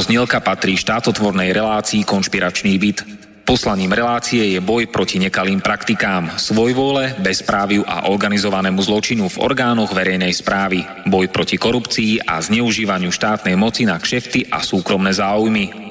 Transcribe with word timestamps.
Táto 0.00 0.16
znielka 0.16 0.40
patrí 0.40 0.80
štátotvornej 0.80 1.52
relácii 1.52 2.08
Konšpiračný 2.08 2.72
byt. 2.80 3.04
Poslaním 3.44 3.92
relácie 3.92 4.56
je 4.56 4.56
boj 4.56 4.88
proti 4.88 5.20
nekalým 5.20 5.60
praktikám, 5.60 6.40
svojvôle, 6.40 7.20
bezpráviu 7.20 7.84
a 7.84 8.08
organizovanému 8.08 8.80
zločinu 8.80 9.28
v 9.28 9.36
orgánoch 9.44 9.92
verejnej 9.92 10.32
správy, 10.32 10.88
boj 11.04 11.28
proti 11.28 11.60
korupcii 11.60 12.24
a 12.24 12.40
zneužívaniu 12.40 13.12
štátnej 13.12 13.60
moci 13.60 13.84
na 13.84 14.00
kšefty 14.00 14.48
a 14.48 14.64
súkromné 14.64 15.12
záujmy, 15.12 15.90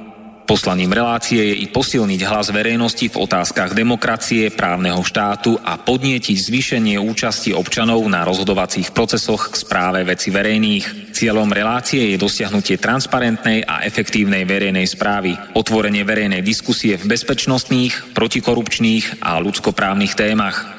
Poslaním 0.49 0.97
relácie 0.97 1.37
je 1.37 1.61
i 1.61 1.69
posilniť 1.69 2.25
hlas 2.25 2.49
verejnosti 2.49 3.05
v 3.05 3.21
otázkach 3.21 3.77
demokracie, 3.77 4.49
právneho 4.49 4.97
štátu 5.05 5.61
a 5.61 5.77
podnietiť 5.77 6.37
zvýšenie 6.41 6.97
účasti 6.97 7.53
občanov 7.53 8.01
na 8.09 8.25
rozhodovacích 8.25 8.89
procesoch 8.89 9.53
k 9.53 9.61
správe 9.61 10.01
veci 10.01 10.33
verejných. 10.33 11.08
Cieľom 11.19 11.51
relácie 11.51 12.15
je 12.15 12.17
dosiahnutie 12.17 12.79
transparentnej 12.79 13.67
a 13.67 13.83
efektívnej 13.83 14.47
verejnej 14.47 14.87
správy, 14.87 15.35
otvorenie 15.51 16.07
verejnej 16.07 16.39
diskusie 16.39 16.95
v 16.95 17.11
bezpečnostných, 17.11 18.15
protikorupčných 18.15 19.19
a 19.19 19.35
ľudskoprávnych 19.43 20.15
témach, 20.15 20.78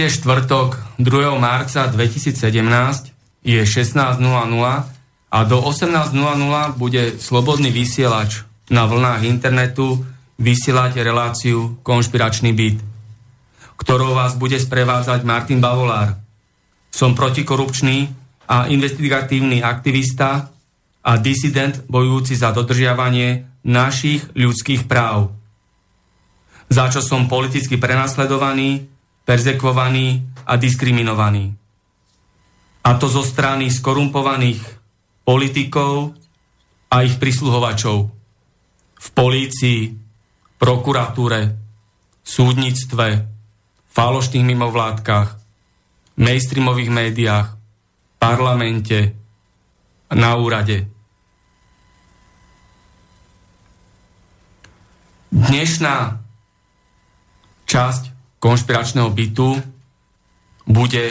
Je 0.00 0.08
štvrtok 0.08 0.96
2. 0.96 1.36
marca 1.36 1.84
2017, 1.84 2.32
je 3.44 3.60
16.00 3.60 4.16
a 5.28 5.38
do 5.44 5.58
18.00 5.60 6.16
bude 6.80 7.20
slobodný 7.20 7.68
vysielač 7.68 8.48
na 8.72 8.88
vlnách 8.88 9.28
internetu 9.28 10.00
vysielať 10.40 11.04
reláciu 11.04 11.76
Konšpiračný 11.84 12.56
byt, 12.56 12.80
ktorou 13.76 14.16
vás 14.16 14.40
bude 14.40 14.56
sprevádzať 14.56 15.20
Martin 15.20 15.60
Bavolár. 15.60 16.16
Som 16.88 17.12
protikorupčný 17.12 18.08
a 18.48 18.72
investigatívny 18.72 19.60
aktivista 19.60 20.48
a 21.04 21.12
disident 21.20 21.84
bojujúci 21.92 22.40
za 22.40 22.56
dodržiavanie 22.56 23.60
našich 23.68 24.24
ľudských 24.32 24.88
práv. 24.88 25.28
Za 26.72 26.88
čo 26.88 27.04
som 27.04 27.28
politicky 27.28 27.76
prenasledovaný 27.76 28.89
perzekvovaní 29.30 30.26
a 30.42 30.58
diskriminovaní. 30.58 31.54
A 32.82 32.90
to 32.98 33.06
zo 33.06 33.22
strany 33.22 33.70
skorumpovaných 33.70 34.58
politikov 35.22 36.18
a 36.90 37.06
ich 37.06 37.14
prisluhovačov 37.14 38.10
v 38.98 39.08
polícii, 39.14 39.94
prokuratúre, 40.58 41.54
súdnictve, 42.26 43.06
falošných 43.94 44.42
mimovládkach, 44.50 45.28
mainstreamových 46.18 46.90
médiách, 46.90 47.54
parlamente, 48.18 49.14
na 50.10 50.34
úrade. 50.34 50.90
Dnešná 55.30 56.18
časť 57.70 58.09
konšpiračného 58.40 59.12
bytu 59.12 59.60
bude 60.66 61.04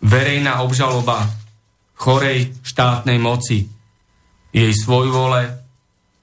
verejná 0.00 0.64
obžaloba 0.64 1.28
chorej 1.94 2.52
štátnej 2.64 3.20
moci, 3.20 3.68
jej 4.50 4.72
svojvole, 4.72 5.44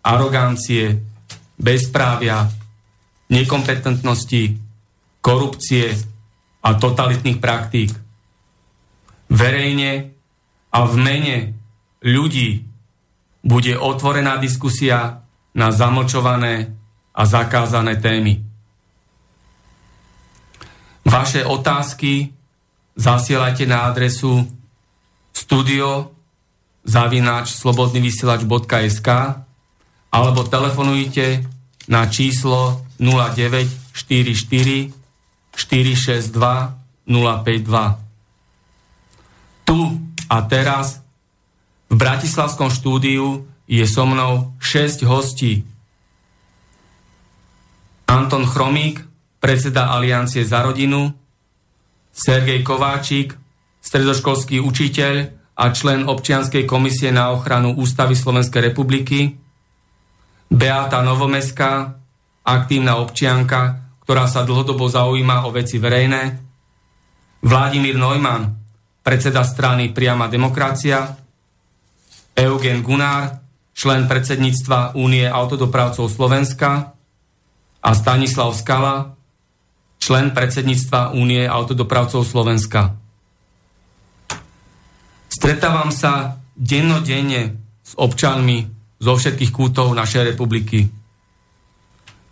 arogancie, 0.02 0.98
bezprávia, 1.58 2.50
nekompetentnosti, 3.30 4.58
korupcie 5.22 5.94
a 6.62 6.70
totalitných 6.74 7.38
praktík. 7.38 7.92
Verejne 9.32 9.92
a 10.74 10.80
v 10.84 10.94
mene 11.00 11.38
ľudí 12.04 12.66
bude 13.42 13.74
otvorená 13.78 14.38
diskusia 14.38 15.22
na 15.56 15.68
zamlčované 15.72 16.72
a 17.12 17.22
zakázané 17.26 18.00
témy. 18.00 18.51
Vaše 21.12 21.44
otázky 21.44 22.32
zasielajte 22.96 23.68
na 23.68 23.92
adresu 23.92 24.48
studio 25.36 26.16
zavináč 26.88 27.52
slobodnyvysielač.sk 27.60 29.10
alebo 30.08 30.40
telefonujte 30.48 31.44
na 31.92 32.08
číslo 32.08 32.88
0944 32.96 34.96
462 35.52 36.32
052. 37.04 39.68
Tu 39.68 39.80
a 40.32 40.38
teraz 40.48 41.04
v 41.92 41.96
Bratislavskom 42.00 42.72
štúdiu 42.72 43.44
je 43.68 43.84
so 43.84 44.08
mnou 44.08 44.56
6 44.64 45.04
hostí. 45.04 45.68
Anton 48.08 48.48
Chromík, 48.48 49.11
predseda 49.42 49.90
Aliancie 49.90 50.46
za 50.46 50.62
rodinu, 50.62 51.10
Sergej 52.14 52.62
Kováčik, 52.62 53.34
stredoškolský 53.82 54.62
učiteľ 54.62 55.16
a 55.58 55.66
člen 55.74 56.06
občianskej 56.06 56.70
komisie 56.70 57.10
na 57.10 57.34
ochranu 57.34 57.74
Ústavy 57.74 58.14
Slovenskej 58.14 58.72
republiky, 58.72 59.42
Beata 60.52 61.02
Novomeská, 61.02 61.98
aktívna 62.46 63.02
občianka, 63.02 63.82
ktorá 64.06 64.30
sa 64.30 64.46
dlhodobo 64.46 64.86
zaujíma 64.86 65.48
o 65.48 65.50
veci 65.50 65.82
verejné, 65.82 66.22
Vladimír 67.42 67.98
Neumann, 67.98 68.54
predseda 69.02 69.42
strany 69.42 69.90
Priama 69.90 70.30
demokracia, 70.30 71.18
Eugen 72.38 72.86
Gunár, 72.86 73.42
člen 73.74 74.06
predsedníctva 74.06 74.94
Únie 74.94 75.26
autodopravcov 75.26 76.06
Slovenska 76.06 76.94
a 77.82 77.90
Stanislav 77.98 78.54
Skala, 78.54 79.18
člen 80.12 80.36
predsedníctva 80.36 81.16
Únie 81.16 81.48
autodopravcov 81.48 82.28
Slovenska. 82.28 83.00
Stretávam 85.32 85.88
sa 85.88 86.44
dennodenne 86.52 87.56
s 87.80 87.96
občanmi 87.96 88.68
zo 89.00 89.16
všetkých 89.16 89.56
kútov 89.56 89.96
našej 89.96 90.36
republiky. 90.36 90.92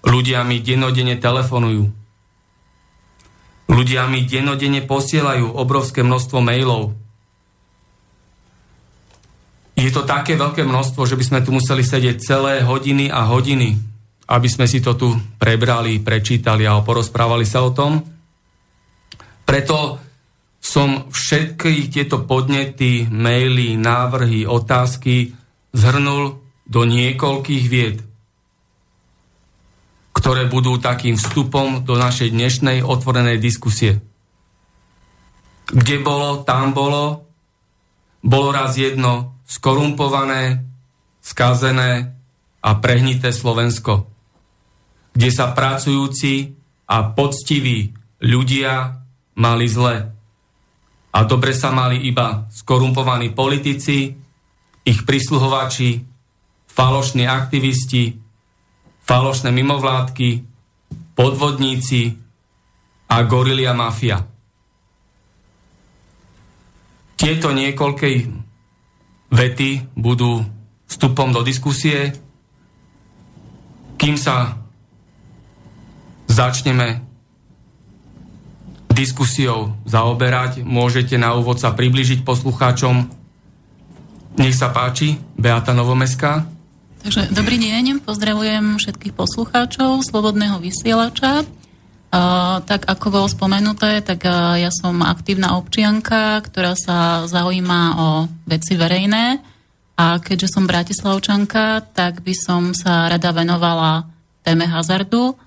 Ľudia 0.03 0.43
mi 0.43 0.59
dennodenne 0.59 1.15
telefonujú. 1.23 1.87
Ľudia 3.71 4.11
mi 4.11 4.27
dennodenne 4.27 4.83
posielajú 4.83 5.47
obrovské 5.55 6.03
množstvo 6.03 6.43
mailov. 6.43 6.99
Je 9.79 9.87
to 9.87 10.03
také 10.03 10.35
veľké 10.35 10.67
množstvo, 10.67 11.07
že 11.07 11.15
by 11.15 11.23
sme 11.23 11.39
tu 11.47 11.55
museli 11.55 11.87
sedieť 11.87 12.19
celé 12.19 12.59
hodiny 12.59 13.07
a 13.07 13.23
hodiny 13.23 13.79
aby 14.29 14.45
sme 14.45 14.69
si 14.69 14.77
to 14.77 14.93
tu 14.93 15.09
prebrali, 15.41 15.97
prečítali 16.05 16.69
a 16.69 16.77
porozprávali 16.85 17.45
sa 17.49 17.65
o 17.65 17.73
tom. 17.73 17.97
Preto 19.41 19.97
som 20.61 21.09
všetky 21.09 21.89
tieto 21.89 22.21
podnety, 22.29 23.09
maily, 23.09 23.73
návrhy, 23.73 24.45
otázky 24.45 25.33
zhrnul 25.73 26.45
do 26.69 26.81
niekoľkých 26.85 27.65
vied, 27.65 27.97
ktoré 30.13 30.45
budú 30.45 30.77
takým 30.77 31.17
vstupom 31.17 31.81
do 31.81 31.97
našej 31.97 32.29
dnešnej 32.29 32.85
otvorenej 32.85 33.41
diskusie. 33.41 33.97
Kde 35.65 35.97
bolo, 36.05 36.45
tam 36.45 36.77
bolo, 36.77 37.25
bolo 38.21 38.53
raz 38.53 38.77
jedno 38.77 39.41
skorumpované, 39.49 40.61
skazené 41.17 42.13
a 42.61 42.69
prehnité 42.77 43.33
Slovensko 43.33 44.18
kde 45.19 45.35
sa 45.35 45.51
pracujúci 45.51 46.55
a 46.87 47.11
poctiví 47.11 47.91
ľudia 48.23 49.03
mali 49.35 49.67
zle. 49.67 50.15
A 51.11 51.19
dobre 51.27 51.51
sa 51.51 51.75
mali 51.75 52.07
iba 52.07 52.47
skorumpovaní 52.47 53.35
politici, 53.35 54.15
ich 54.87 54.99
prisluhovači, 55.03 56.07
falošní 56.71 57.27
aktivisti, 57.27 58.15
falošné 59.03 59.51
mimovládky, 59.51 60.29
podvodníci 61.19 62.15
a 63.11 63.19
gorilia 63.27 63.75
mafia. 63.75 64.23
Tieto 67.19 67.51
niekoľkej 67.51 68.15
vety 69.35 69.69
budú 69.99 70.47
vstupom 70.87 71.35
do 71.35 71.43
diskusie, 71.43 72.15
kým 73.99 74.15
sa 74.15 74.55
začneme 76.29 77.01
diskusiou 78.93 79.73
zaoberať. 79.83 80.61
Môžete 80.61 81.17
na 81.17 81.33
úvod 81.33 81.57
sa 81.57 81.73
približiť 81.73 82.21
poslucháčom. 82.21 83.09
Nech 84.37 84.55
sa 84.55 84.69
páči, 84.69 85.17
Beata 85.35 85.73
Novomeská. 85.73 86.45
Takže 86.99 87.31
dobrý 87.31 87.57
deň, 87.59 88.03
pozdravujem 88.03 88.75
všetkých 88.75 89.15
poslucháčov 89.15 90.03
Slobodného 90.03 90.59
vysielača. 90.59 91.47
Uh, 92.09 92.59
tak 92.65 92.89
ako 92.89 93.07
bolo 93.13 93.27
spomenuté, 93.29 94.01
tak 94.01 94.25
uh, 94.25 94.57
ja 94.57 94.73
som 94.73 95.05
aktívna 95.05 95.55
občianka, 95.61 96.41
ktorá 96.41 96.73
sa 96.73 97.29
zaujíma 97.29 97.81
o 98.01 98.07
veci 98.49 98.73
verejné 98.73 99.37
a 99.93 100.17
keďže 100.17 100.57
som 100.57 100.65
bratislavčanka, 100.65 101.85
tak 101.93 102.25
by 102.25 102.33
som 102.33 102.73
sa 102.73 103.13
rada 103.13 103.29
venovala 103.29 104.09
téme 104.41 104.65
hazardu, 104.65 105.37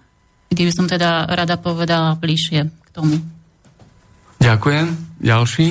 kde 0.53 0.69
by 0.69 0.73
som 0.73 0.87
teda 0.87 1.27
rada 1.33 1.57
povedala 1.57 2.15
bližšie 2.21 2.69
k 2.69 2.89
tomu. 2.93 3.17
Ďakujem. 4.39 4.87
Ďalší? 5.23 5.67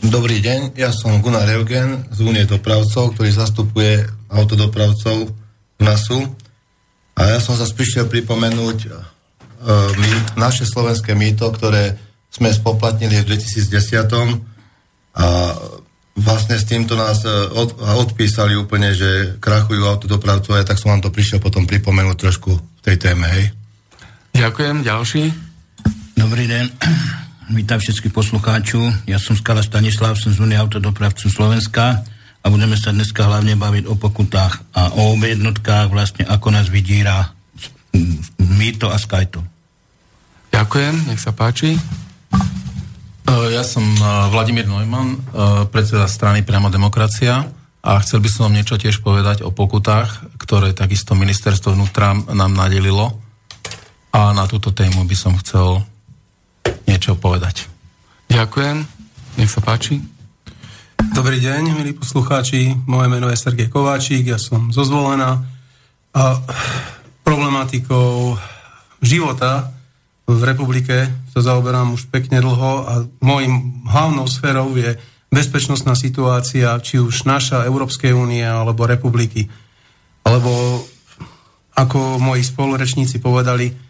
Dobrý 0.00 0.40
deň, 0.40 0.80
ja 0.80 0.92
som 0.96 1.20
Gunnar 1.20 1.44
Eugen 1.48 2.08
z 2.08 2.24
Únie 2.24 2.48
dopravcov, 2.48 3.12
ktorý 3.12 3.30
zastupuje 3.36 4.00
autodopravcov 4.32 5.28
v 5.76 5.80
NASu. 5.80 6.24
A 7.20 7.36
ja 7.36 7.38
som 7.38 7.52
sa 7.52 7.68
prišiel 7.68 8.08
pripomenúť 8.08 8.78
uh, 8.88 8.96
my, 9.92 10.08
naše 10.40 10.64
slovenské 10.64 11.12
mýto, 11.12 11.52
ktoré 11.52 12.00
sme 12.32 12.48
spoplatnili 12.48 13.20
v 13.20 13.36
2010 13.36 14.40
a 15.20 15.26
vlastne 16.14 16.56
s 16.56 16.64
týmto 16.64 16.94
nás 16.94 17.26
e, 17.26 17.30
od, 17.50 17.74
odpísali 17.80 18.54
úplne, 18.54 18.94
že 18.94 19.36
krachujú 19.42 19.82
autodopravcovia, 19.82 20.62
tak 20.62 20.78
som 20.78 20.94
vám 20.94 21.02
to 21.02 21.10
prišiel 21.10 21.42
potom 21.42 21.66
pripomenúť 21.66 22.16
trošku 22.16 22.50
v 22.54 22.80
tej 22.86 22.96
téme, 23.02 23.26
hej. 23.26 23.50
Ďakujem, 24.34 24.86
ďalší. 24.86 25.34
Dobrý 26.14 26.44
deň, 26.46 26.64
vítam 27.58 27.82
všetkých 27.82 28.14
poslucháčov. 28.14 29.10
Ja 29.10 29.18
som 29.18 29.34
Skala 29.34 29.64
Stanislav, 29.64 30.14
som 30.14 30.30
z 30.30 30.38
Unie 30.38 30.54
autodopravcu 30.54 31.26
Slovenska 31.26 32.06
a 32.40 32.46
budeme 32.46 32.78
sa 32.78 32.94
dneska 32.94 33.26
hlavne 33.26 33.58
baviť 33.58 33.90
o 33.90 33.98
pokutách 33.98 34.62
a 34.76 34.94
o 34.94 35.18
jednotkách, 35.18 35.90
vlastne 35.90 36.24
ako 36.28 36.54
nás 36.54 36.70
vydíra 36.70 37.34
Mýto 38.38 38.92
a 38.92 38.96
Skyto. 39.00 39.42
Ďakujem, 40.54 41.10
nech 41.10 41.18
sa 41.18 41.32
páči. 41.32 41.74
E, 41.74 41.80
ja 43.54 43.64
som 43.64 43.82
e, 43.82 44.02
Vladimír 44.28 44.68
Neumann, 44.68 45.16
e, 45.16 45.18
predseda 45.70 46.10
strany 46.10 46.44
Priamo 46.44 46.68
demokracia 46.68 47.48
a 47.80 47.90
chcel 48.04 48.20
by 48.20 48.28
som 48.28 48.50
vám 48.50 48.60
niečo 48.60 48.76
tiež 48.76 49.00
povedať 49.00 49.40
o 49.40 49.54
pokutách, 49.54 50.20
ktoré 50.36 50.76
takisto 50.76 51.16
ministerstvo 51.16 51.72
vnútra 51.72 52.12
nám 52.12 52.52
nadelilo 52.52 53.29
a 54.10 54.34
na 54.34 54.44
túto 54.50 54.74
tému 54.74 55.06
by 55.06 55.16
som 55.16 55.38
chcel 55.38 55.86
niečo 56.86 57.14
povedať. 57.14 57.70
Ďakujem, 58.30 58.82
nech 59.38 59.50
sa 59.50 59.62
páči. 59.62 60.02
Dobrý 61.10 61.42
deň, 61.42 61.62
milí 61.74 61.96
poslucháči. 61.96 62.74
Moje 62.86 63.08
meno 63.10 63.30
je 63.30 63.38
Sergej 63.38 63.70
Kováčik, 63.70 64.26
ja 64.26 64.38
som 64.38 64.70
zo 64.74 64.82
Zvolená. 64.86 65.42
A 66.10 66.42
problematikou 67.22 68.34
života 68.98 69.70
v 70.26 70.42
republike 70.42 71.10
sa 71.30 71.40
zaoberám 71.42 71.94
už 71.94 72.10
pekne 72.10 72.42
dlho 72.42 72.72
a 72.86 72.92
môjim 73.22 73.82
hlavnou 73.86 74.26
sférou 74.26 74.74
je 74.74 74.98
bezpečnostná 75.30 75.94
situácia, 75.94 76.74
či 76.82 76.98
už 76.98 77.26
naša 77.26 77.66
Európskej 77.66 78.10
únie 78.10 78.42
alebo 78.42 78.86
republiky. 78.86 79.46
Alebo 80.26 80.82
ako 81.78 82.18
moji 82.18 82.42
spolurečníci 82.42 83.22
povedali, 83.22 83.89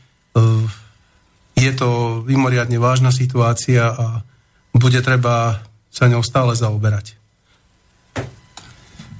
je 1.60 1.72
to 1.76 2.22
mimoriadne 2.24 2.80
vážna 2.80 3.12
situácia 3.12 3.92
a 3.92 4.24
bude 4.72 5.02
treba 5.04 5.60
sa 5.90 6.06
ňou 6.06 6.22
stále 6.24 6.54
zaoberať. 6.56 7.18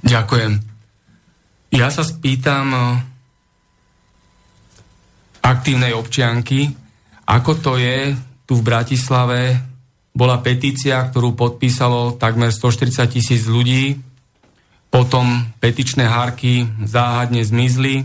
Ďakujem. 0.01 0.57
Ja 1.71 1.87
sa 1.93 2.01
spýtam 2.01 2.67
e, 2.73 2.81
aktívnej 5.45 5.93
občianky. 5.93 6.73
Ako 7.29 7.61
to 7.61 7.77
je 7.77 8.15
tu 8.49 8.57
v 8.57 8.65
Bratislave? 8.65 9.61
Bola 10.11 10.43
petícia, 10.43 10.99
ktorú 10.99 11.37
podpísalo 11.37 12.19
takmer 12.19 12.51
140 12.51 13.07
tisíc 13.07 13.47
ľudí. 13.47 13.95
Potom 14.91 15.47
petičné 15.63 16.03
hárky 16.03 16.67
záhadne 16.83 17.39
zmizli. 17.45 18.03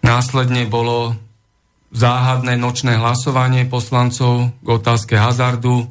Následne 0.00 0.64
bolo 0.64 1.12
záhadné 1.90 2.54
nočné 2.54 2.96
hlasovanie 2.96 3.66
poslancov 3.66 4.54
k 4.62 4.68
otázke 4.70 5.18
hazardu, 5.18 5.90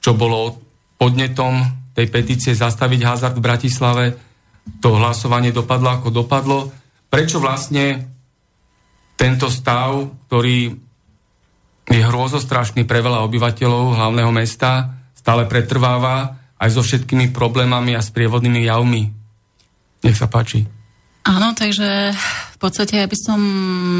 čo 0.00 0.16
bolo 0.16 0.56
podnetom 0.96 1.60
tej 1.92 2.08
petície 2.08 2.52
zastaviť 2.56 3.00
hazard 3.04 3.36
v 3.36 3.44
Bratislave. 3.44 4.04
To 4.80 4.96
hlasovanie 4.96 5.52
dopadlo 5.52 5.88
ako 5.92 6.08
dopadlo. 6.08 6.58
Prečo 7.12 7.40
vlastne 7.40 8.08
tento 9.20 9.52
stav, 9.52 10.08
ktorý 10.28 10.72
je 11.90 12.00
hrôzostrašný 12.00 12.86
pre 12.86 13.04
veľa 13.04 13.20
obyvateľov 13.26 13.98
hlavného 13.98 14.32
mesta, 14.32 14.94
stále 15.12 15.44
pretrváva 15.44 16.38
aj 16.56 16.70
so 16.70 16.80
všetkými 16.80 17.34
problémami 17.34 17.92
a 17.96 18.00
sprievodnými 18.00 18.64
javmi. 18.64 19.02
Nech 20.00 20.16
sa 20.16 20.30
páči. 20.30 20.64
Áno, 21.28 21.52
takže 21.52 22.16
v 22.16 22.56
podstate 22.56 22.96
ja 22.96 23.04
by 23.04 23.18
som 23.18 23.40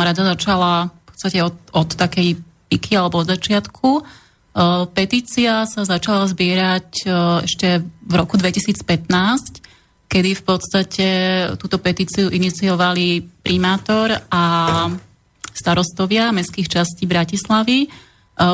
rada 0.01 0.25
začala 0.25 0.89
podstate 1.21 1.45
od, 1.45 1.53
od 1.77 1.89
takej 2.01 2.41
piky 2.73 2.97
alebo 2.97 3.21
od 3.21 3.29
začiatku. 3.29 3.91
E, 4.01 4.03
petícia 4.97 5.69
sa 5.69 5.85
začala 5.85 6.25
zbierať 6.25 6.89
e, 7.05 7.07
ešte 7.45 7.85
v 7.85 8.13
roku 8.17 8.41
2015, 8.41 10.09
kedy 10.09 10.31
v 10.33 10.43
podstate 10.49 11.09
túto 11.61 11.77
petíciu 11.77 12.33
iniciovali 12.33 13.21
primátor 13.45 14.17
a 14.33 14.45
starostovia 15.53 16.33
mestských 16.33 16.73
častí 16.73 17.05
Bratislavy, 17.05 17.85
e, 17.85 17.89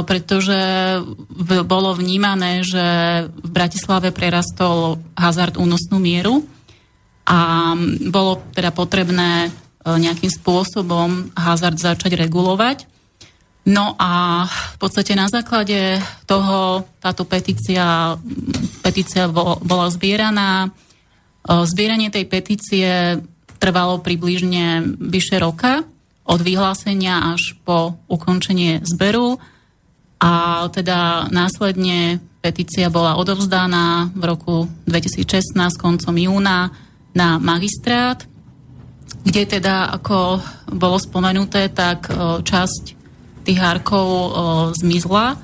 pretože 0.03 0.59
bolo 1.63 1.95
vnímané, 1.95 2.67
že 2.67 2.83
v 3.31 3.51
Bratislave 3.55 4.11
prerastol 4.11 4.99
hazard 5.15 5.55
únosnú 5.55 6.03
mieru 6.03 6.43
a 7.31 7.79
bolo 8.11 8.43
teda 8.51 8.75
potrebné 8.75 9.55
nejakým 9.87 10.31
spôsobom 10.31 11.31
hazard 11.39 11.79
začať 11.79 12.19
regulovať. 12.19 12.91
No 13.67 13.99
a 13.99 14.47
v 14.47 14.77
podstate 14.79 15.19
na 15.19 15.27
základe 15.27 15.99
toho 16.27 16.87
táto 17.03 17.27
petícia, 17.27 18.15
petícia 18.83 19.27
bola 19.63 19.91
zbieraná. 19.91 20.67
E, 20.67 20.69
zbieranie 21.67 22.15
tej 22.15 22.31
petície 22.31 23.19
trvalo 23.59 23.99
približne 23.99 24.87
vyše 24.99 25.43
roka 25.43 25.83
od 26.27 26.41
vyhlásenia 26.43 27.35
až 27.35 27.59
po 27.67 27.99
ukončenie 28.07 28.87
zberu 28.87 29.39
a 30.23 30.67
teda 30.71 31.31
následne 31.35 32.23
petícia 32.41 32.87
bola 32.87 33.19
odovzdaná 33.19 34.15
v 34.15 34.23
roku 34.23 34.57
2016 34.87 35.59
koncom 35.75 36.15
júna 36.15 36.71
na 37.19 37.43
magistrát, 37.43 38.23
kde 39.27 39.59
teda, 39.59 39.91
ako 39.91 40.39
bolo 40.71 41.03
spomenuté, 41.03 41.67
tak 41.69 42.07
časť 42.47 42.85
tých 43.43 43.59
hárkov 43.59 44.07
zmizla 44.79 45.35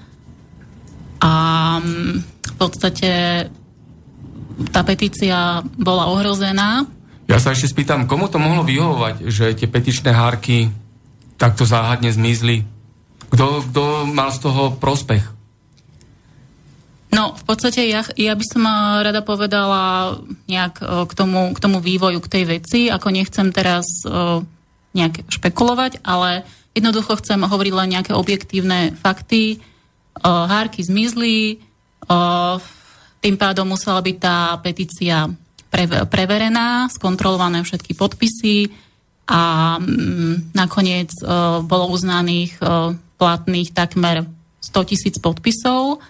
a 1.23 1.33
v 2.23 2.53
podstate 2.59 3.11
tá 4.71 4.81
petícia 4.87 5.67
bola 5.75 6.07
ohrozená 6.15 6.87
ja 7.31 7.39
sa 7.39 7.57
ešte 7.57 7.71
spýtam, 7.71 8.05
komu 8.05 8.29
to 8.29 8.37
mohlo 8.37 8.67
vyhovovať, 8.67 9.31
že 9.31 9.57
tie 9.57 9.65
petičné 9.71 10.11
hárky 10.13 10.69
takto 11.41 11.65
záhadne 11.65 12.11
zmizli? 12.13 12.67
Kto, 13.33 13.65
kto 13.73 13.83
mal 14.11 14.29
z 14.35 14.39
toho 14.45 14.77
prospech? 14.77 15.25
No, 17.13 17.37
v 17.37 17.45
podstate 17.45 17.85
ja, 17.93 18.01
ja 18.17 18.33
by 18.33 18.45
som 18.49 18.65
rada 19.05 19.21
povedala 19.21 20.17
nejak 20.49 20.75
eh, 20.81 21.05
k 21.05 21.13
tomu, 21.13 21.53
k 21.53 21.59
tomu 21.61 21.79
vývoju, 21.85 22.19
k 22.25 22.33
tej 22.33 22.45
veci, 22.49 22.81
ako 22.89 23.13
nechcem 23.13 23.53
teraz 23.53 23.85
uh, 24.09 24.41
nejak 24.97 25.29
špekulovať, 25.29 26.01
ale 26.05 26.49
jednoducho 26.73 27.21
chcem 27.21 27.45
hovoriť 27.45 27.73
len 27.77 27.89
nejaké 27.97 28.13
objektívne 28.17 28.97
fakty. 28.97 29.61
Uh, 30.21 30.45
hárky 30.45 30.85
zmizli, 30.85 31.61
tým 33.23 33.37
pádom 33.39 33.65
musela 33.65 34.03
byť 34.05 34.17
tá 34.19 34.59
petícia 34.61 35.31
pre, 35.73 35.87
preverená, 35.89 36.91
skontrolované 36.93 37.65
všetky 37.65 37.97
podpisy 37.97 38.69
a 39.31 39.79
mm, 39.79 40.53
nakoniec 40.53 41.15
bolo 41.65 41.95
uznaných 41.95 42.59
platných 43.17 43.71
takmer 43.73 44.27
100 44.61 44.91
tisíc 44.91 45.17
podpisov 45.23 46.03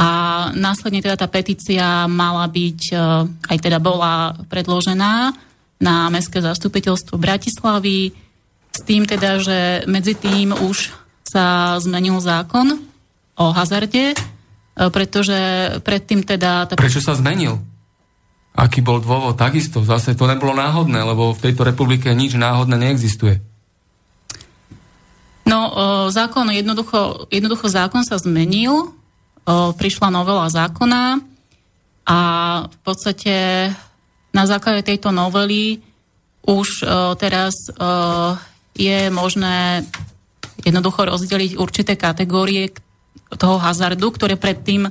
a 0.00 0.08
následne 0.56 1.04
teda 1.04 1.20
tá 1.20 1.28
petícia 1.28 2.08
mala 2.08 2.48
byť, 2.48 2.80
uh, 2.96 3.28
aj 3.52 3.58
teda 3.60 3.76
bola 3.76 4.32
predložená 4.48 5.36
na 5.76 6.08
Mestské 6.08 6.40
zastupiteľstvo 6.40 7.20
Bratislavy 7.20 8.16
s 8.72 8.80
tým 8.86 9.04
teda, 9.04 9.40
že 9.42 9.58
medzi 9.84 10.16
tým 10.16 10.56
už 10.56 10.92
sa 11.26 11.76
zmenil 11.78 12.16
zákon 12.20 12.80
o 13.40 13.46
hazarde, 13.54 14.12
pretože 14.76 15.36
predtým 15.84 16.24
teda... 16.24 16.68
Tá... 16.68 16.74
Prečo 16.76 17.02
sa 17.02 17.16
zmenil? 17.16 17.58
Aký 18.56 18.82
bol 18.82 18.98
dôvod? 18.98 19.38
Takisto, 19.38 19.80
zase 19.86 20.18
to 20.18 20.26
nebolo 20.26 20.52
náhodné, 20.52 21.00
lebo 21.00 21.32
v 21.32 21.42
tejto 21.50 21.62
republike 21.64 22.10
nič 22.12 22.34
náhodné 22.34 22.76
neexistuje. 22.76 23.38
No, 25.46 25.72
zákon, 26.12 26.46
jednoducho, 26.52 27.26
jednoducho 27.32 27.66
zákon 27.66 28.06
sa 28.06 28.20
zmenil, 28.20 28.94
prišla 29.74 30.08
novela 30.14 30.46
zákona 30.50 31.18
a 32.06 32.18
v 32.66 32.78
podstate 32.82 33.34
na 34.30 34.44
základe 34.46 34.86
tejto 34.86 35.10
novely 35.10 35.82
už 36.46 36.86
teraz 37.20 37.54
je 38.74 38.98
možné 39.12 39.84
jednoducho 40.64 41.04
rozdeliť 41.04 41.58
určité 41.60 41.96
kategórie 41.96 42.72
toho 43.36 43.56
hazardu, 43.60 44.10
ktoré 44.12 44.36
predtým 44.36 44.88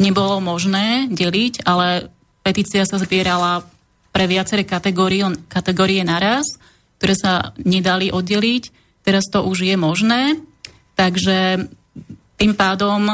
nebolo 0.00 0.40
možné 0.42 1.08
deliť, 1.10 1.62
ale 1.64 2.10
petícia 2.42 2.82
sa 2.82 2.98
zbierala 2.98 3.62
pre 4.12 4.28
viaceré 4.28 4.66
kategórie, 4.66 5.24
kategórie 5.48 6.04
naraz, 6.04 6.44
ktoré 6.98 7.14
sa 7.16 7.32
nedali 7.60 8.12
oddeliť. 8.12 8.62
Teraz 9.02 9.26
to 9.30 9.42
už 9.42 9.66
je 9.66 9.76
možné, 9.78 10.38
takže 10.94 11.66
tým 12.38 12.52
pádom 12.54 13.08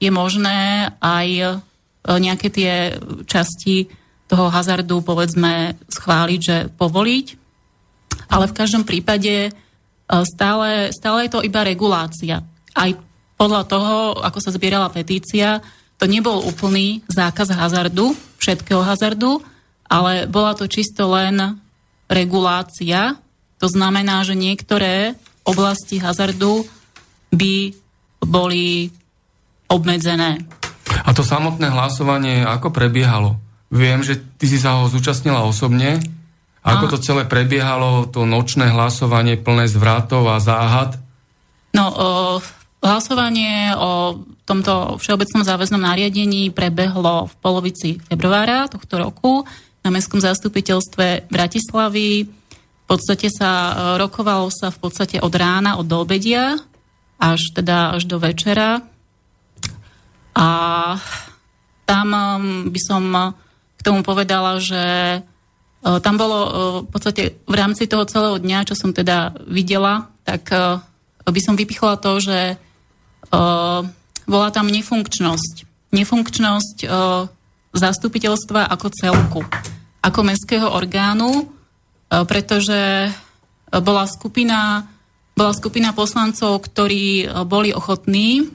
je 0.00 0.10
možné 0.10 0.90
aj 0.98 1.28
e, 1.28 1.46
nejaké 2.08 2.48
tie 2.48 2.96
časti 3.28 3.92
toho 4.26 4.48
hazardu, 4.48 5.04
povedzme, 5.04 5.76
schváliť, 5.92 6.40
že 6.40 6.56
povoliť. 6.72 7.26
Ale 8.32 8.48
v 8.48 8.56
každom 8.56 8.88
prípade 8.88 9.34
e, 9.46 9.50
stále, 10.24 10.90
stále 10.90 11.28
je 11.28 11.30
to 11.36 11.44
iba 11.44 11.60
regulácia. 11.60 12.40
Aj 12.72 12.90
podľa 13.36 13.62
toho, 13.68 13.96
ako 14.24 14.38
sa 14.40 14.54
zbierala 14.56 14.88
petícia, 14.88 15.60
to 16.00 16.08
nebol 16.08 16.40
úplný 16.48 17.04
zákaz 17.12 17.52
hazardu, 17.52 18.16
všetkého 18.40 18.80
hazardu, 18.80 19.44
ale 19.84 20.24
bola 20.24 20.56
to 20.56 20.64
čisto 20.64 21.12
len 21.12 21.60
regulácia. 22.08 23.20
To 23.60 23.68
znamená, 23.68 24.24
že 24.24 24.32
niektoré 24.32 25.12
oblasti 25.44 26.00
hazardu 26.00 26.64
by 27.32 27.74
boli 28.24 28.92
obmedzené. 29.70 30.42
A 31.06 31.10
to 31.14 31.22
samotné 31.22 31.70
hlasovanie 31.70 32.42
ako 32.42 32.74
prebiehalo? 32.74 33.38
Viem, 33.70 34.02
že 34.02 34.18
ty 34.18 34.50
si 34.50 34.58
sa 34.58 34.82
ho 34.82 34.90
zúčastnila 34.90 35.46
osobne. 35.46 36.02
Ako 36.60 36.84
a... 36.86 36.92
to 36.92 36.98
celé 37.00 37.22
prebiehalo, 37.24 38.10
to 38.10 38.26
nočné 38.26 38.68
hlasovanie 38.68 39.38
plné 39.38 39.70
zvratov 39.70 40.26
a 40.28 40.42
záhad? 40.42 40.98
No, 41.70 41.86
o, 41.86 42.08
hlasovanie 42.82 43.72
o 43.78 44.20
tomto 44.44 44.98
všeobecnom 44.98 45.46
záväznom 45.46 45.80
nariadení 45.80 46.50
prebehlo 46.50 47.30
v 47.30 47.34
polovici 47.38 48.02
februára 48.10 48.66
tohto 48.66 48.98
roku 48.98 49.46
na 49.86 49.88
Mestskom 49.94 50.18
zastupiteľstve 50.18 51.30
Bratislavy. 51.30 52.26
V 52.26 52.84
podstate 52.84 53.30
sa 53.30 53.50
e, 53.50 53.72
rokovalo 54.02 54.50
sa 54.50 54.74
v 54.74 54.78
podstate 54.82 55.22
od 55.22 55.30
rána, 55.30 55.78
od 55.78 55.86
obedia 55.94 56.58
až 57.20 57.54
teda 57.54 57.94
až 57.94 58.08
do 58.10 58.18
večera. 58.18 58.82
A 60.34 60.48
tam 61.84 62.06
by 62.70 62.80
som 62.80 63.34
k 63.76 63.80
tomu 63.82 64.04
povedala, 64.06 64.62
že 64.62 64.84
e, 65.16 65.20
tam 65.82 66.14
bolo 66.14 66.38
e, 66.38 66.50
v 66.84 66.88
podstate 66.92 67.22
v 67.48 67.54
rámci 67.56 67.90
toho 67.90 68.04
celého 68.06 68.38
dňa, 68.38 68.68
čo 68.68 68.74
som 68.78 68.94
teda 68.94 69.34
videla, 69.48 70.12
tak 70.22 70.52
by 71.26 71.40
som 71.42 71.58
vypichla 71.58 71.98
to, 71.98 72.22
že 72.22 72.54
bola 74.30 74.48
tam 74.54 74.66
nefunkčnosť. 74.70 75.54
Nefunkčnosť 75.90 76.86
zastupiteľstva 77.74 78.66
ako 78.70 78.86
celku, 78.94 79.42
ako 80.02 80.20
mestského 80.22 80.70
orgánu, 80.70 81.50
pretože 82.10 83.10
bola 83.70 84.06
skupina, 84.06 84.86
bola 85.34 85.52
skupina 85.54 85.94
poslancov, 85.94 86.62
ktorí 86.66 87.26
boli 87.46 87.70
ochotní 87.74 88.50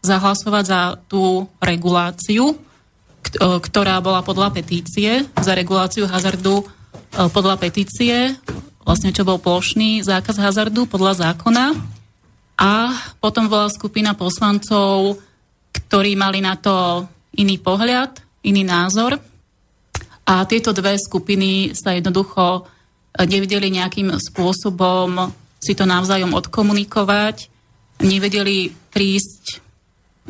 zahlasovať 0.00 0.64
za 0.64 0.80
tú 1.08 1.48
reguláciu, 1.60 2.56
ktorá 3.38 4.00
bola 4.00 4.24
podľa 4.24 4.50
petície, 4.56 5.28
za 5.38 5.52
reguláciu 5.52 6.08
hazardu 6.08 6.64
podľa 7.10 7.60
petície, 7.60 8.32
vlastne 8.80 9.12
čo 9.12 9.28
bol 9.28 9.38
plošný 9.38 10.00
zákaz 10.02 10.40
hazardu 10.40 10.88
podľa 10.88 11.30
zákona. 11.30 11.76
A 12.60 12.92
potom 13.20 13.48
bola 13.48 13.72
skupina 13.72 14.12
poslancov, 14.12 15.16
ktorí 15.72 16.12
mali 16.16 16.44
na 16.44 16.60
to 16.60 17.06
iný 17.36 17.56
pohľad, 17.56 18.20
iný 18.44 18.66
názor. 18.66 19.16
A 20.28 20.44
tieto 20.44 20.70
dve 20.76 21.00
skupiny 21.00 21.72
sa 21.72 21.96
jednoducho 21.96 22.62
eh, 22.62 23.26
nevedeli 23.26 23.72
nejakým 23.72 24.12
spôsobom 24.16 25.32
si 25.60 25.76
to 25.76 25.84
navzájom 25.84 26.32
odkomunikovať, 26.36 27.52
nevedeli 28.00 28.72
prísť 28.88 29.60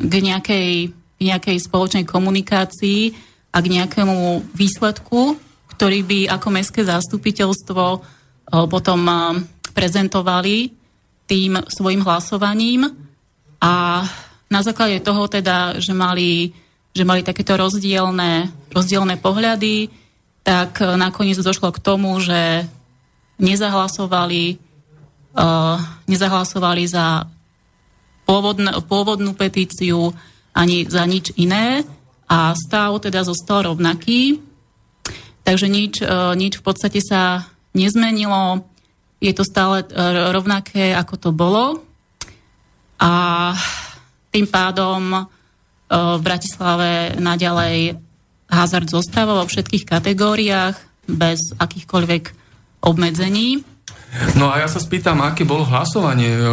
k 0.01 0.13
nejakej, 0.21 0.89
nejakej 1.21 1.57
spoločnej 1.61 2.05
komunikácii 2.09 3.13
a 3.53 3.57
k 3.61 3.67
nejakému 3.67 4.49
výsledku, 4.57 5.37
ktorý 5.77 6.01
by 6.03 6.19
ako 6.33 6.47
mestské 6.49 6.81
zastupiteľstvo 6.81 7.83
potom 8.67 9.01
prezentovali 9.71 10.73
tým 11.29 11.63
svojim 11.71 12.03
hlasovaním. 12.03 12.91
A 13.61 14.03
na 14.51 14.59
základe 14.59 14.99
toho 14.99 15.31
teda, 15.31 15.79
že 15.79 15.95
mali, 15.95 16.51
že 16.91 17.07
mali 17.07 17.23
takéto 17.23 17.55
rozdielne, 17.55 18.51
rozdielne 18.75 19.15
pohľady, 19.15 19.87
tak 20.43 20.83
e, 20.83 20.97
nakoniec 20.99 21.39
došlo 21.39 21.71
k 21.71 21.79
tomu, 21.79 22.17
že 22.19 22.67
nezahlasovali, 23.41 24.61
uh, 25.33 25.81
nezahlasovali 26.05 26.83
za 26.85 27.25
pôvodn, 28.23 28.67
pôvodnú 28.85 29.33
petíciu 29.35 30.13
ani 30.51 30.85
za 30.87 31.07
nič 31.07 31.31
iné 31.39 31.83
a 32.27 32.55
stav 32.55 32.99
teda 33.01 33.23
zostal 33.23 33.71
rovnaký. 33.71 34.39
Takže 35.41 35.67
nič, 35.67 36.05
uh, 36.05 36.37
nič 36.37 36.61
v 36.61 36.63
podstate 36.63 37.01
sa 37.01 37.49
nezmenilo 37.73 38.67
je 39.21 39.31
to 39.37 39.45
stále 39.45 39.85
e, 39.85 39.87
rovnaké, 40.33 40.97
ako 40.97 41.15
to 41.21 41.29
bolo. 41.29 41.85
A 42.97 43.11
tým 44.33 44.49
pádom 44.49 45.13
e, 45.13 45.21
v 45.93 46.21
Bratislave 46.25 47.21
naďalej 47.21 48.01
hazard 48.49 48.89
zostáva 48.89 49.37
vo 49.37 49.45
všetkých 49.45 49.85
kategóriách 49.85 50.75
bez 51.05 51.53
akýchkoľvek 51.53 52.23
obmedzení. 52.81 53.61
No 54.35 54.51
a 54.51 54.59
ja 54.59 54.67
sa 54.67 54.83
spýtam, 54.83 55.23
aké 55.23 55.47
bolo 55.47 55.63
hlasovanie? 55.63 56.35
E, 56.35 56.43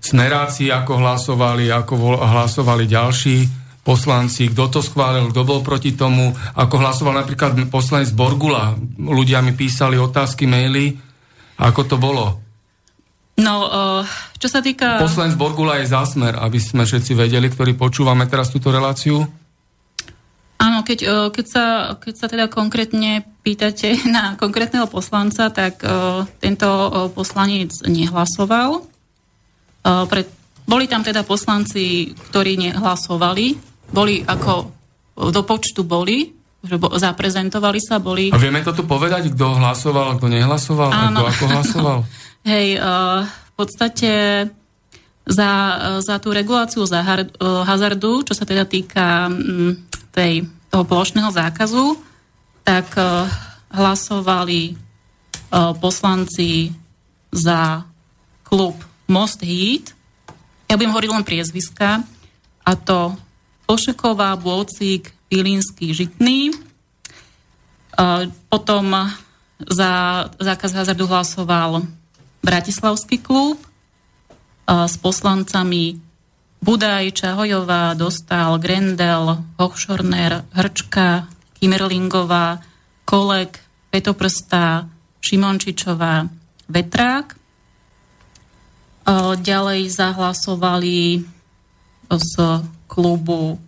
smeráci, 0.00 0.72
ako 0.72 0.96
hlasovali, 0.96 1.68
ako 1.68 2.18
hlasovali 2.20 2.88
ďalší 2.88 3.44
poslanci, 3.82 4.48
kto 4.48 4.78
to 4.78 4.80
schválil, 4.80 5.28
kto 5.28 5.42
bol 5.42 5.60
proti 5.60 5.92
tomu, 5.92 6.32
ako 6.54 6.74
hlasoval 6.78 7.18
napríklad 7.18 7.58
poslanec 7.68 8.14
Borgula. 8.14 8.78
Ľudia 8.96 9.42
mi 9.42 9.52
písali 9.52 9.98
otázky, 9.98 10.46
maily, 10.46 10.94
ako 11.58 11.80
to 11.84 11.96
bolo? 11.98 12.38
No, 13.42 13.54
uh, 13.66 14.02
čo 14.38 14.46
sa 14.46 14.62
týka... 14.62 15.02
Poslanec 15.02 15.34
Borgula 15.34 15.82
je 15.82 15.90
zásmer, 15.90 16.36
aby 16.38 16.62
sme 16.62 16.86
všetci 16.86 17.12
vedeli, 17.18 17.50
ktorí 17.50 17.74
počúvame 17.74 18.28
teraz 18.30 18.54
túto 18.54 18.70
reláciu. 18.70 19.24
Áno, 20.62 20.86
keď, 20.86 20.98
uh, 21.10 21.28
keď, 21.34 21.46
sa, 21.50 21.64
keď 21.98 22.14
sa 22.14 22.26
teda 22.30 22.46
konkrétne 22.46 23.26
pýtate 23.42 23.98
na 24.14 24.38
konkrétneho 24.38 24.86
poslanca, 24.86 25.50
tak 25.50 25.82
uh, 25.82 26.22
tento 26.38 26.70
uh, 26.70 27.10
poslanec 27.10 27.74
nehlasoval. 27.82 28.86
Pred, 29.82 30.26
boli 30.62 30.86
tam 30.86 31.02
teda 31.02 31.26
poslanci, 31.26 32.14
ktorí 32.30 32.54
nehlasovali. 32.54 33.58
Boli 33.90 34.22
ako 34.22 34.70
do 35.34 35.42
počtu 35.42 35.82
boli, 35.82 36.30
že 36.62 36.78
bo, 36.78 36.94
zaprezentovali 36.94 37.82
sa, 37.82 37.98
boli... 37.98 38.30
A 38.30 38.38
vieme 38.38 38.62
to 38.62 38.70
tu 38.70 38.86
povedať, 38.86 39.34
kto 39.34 39.58
hlasoval, 39.58 40.22
kto 40.22 40.30
nehlasoval, 40.30 40.90
áno, 40.94 41.26
a 41.26 41.34
kto 41.34 41.34
ako 41.34 41.44
hlasoval? 41.50 41.98
Hej, 42.54 42.78
uh, 42.78 43.26
v 43.26 43.52
podstate 43.58 44.10
za, 45.26 45.50
za 46.02 46.14
tú 46.22 46.30
reguláciu 46.30 46.86
za 46.86 47.02
hazardu, 47.42 48.22
čo 48.26 48.34
sa 48.34 48.46
teda 48.46 48.62
týka 48.66 49.30
um, 49.30 49.74
tej, 50.12 50.46
toho 50.68 50.84
plošného 50.84 51.32
zákazu, 51.32 51.96
tak 52.62 52.92
hlasovali 53.72 54.76
poslanci 55.80 56.72
za 57.32 57.84
klub 58.44 58.76
Most 59.08 59.40
Heat. 59.40 59.96
Ja 60.68 60.76
budem 60.76 60.92
hovoriť 60.92 61.10
len 61.10 61.24
priezviska. 61.24 62.04
A 62.62 62.72
to 62.76 63.16
Ošeková, 63.66 64.36
Bôcik, 64.36 65.12
Pilínsky, 65.32 65.96
Žitný. 65.96 66.52
Potom 68.52 68.84
za 69.60 69.90
zákaz 70.36 70.70
hazardu 70.72 71.08
hlasoval 71.08 71.84
Bratislavský 72.44 73.20
klub 73.20 73.60
s 74.68 74.94
poslancami 75.00 76.00
Budaj, 76.62 77.10
Čahojová, 77.18 77.90
Dostal, 77.98 78.54
Grendel, 78.62 79.42
Hochschorner, 79.58 80.46
Hrčka, 80.54 81.26
Kimerlingová, 81.58 82.62
Kolek, 83.02 83.58
Petoprstá, 83.90 84.86
Šimončičová, 85.18 86.30
Vetrák. 86.70 87.34
Ďalej 89.42 89.90
zahlasovali 89.90 91.26
z 92.06 92.32
klubu 92.86 93.58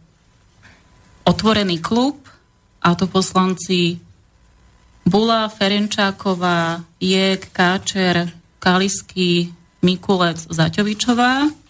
Otvorený 1.26 1.82
klub, 1.82 2.22
a 2.78 2.94
to 2.94 3.10
poslanci 3.10 3.98
Bula, 5.02 5.50
Ferenčáková, 5.50 6.86
Jek, 7.02 7.50
Káčer, 7.50 8.30
Kalisky, 8.62 9.50
Mikulec, 9.82 10.46
Zaťovičová 10.46 11.63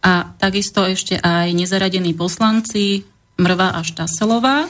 a 0.00 0.32
takisto 0.40 0.84
ešte 0.88 1.20
aj 1.20 1.52
nezaradení 1.52 2.16
poslanci 2.16 3.04
Mrva 3.36 3.76
a 3.76 3.80
Štaselová. 3.84 4.68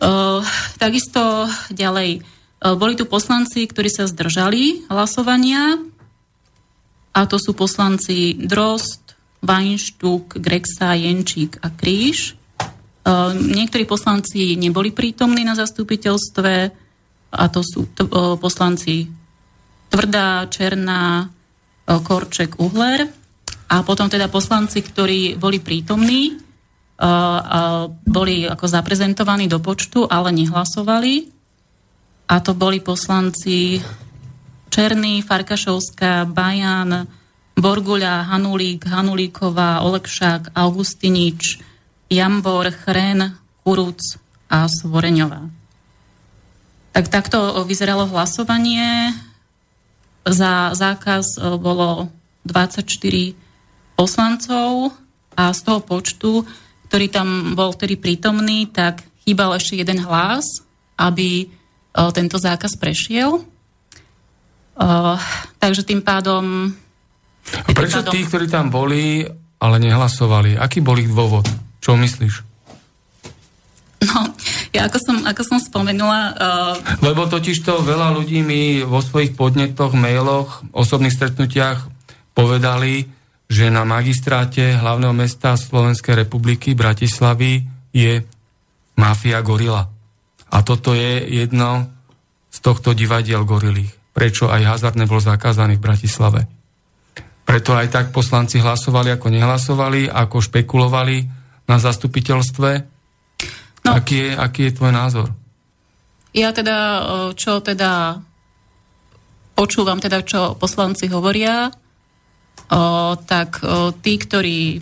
Uh, 0.00 0.40
takisto 0.80 1.46
ďalej, 1.70 2.22
uh, 2.22 2.74
boli 2.74 2.98
tu 2.98 3.06
poslanci, 3.06 3.66
ktorí 3.66 3.90
sa 3.90 4.10
zdržali 4.10 4.86
hlasovania 4.90 5.78
a 7.10 7.20
to 7.26 7.38
sú 7.38 7.54
poslanci 7.54 8.38
Drost, 8.38 9.14
Weinštúk, 9.40 10.38
Grexa, 10.38 10.94
Jenčík 10.94 11.58
a 11.64 11.72
Kríž. 11.72 12.36
Niektorí 13.34 13.88
poslanci 13.88 14.54
neboli 14.54 14.92
prítomní 14.94 15.42
na 15.42 15.56
zastupiteľstve 15.56 16.52
a 17.34 17.44
to 17.48 17.64
sú 17.64 17.88
poslanci 18.38 19.10
Tvrdá, 19.90 20.46
Černá, 20.46 21.32
Korček, 21.88 22.60
Uhler 22.62 23.19
a 23.70 23.86
potom 23.86 24.10
teda 24.10 24.26
poslanci, 24.26 24.82
ktorí 24.82 25.38
boli 25.38 25.62
prítomní, 25.62 26.42
boli 28.04 28.44
ako 28.44 28.66
zaprezentovaní 28.66 29.46
do 29.46 29.62
počtu, 29.62 30.10
ale 30.10 30.34
nehlasovali. 30.34 31.30
A 32.30 32.42
to 32.42 32.52
boli 32.52 32.82
poslanci 32.82 33.78
Černý, 34.70 35.22
Farkašovská, 35.22 36.26
Bajan, 36.30 37.06
Borguľa, 37.58 38.30
Hanulík, 38.30 38.86
Hanulíková, 38.86 39.82
Olekšák, 39.82 40.54
Augustinič, 40.54 41.58
Jambor, 42.10 42.70
Chren, 42.74 43.38
Kuruc 43.62 44.18
a 44.50 44.66
Svoreňová. 44.66 45.46
Tak 46.90 47.06
takto 47.06 47.62
vyzeralo 47.66 48.06
hlasovanie. 48.10 49.14
Za 50.26 50.74
zákaz 50.76 51.38
e, 51.38 51.56
bolo 51.56 52.12
24 52.44 53.39
poslancov 54.00 54.96
a 55.36 55.52
z 55.52 55.60
toho 55.60 55.84
počtu, 55.84 56.40
ktorý 56.88 57.12
tam 57.12 57.52
bol 57.52 57.76
vtedy 57.76 58.00
prítomný, 58.00 58.72
tak 58.72 59.04
chýbal 59.28 59.60
ešte 59.60 59.76
jeden 59.76 60.00
hlas, 60.00 60.64
aby 60.96 61.44
e, 61.44 61.46
tento 62.16 62.40
zákaz 62.40 62.80
prešiel. 62.80 63.44
Uh, 64.80 65.20
takže 65.60 65.84
tým 65.84 66.00
pádom... 66.00 66.72
A 67.52 67.68
prečo 67.76 68.00
pádom... 68.00 68.16
tí, 68.16 68.24
ktorí 68.24 68.48
tam 68.48 68.72
boli, 68.72 69.28
ale 69.60 69.76
nehlasovali? 69.76 70.56
Aký 70.56 70.80
bol 70.80 70.96
ich 70.96 71.12
dôvod? 71.12 71.44
Čo 71.84 72.00
myslíš? 72.00 72.34
No, 74.08 74.32
ja 74.72 74.88
ako 74.88 74.98
som, 75.04 75.16
ako 75.28 75.42
som 75.44 75.58
spomenula... 75.60 76.20
Uh... 76.32 76.74
Lebo 77.04 77.28
totiž 77.28 77.60
to 77.60 77.84
veľa 77.84 78.16
ľudí 78.16 78.40
mi 78.40 78.80
vo 78.80 79.04
svojich 79.04 79.36
podnetoch, 79.36 79.92
mailoch, 79.92 80.64
osobných 80.72 81.12
stretnutiach 81.12 81.84
povedali, 82.32 83.04
že 83.50 83.66
na 83.66 83.82
magistráte 83.82 84.78
hlavného 84.78 85.10
mesta 85.10 85.58
Slovenskej 85.58 86.22
republiky 86.22 86.78
Bratislavy 86.78 87.66
je 87.90 88.22
mafia 88.94 89.42
gorila. 89.42 89.90
A 90.54 90.62
toto 90.62 90.94
je 90.94 91.26
jedno 91.26 91.90
z 92.54 92.58
tohto 92.62 92.94
divadiel 92.94 93.42
gorilých 93.42 94.00
prečo 94.20 94.50
aj 94.50 94.76
hazard 94.76 94.96
nebol 94.98 95.22
zakázaný 95.22 95.78
v 95.78 95.84
Bratislave. 95.88 96.40
Preto 97.46 97.74
aj 97.74 97.88
tak 97.90 98.06
poslanci 98.14 98.62
hlasovali, 98.62 99.10
ako 99.16 99.26
nehlasovali, 99.32 100.06
ako 100.06 100.36
špekulovali 100.38 101.26
na 101.66 101.76
zastupiteľstve. 101.80 102.70
No, 103.80 103.90
aký, 103.96 104.28
je, 104.28 104.30
aký 104.36 104.60
je 104.70 104.76
tvoj 104.76 104.92
názor? 104.92 105.28
Ja 106.36 106.52
teda, 106.52 106.78
čo 107.34 107.58
teda 107.58 108.22
počúvam 109.56 109.98
teda, 109.98 110.22
čo 110.22 110.54
poslanci 110.54 111.10
hovoria, 111.10 111.72
o, 112.70 113.14
tak 113.18 113.60
o, 113.60 113.90
tí, 113.92 114.16
ktorí 114.16 114.80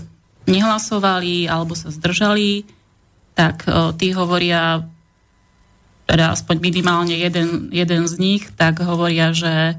nehlasovali 0.49 1.49
alebo 1.49 1.73
sa 1.73 1.89
zdržali, 1.89 2.65
tak 3.33 3.65
o, 3.69 3.93
tí 3.97 4.13
hovoria 4.13 4.85
teda 6.09 6.33
aspoň 6.33 6.57
minimálne 6.65 7.13
jeden, 7.13 7.69
jeden 7.69 8.09
z 8.09 8.15
nich, 8.17 8.49
tak 8.57 8.81
hovoria, 8.81 9.37
že 9.37 9.77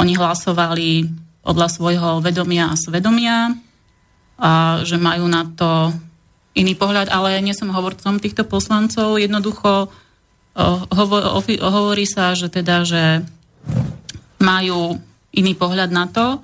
oni 0.00 0.16
hlasovali 0.16 1.12
podľa 1.44 1.68
svojho 1.68 2.10
vedomia 2.24 2.72
a 2.72 2.80
svedomia 2.80 3.52
a 4.40 4.80
že 4.84 4.96
majú 4.96 5.28
na 5.28 5.44
to 5.44 5.92
iný 6.56 6.72
pohľad, 6.72 7.12
ale 7.12 7.44
nie 7.44 7.52
som 7.52 7.68
hovorcom 7.68 8.16
týchto 8.16 8.48
poslancov. 8.48 9.20
Jednoducho 9.20 9.92
hovo, 10.88 11.16
hovorí 11.44 12.08
sa, 12.08 12.32
že 12.32 12.48
teda, 12.48 12.88
že 12.88 13.20
majú 14.40 14.96
iný 15.36 15.52
pohľad 15.52 15.92
na 15.92 16.08
to. 16.08 16.40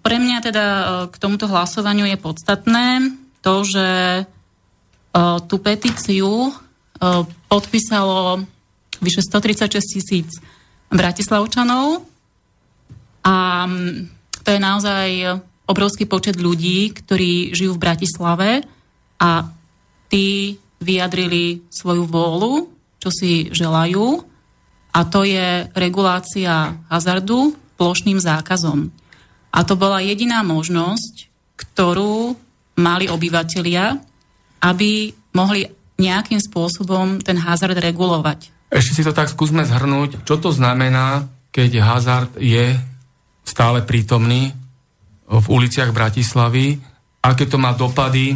Pre 0.00 0.16
mňa 0.16 0.38
teda 0.40 0.66
k 1.12 1.16
tomuto 1.20 1.44
hlasovaniu 1.44 2.08
je 2.08 2.16
podstatné 2.16 3.12
to, 3.44 3.54
že 3.68 3.88
tú 5.46 5.56
petíciu 5.60 6.48
podpísalo 7.52 8.40
vyše 9.04 9.20
136 9.20 9.84
tisíc 9.84 10.28
bratislavčanov 10.88 12.08
a 13.20 13.68
to 14.40 14.48
je 14.48 14.60
naozaj 14.60 15.08
obrovský 15.68 16.08
počet 16.08 16.40
ľudí, 16.40 16.92
ktorí 16.92 17.52
žijú 17.52 17.76
v 17.76 17.84
Bratislave 17.84 18.50
a 19.20 19.48
tí 20.08 20.56
vyjadrili 20.80 21.64
svoju 21.68 22.04
vôľu, 22.08 22.68
čo 23.00 23.08
si 23.12 23.52
želajú 23.52 24.24
a 24.92 25.00
to 25.04 25.24
je 25.24 25.68
regulácia 25.76 26.80
hazardu 26.88 27.56
plošným 27.76 28.20
zákazom. 28.20 28.88
A 29.54 29.62
to 29.62 29.78
bola 29.78 30.02
jediná 30.02 30.42
možnosť, 30.42 31.30
ktorú 31.54 32.34
mali 32.74 33.06
obyvatelia, 33.06 34.02
aby 34.58 35.14
mohli 35.30 35.70
nejakým 35.94 36.42
spôsobom 36.42 37.22
ten 37.22 37.38
hazard 37.38 37.78
regulovať. 37.78 38.50
Ešte 38.74 38.98
si 38.98 39.02
to 39.06 39.14
tak 39.14 39.30
skúsme 39.30 39.62
zhrnúť. 39.62 40.26
Čo 40.26 40.42
to 40.42 40.50
znamená, 40.50 41.30
keď 41.54 41.70
hazard 41.78 42.30
je 42.42 42.74
stále 43.46 43.86
prítomný 43.86 44.50
v 45.30 45.46
uliciach 45.46 45.94
Bratislavy? 45.94 46.82
Aké 47.22 47.46
to 47.46 47.54
má 47.54 47.70
dopady 47.78 48.34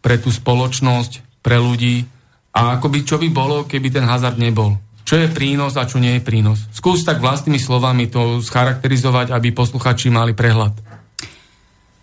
pre 0.00 0.16
tú 0.16 0.32
spoločnosť, 0.32 1.44
pre 1.44 1.60
ľudí? 1.60 2.08
A 2.56 2.80
ako 2.80 2.88
by, 2.88 2.98
čo 3.04 3.16
by 3.20 3.28
bolo, 3.28 3.68
keby 3.68 3.92
ten 3.92 4.08
hazard 4.08 4.40
nebol? 4.40 4.80
Čo 5.04 5.20
je 5.20 5.28
prínos 5.28 5.76
a 5.76 5.84
čo 5.84 6.00
nie 6.00 6.16
je 6.16 6.24
prínos? 6.24 6.64
Skús 6.72 7.04
tak 7.04 7.20
vlastnými 7.20 7.60
slovami 7.60 8.08
to 8.08 8.40
scharakterizovať, 8.40 9.36
aby 9.36 9.52
posluchači 9.52 10.08
mali 10.08 10.32
prehľad. 10.32 10.72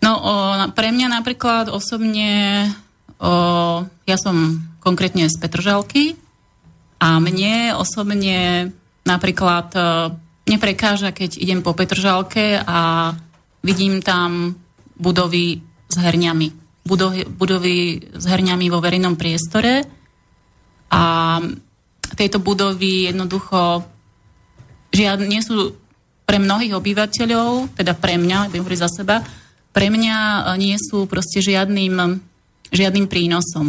No, 0.02 0.12
o, 0.18 0.34
pre 0.74 0.94
mňa 0.94 1.10
napríklad 1.10 1.66
osobne, 1.70 2.70
o, 3.18 3.32
ja 4.06 4.16
som 4.18 4.62
konkrétne 4.82 5.30
z 5.30 5.34
Petržalky. 5.38 6.14
A 7.02 7.18
mne 7.18 7.74
osobne 7.74 8.70
napríklad 9.02 9.74
e, 9.74 9.80
neprekáža, 10.46 11.10
keď 11.10 11.38
idem 11.38 11.62
po 11.62 11.74
Petržalke 11.74 12.62
a 12.62 13.10
vidím 13.62 13.98
tam 13.98 14.54
budovy 14.98 15.62
s 15.90 15.96
herňami. 15.98 16.48
Budovy, 16.86 17.26
budovy 17.26 18.06
s 18.14 18.24
herňami 18.26 18.66
vo 18.70 18.82
verejnom 18.82 19.14
priestore 19.18 19.86
a 20.90 21.02
tieto 22.16 22.38
budovy 22.38 23.08
jednoducho 23.12 23.84
žiadne, 24.92 25.26
nie 25.28 25.40
sú 25.40 25.76
pre 26.28 26.38
mnohých 26.38 26.76
obyvateľov, 26.76 27.76
teda 27.76 27.92
pre 27.96 28.16
mňa, 28.20 28.52
budem 28.52 28.62
hovoriť 28.62 28.82
za 28.82 28.90
seba, 28.90 29.16
pre 29.72 29.88
mňa 29.88 30.48
nie 30.60 30.76
sú 30.76 31.08
proste 31.08 31.40
žiadnym 31.40 32.20
žiadnym 32.72 33.06
prínosom. 33.06 33.68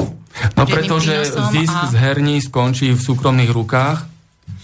No 0.56 0.64
pretože 0.64 1.28
zisk 1.28 1.76
a... 1.76 1.92
z 1.92 1.94
herní 2.00 2.40
skončí 2.40 2.96
v 2.96 3.04
súkromných 3.04 3.52
rukách. 3.52 4.08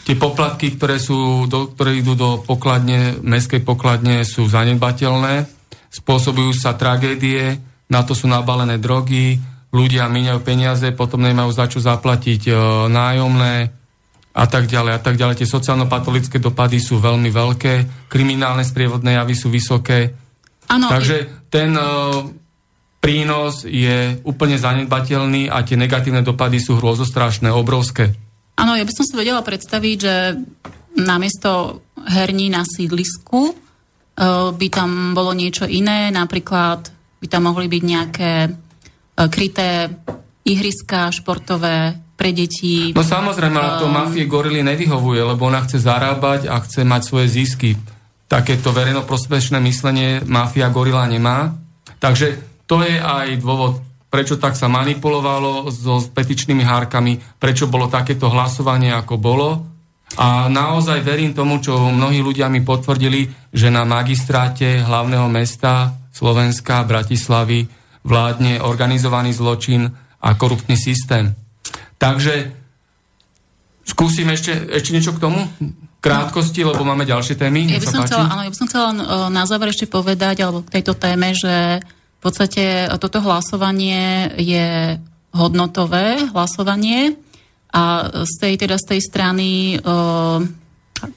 Tie 0.08 0.16
poplatky, 0.16 0.80
ktoré, 0.80 0.98
sú, 0.98 1.46
do, 1.46 1.70
ktoré 1.76 2.00
idú 2.00 2.16
do 2.16 2.42
pokladne, 2.42 3.20
mestskej 3.22 3.62
pokladne, 3.62 4.24
sú 4.26 4.48
zanedbateľné. 4.48 5.46
Spôsobujú 5.92 6.56
sa 6.56 6.74
tragédie, 6.74 7.62
na 7.92 8.02
to 8.02 8.18
sú 8.18 8.26
nabalené 8.26 8.82
drogy, 8.82 9.38
ľudia 9.70 10.10
míňajú 10.10 10.40
peniaze, 10.42 10.88
potom 10.94 11.22
nemajú 11.22 11.50
za 11.54 11.70
čo 11.70 11.78
zaplatiť 11.78 12.42
e, 12.50 12.54
nájomné 12.90 13.56
a 14.34 14.46
tak 14.46 14.66
ďalej 14.66 14.94
a 14.98 15.02
tak 15.02 15.16
ďalej. 15.18 15.44
Tie 15.44 15.50
sociálno-patologické 15.50 16.42
dopady 16.42 16.82
sú 16.82 16.98
veľmi 16.98 17.30
veľké, 17.30 17.74
kriminálne 18.10 18.66
sprievodné 18.66 19.18
javy 19.18 19.34
sú 19.38 19.48
vysoké. 19.54 20.14
Ano, 20.70 20.90
Takže 20.90 21.50
ten 21.54 21.74
e, 21.78 21.84
prínos 23.00 23.64
je 23.64 24.20
úplne 24.26 24.60
zanedbateľný 24.60 25.48
a 25.48 25.64
tie 25.64 25.80
negatívne 25.80 26.22
dopady 26.22 26.60
sú 26.60 26.78
hrôzostrašné, 26.78 27.50
obrovské. 27.50 28.14
Áno, 28.60 28.76
ja 28.76 28.84
by 28.84 28.92
som 28.92 29.08
si 29.08 29.16
vedela 29.16 29.40
predstaviť, 29.40 29.98
že 29.98 30.16
namiesto 31.00 31.80
herní 31.96 32.52
na 32.52 32.68
sídlisku 32.68 33.56
uh, 34.20 34.52
by 34.52 34.68
tam 34.68 35.16
bolo 35.16 35.32
niečo 35.32 35.64
iné, 35.64 36.12
napríklad 36.12 36.92
by 37.24 37.28
tam 37.32 37.48
mohli 37.48 37.72
byť 37.72 37.84
nejaké 37.88 38.32
kryté 39.28 39.92
ihriska 40.48 41.12
športové 41.12 42.00
pre 42.20 42.36
deti. 42.36 42.92
No 42.92 43.04
samozrejme, 43.04 43.56
ale 43.56 43.72
to 43.80 43.88
e, 43.88 43.94
mafie 43.96 44.26
gorily 44.28 44.60
nevyhovuje, 44.60 45.24
lebo 45.24 45.48
ona 45.48 45.64
chce 45.64 45.80
zarábať 45.80 46.52
a 46.52 46.60
chce 46.60 46.84
mať 46.84 47.02
svoje 47.08 47.28
zisky. 47.32 47.80
Takéto 48.28 48.76
verejnoprospešné 48.76 49.58
myslenie 49.64 50.22
mafia 50.28 50.68
gorila 50.68 51.08
nemá. 51.08 51.56
Takže 52.00 52.40
to 52.68 52.84
je 52.84 53.00
aj 53.00 53.40
dôvod, 53.40 53.80
prečo 54.12 54.36
tak 54.36 54.60
sa 54.60 54.68
manipulovalo 54.68 55.72
so 55.72 56.04
petičnými 56.04 56.62
hárkami, 56.62 57.40
prečo 57.40 57.72
bolo 57.72 57.88
takéto 57.88 58.28
hlasovanie, 58.28 58.92
ako 58.92 59.16
bolo. 59.16 59.50
A 60.20 60.50
naozaj 60.50 61.06
verím 61.06 61.38
tomu, 61.38 61.62
čo 61.62 61.78
mnohí 61.78 62.20
ľudia 62.20 62.50
mi 62.50 62.66
potvrdili, 62.66 63.30
že 63.54 63.70
na 63.70 63.86
magistráte 63.86 64.82
hlavného 64.82 65.30
mesta 65.30 65.94
Slovenska, 66.10 66.84
Bratislavy, 66.84 67.79
vládne 68.04 68.64
organizovaný 68.64 69.36
zločin 69.36 69.92
a 70.20 70.30
koruptný 70.36 70.76
systém. 70.76 71.36
Takže 72.00 72.52
skúsim 73.84 74.28
ešte, 74.32 74.56
ešte 74.72 74.94
niečo 74.96 75.16
k 75.16 75.24
tomu? 75.24 75.44
krátkosti, 76.00 76.64
lebo 76.64 76.88
máme 76.88 77.04
ďalšie 77.04 77.36
témy. 77.36 77.76
Ja 77.76 77.84
by, 77.84 77.88
som 77.92 78.08
chcela, 78.08 78.32
áno, 78.32 78.48
ja 78.48 78.52
by 78.52 78.56
som 78.56 78.68
chcela 78.72 78.90
na 79.28 79.44
záver 79.44 79.76
ešte 79.76 79.84
povedať, 79.84 80.48
alebo 80.48 80.64
k 80.64 80.80
tejto 80.80 80.96
téme, 80.96 81.36
že 81.36 81.84
v 81.84 82.20
podstate 82.24 82.88
toto 83.04 83.20
hlasovanie 83.20 84.32
je 84.40 84.96
hodnotové 85.36 86.24
hlasovanie 86.32 87.20
a 87.76 88.08
z 88.24 88.34
tej, 88.40 88.54
teda 88.64 88.80
z 88.80 88.86
tej 88.96 89.00
strany 89.04 89.50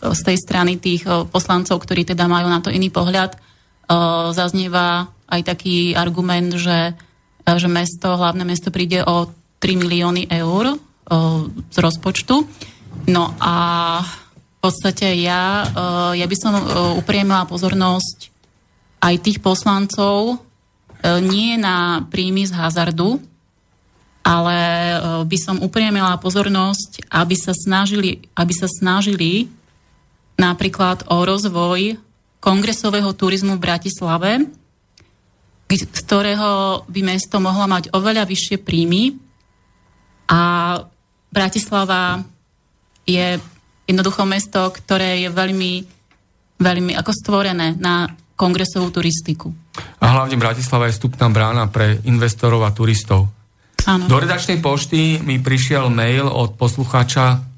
z 0.02 0.20
tej 0.22 0.38
strany 0.38 0.78
tých 0.78 1.06
poslancov, 1.30 1.82
ktorí 1.82 2.06
teda 2.06 2.30
majú 2.30 2.46
na 2.46 2.62
to 2.62 2.70
iný 2.70 2.90
pohľad, 2.90 3.34
zaznieva 4.30 5.10
aj 5.32 5.40
taký 5.48 5.96
argument, 5.96 6.52
že, 6.60 6.92
že 7.48 7.68
mesto, 7.72 8.12
hlavné 8.12 8.44
mesto 8.44 8.68
príde 8.68 9.00
o 9.00 9.32
3 9.64 9.80
milióny 9.80 10.28
eur 10.28 10.76
z 11.72 11.76
rozpočtu. 11.80 12.44
No 13.08 13.32
a 13.40 13.54
v 14.04 14.56
podstate 14.60 15.16
ja, 15.16 15.64
ja 16.12 16.26
by 16.28 16.36
som 16.36 16.54
upriemila 17.00 17.48
pozornosť 17.48 18.30
aj 19.02 19.14
tých 19.24 19.38
poslancov, 19.40 20.38
E, 21.02 21.18
nie 21.18 21.58
na 21.58 22.06
príjmy 22.06 22.46
z 22.46 22.54
hazardu, 22.54 23.18
ale 24.22 24.54
e, 24.54 24.96
by 25.26 25.38
som 25.38 25.58
upriemila 25.58 26.14
pozornosť, 26.22 27.10
aby 27.10 27.34
sa 27.34 27.50
snažili, 27.50 28.22
aby 28.38 28.54
sa 28.54 28.70
snažili 28.70 29.50
napríklad 30.38 31.10
o 31.10 31.26
rozvoj 31.26 31.98
kongresového 32.38 33.10
turizmu 33.18 33.58
v 33.58 33.64
Bratislave, 33.66 34.30
z 35.78 35.84
ktorého 35.88 36.82
by 36.84 37.00
mesto 37.04 37.40
mohlo 37.40 37.64
mať 37.70 37.92
oveľa 37.96 38.28
vyššie 38.28 38.56
príjmy 38.60 39.16
a 40.28 40.40
Bratislava 41.32 42.20
je 43.08 43.40
jednoducho 43.88 44.22
mesto, 44.28 44.68
ktoré 44.68 45.24
je 45.24 45.30
veľmi, 45.32 45.72
veľmi 46.60 46.92
ako 46.96 47.10
stvorené 47.12 47.74
na 47.80 48.08
kongresovú 48.36 48.92
turistiku. 48.92 49.48
A 50.00 50.12
hlavne 50.12 50.36
Bratislava 50.36 50.88
je 50.88 50.96
vstupná 50.96 51.32
brána 51.32 51.72
pre 51.72 52.00
investorov 52.04 52.64
a 52.68 52.74
turistov. 52.74 53.32
Áno. 53.88 54.06
Do 54.06 54.20
redačnej 54.20 54.62
pošty 54.62 55.24
mi 55.24 55.42
prišiel 55.42 55.90
mail 55.90 56.28
od 56.28 56.54
poslucháča 56.54 57.48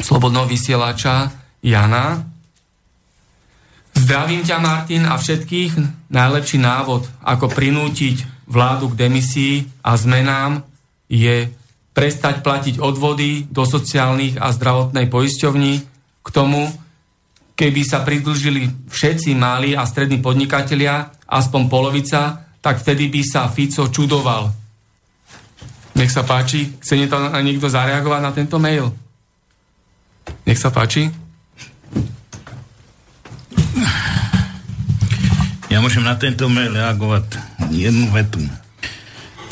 Slobodného 0.00 0.46
vysielača 0.48 1.28
Jana. 1.60 2.24
Zdravím 4.00 4.40
ťa, 4.40 4.56
Martin, 4.64 5.04
a 5.04 5.20
všetkých. 5.20 5.76
Najlepší 6.08 6.56
návod, 6.56 7.04
ako 7.20 7.52
prinútiť 7.52 8.24
vládu 8.48 8.88
k 8.90 8.98
demisii 9.06 9.68
a 9.84 9.92
zmenám, 10.00 10.64
je 11.12 11.52
prestať 11.92 12.40
platiť 12.40 12.80
odvody 12.80 13.44
do 13.52 13.68
sociálnych 13.68 14.40
a 14.40 14.48
zdravotnej 14.56 15.04
poisťovní. 15.12 15.72
K 16.24 16.28
tomu 16.32 16.72
keby 17.60 17.84
sa 17.84 18.00
pridlžili 18.00 18.88
všetci 18.88 19.36
malí 19.36 19.76
a 19.76 19.84
strední 19.84 20.16
podnikatelia, 20.24 21.12
aspoň 21.28 21.68
polovica, 21.68 22.48
tak 22.64 22.80
vtedy 22.80 23.12
by 23.12 23.20
sa 23.20 23.52
Fico 23.52 23.84
čudoval. 23.92 24.48
Nech 25.92 26.08
sa 26.08 26.24
páči, 26.24 26.72
chce 26.80 26.96
niekto 27.44 27.68
zareagovať 27.68 28.20
na 28.24 28.32
tento 28.32 28.56
mail? 28.56 28.88
Nech 30.48 30.56
sa 30.56 30.72
páči. 30.72 31.12
Ja 35.70 35.78
môžem 35.78 36.02
na 36.02 36.18
tento 36.18 36.50
mail 36.50 36.74
reagovať 36.74 37.38
jednu 37.70 38.10
vetu 38.10 38.42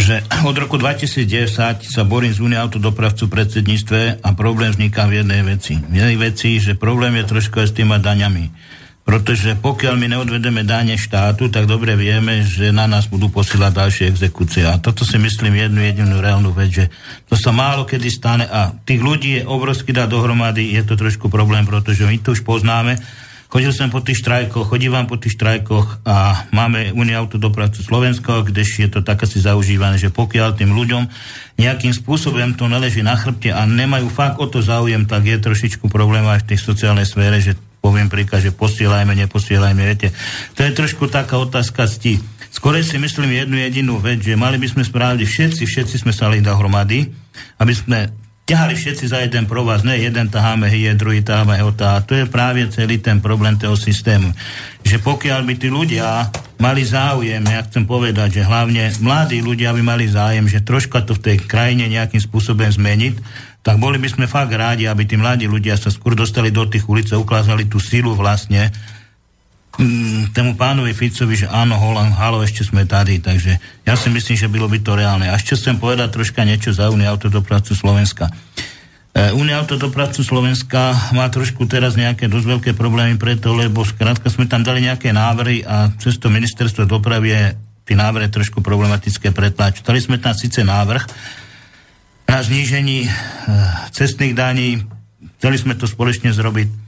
že 0.08 0.24
od 0.40 0.56
roku 0.56 0.80
2010 0.80 1.84
sa 1.84 2.02
borím 2.08 2.32
z 2.32 2.40
Únie 2.40 2.56
autodopravcu 2.56 3.28
predsedníctve 3.28 4.24
a 4.24 4.28
problém 4.32 4.72
vzniká 4.72 5.04
v 5.04 5.20
jednej 5.20 5.44
veci. 5.44 5.76
V 5.76 5.92
jednej 5.92 6.16
veci, 6.16 6.56
že 6.56 6.80
problém 6.80 7.12
je 7.20 7.28
trošku 7.28 7.60
aj 7.60 7.68
s 7.68 7.76
tými 7.76 8.00
daňami. 8.00 8.48
Pretože 9.04 9.60
pokiaľ 9.60 10.00
my 10.00 10.16
neodvedeme 10.16 10.64
dáne 10.64 10.96
štátu, 10.96 11.52
tak 11.52 11.68
dobre 11.68 11.92
vieme, 11.92 12.40
že 12.40 12.72
na 12.72 12.88
nás 12.88 13.04
budú 13.04 13.28
posílať 13.28 13.84
ďalšie 13.84 14.04
exekúcie. 14.08 14.64
A 14.64 14.80
toto 14.80 15.04
si 15.04 15.20
myslím 15.20 15.60
jednu 15.60 15.84
jedinú 15.84 16.24
reálnu 16.24 16.56
vec, 16.56 16.72
že 16.72 16.84
to 17.28 17.36
sa 17.36 17.52
málo 17.52 17.84
kedy 17.84 18.08
stane 18.08 18.48
a 18.48 18.72
tých 18.88 19.04
ľudí 19.04 19.30
je 19.40 19.42
obrovský 19.44 19.92
dá 19.92 20.08
dohromady, 20.08 20.72
je 20.72 20.88
to 20.88 20.96
trošku 20.96 21.28
problém, 21.28 21.68
pretože 21.68 22.08
my 22.08 22.16
to 22.16 22.32
už 22.32 22.48
poznáme, 22.48 22.96
Chodil 23.48 23.72
som 23.72 23.88
po 23.88 24.04
tých 24.04 24.20
štrajkoch, 24.20 24.68
chodívam 24.68 25.08
po 25.08 25.16
tých 25.16 25.40
štrajkoch 25.40 26.04
a 26.04 26.44
máme 26.52 26.92
Unia 26.92 27.16
autodopravcu 27.16 27.80
Slovensko, 27.80 28.44
kdež 28.44 28.84
je 28.84 28.88
to 28.92 29.00
tak 29.00 29.24
asi 29.24 29.40
zaužívané, 29.40 29.96
že 29.96 30.12
pokiaľ 30.12 30.60
tým 30.60 30.76
ľuďom 30.76 31.08
nejakým 31.56 31.96
spôsobom 31.96 32.52
to 32.60 32.68
neleží 32.68 33.00
na 33.00 33.16
chrbte 33.16 33.48
a 33.48 33.64
nemajú 33.64 34.12
fakt 34.12 34.36
o 34.36 34.44
to 34.44 34.60
záujem, 34.60 35.08
tak 35.08 35.24
je 35.24 35.40
trošičku 35.40 35.88
problém 35.88 36.28
aj 36.28 36.44
v 36.44 36.48
tej 36.52 36.58
sociálnej 36.60 37.08
sfére, 37.08 37.40
že 37.40 37.56
poviem 37.80 38.12
príklad, 38.12 38.44
že 38.44 38.52
posielajme, 38.52 39.16
neposielajme, 39.16 39.80
viete. 39.80 40.12
To 40.52 40.68
je 40.68 40.76
trošku 40.76 41.08
taká 41.08 41.40
otázka 41.40 41.88
cti. 41.88 42.20
Skôr 42.52 42.76
si 42.84 43.00
myslím 43.00 43.32
jednu 43.32 43.56
jedinú 43.64 43.94
vec, 43.96 44.20
že 44.20 44.36
mali 44.36 44.60
by 44.60 44.68
sme 44.76 44.84
spraviť 44.84 45.24
všetci, 45.24 45.62
všetci 45.64 45.96
sme 46.04 46.12
sa 46.12 46.28
dať 46.28 46.44
dohromady, 46.44 47.08
aby 47.64 47.72
sme 47.72 48.12
ťahali 48.48 48.72
všetci 48.72 49.12
za 49.12 49.20
jeden 49.20 49.44
provaz, 49.44 49.84
ne 49.84 50.00
jeden 50.00 50.32
taháme 50.32 50.72
hie, 50.72 50.96
druhý 50.96 51.20
taháme 51.20 51.60
hota. 51.60 52.00
A 52.00 52.02
to 52.02 52.16
je 52.16 52.24
práve 52.24 52.64
celý 52.72 52.96
ten 52.96 53.20
problém 53.20 53.60
toho 53.60 53.76
systému. 53.76 54.32
Že 54.80 55.04
pokiaľ 55.04 55.44
by 55.44 55.54
tí 55.60 55.68
ľudia 55.68 56.32
mali 56.56 56.80
záujem, 56.80 57.44
ja 57.44 57.60
chcem 57.68 57.84
povedať, 57.84 58.40
že 58.40 58.48
hlavne 58.48 58.88
mladí 59.04 59.44
ľudia 59.44 59.76
by 59.76 59.82
mali 59.84 60.08
záujem, 60.08 60.48
že 60.48 60.64
troška 60.64 61.04
to 61.04 61.12
v 61.12 61.24
tej 61.28 61.36
krajine 61.44 61.92
nejakým 61.92 62.24
spôsobom 62.24 62.64
zmeniť, 62.64 63.20
tak 63.60 63.76
boli 63.76 64.00
by 64.00 64.08
sme 64.08 64.24
fakt 64.24 64.56
rádi, 64.56 64.88
aby 64.88 65.04
tí 65.04 65.20
mladí 65.20 65.44
ľudia 65.44 65.76
sa 65.76 65.92
skôr 65.92 66.16
dostali 66.16 66.48
do 66.48 66.64
tých 66.64 66.88
ulic 66.88 67.12
a 67.12 67.20
ukázali 67.20 67.68
tú 67.68 67.76
silu 67.76 68.16
vlastne, 68.16 68.72
mm, 69.78 70.34
tému 70.34 70.58
pánovi 70.58 70.92
Ficovi, 70.92 71.38
že 71.38 71.46
áno, 71.48 71.78
holan, 71.78 72.10
halo, 72.12 72.42
ešte 72.42 72.66
sme 72.66 72.84
tady, 72.84 73.22
takže 73.22 73.56
ja 73.86 73.94
si 73.94 74.10
myslím, 74.10 74.36
že 74.36 74.50
bylo 74.50 74.66
by 74.66 74.78
to 74.82 74.98
reálne. 74.98 75.30
A 75.30 75.38
ešte 75.38 75.54
chcem 75.54 75.78
povedať 75.78 76.12
troška 76.12 76.42
niečo 76.42 76.74
za 76.74 76.90
Unia 76.90 77.14
autodopravcu 77.14 77.72
Slovenska. 77.72 78.28
E, 79.14 79.30
Unia 79.32 79.62
autodopravcu 79.62 80.20
Slovenska 80.26 81.14
má 81.14 81.30
trošku 81.30 81.64
teraz 81.70 81.94
nejaké 81.94 82.26
dosť 82.26 82.46
veľké 82.58 82.70
problémy 82.74 83.16
preto, 83.16 83.54
lebo 83.54 83.86
skrátka 83.86 84.26
sme 84.28 84.50
tam 84.50 84.66
dali 84.66 84.82
nejaké 84.84 85.14
návrhy 85.14 85.62
a 85.62 85.94
cez 85.96 86.18
to 86.18 86.28
ministerstvo 86.28 86.84
dopravy 86.84 87.32
je 87.32 87.42
tie 87.88 87.96
návrhy 87.96 88.28
trošku 88.28 88.60
problematické 88.60 89.32
pretlačiť. 89.32 89.80
Dali 89.80 90.02
sme 90.02 90.20
tam 90.20 90.36
síce 90.36 90.60
návrh 90.60 91.08
na 92.28 92.38
znížení 92.44 93.08
e, 93.08 93.10
cestných 93.94 94.36
daní, 94.36 94.84
chceli 95.40 95.56
sme 95.56 95.72
to 95.78 95.88
spoločne 95.88 96.28
zrobiť 96.34 96.87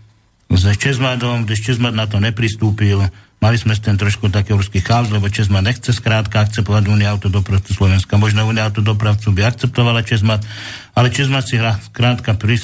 s 0.50 0.64
Česmadom, 0.76 1.46
kde 1.46 1.54
Česmad 1.54 1.94
na 1.94 2.10
to 2.10 2.18
nepristúpil. 2.18 3.06
Mali 3.40 3.56
sme 3.56 3.72
ten 3.78 3.96
trošku 3.96 4.28
taký 4.28 4.52
obrovský 4.52 4.84
chaos, 4.84 5.08
lebo 5.08 5.32
Česma 5.32 5.64
nechce 5.64 5.96
skrátka 5.96 6.44
akceptovať 6.44 6.92
Unia 6.92 7.08
autodopravcu 7.14 7.72
Slovenska. 7.72 8.20
Možno 8.20 8.44
Unia 8.44 8.68
autodopravcu 8.68 9.32
by 9.32 9.48
akceptovala 9.48 10.04
Česma, 10.04 10.36
ale 10.92 11.08
Česma 11.08 11.40
si 11.40 11.56
skrátka 11.56 12.36
pri, 12.36 12.60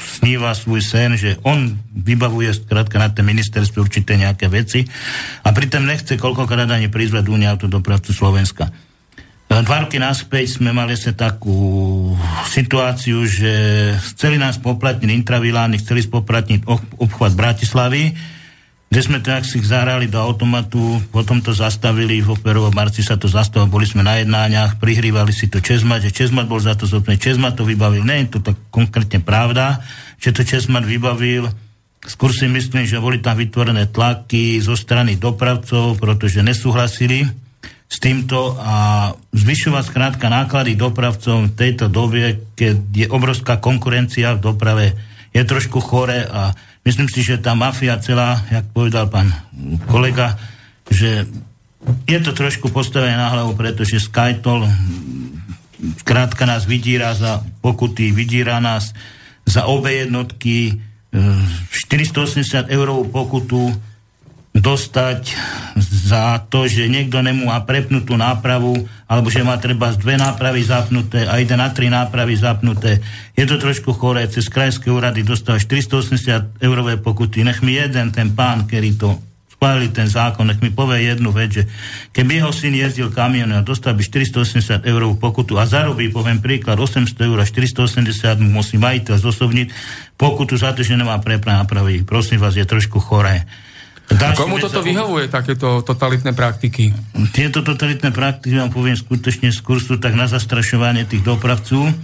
sníva 0.00 0.56
svoj 0.56 0.80
sen, 0.80 1.18
že 1.20 1.36
on 1.44 1.76
vybavuje 1.92 2.56
skrátka 2.56 2.96
na 2.96 3.12
té 3.12 3.20
ministerstve 3.20 3.84
určité 3.84 4.16
nejaké 4.16 4.48
veci 4.48 4.88
a 5.44 5.52
pritom 5.52 5.84
nechce 5.84 6.16
koľkokrát 6.16 6.70
ani 6.70 6.88
prizvať 6.88 7.28
Unia 7.28 7.52
autodopravcu 7.52 8.16
Slovenska. 8.16 8.72
Dva 9.50 9.82
roky 9.82 9.98
naspäť 9.98 10.62
sme 10.62 10.70
mali 10.70 10.94
sa 10.94 11.10
takú 11.10 12.14
situáciu, 12.46 13.26
že 13.26 13.50
chceli 13.98 14.38
nás 14.38 14.62
poplatniť 14.62 15.10
intravilány, 15.10 15.82
chceli 15.82 16.06
spoplatniť 16.06 16.70
obchvat 17.02 17.34
Bratislavy, 17.34 18.14
kde 18.90 19.00
sme 19.02 19.18
tak 19.18 19.42
si 19.42 19.58
zahrali 19.58 20.06
do 20.06 20.22
automatu, 20.22 21.02
potom 21.10 21.42
to 21.42 21.50
zastavili, 21.50 22.22
v 22.22 22.30
operovom 22.30 22.70
marci 22.70 23.02
sa 23.02 23.18
to 23.18 23.26
zastavilo, 23.26 23.66
boli 23.66 23.90
sme 23.90 24.06
na 24.06 24.22
jednániach, 24.22 24.78
prihrývali 24.78 25.34
si 25.34 25.50
to 25.50 25.58
Česmat, 25.58 26.06
že 26.06 26.14
Česmat 26.14 26.46
bol 26.46 26.62
za 26.62 26.78
to 26.78 26.86
zodpovedný, 26.86 27.18
Česmat 27.18 27.58
to 27.58 27.66
vybavil, 27.66 28.06
nie 28.06 28.22
je 28.30 28.38
to 28.38 28.54
tak 28.54 28.58
konkrétne 28.70 29.18
pravda, 29.18 29.82
že 30.22 30.30
to 30.30 30.46
Česmat 30.46 30.86
vybavil, 30.86 31.50
skôr 32.06 32.30
si 32.30 32.46
myslím, 32.46 32.86
že 32.86 33.02
boli 33.02 33.18
tam 33.18 33.34
vytvorené 33.34 33.90
tlaky 33.90 34.62
zo 34.62 34.78
strany 34.78 35.18
dopravcov, 35.18 35.98
pretože 35.98 36.38
nesúhlasili 36.38 37.49
s 37.90 37.96
týmto 37.98 38.54
a 38.54 39.10
zvyšovať 39.34 39.84
skrátka 39.90 40.30
náklady 40.30 40.78
dopravcov 40.78 41.50
v 41.50 41.56
tejto 41.58 41.90
dobe, 41.90 42.54
keď 42.54 42.76
je 42.94 43.06
obrovská 43.10 43.58
konkurencia 43.58 44.38
v 44.38 44.42
doprave, 44.46 44.86
je 45.34 45.42
trošku 45.42 45.82
chore 45.82 46.22
a 46.22 46.54
Myslím 46.80 47.12
si, 47.12 47.20
že 47.20 47.36
tá 47.36 47.52
mafia 47.52 48.00
celá, 48.00 48.40
jak 48.48 48.64
povedal 48.72 49.12
pán 49.12 49.28
kolega, 49.92 50.40
že 50.88 51.28
je 52.08 52.18
to 52.24 52.32
trošku 52.32 52.72
postavené 52.72 53.20
na 53.20 53.28
hlavu, 53.28 53.52
pretože 53.52 54.00
Skytol 54.00 54.64
krátka 56.04 56.48
nás 56.48 56.64
vydíra 56.64 57.12
za 57.12 57.44
pokuty, 57.60 58.12
vydíra 58.16 58.60
nás 58.64 58.96
za 59.44 59.68
obe 59.68 59.92
jednotky, 59.92 60.80
480 61.12 62.68
e, 62.68 62.72
eurovú 62.72 63.12
pokutu 63.12 63.76
dostať 64.50 65.38
za 65.78 66.42
to, 66.50 66.66
že 66.66 66.90
niekto 66.90 67.22
nemú 67.22 67.54
má 67.54 67.62
prepnutú 67.62 68.18
nápravu, 68.18 68.82
alebo 69.06 69.30
že 69.30 69.46
má 69.46 69.54
treba 69.62 69.94
dve 69.94 70.18
nápravy 70.18 70.66
zapnuté 70.66 71.22
a 71.22 71.38
ide 71.38 71.54
na 71.54 71.70
tri 71.70 71.86
nápravy 71.86 72.34
zapnuté. 72.34 72.98
Je 73.38 73.46
to 73.46 73.62
trošku 73.62 73.94
choré, 73.94 74.26
cez 74.26 74.50
krajské 74.50 74.90
úrady 74.90 75.22
dostáva 75.22 75.62
480 75.62 76.58
eurové 76.66 76.98
pokuty. 76.98 77.46
Nech 77.46 77.62
mi 77.62 77.78
jeden 77.78 78.10
ten 78.10 78.34
pán, 78.34 78.66
ktorý 78.66 78.90
to 78.98 79.22
spálili 79.60 79.92
ten 79.92 80.08
zákon, 80.08 80.48
nech 80.48 80.64
mi 80.64 80.72
povie 80.72 81.12
jednu 81.12 81.30
vec, 81.36 81.52
že 81.52 81.68
keby 82.16 82.40
jeho 82.40 82.48
syn 82.48 82.74
jezdil 82.74 83.12
kamionu 83.12 83.60
a 83.60 83.62
dostal 83.62 83.92
by 83.92 84.02
480 84.02 84.88
eurovú 84.88 85.20
pokutu 85.20 85.60
a 85.60 85.68
zarobí, 85.68 86.08
poviem 86.08 86.40
príklad, 86.40 86.80
800 86.80 87.12
eur 87.28 87.38
a 87.38 87.46
480 87.46 88.40
mu 88.40 88.64
musí 88.64 88.80
majiteľ 88.80 89.20
zosobniť 89.20 89.68
pokutu 90.16 90.56
za 90.56 90.72
to, 90.72 90.80
že 90.80 90.96
nemá 90.96 91.20
preprav 91.20 91.60
nápravy. 91.60 92.08
Prosím 92.08 92.40
vás, 92.40 92.56
je 92.56 92.64
trošku 92.64 92.98
choré. 93.04 93.44
A 94.10 94.34
komu 94.34 94.58
toto 94.58 94.82
vyhovuje, 94.82 95.30
takéto 95.30 95.86
totalitné 95.86 96.34
praktiky? 96.34 96.90
Tieto 97.30 97.62
totalitné 97.62 98.10
praktiky, 98.10 98.58
vám 98.58 98.74
poviem 98.74 98.98
skutočne 98.98 99.54
z 99.54 99.60
kursu, 99.62 100.02
tak 100.02 100.18
na 100.18 100.26
zastrašovanie 100.26 101.06
tých 101.06 101.22
dopravcov. 101.22 101.94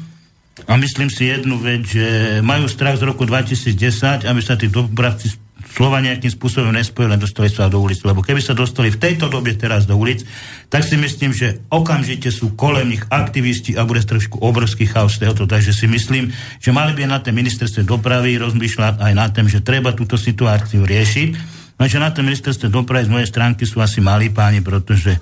A 0.64 0.72
myslím 0.80 1.12
si 1.12 1.28
jednu 1.28 1.58
vec, 1.60 1.84
že 1.84 2.38
majú 2.40 2.70
strach 2.70 2.96
z 2.96 3.04
roku 3.04 3.28
2010, 3.28 4.24
aby 4.24 4.40
sa 4.40 4.56
tí 4.56 4.70
dopravci 4.70 5.34
slova 5.76 6.00
nejakým 6.00 6.32
spôsobom 6.32 6.72
nespojili 6.72 7.20
dostali 7.20 7.52
sa 7.52 7.68
do 7.68 7.82
ulic. 7.84 8.00
Lebo 8.00 8.24
keby 8.24 8.40
sa 8.40 8.56
dostali 8.56 8.88
v 8.88 8.96
tejto 8.96 9.28
dobe 9.28 9.52
teraz 9.52 9.84
do 9.84 9.98
ulic, 10.00 10.24
tak 10.72 10.86
si 10.86 10.96
myslím, 10.96 11.36
že 11.36 11.60
okamžite 11.68 12.32
sú 12.32 12.56
kolem 12.56 12.96
nich 12.96 13.04
aktivisti 13.12 13.76
a 13.76 13.84
bude 13.84 14.00
trošku 14.00 14.40
obrovský 14.40 14.88
chaos 14.88 15.20
tohoto. 15.20 15.44
Takže 15.44 15.76
si 15.76 15.84
myslím, 15.84 16.32
že 16.56 16.72
mali 16.72 16.96
by 16.96 17.04
na 17.04 17.20
té 17.20 17.34
ministerstve 17.34 17.84
dopravy 17.84 18.40
rozmýšľať 18.40 19.04
aj 19.04 19.12
na 19.12 19.26
tém, 19.28 19.44
že 19.50 19.60
treba 19.60 19.92
túto 19.92 20.16
situáciu 20.16 20.88
riešiť 20.88 21.65
Lenže 21.76 22.00
na 22.00 22.08
tom 22.08 22.24
ministerstve 22.24 22.72
dopravy 22.72 23.04
z 23.04 23.12
mojej 23.12 23.28
stránky 23.28 23.68
sú 23.68 23.84
asi 23.84 24.00
malí 24.00 24.32
páni, 24.32 24.64
pretože 24.64 25.20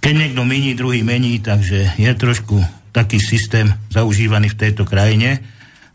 keď 0.00 0.12
niekto 0.18 0.42
mení, 0.42 0.72
druhý 0.72 1.04
mení, 1.04 1.38
takže 1.38 1.94
je 2.00 2.12
trošku 2.16 2.58
taký 2.90 3.20
systém 3.20 3.70
zaužívaný 3.92 4.52
v 4.52 4.58
tejto 4.58 4.88
krajine. 4.88 5.44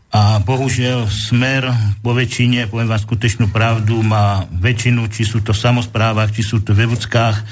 A 0.08 0.40
bohužiaľ 0.40 1.04
smer 1.04 1.68
po 2.00 2.16
väčšine, 2.16 2.72
poviem 2.72 2.88
vám 2.88 3.04
skutečnú 3.04 3.52
pravdu, 3.52 4.00
má 4.00 4.48
väčšinu, 4.48 5.04
či 5.12 5.28
sú 5.28 5.44
to 5.44 5.52
v 5.52 5.60
samozprávach, 5.60 6.32
či 6.32 6.40
sú 6.40 6.64
to 6.64 6.72
v 6.72 6.88
vevúckách, 6.88 7.44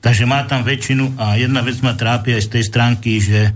takže 0.00 0.24
má 0.24 0.40
tam 0.48 0.64
väčšinu 0.64 1.20
a 1.20 1.36
jedna 1.36 1.60
vec 1.60 1.76
ma 1.84 1.92
trápi 1.92 2.32
aj 2.32 2.48
z 2.48 2.52
tej 2.56 2.64
stránky, 2.64 3.20
že 3.20 3.52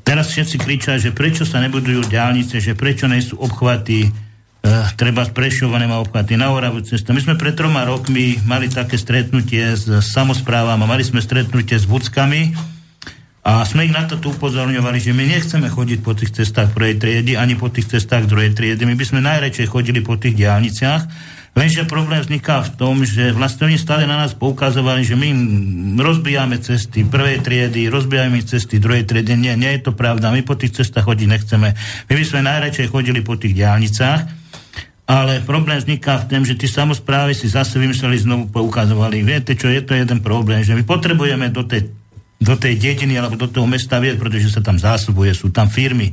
teraz 0.00 0.32
všetci 0.32 0.56
kričia, 0.56 0.96
že 0.96 1.12
prečo 1.12 1.44
sa 1.44 1.60
nebudujú 1.60 2.08
diálnice, 2.08 2.56
že 2.56 2.72
prečo 2.72 3.04
nie 3.04 3.20
sú 3.20 3.36
obchvaty 3.36 4.08
uh, 4.68 4.92
treba 4.92 5.24
z 5.24 5.32
Prešova 5.32 5.80
nemá 5.80 5.96
obchvaty 6.04 6.36
na 6.36 6.52
Oravu 6.52 6.84
cestu. 6.84 7.16
My 7.16 7.24
sme 7.24 7.40
pred 7.40 7.56
troma 7.56 7.88
rokmi 7.88 8.36
mali 8.44 8.68
také 8.68 9.00
stretnutie 9.00 9.72
s 9.72 9.88
samozprávami, 9.88 10.84
mali 10.84 11.00
sme 11.00 11.24
stretnutie 11.24 11.80
s 11.80 11.88
vúckami 11.88 12.52
a 13.48 13.64
sme 13.64 13.88
ich 13.88 13.96
na 13.96 14.04
to 14.04 14.20
tu 14.20 14.28
upozorňovali, 14.36 15.00
že 15.00 15.16
my 15.16 15.24
nechceme 15.24 15.72
chodiť 15.72 15.98
po 16.04 16.12
tých 16.12 16.36
cestách 16.36 16.76
prvej 16.76 17.00
triedy, 17.00 17.32
ani 17.40 17.56
po 17.56 17.72
tých 17.72 17.88
cestách 17.96 18.28
druhej 18.28 18.52
triedy. 18.52 18.84
My 18.84 18.92
by 18.92 19.04
sme 19.08 19.24
najradšej 19.24 19.72
chodili 19.72 20.04
po 20.04 20.20
tých 20.20 20.36
diálniciach, 20.36 21.02
Lenže 21.58 21.90
problém 21.90 22.22
vzniká 22.22 22.62
v 22.62 22.70
tom, 22.78 23.02
že 23.02 23.34
vlastne 23.34 23.66
oni 23.66 23.82
stále 23.82 24.06
na 24.06 24.14
nás 24.14 24.30
poukazovali, 24.30 25.02
že 25.02 25.18
my 25.18 25.26
rozbijame 25.98 26.62
cesty 26.62 27.02
prvej 27.02 27.42
triedy, 27.42 27.90
rozbijame 27.90 28.38
cesty 28.46 28.78
druhej 28.78 29.02
triedy. 29.02 29.34
Nie, 29.34 29.58
nie 29.58 29.74
je 29.74 29.90
to 29.90 29.92
pravda. 29.96 30.30
My 30.30 30.46
po 30.46 30.54
tých 30.54 30.78
cestách 30.78 31.10
chodiť 31.10 31.26
nechceme. 31.26 31.74
My 32.06 32.12
by 32.14 32.22
sme 32.22 32.46
najradšej 32.46 32.94
chodili 32.94 33.26
po 33.26 33.34
tých 33.34 33.58
diálnicách 33.58 34.47
ale 35.08 35.40
problém 35.40 35.80
vzniká 35.80 36.20
v 36.20 36.28
tom, 36.28 36.44
že 36.44 36.52
tí 36.52 36.68
samozprávy 36.68 37.32
si 37.32 37.48
zase 37.48 37.80
vymysleli, 37.80 38.20
znovu 38.20 38.52
poukazovali. 38.52 39.24
Viete 39.24 39.56
čo, 39.56 39.72
je 39.72 39.80
to 39.80 39.96
jeden 39.96 40.20
problém, 40.20 40.60
že 40.60 40.76
my 40.76 40.84
potrebujeme 40.84 41.48
do 41.48 41.64
tej, 41.64 41.88
do 42.36 42.52
tej 42.60 42.76
dediny 42.76 43.16
alebo 43.16 43.40
do 43.40 43.48
toho 43.48 43.64
mesta 43.64 43.96
vieť, 43.96 44.20
pretože 44.20 44.52
sa 44.52 44.60
tam 44.60 44.76
zásobuje, 44.76 45.32
sú 45.32 45.48
tam 45.48 45.72
firmy. 45.72 46.12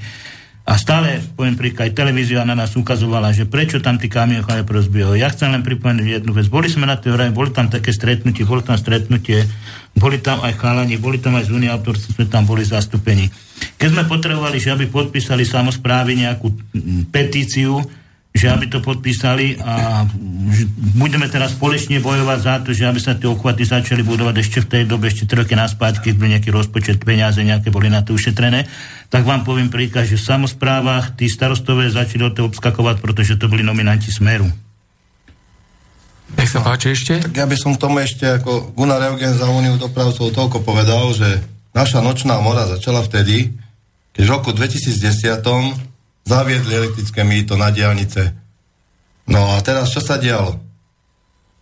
A 0.65 0.79
stále, 0.79 1.21
poviem 1.35 1.59
príklad, 1.59 1.93
televízia 1.93 2.41
na 2.41 2.57
nás 2.57 2.73
ukazovala, 2.73 3.35
že 3.35 3.45
prečo 3.45 3.83
tam 3.83 4.01
tí 4.01 4.09
kamiony 4.09 4.41
rozbijú. 4.65 5.13
Ja 5.13 5.29
chcem 5.29 5.53
len 5.53 5.61
pripomenúť 5.61 6.23
jednu 6.23 6.31
vec. 6.33 6.49
Boli 6.49 6.71
sme 6.71 6.89
na 6.89 6.97
tej 6.97 7.13
hore, 7.13 7.29
boli 7.29 7.53
tam 7.53 7.69
také 7.69 7.93
stretnutie, 7.93 8.47
boli 8.47 8.65
tam 8.65 8.79
stretnutie, 8.79 9.45
boli 9.93 10.17
tam 10.23 10.41
aj 10.41 10.57
chalani, 10.57 10.97
boli 10.97 11.21
tam 11.21 11.37
aj 11.37 11.51
z 11.51 11.69
autorci, 11.69 12.15
sme 12.17 12.25
tam 12.31 12.49
boli 12.49 12.65
zastúpení. 12.65 13.29
Keď 13.77 13.87
sme 13.91 14.03
potrebovali, 14.09 14.57
že 14.57 14.73
aby 14.73 14.89
podpísali 14.89 15.45
samozprávy 15.45 16.25
nejakú 16.25 16.49
petíciu, 17.13 17.85
že 18.35 18.51
aby 18.51 18.67
to 18.67 18.83
podpísali 18.83 19.55
a 19.63 20.03
budeme 20.99 21.31
teraz 21.31 21.55
spoločne 21.55 22.03
bojovať 22.03 22.39
za 22.43 22.55
to, 22.59 22.75
že 22.75 22.83
aby 22.83 22.99
sa 22.99 23.15
tie 23.15 23.31
obchvaty 23.31 23.63
začali 23.63 24.03
budovať 24.03 24.35
ešte 24.43 24.59
v 24.59 24.67
tej 24.67 24.83
dobe, 24.83 25.07
ešte 25.07 25.23
troky 25.23 25.55
naspať, 25.55 26.03
keď 26.03 26.13
bol 26.19 26.27
nejaký 26.27 26.51
rozpočet 26.51 26.99
peniaze, 27.07 27.39
nejaké 27.39 27.71
boli 27.71 27.87
na 27.87 28.03
to 28.03 28.11
ušetrené, 28.11 28.67
tak 29.07 29.23
vám 29.23 29.47
poviem 29.47 29.71
príklad, 29.71 30.11
že 30.11 30.19
v 30.19 30.27
samozprávach 30.35 31.15
tí 31.15 31.31
starostové 31.31 31.87
začali 31.87 32.27
od 32.27 32.35
toho 32.35 32.51
obskakovať, 32.51 32.99
pretože 32.99 33.39
to 33.39 33.47
boli 33.47 33.63
nominanti 33.63 34.11
Smeru. 34.11 34.51
Nech 36.35 36.51
sa 36.51 36.59
páči 36.59 36.91
ešte? 36.91 37.23
Tak 37.23 37.31
ja 37.31 37.47
by 37.47 37.55
som 37.55 37.79
tomu 37.79 38.03
ešte 38.03 38.27
ako 38.27 38.75
Gunnar 38.75 38.99
Eugen 39.15 39.31
za 39.31 39.47
Uniu 39.47 39.79
dopravcov 39.79 40.35
toľko 40.35 40.59
povedal, 40.67 41.07
že 41.15 41.39
naša 41.71 42.03
nočná 42.03 42.35
mora 42.43 42.67
začala 42.67 42.99
vtedy, 42.99 43.55
keď 44.11 44.23
v 44.27 44.33
roku 44.35 44.51
2010 44.51 45.39
zaviedli 46.25 46.73
elektrické 46.73 47.21
mýto 47.21 47.53
na 47.55 47.69
diálnice. 47.69 48.33
No 49.29 49.53
a 49.53 49.61
teraz 49.61 49.93
čo 49.93 50.01
sa 50.01 50.17
dialo? 50.17 50.57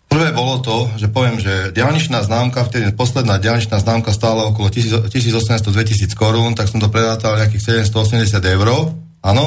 Prvé 0.08 0.30
bolo 0.30 0.62
to, 0.62 0.93
že 0.95 1.10
poviem, 1.10 1.41
že 1.41 1.73
diálničná 1.73 2.21
známka, 2.21 2.69
vtedy 2.69 2.93
posledná 2.93 3.41
diálničná 3.41 3.82
známka 3.82 4.13
stála 4.13 4.45
okolo 4.45 4.69
1800-2000 4.69 6.13
korún, 6.13 6.54
tak 6.54 6.69
som 6.69 6.78
to 6.78 6.93
predátal 6.93 7.34
nejakých 7.34 7.84
780 7.89 8.38
eur. 8.45 8.93
Áno. 9.26 9.45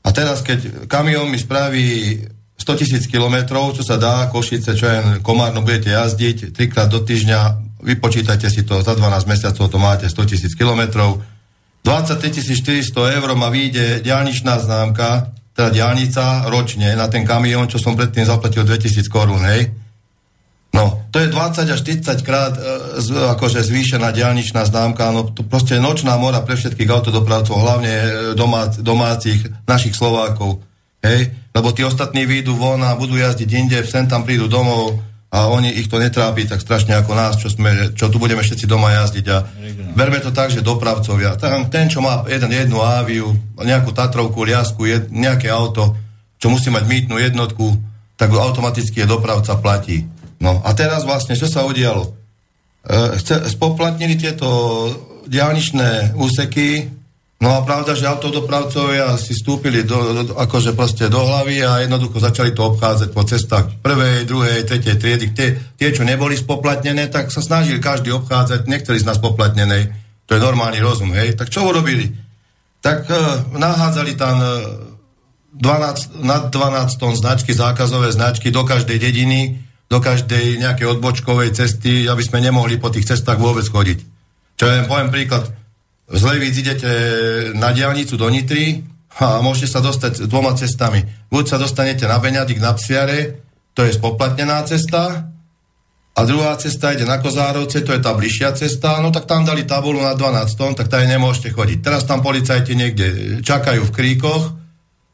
A 0.00 0.08
teraz, 0.16 0.40
keď 0.40 0.88
kamión 0.88 1.28
mi 1.28 1.36
spraví 1.36 2.24
100 2.56 2.80
tisíc 2.80 3.04
kilometrov, 3.04 3.76
čo 3.76 3.84
sa 3.84 4.00
dá, 4.00 4.32
Košice, 4.32 4.72
čo 4.72 4.86
je 4.88 4.98
Komárno, 5.20 5.60
budete 5.60 5.92
jazdiť 5.92 6.56
trikrát 6.56 6.88
do 6.88 7.04
týždňa, 7.04 7.38
vypočítajte 7.84 8.48
si 8.48 8.64
to, 8.64 8.80
za 8.80 8.96
12 8.96 9.28
mesiacov 9.28 9.68
to 9.68 9.76
máte 9.76 10.08
100 10.08 10.30
tisíc 10.30 10.56
kilometrov, 10.56 11.20
23 11.86 12.42
400 12.42 13.22
eur 13.22 13.30
ma 13.38 13.46
vyjde 13.46 14.02
diálničná 14.02 14.58
známka, 14.58 15.30
teda 15.54 15.70
diálnica 15.70 16.50
ročne 16.50 16.98
na 16.98 17.06
ten 17.06 17.22
kamión, 17.22 17.70
čo 17.70 17.78
som 17.78 17.94
predtým 17.94 18.26
zaplatil 18.26 18.66
2000 18.66 19.06
korún, 19.06 19.38
hej. 19.46 19.70
No, 20.74 21.06
to 21.14 21.22
je 21.22 21.30
20 21.30 21.62
až 21.62 21.80
40 21.86 22.26
krát 22.26 22.58
e, 22.58 22.60
z, 22.98 23.14
akože 23.14 23.62
zvýšená 23.62 24.10
diálničná 24.10 24.66
známka, 24.66 25.14
no 25.14 25.30
to 25.30 25.46
proste 25.46 25.78
nočná 25.78 26.18
mora 26.18 26.42
pre 26.42 26.58
všetkých 26.58 26.90
autodopravcov, 26.90 27.54
hlavne 27.54 27.94
e, 27.94 28.08
domác, 28.34 28.82
domácich, 28.82 29.46
našich 29.64 29.94
Slovákov, 29.94 30.66
hej, 31.06 31.30
lebo 31.54 31.70
tí 31.70 31.86
ostatní 31.86 32.26
výjdu 32.26 32.58
von 32.58 32.82
a 32.82 32.98
budú 32.98 33.14
jazdiť 33.14 33.48
inde, 33.54 33.78
sem 33.86 34.10
tam 34.10 34.26
prídu 34.26 34.50
domov, 34.50 35.05
a 35.26 35.50
oni 35.50 35.74
ich 35.74 35.90
to 35.90 35.98
netrápi 35.98 36.46
tak 36.46 36.62
strašne 36.62 36.94
ako 36.94 37.12
nás, 37.12 37.34
čo, 37.36 37.50
sme, 37.50 37.92
čo 37.98 38.06
tu 38.06 38.22
budeme 38.22 38.40
všetci 38.46 38.64
doma 38.64 38.94
jazdiť 38.94 39.26
a 39.34 39.42
berme 39.92 40.22
to 40.22 40.30
tak, 40.30 40.54
že 40.54 40.62
dopravcovia, 40.62 41.34
tam, 41.34 41.66
ten, 41.66 41.90
čo 41.90 41.98
má 41.98 42.22
jeden, 42.30 42.48
jednu 42.54 42.78
áviu, 42.78 43.34
nejakú 43.58 43.90
Tatrovku, 43.90 44.46
liasku, 44.46 44.86
jed, 44.86 45.10
nejaké 45.10 45.50
auto, 45.50 45.98
čo 46.38 46.46
musí 46.46 46.70
mať 46.70 46.86
mýtnu 46.86 47.18
jednotku, 47.18 47.74
tak 48.16 48.32
automaticky 48.32 49.02
je 49.04 49.10
dopravca 49.10 49.58
platí. 49.58 50.06
No 50.40 50.62
a 50.64 50.72
teraz 50.72 51.04
vlastne, 51.04 51.36
čo 51.36 51.50
sa 51.50 51.66
udialo? 51.66 52.12
E, 52.86 53.18
spoplatnili 53.50 54.14
tieto 54.16 54.48
diálničné 55.26 56.14
úseky, 56.14 56.95
No 57.36 57.52
a 57.52 57.60
pravda, 57.68 57.92
že 57.92 58.08
autodopravcovia 58.08 59.12
si 59.20 59.36
stúpili 59.36 59.84
do, 59.84 60.24
do, 60.24 60.32
akože 60.40 60.72
proste 60.72 61.12
do 61.12 61.20
hlavy 61.20 61.60
a 61.60 61.84
jednoducho 61.84 62.16
začali 62.16 62.56
to 62.56 62.72
obchádzať 62.72 63.08
po 63.12 63.22
cestách 63.28 63.76
prvej, 63.84 64.24
druhej, 64.24 64.64
tretej 64.64 64.96
triedy. 64.96 65.26
Tie, 65.36 65.48
tie, 65.76 65.88
čo 65.92 66.08
neboli 66.08 66.32
spoplatnené, 66.32 67.12
tak 67.12 67.28
sa 67.28 67.44
snažili 67.44 67.76
každý 67.76 68.08
obchádzať, 68.16 68.64
niektorí 68.64 68.96
z 68.96 69.04
nás 69.04 69.20
spoplatnenej. 69.20 69.92
To 70.26 70.32
je 70.32 70.40
normálny 70.40 70.80
rozum, 70.80 71.12
hej. 71.12 71.36
Tak 71.36 71.52
čo 71.52 71.68
urobili? 71.68 72.08
Tak 72.80 73.04
uh, 73.04 73.52
nahádzali 73.52 74.16
tam 74.16 74.36
uh, 74.40 74.96
12, 75.60 76.24
nad 76.24 76.48
12 76.48 77.00
tón 77.00 77.12
značky, 77.16 77.52
zákazové 77.52 78.16
značky 78.16 78.48
do 78.48 78.64
každej 78.64 78.96
dediny, 78.96 79.60
do 79.92 80.00
každej 80.00 80.56
nejakej 80.60 80.98
odbočkovej 80.98 81.52
cesty, 81.52 82.08
aby 82.08 82.24
sme 82.24 82.40
nemohli 82.40 82.80
po 82.80 82.88
tých 82.88 83.12
cestách 83.12 83.36
vôbec 83.36 83.68
chodiť. 83.68 83.98
Čo 84.56 84.64
ja 84.72 84.88
poviem 84.88 85.12
príklad, 85.12 85.52
z 86.06 86.22
Levíc 86.22 86.54
idete 86.58 86.90
na 87.58 87.74
diálnicu 87.74 88.14
do 88.14 88.30
Nitry 88.30 88.82
a 89.18 89.42
môžete 89.42 89.74
sa 89.74 89.80
dostať 89.82 90.30
dvoma 90.30 90.54
cestami. 90.54 91.02
Buď 91.30 91.44
sa 91.50 91.56
dostanete 91.58 92.06
na 92.06 92.22
Beňadik, 92.22 92.62
na 92.62 92.74
Psiare, 92.78 93.42
to 93.74 93.82
je 93.82 93.92
spoplatnená 93.96 94.62
cesta, 94.64 95.32
a 96.16 96.24
druhá 96.24 96.56
cesta 96.56 96.96
ide 96.96 97.04
na 97.04 97.20
Kozárovce, 97.20 97.84
to 97.84 97.92
je 97.92 98.00
tá 98.00 98.16
bližšia 98.16 98.56
cesta, 98.56 99.04
no 99.04 99.12
tak 99.12 99.28
tam 99.28 99.44
dali 99.44 99.68
tabulu 99.68 100.00
na 100.00 100.16
12 100.16 100.48
tón, 100.56 100.72
tak 100.72 100.88
tady 100.88 101.04
nemôžete 101.12 101.52
chodiť. 101.52 101.78
Teraz 101.84 102.08
tam 102.08 102.24
policajti 102.24 102.72
niekde 102.72 103.06
čakajú 103.44 103.84
v 103.84 103.92
kríkoch 103.92 104.42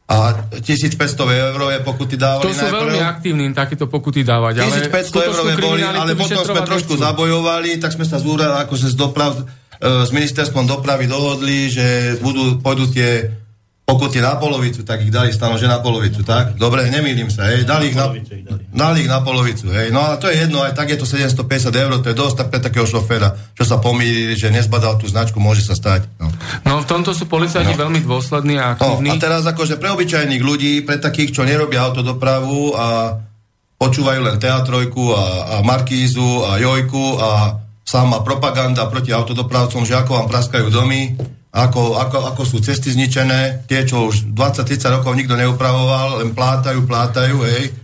a 0.07 0.47
1500 0.63 0.95
eur 1.27 1.59
je 1.75 1.81
pokuty 1.83 2.15
dávali. 2.15 2.47
To 2.47 2.55
sú 2.55 2.63
najprv. 2.63 2.79
veľmi 2.87 3.03
aktívni 3.03 3.45
takéto 3.51 3.91
pokuty 3.91 4.23
dávať. 4.23 4.63
1500 4.63 5.27
eur 5.27 5.39
boli, 5.59 5.83
ale 5.83 6.15
potom 6.15 6.39
sme 6.47 6.63
trošku 6.63 6.95
nechcú. 6.95 7.03
zabojovali, 7.03 7.83
tak 7.83 7.99
sme 7.99 8.07
sa 8.07 8.23
zúrali 8.23 8.63
akože 8.63 8.95
z 8.95 8.95
doprav 8.95 9.43
s 9.83 10.11
ministerstvom 10.15 10.71
dopravy 10.71 11.11
dohodli, 11.11 11.67
že 11.67 12.17
budú, 12.23 12.63
pôjdu 12.63 12.87
tie 12.95 13.43
pokuty 13.83 14.23
na 14.23 14.39
polovicu, 14.39 14.87
tak 14.87 15.03
ich 15.03 15.11
dali 15.11 15.35
stano, 15.35 15.59
že 15.59 15.67
na 15.67 15.83
polovicu, 15.83 16.23
tak? 16.23 16.55
Dobre, 16.55 16.87
nemýlim 16.87 17.27
sa, 17.35 17.51
hej, 17.51 17.67
dali 17.67 17.91
ich 17.91 17.99
na, 17.99 18.15
dali 18.71 19.03
ich 19.03 19.11
na 19.11 19.27
polovicu, 19.27 19.75
hej. 19.75 19.91
No 19.91 20.07
a 20.07 20.15
to 20.23 20.31
je 20.31 20.47
jedno, 20.47 20.63
aj 20.63 20.79
tak 20.79 20.95
je 20.95 21.03
to 21.03 21.05
750 21.05 21.75
eur, 21.75 21.91
to 21.99 22.15
je 22.15 22.17
dosť 22.17 22.47
pre 22.47 22.63
takého 22.63 22.87
šoféra, 22.87 23.35
čo 23.59 23.67
sa 23.67 23.83
pomýli, 23.83 24.39
že 24.39 24.55
nezbadal 24.55 25.03
tú 25.03 25.11
značku, 25.11 25.43
môže 25.43 25.67
sa 25.67 25.75
stať. 25.75 26.07
No, 26.23 26.31
no 26.63 26.73
v 26.79 26.87
tomto 26.87 27.11
sú 27.11 27.27
policajti 27.27 27.75
no. 27.75 27.83
veľmi 27.83 28.07
dôslední 28.07 28.55
a 28.63 28.79
aktívni. 28.79 29.11
No, 29.11 29.19
a 29.19 29.21
teraz 29.21 29.43
akože 29.51 29.83
pre 29.83 29.91
obyčajných 29.91 30.43
ľudí, 30.47 30.87
pre 30.87 31.03
takých, 31.03 31.35
čo 31.35 31.43
nerobia 31.43 31.83
autodopravu 31.83 32.79
a 32.79 33.19
počúvajú 33.83 34.21
len 34.23 34.39
teatrojku 34.39 35.11
a, 35.11 35.59
a 35.59 35.67
Markízu 35.67 36.47
a 36.47 36.55
Jojku 36.63 37.19
a 37.19 37.31
sama 37.93 38.25
propaganda 38.25 38.89
proti 38.89 39.13
autodopravcom, 39.13 39.85
že 39.85 39.93
ako 39.93 40.17
vám 40.17 40.29
praskajú 40.33 40.73
domy, 40.73 41.13
ako, 41.53 42.01
ako, 42.01 42.19
ako 42.33 42.43
sú 42.49 42.57
cesty 42.65 42.89
zničené, 42.89 43.69
tie, 43.69 43.85
čo 43.85 44.09
už 44.09 44.33
20-30 44.33 44.97
rokov 44.97 45.13
nikto 45.13 45.37
neupravoval, 45.37 46.25
len 46.25 46.33
plátajú, 46.33 46.89
plátajú, 46.89 47.45
hej. 47.45 47.77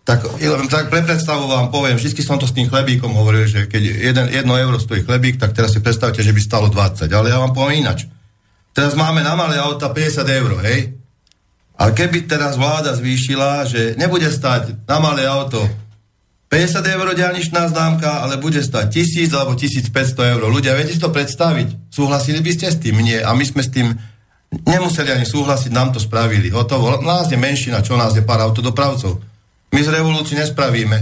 Tak, 0.00 0.40
tak 0.72 0.88
pre 0.88 1.04
predstavu 1.04 1.44
vám 1.44 1.68
poviem, 1.68 2.00
vždy 2.00 2.24
som 2.24 2.40
to 2.40 2.48
s 2.48 2.56
tým 2.56 2.72
chlebíkom 2.72 3.12
hovoril, 3.12 3.44
že 3.44 3.68
keď 3.68 4.16
1 4.16 4.48
euro 4.48 4.80
stojí 4.80 5.04
chlebík, 5.04 5.36
tak 5.36 5.52
teraz 5.52 5.76
si 5.76 5.84
predstavte, 5.84 6.24
že 6.24 6.32
by 6.32 6.40
stalo 6.40 6.66
20. 6.72 7.04
Ale 7.12 7.28
ja 7.28 7.36
vám 7.44 7.52
poviem 7.52 7.84
inač. 7.84 8.08
Teraz 8.72 8.96
máme 8.96 9.20
na 9.20 9.36
malé 9.36 9.60
auta 9.60 9.92
50 9.92 10.24
eur, 10.24 10.50
hej. 10.64 10.96
A 11.76 11.92
keby 11.92 12.24
teraz 12.24 12.56
vláda 12.56 12.96
zvýšila, 12.96 13.68
že 13.68 13.94
nebude 14.00 14.32
stať 14.32 14.88
na 14.88 14.96
malé 15.04 15.28
auto 15.28 15.60
50 16.50 16.82
eur 16.82 17.06
diálničná 17.14 17.70
známka, 17.70 18.26
ale 18.26 18.34
bude 18.34 18.58
stať 18.58 19.06
1000 19.06 19.38
alebo 19.38 19.54
1500 19.54 20.34
eur. 20.34 20.42
Ľudia, 20.50 20.74
viete 20.74 20.90
si 20.90 20.98
to 20.98 21.14
predstaviť? 21.14 21.94
Súhlasili 21.94 22.42
by 22.42 22.50
ste 22.50 22.74
s 22.74 22.82
tým? 22.82 22.98
Nie. 22.98 23.22
A 23.22 23.30
my 23.38 23.46
sme 23.46 23.62
s 23.62 23.70
tým 23.70 23.94
nemuseli 24.66 25.14
ani 25.14 25.22
súhlasiť, 25.22 25.70
nám 25.70 25.94
to 25.94 26.02
spravili. 26.02 26.50
Hotovo. 26.50 26.98
Nás 27.06 27.30
je 27.30 27.38
menšina, 27.38 27.86
čo 27.86 27.94
nás 27.94 28.18
je 28.18 28.26
pár 28.26 28.42
autodopravcov. 28.42 29.22
My 29.70 29.78
z 29.78 29.94
revolúcii 29.94 30.34
nespravíme. 30.42 30.98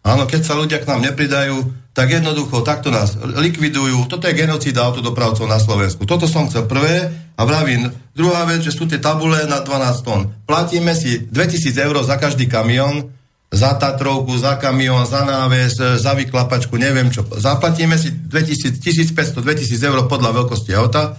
Áno, 0.00 0.24
keď 0.24 0.40
sa 0.48 0.56
ľudia 0.56 0.80
k 0.80 0.88
nám 0.88 1.04
nepridajú, 1.04 1.60
tak 1.92 2.16
jednoducho 2.16 2.64
takto 2.64 2.88
nás 2.88 3.20
likvidujú. 3.20 4.08
Toto 4.08 4.24
je 4.24 4.32
genocída 4.32 4.80
autodopravcov 4.88 5.44
na 5.44 5.60
Slovensku. 5.60 6.08
Toto 6.08 6.24
som 6.24 6.48
chcel 6.48 6.64
prvé 6.64 7.12
a 7.36 7.42
vravím. 7.44 7.92
Druhá 8.16 8.48
vec, 8.48 8.64
že 8.64 8.72
sú 8.72 8.88
tie 8.88 8.96
tabule 8.96 9.44
na 9.44 9.60
12 9.60 10.00
tón. 10.08 10.32
Platíme 10.48 10.96
si 10.96 11.28
2000 11.28 11.84
eur 11.84 11.96
za 12.00 12.16
každý 12.16 12.48
kamión, 12.48 13.12
za 13.52 13.78
Tatrovku, 13.78 14.34
za 14.38 14.58
kamión, 14.58 15.06
za 15.06 15.22
náves, 15.22 15.78
e, 15.78 15.98
za 15.98 16.12
vyklapačku, 16.18 16.74
neviem 16.74 17.08
čo. 17.14 17.22
Zaplatíme 17.22 17.94
si 17.94 18.10
2000, 18.10 18.82
1500-2000 18.82 19.86
eur 19.86 19.98
podľa 20.10 20.42
veľkosti 20.42 20.74
auta. 20.74 21.14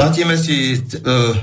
Platíme 0.00 0.32
si, 0.40 0.80
uh, 0.80 1.36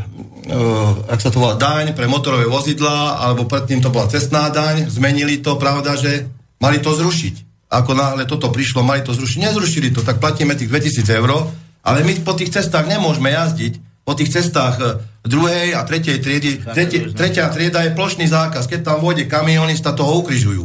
uh, 0.49 1.13
ak 1.13 1.21
sa 1.21 1.29
to 1.29 1.37
volá, 1.37 1.61
daň 1.61 1.93
pre 1.93 2.09
motorové 2.09 2.49
vozidlá, 2.49 3.21
alebo 3.21 3.45
predtým 3.45 3.85
to 3.85 3.93
bola 3.93 4.09
cestná 4.09 4.49
daň. 4.49 4.89
Zmenili 4.89 5.45
to, 5.45 5.61
pravda, 5.61 5.93
že 5.93 6.25
mali 6.57 6.81
to 6.81 6.89
zrušiť. 6.89 7.69
Ako 7.69 7.93
náhle 7.93 8.25
toto 8.25 8.49
prišlo, 8.49 8.81
mali 8.81 9.05
to 9.05 9.13
zrušiť. 9.13 9.45
Nezrušili 9.45 9.93
to, 9.93 10.01
tak 10.01 10.17
platíme 10.17 10.57
tých 10.57 10.73
2000 10.73 11.05
eur, 11.05 11.53
ale 11.85 12.01
my 12.01 12.17
po 12.25 12.33
tých 12.33 12.49
cestách 12.49 12.89
nemôžeme 12.89 13.29
jazdiť, 13.29 13.77
po 14.07 14.15
tých 14.15 14.31
cestách 14.31 14.75
e, 14.79 14.85
druhej 15.27 15.75
a 15.75 15.83
tretej 15.83 16.23
triedy. 16.23 16.63
Tretie, 16.63 17.11
tretia 17.11 17.51
trieda 17.51 17.83
je 17.83 17.91
plošný 17.91 18.23
zákaz. 18.31 18.71
Keď 18.71 18.87
tam 18.87 19.03
vôjde 19.03 19.27
kamionista, 19.27 19.91
toho 19.91 20.23
ukrižujú. 20.23 20.63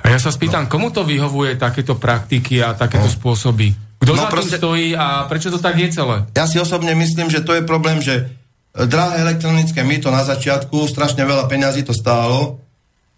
A 0.00 0.08
ja 0.08 0.16
sa 0.16 0.32
spýtam, 0.32 0.64
no. 0.64 0.70
komu 0.72 0.88
to 0.88 1.04
vyhovuje 1.04 1.60
takéto 1.60 2.00
praktiky 2.00 2.64
a 2.64 2.72
takéto 2.72 3.04
no. 3.04 3.12
spôsoby? 3.12 3.76
Kto 4.00 4.16
no, 4.16 4.24
za 4.24 4.32
proste, 4.32 4.56
tým 4.56 4.60
stojí 4.64 4.88
a 4.96 5.28
prečo 5.28 5.52
to 5.52 5.60
tak 5.60 5.76
je 5.76 5.92
celé? 5.92 6.24
Ja 6.32 6.48
si 6.48 6.56
osobne 6.56 6.96
myslím, 6.96 7.28
že 7.28 7.44
to 7.44 7.52
je 7.52 7.68
problém, 7.68 8.00
že 8.00 8.32
drahé 8.72 9.28
elektronické 9.28 9.84
mýto 9.84 10.08
na 10.08 10.24
začiatku, 10.24 10.88
strašne 10.88 11.28
veľa 11.28 11.44
peňazí 11.52 11.84
to 11.84 11.92
stálo 11.92 12.64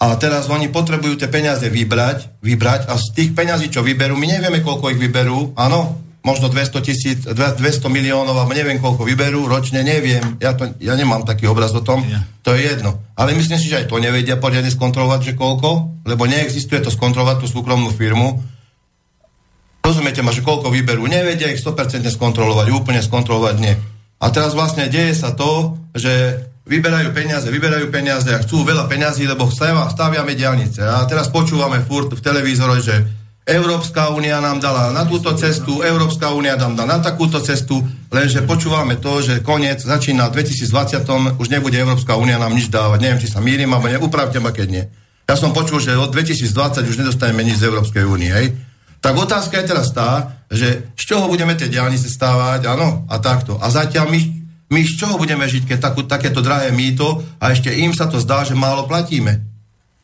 a 0.02 0.10
teraz 0.18 0.50
oni 0.50 0.72
potrebujú 0.74 1.14
tie 1.14 1.30
peniaze 1.30 1.62
vybrať, 1.62 2.42
vybrať 2.42 2.90
a 2.90 2.98
z 2.98 3.06
tých 3.14 3.30
peňazí, 3.30 3.70
čo 3.70 3.86
vyberú, 3.86 4.18
my 4.18 4.26
nevieme, 4.26 4.58
koľko 4.58 4.90
ich 4.90 4.98
vyberú, 4.98 5.54
áno, 5.54 6.02
možno 6.22 6.46
200 6.46 6.86
tisíc, 6.86 7.18
200 7.26 7.58
miliónov, 7.90 8.38
alebo 8.38 8.54
neviem 8.54 8.78
koľko 8.78 9.02
vyberú 9.02 9.50
ročne, 9.50 9.82
neviem. 9.82 10.38
Ja, 10.38 10.54
to, 10.54 10.70
ja 10.78 10.94
nemám 10.94 11.26
taký 11.26 11.50
obraz 11.50 11.74
o 11.74 11.82
tom, 11.82 12.06
ja. 12.06 12.22
to 12.46 12.54
je 12.54 12.62
jedno. 12.74 13.02
Ale 13.18 13.34
myslím 13.34 13.58
si, 13.58 13.66
že 13.66 13.82
aj 13.82 13.90
to 13.90 13.98
nevedia 13.98 14.38
poriadne 14.38 14.70
skontrolovať, 14.70 15.34
že 15.34 15.38
koľko, 15.38 16.02
lebo 16.06 16.22
neexistuje 16.30 16.78
to 16.78 16.94
skontrolovať 16.94 17.42
tú 17.42 17.46
súkromnú 17.50 17.90
firmu. 17.90 18.38
Rozumiete 19.82 20.22
ma, 20.22 20.30
že 20.30 20.46
koľko 20.46 20.70
vyberú, 20.70 21.10
nevedia 21.10 21.50
ich 21.50 21.58
100% 21.58 22.06
skontrolovať, 22.06 22.70
úplne 22.70 23.02
skontrolovať 23.02 23.56
nie. 23.58 23.74
A 24.22 24.30
teraz 24.30 24.54
vlastne 24.54 24.86
deje 24.86 25.18
sa 25.18 25.34
to, 25.34 25.74
že 25.98 26.38
vyberajú 26.62 27.10
peniaze, 27.10 27.50
vyberajú 27.50 27.90
peniaze 27.90 28.30
a 28.30 28.38
chcú 28.38 28.62
veľa 28.62 28.86
peniazí, 28.86 29.26
lebo 29.26 29.50
staviame 29.50 30.38
diálnice. 30.38 30.86
A 30.86 31.02
teraz 31.10 31.26
počúvame 31.34 31.82
furt 31.82 32.14
v 32.14 32.22
televízore, 32.22 32.78
že 32.78 33.21
Európska 33.42 34.14
únia 34.14 34.38
nám 34.38 34.62
dala 34.62 34.94
na 34.94 35.02
túto 35.02 35.34
cestu, 35.34 35.82
Európska 35.82 36.30
únia 36.30 36.54
nám 36.54 36.78
dala 36.78 36.98
na 36.98 37.00
takúto 37.02 37.42
cestu, 37.42 37.82
lenže 38.06 38.46
počúvame 38.46 39.02
to, 39.02 39.18
že 39.18 39.42
koniec 39.42 39.82
začína 39.82 40.30
v 40.30 40.46
2020, 40.46 41.42
už 41.42 41.48
nebude 41.50 41.74
Európska 41.74 42.14
únia 42.14 42.38
nám 42.38 42.54
nič 42.54 42.70
dávať. 42.70 43.02
Neviem, 43.02 43.18
či 43.18 43.26
sa 43.26 43.42
mýrim, 43.42 43.66
alebo 43.66 43.90
neupravte 43.90 44.38
ma, 44.38 44.54
keď 44.54 44.68
nie. 44.70 44.84
Ja 45.26 45.34
som 45.34 45.50
počul, 45.50 45.82
že 45.82 45.98
od 45.98 46.14
2020 46.14 46.86
už 46.86 47.02
nedostaneme 47.02 47.42
nič 47.42 47.58
z 47.58 47.66
Európskej 47.66 48.06
únie? 48.06 48.30
Tak 49.02 49.14
otázka 49.18 49.58
je 49.58 49.66
teraz 49.74 49.90
tá, 49.90 50.38
že 50.46 50.94
z 50.94 51.02
čoho 51.02 51.26
budeme 51.26 51.58
tie 51.58 51.66
diálnice 51.66 52.06
stávať, 52.06 52.70
áno, 52.70 53.10
a 53.10 53.18
takto. 53.18 53.58
A 53.58 53.66
zatiaľ 53.74 54.06
my, 54.06 54.20
my 54.70 54.80
z 54.86 55.02
čoho 55.02 55.18
budeme 55.18 55.42
žiť, 55.50 55.66
keď 55.66 55.78
takú, 55.90 56.06
takéto 56.06 56.46
drahé 56.46 56.70
mýto 56.70 57.18
a 57.42 57.50
ešte 57.50 57.74
im 57.74 57.90
sa 57.90 58.06
to 58.06 58.22
zdá, 58.22 58.46
že 58.46 58.54
málo 58.54 58.86
platíme. 58.86 59.42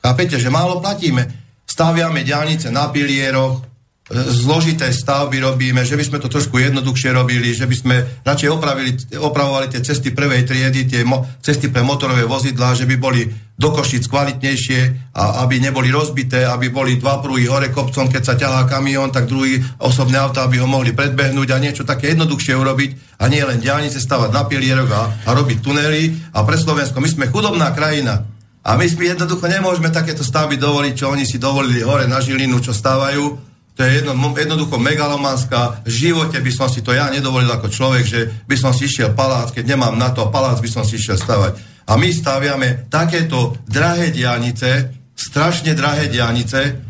Chápete, 0.02 0.42
že 0.42 0.50
málo 0.50 0.82
platíme 0.82 1.47
staviame 1.78 2.26
diálnice 2.26 2.74
na 2.74 2.90
pilieroch, 2.90 3.62
e, 3.62 4.18
zložité 4.34 4.90
stavby 4.90 5.38
robíme, 5.38 5.86
že 5.86 5.94
by 5.94 6.02
sme 6.10 6.18
to 6.18 6.26
trošku 6.26 6.58
jednoduchšie 6.58 7.14
robili, 7.14 7.54
že 7.54 7.70
by 7.70 7.76
sme 7.78 7.96
radšej 8.26 8.50
opravili, 8.50 8.90
opravovali 9.14 9.70
tie 9.70 9.86
cesty 9.86 10.10
prvej 10.10 10.42
triedy, 10.42 10.90
tie 10.90 11.06
mo- 11.06 11.22
cesty 11.38 11.70
pre 11.70 11.86
motorové 11.86 12.26
vozidlá, 12.26 12.74
že 12.74 12.82
by 12.82 12.98
boli 12.98 13.30
do 13.54 13.70
Košic 13.70 14.10
kvalitnejšie 14.10 15.14
a 15.14 15.46
aby 15.46 15.62
neboli 15.62 15.94
rozbité, 15.94 16.50
aby 16.50 16.66
boli 16.66 16.98
dva 16.98 17.22
prúhy 17.22 17.46
hore 17.46 17.70
kopcom, 17.70 18.10
keď 18.10 18.22
sa 18.26 18.34
ťahá 18.34 18.66
kamión, 18.66 19.14
tak 19.14 19.30
druhý 19.30 19.62
osobné 19.78 20.18
auto, 20.18 20.42
aby 20.42 20.58
ho 20.58 20.66
mohli 20.66 20.90
predbehnúť 20.90 21.54
a 21.54 21.62
niečo 21.62 21.86
také 21.86 22.10
jednoduchšie 22.10 22.58
urobiť 22.58 23.22
a 23.22 23.30
nie 23.30 23.42
len 23.46 23.62
diálnice 23.62 24.02
stavať 24.02 24.34
na 24.34 24.42
pilieroch 24.50 24.90
a, 24.90 25.02
a 25.26 25.30
robiť 25.30 25.62
tunely. 25.62 26.34
A 26.34 26.42
pre 26.42 26.58
Slovensko, 26.58 26.98
my 26.98 27.06
sme 27.06 27.30
chudobná 27.30 27.70
krajina, 27.70 28.26
a 28.68 28.76
my 28.76 28.84
si 28.84 29.00
jednoducho 29.00 29.48
nemôžeme 29.48 29.88
takéto 29.88 30.20
stavby 30.20 30.60
dovoliť, 30.60 30.92
čo 30.92 31.08
oni 31.08 31.24
si 31.24 31.40
dovolili 31.40 31.80
hore 31.80 32.04
na 32.04 32.20
Žilinu, 32.20 32.60
čo 32.60 32.76
stávajú. 32.76 33.24
To 33.72 33.80
je 33.80 34.04
jedno, 34.04 34.12
jednoducho 34.12 34.76
megalomanská. 34.76 35.88
V 35.88 35.88
živote 35.88 36.36
by 36.36 36.52
som 36.52 36.68
si 36.68 36.84
to 36.84 36.92
ja 36.92 37.08
nedovolil 37.08 37.48
ako 37.48 37.72
človek, 37.72 38.04
že 38.04 38.20
by 38.44 38.56
som 38.60 38.76
si 38.76 38.84
išiel 38.84 39.16
palác, 39.16 39.56
keď 39.56 39.72
nemám 39.72 39.96
na 39.96 40.12
to 40.12 40.28
palác, 40.28 40.60
by 40.60 40.68
som 40.68 40.84
si 40.84 41.00
išiel 41.00 41.16
stavať. 41.16 41.56
A 41.88 41.96
my 41.96 42.12
staviame 42.12 42.92
takéto 42.92 43.56
drahé 43.64 44.12
diálnice, 44.12 44.92
strašne 45.16 45.72
drahé 45.72 46.12
diálnice. 46.12 46.84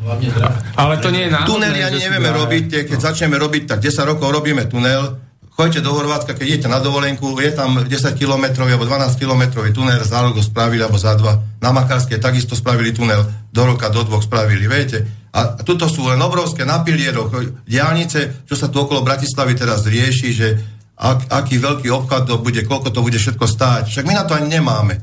Ale 0.75 0.99
to 0.99 1.15
nie 1.15 1.29
je 1.29 1.31
náhodné. 1.31 1.47
Tunely 1.47 1.81
ani 1.87 1.99
nevieme 2.03 2.31
robiť, 2.35 2.91
keď 2.91 2.99
začneme 2.99 3.39
robiť, 3.39 3.71
tak 3.71 3.79
10 3.79 4.03
rokov 4.03 4.35
robíme 4.35 4.67
tunel, 4.67 5.28
Choďte 5.59 5.83
do 5.83 5.91
Horvátska, 5.91 6.39
keď 6.39 6.47
idete 6.47 6.69
na 6.71 6.79
dovolenku, 6.79 7.35
je 7.43 7.51
tam 7.51 7.83
10 7.83 7.91
km 8.15 8.63
alebo 8.63 8.87
12 8.87 9.19
km 9.19 9.59
tunel, 9.75 10.07
za 10.07 10.23
rok 10.23 10.39
spravili 10.39 10.87
alebo 10.87 11.03
za 11.03 11.19
dva. 11.19 11.35
Na 11.59 11.75
Makarske 11.75 12.15
takisto 12.23 12.55
spravili 12.55 12.95
tunel, 12.95 13.27
do 13.51 13.67
roka, 13.67 13.91
do 13.91 14.07
dvoch 14.07 14.23
spravili, 14.23 14.71
viete. 14.71 15.03
A 15.35 15.59
tuto 15.59 15.91
sú 15.91 16.07
len 16.07 16.23
obrovské 16.23 16.63
na 16.63 16.79
pilieroch 16.87 17.35
diálnice, 17.67 18.47
čo 18.47 18.55
sa 18.55 18.71
tu 18.71 18.87
okolo 18.87 19.03
Bratislavy 19.03 19.59
teraz 19.59 19.83
rieši, 19.83 20.31
že 20.31 20.49
ak, 20.95 21.27
aký 21.27 21.59
veľký 21.59 21.91
obchod 21.91 22.23
to 22.31 22.39
bude, 22.39 22.63
koľko 22.63 22.95
to 22.95 23.03
bude 23.03 23.19
všetko 23.19 23.43
stáť. 23.51 23.91
Však 23.91 24.07
my 24.07 24.15
na 24.15 24.31
to 24.31 24.39
ani 24.39 24.63
nemáme. 24.63 24.95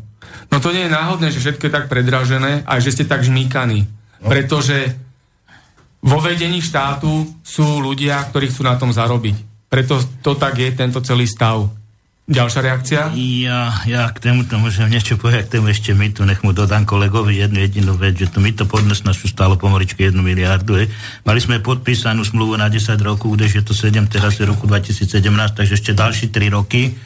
No 0.55 0.63
to 0.63 0.71
nie 0.71 0.87
je 0.87 0.95
náhodné, 0.95 1.35
že 1.35 1.43
všetko 1.43 1.67
je 1.67 1.75
tak 1.75 1.91
predražené 1.91 2.63
a 2.63 2.79
že 2.79 2.95
ste 2.95 3.03
tak 3.03 3.27
žmýkaní. 3.27 3.83
No. 4.23 4.31
Pretože 4.31 4.95
vo 5.99 6.23
vedení 6.23 6.63
štátu 6.63 7.43
sú 7.43 7.83
ľudia, 7.83 8.23
ktorí 8.31 8.47
chcú 8.47 8.63
na 8.63 8.79
tom 8.79 8.95
zarobiť. 8.95 9.54
Preto 9.70 9.99
to 10.22 10.38
tak 10.38 10.57
je, 10.61 10.70
tento 10.74 11.01
celý 11.01 11.26
stav. 11.26 11.70
Ďalšia 12.26 12.61
reakcia? 12.66 13.01
Ja, 13.45 13.86
ja 13.86 14.09
k 14.09 14.18
tomuto 14.18 14.57
môžem 14.57 14.89
niečo 14.89 15.13
povedať, 15.13 15.45
k 15.45 15.61
tomu 15.61 15.70
ešte 15.70 15.93
my 15.93 16.09
tu 16.09 16.26
nech 16.26 16.41
mu 16.41 16.57
dodám 16.57 16.82
kolegovi 16.82 17.38
jednu 17.38 17.61
jedinú 17.61 17.93
vec, 18.01 18.18
že 18.18 18.34
to 18.34 18.41
my 18.41 18.49
to 18.49 18.66
podnes 18.66 19.05
nás 19.05 19.22
stalo 19.22 19.61
pomaličky 19.61 20.09
jednu 20.09 20.26
miliardu. 20.26 20.74
Je. 20.82 20.86
Mali 21.22 21.38
sme 21.38 21.61
podpísanú 21.61 22.26
smluvu 22.26 22.57
na 22.57 22.66
10 22.66 22.97
rokov, 23.05 23.38
kdeže 23.38 23.61
to 23.61 23.78
7 23.78 24.09
teraz 24.09 24.41
je 24.41 24.49
roku 24.49 24.66
2017, 24.66 25.05
takže 25.53 25.78
ešte 25.78 25.93
ďalší 25.93 26.34
3 26.34 26.57
roky 26.57 26.97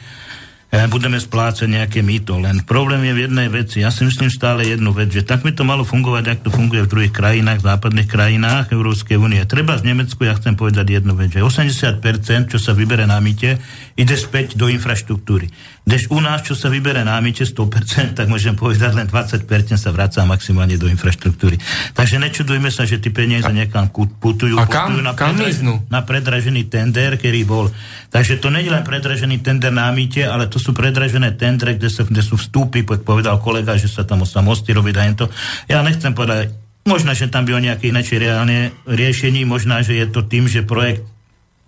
budeme 0.70 1.18
splácať 1.18 1.66
nejaké 1.66 1.98
mýto. 1.98 2.38
Len 2.38 2.62
problém 2.62 3.02
je 3.02 3.12
v 3.18 3.22
jednej 3.26 3.48
veci. 3.50 3.82
Ja 3.82 3.90
si 3.90 4.06
myslím 4.06 4.30
stále 4.30 4.62
jednu 4.62 4.94
vec, 4.94 5.10
že 5.10 5.26
tak 5.26 5.42
by 5.42 5.50
to 5.50 5.66
malo 5.66 5.82
fungovať, 5.82 6.24
ak 6.30 6.40
to 6.46 6.50
funguje 6.54 6.86
v 6.86 6.90
druhých 6.90 7.14
krajinách, 7.14 7.58
v 7.58 7.68
západných 7.74 8.06
krajinách 8.06 8.70
Európskej 8.70 9.18
únie. 9.18 9.42
Treba 9.50 9.74
z 9.74 9.90
Nemecku, 9.90 10.22
ja 10.22 10.38
chcem 10.38 10.54
povedať 10.54 11.02
jednu 11.02 11.18
vec, 11.18 11.34
že 11.34 11.42
80%, 11.42 12.54
čo 12.54 12.58
sa 12.62 12.70
vybere 12.70 13.02
na 13.02 13.18
mýte, 13.18 13.58
ide 13.98 14.14
späť 14.14 14.54
do 14.54 14.70
infraštruktúry. 14.70 15.50
Kdež 15.80 16.12
u 16.12 16.20
nás, 16.20 16.44
čo 16.44 16.52
sa 16.52 16.68
vybere 16.68 17.00
námite 17.02 17.42
100%, 17.48 18.12
tak 18.18 18.28
môžem 18.28 18.52
povedať, 18.52 18.92
len 18.92 19.08
20% 19.08 19.48
sa 19.80 19.90
vracá 19.90 20.22
maximálne 20.28 20.76
do 20.76 20.86
infraštruktúry. 20.86 21.56
Takže 21.96 22.20
nečudujme 22.20 22.68
sa, 22.68 22.84
že 22.84 23.00
tie 23.00 23.08
peniaze 23.08 23.48
niekam 23.48 23.88
putujú, 23.90 24.60
a 24.60 24.68
kam, 24.68 24.92
putujú 24.92 25.02
na, 25.02 25.12
kam 25.16 25.34
predraž- 25.34 25.64
na 25.88 26.00
predražený 26.04 26.68
tender, 26.68 27.16
ktorý 27.16 27.42
bol. 27.48 27.66
Takže 28.12 28.38
to 28.38 28.52
nie 28.52 28.68
je 28.68 28.70
len 28.70 28.84
predražený 28.84 29.40
tender 29.40 29.72
námite, 29.72 30.20
ale 30.22 30.52
to 30.52 30.60
sú 30.60 30.76
predražené 30.76 31.34
tendre, 31.40 31.74
kde, 31.74 31.88
sa, 31.88 32.04
kde 32.04 32.20
sú 32.20 32.36
vstupy, 32.36 32.84
povedal 32.84 33.40
kolega, 33.40 33.80
že 33.80 33.88
sa 33.88 34.04
tam 34.04 34.22
sa 34.28 34.44
mosty 34.44 34.76
robiť 34.76 34.94
a 35.00 35.04
to. 35.16 35.26
Ja 35.66 35.80
nechcem 35.80 36.12
povedať, 36.12 36.54
možno, 36.84 37.16
že 37.16 37.32
tam 37.32 37.48
by 37.48 37.56
o 37.56 37.64
nejaké 37.64 37.88
ináčej 37.88 38.20
reálne 38.20 38.76
riešení, 38.84 39.48
možno, 39.48 39.80
že 39.80 39.96
je 39.96 40.06
to 40.06 40.28
tým, 40.28 40.44
že 40.44 40.62
projekt 40.62 41.08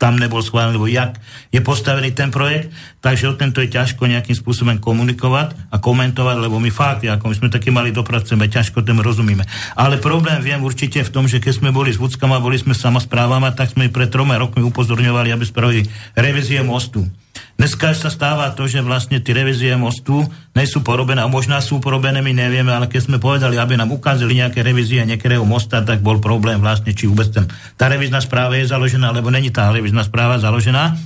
tam 0.02 0.18
nebol 0.18 0.42
schválený, 0.42 0.74
lebo 0.74 0.90
jak 0.90 1.14
je 1.54 1.62
postavený 1.62 2.10
ten 2.10 2.34
projekt, 2.34 2.74
takže 2.98 3.30
o 3.30 3.38
tento 3.38 3.62
je 3.62 3.70
ťažko 3.70 4.10
nejakým 4.10 4.34
spôsobom 4.34 4.82
komunikovať 4.82 5.54
a 5.70 5.78
komentovať, 5.78 6.42
lebo 6.42 6.58
my 6.58 6.74
fakt, 6.74 7.06
ako 7.06 7.30
my 7.30 7.34
sme 7.38 7.54
takí 7.54 7.70
mali 7.70 7.94
dopracujeme, 7.94 8.50
ťažko 8.50 8.82
tým 8.82 8.98
rozumíme. 8.98 9.46
Ale 9.78 10.02
problém 10.02 10.42
viem 10.42 10.58
určite 10.58 11.06
v 11.06 11.14
tom, 11.14 11.30
že 11.30 11.38
keď 11.38 11.62
sme 11.62 11.70
boli 11.70 11.94
s 11.94 12.02
Vúckama, 12.02 12.42
boli 12.42 12.58
sme 12.58 12.74
samozprávama, 12.74 13.54
tak 13.54 13.78
sme 13.78 13.94
pred 13.94 14.10
troma 14.10 14.34
rokmi 14.42 14.66
upozorňovali, 14.66 15.30
aby 15.30 15.44
spravili 15.46 15.86
revízie 16.18 16.58
mostu. 16.66 17.06
Dneska 17.62 17.94
sa 17.94 18.10
stáva 18.10 18.50
to, 18.58 18.66
že 18.66 18.82
vlastne 18.82 19.22
tie 19.22 19.38
revízie 19.38 19.70
mostu 19.78 20.26
nie 20.50 20.66
sú 20.66 20.82
porobené, 20.82 21.22
a 21.22 21.30
možná 21.30 21.62
sú 21.62 21.78
porobené, 21.78 22.18
my 22.18 22.34
nevieme, 22.34 22.74
ale 22.74 22.90
keď 22.90 23.06
sme 23.06 23.22
povedali, 23.22 23.54
aby 23.54 23.78
nám 23.78 23.94
ukázali 23.94 24.34
nejaké 24.34 24.66
revízie 24.66 24.98
niektorého 25.06 25.46
mosta, 25.46 25.78
tak 25.78 26.02
bol 26.02 26.18
problém 26.18 26.58
vlastne, 26.58 26.90
či 26.90 27.06
vôbec 27.06 27.30
ten, 27.30 27.46
tá 27.78 27.86
revízna 27.86 28.18
správa 28.18 28.58
je 28.58 28.66
založená, 28.66 29.14
alebo 29.14 29.30
není 29.30 29.54
tá 29.54 29.70
revízna 29.70 30.02
správa 30.02 30.42
založená. 30.42 30.98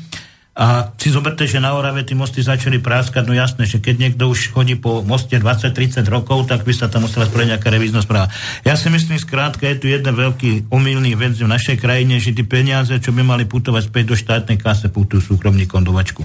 A 0.56 0.88
si 0.96 1.12
zoberte, 1.12 1.44
že 1.44 1.60
na 1.60 1.76
Orave 1.76 2.00
tí 2.00 2.16
mosty 2.16 2.40
začali 2.40 2.80
práskať, 2.80 3.28
no 3.28 3.36
jasné, 3.36 3.68
že 3.68 3.76
keď 3.76 3.94
niekto 4.00 4.24
už 4.32 4.56
chodí 4.56 4.72
po 4.72 5.04
moste 5.04 5.36
20-30 5.36 6.00
rokov, 6.08 6.48
tak 6.48 6.64
by 6.64 6.72
sa 6.72 6.88
tam 6.88 7.04
musela 7.04 7.28
spraviť 7.28 7.52
nejaká 7.52 7.68
revízna 7.68 8.00
správa. 8.00 8.32
Ja 8.64 8.72
si 8.72 8.88
myslím, 8.88 9.20
skrátka, 9.20 9.68
je 9.68 9.76
tu 9.76 9.86
jeden 9.92 10.16
veľký 10.16 10.72
umilný 10.72 11.12
vec 11.12 11.36
v 11.36 11.44
našej 11.44 11.76
krajine, 11.76 12.16
že 12.16 12.32
tie 12.32 12.48
peniaze, 12.48 12.96
čo 12.96 13.12
by 13.12 13.20
mali 13.20 13.44
putovať 13.44 13.92
späť 13.92 14.04
do 14.08 14.16
štátnej 14.16 14.56
kase, 14.56 14.88
putujú 14.88 15.36
súkromníkom 15.36 15.84
do 15.84 15.92
vačku. 15.92 16.24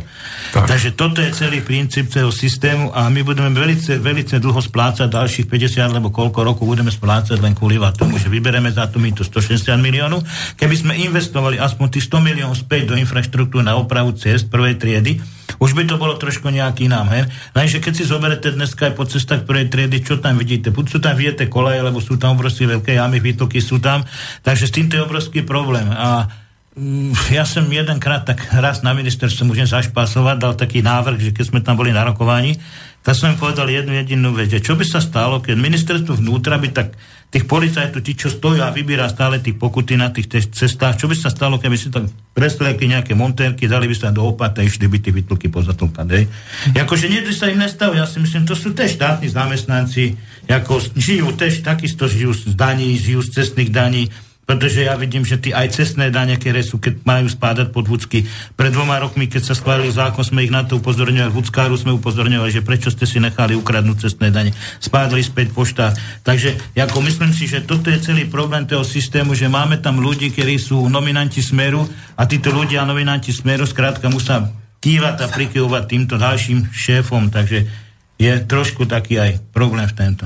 Tak. 0.55 0.63
Takže 0.63 0.95
toto 0.95 1.19
je 1.19 1.35
celý 1.35 1.59
princíp 1.59 2.07
celého 2.07 2.31
systému 2.31 2.95
a 2.95 3.11
my 3.11 3.27
budeme 3.27 3.51
velice, 3.51 3.99
velice 3.99 4.39
dlho 4.39 4.63
splácať 4.63 5.11
ďalších 5.11 5.51
50 5.51 5.91
alebo 5.91 6.07
koľko 6.07 6.39
rokov 6.47 6.63
budeme 6.71 6.87
splácať 6.87 7.35
len 7.43 7.51
kvôli 7.51 7.75
tomu, 7.99 8.15
že 8.15 8.31
vybereme 8.31 8.71
za 8.71 8.87
to 8.87 8.95
my 8.95 9.11
tu 9.11 9.27
160 9.27 9.75
miliónov. 9.75 10.23
Keby 10.55 10.75
sme 10.79 10.93
investovali 11.03 11.59
aspoň 11.59 11.99
tých 11.99 12.07
100 12.07 12.23
miliónov 12.31 12.55
späť 12.55 12.93
do 12.93 12.95
infraštruktúry 12.95 13.67
na 13.67 13.75
opravu 13.75 14.20
ciest 14.21 14.53
prvej 14.53 14.77
triedy, 14.77 15.17
už 15.57 15.73
by 15.73 15.83
to 15.89 15.97
bolo 15.97 16.15
trošku 16.15 16.47
nejaký 16.53 16.87
nám, 16.87 17.09
hej. 17.11 17.25
Lenže 17.57 17.81
keď 17.81 17.93
si 17.97 18.03
zoberete 18.05 18.53
dneska 18.53 18.89
aj 18.89 18.93
po 18.93 19.09
cestách 19.09 19.43
prvej 19.43 19.73
triedy, 19.73 20.05
čo 20.05 20.21
tam 20.21 20.37
vidíte? 20.37 20.69
Buď 20.69 20.85
sú 20.87 20.97
tam 21.01 21.17
viete 21.17 21.49
koleje, 21.49 21.81
lebo 21.81 21.97
sú 21.97 22.21
tam 22.21 22.37
obrovské 22.37 22.69
veľké 22.69 22.95
jamy, 22.95 23.17
výtoky 23.17 23.57
sú 23.57 23.81
tam, 23.81 24.05
takže 24.45 24.69
s 24.69 24.75
týmto 24.77 24.95
je 24.97 25.05
obrovský 25.05 25.41
problém. 25.41 25.89
A 25.89 26.29
mm, 26.77 27.33
ja 27.33 27.43
som 27.43 27.65
jedenkrát 27.65 28.23
tak 28.23 28.41
raz 28.53 28.85
na 28.85 28.93
ministerstve 28.93 29.49
môžem 29.49 29.65
zašpásovať, 29.65 30.35
dal 30.37 30.53
taký 30.53 30.85
návrh, 30.85 31.19
že 31.19 31.31
keď 31.33 31.45
sme 31.49 31.59
tam 31.65 31.75
boli 31.75 31.89
na 31.89 32.05
rokovaní, 32.05 32.61
tak 33.01 33.17
som 33.17 33.33
im 33.33 33.37
povedal 33.41 33.65
jednu 33.65 33.97
jedinú 33.97 34.29
vec, 34.37 34.53
že 34.53 34.61
čo 34.61 34.77
by 34.77 34.85
sa 34.85 35.01
stalo, 35.01 35.41
keď 35.41 35.57
ministerstvo 35.57 36.21
vnútra 36.21 36.61
by 36.61 36.69
tak 36.69 36.93
tých 37.31 37.47
policajtov, 37.47 38.03
tí, 38.03 38.11
čo 38.11 38.27
stojí 38.27 38.59
a 38.59 38.75
vybiera 38.75 39.07
stále 39.07 39.39
tých 39.39 39.55
pokuty 39.55 39.95
na 39.95 40.11
tých 40.11 40.51
cestách, 40.51 40.99
čo 40.99 41.07
by 41.07 41.15
sa 41.15 41.31
stalo, 41.31 41.55
keby 41.63 41.79
si 41.79 41.87
tam 41.87 42.03
presliekli 42.35 42.91
nejaké 42.91 43.15
montérky, 43.15 43.71
dali 43.71 43.87
by 43.87 43.95
sa 43.95 44.11
do 44.11 44.27
opata, 44.27 44.59
išli 44.59 44.91
by 44.91 44.99
tie 44.99 45.15
vytlky 45.15 45.47
pozatlkať, 45.47 46.07
hej. 46.11 46.27
Akože 46.75 47.07
niečo 47.07 47.31
sa 47.31 47.47
im 47.47 47.63
nestav, 47.63 47.95
ja 47.95 48.03
si 48.03 48.19
myslím, 48.19 48.43
to 48.43 48.51
sú 48.51 48.75
tež 48.75 48.99
štátni 48.99 49.31
zamestnanci, 49.31 50.19
ako 50.51 50.83
žijú 50.99 51.31
tež, 51.39 51.63
takisto 51.63 52.11
žijú 52.11 52.35
z 52.35 52.51
daní, 52.51 52.99
žijú 52.99 53.23
z 53.23 53.39
cestných 53.39 53.71
daní, 53.71 54.11
pretože 54.45 54.83
ja 54.83 54.97
vidím, 54.99 55.23
že 55.23 55.39
tie 55.39 55.55
aj 55.55 55.79
cestné 55.79 56.11
dane, 56.11 56.35
ktoré 56.35 56.59
sú, 56.59 56.81
keď 56.81 57.07
majú 57.07 57.29
spádať 57.31 57.71
pod 57.71 57.87
vúcky. 57.87 58.27
Pred 58.59 58.71
dvoma 58.75 58.99
rokmi, 58.99 59.31
keď 59.31 59.47
sa 59.47 59.55
schválil 59.55 59.87
zákon, 59.93 60.27
sme 60.27 60.43
ich 60.43 60.51
na 60.51 60.67
to 60.67 60.81
upozorňovali, 60.81 61.31
vúckáru 61.31 61.77
sme 61.79 61.95
upozorňovali, 61.95 62.51
že 62.51 62.65
prečo 62.65 62.91
ste 62.91 63.07
si 63.07 63.23
nechali 63.23 63.55
ukradnúť 63.55 64.09
cestné 64.09 64.27
dane. 64.33 64.51
Spádli 64.83 65.23
späť 65.23 65.55
pošta. 65.55 65.95
Takže 66.25 66.73
ako 66.75 66.99
myslím 67.05 67.31
si, 67.31 67.47
že 67.47 67.63
toto 67.63 67.87
je 67.87 68.03
celý 68.03 68.27
problém 68.27 68.67
toho 68.67 68.83
systému, 68.83 69.37
že 69.37 69.47
máme 69.47 69.79
tam 69.79 70.03
ľudí, 70.03 70.33
ktorí 70.35 70.59
sú 70.59 70.89
nominanti 70.91 71.39
Smeru 71.39 71.87
a 72.19 72.27
títo 72.27 72.51
ľudia 72.51 72.83
nominanti 72.83 73.31
Smeru 73.31 73.63
skrátka 73.63 74.11
musia 74.11 74.51
kývať 74.81 75.15
a 75.23 75.27
prikyvovať 75.29 75.83
týmto 75.85 76.17
ďalším 76.17 76.73
šéfom, 76.73 77.29
takže 77.29 77.69
je 78.17 78.33
trošku 78.45 78.85
taký 78.89 79.17
aj 79.17 79.31
problém 79.53 79.85
v 79.85 79.97
tento. 79.97 80.25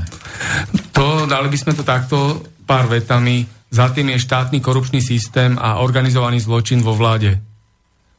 To, 0.95 1.28
dali 1.28 1.47
by 1.51 1.57
sme 1.59 1.76
to 1.76 1.84
takto 1.84 2.43
pár 2.63 2.88
vetami 2.88 3.47
za 3.76 3.91
tým 3.91 4.15
je 4.15 4.23
štátny 4.23 4.63
korupčný 4.63 5.03
systém 5.03 5.59
a 5.59 5.84
organizovaný 5.84 6.39
zločin 6.39 6.80
vo 6.80 6.95
vláde. 6.95 7.43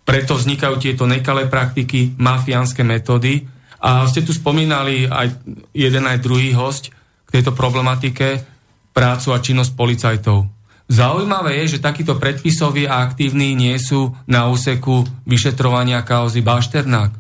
Preto 0.04 0.36
vznikajú 0.36 0.76
tieto 0.76 1.09
nekalé 1.09 1.48
praktiky, 1.48 2.12
mafiánske 2.20 2.84
metódy. 2.84 3.48
A 3.80 4.04
ste 4.04 4.20
tu 4.20 4.36
spomínali 4.36 5.09
aj 5.09 5.32
jeden 5.72 6.04
aj 6.04 6.20
druhý 6.20 6.52
host 6.52 6.92
k 7.24 7.40
tejto 7.40 7.57
problematike 7.57 8.44
prácu 8.92 9.28
a 9.32 9.40
činnosť 9.40 9.72
policajtov. 9.72 10.38
Zaujímavé 10.86 11.64
je, 11.64 11.76
že 11.76 11.84
takíto 11.84 12.14
predpisoví 12.20 12.86
a 12.86 13.02
aktívni 13.02 13.59
nie 13.59 13.74
sú 13.80 14.14
na 14.30 14.46
úseku 14.46 15.02
vyšetrovania 15.26 16.07
kauzy 16.07 16.44
Bašternák, 16.44 17.11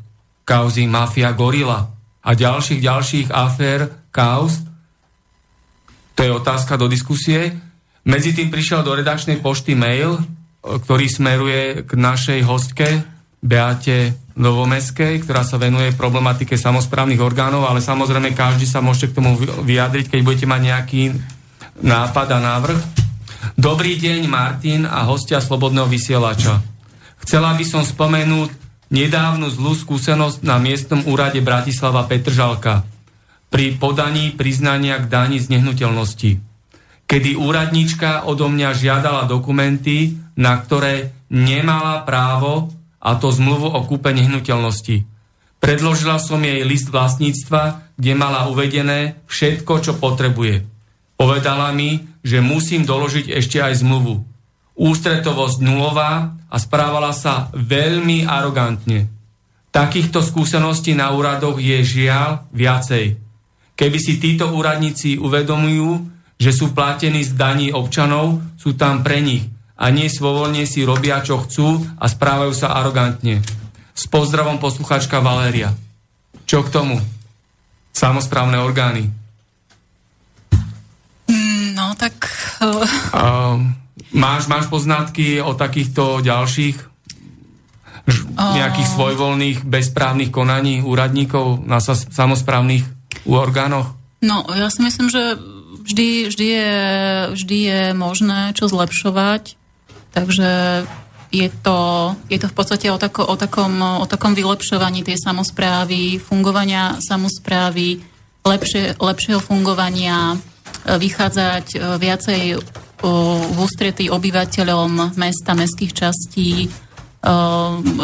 kauzy 0.46 0.86
Mafia 0.86 1.34
Gorila 1.34 1.90
a 2.22 2.30
ďalších, 2.30 2.78
ďalších 2.78 3.28
afér, 3.34 3.90
kauz. 4.14 4.62
To 6.14 6.20
je 6.22 6.30
otázka 6.30 6.78
do 6.78 6.86
diskusie. 6.86 7.65
Medzi 8.06 8.38
tým 8.38 8.54
prišiel 8.54 8.86
do 8.86 8.94
redakčnej 8.94 9.42
pošty 9.42 9.74
mail, 9.74 10.14
e, 10.14 10.20
ktorý 10.62 11.10
smeruje 11.10 11.82
k 11.82 11.92
našej 11.98 12.40
hostke 12.46 13.02
Beate 13.42 14.14
Novomeskej, 14.38 15.26
ktorá 15.26 15.42
sa 15.42 15.58
venuje 15.58 15.90
problematike 15.90 16.54
samozprávnych 16.54 17.18
orgánov, 17.18 17.66
ale 17.66 17.82
samozrejme 17.82 18.30
každý 18.30 18.62
sa 18.62 18.78
môžete 18.78 19.10
k 19.10 19.16
tomu 19.18 19.34
vyjadriť, 19.40 20.06
keď 20.12 20.20
budete 20.22 20.46
mať 20.46 20.60
nejaký 20.62 21.02
nápad 21.82 22.28
a 22.30 22.38
návrh. 22.38 22.80
Dobrý 23.58 23.98
deň, 23.98 24.20
Martin 24.30 24.86
a 24.86 25.02
hostia 25.08 25.42
Slobodného 25.42 25.90
vysielača. 25.90 26.62
Chcela 27.26 27.58
by 27.58 27.64
som 27.66 27.82
spomenúť 27.82 28.54
nedávnu 28.92 29.50
zlú 29.50 29.74
skúsenosť 29.74 30.46
na 30.46 30.62
miestnom 30.62 31.02
úrade 31.10 31.42
Bratislava 31.42 32.06
Petržalka. 32.06 32.86
pri 33.46 33.78
podaní 33.78 34.34
priznania 34.34 34.98
k 34.98 35.06
daní 35.06 35.38
z 35.38 35.54
nehnuteľnosti, 35.54 36.55
kedy 37.06 37.38
úradnička 37.38 38.26
odo 38.26 38.50
mňa 38.50 38.70
žiadala 38.74 39.30
dokumenty, 39.30 40.18
na 40.36 40.58
ktoré 40.58 41.14
nemala 41.30 42.02
právo, 42.02 42.70
a 43.00 43.14
to 43.14 43.30
zmluvu 43.30 43.70
o 43.70 43.80
kúpe 43.86 44.10
nehnuteľnosti. 44.10 45.06
Predložila 45.62 46.18
som 46.18 46.42
jej 46.42 46.66
list 46.66 46.90
vlastníctva, 46.90 47.94
kde 47.96 48.12
mala 48.18 48.50
uvedené 48.50 49.22
všetko, 49.30 49.72
čo 49.80 49.92
potrebuje. 49.96 50.66
Povedala 51.16 51.72
mi, 51.72 52.04
že 52.20 52.44
musím 52.44 52.84
doložiť 52.84 53.30
ešte 53.30 53.62
aj 53.62 53.80
zmluvu. 53.80 54.20
Ústretovosť 54.76 55.64
nulová 55.64 56.36
a 56.50 56.56
správala 56.60 57.16
sa 57.16 57.48
veľmi 57.56 58.28
arogantne. 58.28 59.08
Takýchto 59.72 60.20
skúseností 60.20 60.92
na 60.92 61.14
úradoch 61.14 61.56
je 61.56 61.80
žiaľ 61.80 62.44
viacej. 62.52 63.16
Keby 63.76 63.98
si 64.00 64.20
títo 64.20 64.52
úradníci 64.52 65.16
uvedomujú, 65.16 66.15
že 66.36 66.52
sú 66.52 66.76
platení 66.76 67.24
z 67.24 67.32
daní 67.32 67.72
občanov, 67.72 68.44
sú 68.60 68.76
tam 68.76 69.00
pre 69.00 69.24
nich 69.24 69.48
a 69.76 69.92
nie 69.92 70.08
svojvoľne 70.08 70.64
si 70.64 70.84
robia, 70.84 71.20
čo 71.20 71.44
chcú 71.44 71.84
a 72.00 72.08
správajú 72.08 72.52
sa 72.56 72.76
arogantne. 72.76 73.44
S 73.96 74.04
pozdravom 74.08 74.60
posluchačka 74.60 75.20
Valéria. 75.20 75.72
Čo 76.48 76.64
k 76.64 76.72
tomu? 76.72 76.96
Samozprávne 77.92 78.60
orgány. 78.60 79.08
No, 81.76 81.92
tak... 81.96 82.28
Uh, 82.60 83.68
máš, 84.12 84.48
máš 84.48 84.68
poznatky 84.68 85.40
o 85.44 85.52
takýchto 85.52 86.24
ďalších 86.24 86.76
nejakých 88.36 88.88
svojvoľných, 88.94 89.58
bezprávnych 89.66 90.30
konaní 90.30 90.80
úradníkov 90.80 91.66
na 91.66 91.82
samozprávnych 91.82 92.86
orgánoch? 93.26 93.92
No, 94.22 94.46
ja 94.54 94.70
si 94.70 94.80
myslím, 94.86 95.10
že 95.10 95.36
vždy, 95.86 96.28
vždy, 96.28 96.46
je, 96.46 96.74
vždy 97.32 97.58
je 97.62 97.82
možné 97.94 98.52
čo 98.52 98.66
zlepšovať, 98.66 99.54
takže 100.10 100.50
je 101.30 101.48
to, 101.62 101.78
je 102.30 102.38
to 102.38 102.46
v 102.48 102.54
podstate 102.54 102.86
o, 102.90 102.98
tako, 102.98 103.26
o, 103.26 103.34
takom, 103.34 104.02
o 104.02 104.06
takom 104.06 104.32
vylepšovaní 104.34 105.02
tej 105.02 105.18
samozprávy, 105.18 106.22
fungovania 106.22 106.98
samozprávy, 107.02 108.00
lepšie, 108.46 108.94
lepšieho 108.96 109.42
fungovania, 109.42 110.34
e, 110.34 110.36
vychádzať 110.96 111.66
e, 111.74 111.78
viacej 111.98 112.42
e, 112.54 112.56
v 112.96 113.58
ústretí 113.60 114.08
obyvateľom 114.08 115.20
mesta, 115.20 115.52
mestských 115.52 115.92
častí, 115.92 116.72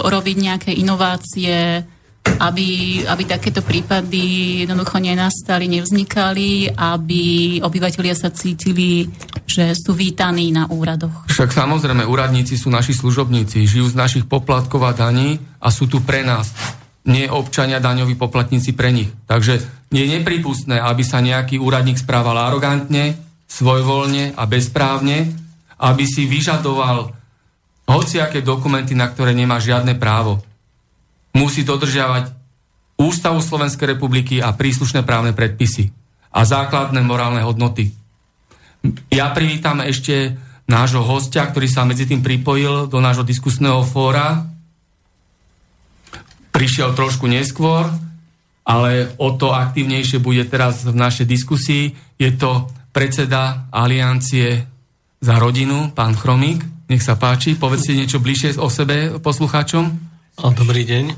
robiť 0.04 0.36
nejaké 0.36 0.70
inovácie, 0.76 1.80
aby, 2.42 2.68
aby 3.06 3.22
takéto 3.22 3.62
prípady 3.62 4.20
jednoducho 4.66 4.98
nenastali, 4.98 5.70
nevznikali, 5.70 6.74
aby 6.74 7.22
obyvateľia 7.62 8.18
sa 8.18 8.34
cítili, 8.34 9.06
že 9.46 9.70
sú 9.78 9.94
vítaní 9.94 10.50
na 10.50 10.66
úradoch. 10.66 11.30
Však 11.30 11.54
samozrejme, 11.54 12.02
úradníci 12.02 12.58
sú 12.58 12.66
naši 12.66 12.98
služobníci, 12.98 13.62
žijú 13.62 13.86
z 13.86 13.94
našich 13.94 14.24
poplatkov 14.26 14.82
a 14.82 14.90
daní 14.90 15.38
a 15.62 15.70
sú 15.70 15.86
tu 15.86 16.02
pre 16.02 16.26
nás. 16.26 16.50
Nie 17.06 17.30
občania 17.30 17.78
daňoví 17.78 18.18
poplatníci 18.18 18.74
pre 18.74 18.90
nich. 18.90 19.10
Takže 19.26 19.62
je 19.90 20.04
nepripustné, 20.06 20.82
aby 20.82 21.02
sa 21.06 21.22
nejaký 21.22 21.62
úradník 21.62 21.98
správal 21.98 22.38
arogantne, 22.38 23.18
svojvoľne 23.46 24.34
a 24.34 24.42
bezprávne, 24.50 25.30
aby 25.78 26.04
si 26.06 26.26
vyžadoval 26.26 27.10
hociaké 27.86 28.42
dokumenty, 28.42 28.94
na 28.94 29.10
ktoré 29.10 29.34
nemá 29.34 29.58
žiadne 29.58 29.98
právo 29.98 30.42
musí 31.32 31.64
dodržiavať 31.64 32.32
Ústavu 33.00 33.40
Slovenskej 33.42 33.96
republiky 33.96 34.38
a 34.38 34.54
príslušné 34.54 35.02
právne 35.02 35.34
predpisy 35.34 35.90
a 36.32 36.46
základné 36.46 37.02
morálne 37.02 37.42
hodnoty. 37.42 37.90
Ja 39.10 39.30
privítam 39.30 39.82
ešte 39.82 40.36
nášho 40.66 41.02
hostia, 41.02 41.46
ktorý 41.46 41.66
sa 41.66 41.82
medzi 41.82 42.06
tým 42.06 42.22
pripojil 42.22 42.86
do 42.86 42.98
nášho 43.02 43.26
diskusného 43.26 43.82
fóra. 43.82 44.46
Prišiel 46.52 46.94
trošku 46.94 47.26
neskôr, 47.26 47.90
ale 48.62 49.12
o 49.18 49.34
to 49.34 49.50
aktívnejšie 49.50 50.22
bude 50.22 50.46
teraz 50.46 50.86
v 50.86 50.94
našej 50.94 51.26
diskusii. 51.26 51.84
Je 52.20 52.30
to 52.38 52.70
predseda 52.94 53.66
Aliancie 53.72 54.68
za 55.18 55.34
rodinu, 55.40 55.90
pán 55.96 56.14
Chromík. 56.14 56.62
Nech 56.90 57.02
sa 57.02 57.16
páči, 57.16 57.56
povedzte 57.56 57.96
niečo 57.96 58.20
bližšie 58.20 58.60
o 58.60 58.68
sebe 58.68 59.16
poslucháčom. 59.22 60.11
Dobrý 60.40 60.88
deň. 60.88 61.12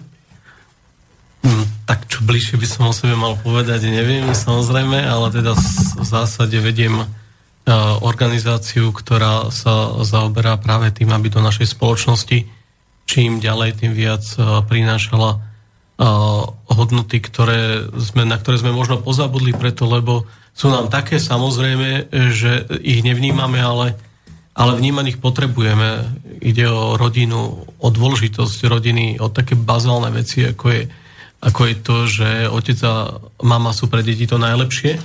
Hm, 1.46 1.66
tak 1.86 2.10
čo 2.10 2.26
bližšie 2.26 2.58
by 2.58 2.66
som 2.66 2.90
o 2.90 2.94
sebe 2.96 3.14
mal 3.14 3.38
povedať, 3.38 3.86
neviem 3.86 4.34
samozrejme, 4.34 4.98
ale 5.06 5.30
teda 5.30 5.54
v 5.98 6.06
zásade 6.06 6.58
vediem 6.58 7.06
organizáciu, 8.02 8.92
ktorá 8.92 9.54
sa 9.54 10.02
zaoberá 10.04 10.58
práve 10.60 10.92
tým, 10.92 11.14
aby 11.14 11.30
do 11.30 11.40
našej 11.40 11.72
spoločnosti 11.78 12.44
čím 13.04 13.40
ďalej, 13.40 13.84
tým 13.84 13.92
viac 13.92 14.24
prinášala 14.68 15.40
hodnoty, 16.66 17.22
ktoré 17.22 17.86
sme, 18.00 18.26
na 18.26 18.34
ktoré 18.40 18.58
sme 18.58 18.74
možno 18.74 18.98
pozabudli 18.98 19.54
preto, 19.54 19.86
lebo 19.86 20.26
sú 20.56 20.72
nám 20.72 20.90
také 20.90 21.22
samozrejme, 21.22 22.10
že 22.34 22.66
ich 22.82 23.06
nevnímame, 23.06 23.62
ale 23.62 23.94
ale 24.54 24.78
vnímať 24.78 25.06
ich 25.14 25.18
potrebujeme. 25.18 26.06
Ide 26.38 26.70
o 26.70 26.94
rodinu, 26.94 27.66
o 27.66 27.88
dôležitosť 27.90 28.70
rodiny, 28.70 29.18
o 29.18 29.26
také 29.26 29.58
bazálne 29.58 30.14
veci, 30.14 30.46
ako 30.46 30.66
je, 30.70 30.82
ako 31.42 31.60
je 31.66 31.74
to, 31.82 31.96
že 32.06 32.28
otec 32.48 32.78
a 32.86 33.18
mama 33.42 33.74
sú 33.74 33.90
pre 33.90 34.06
deti 34.06 34.30
to 34.30 34.38
najlepšie. 34.38 35.02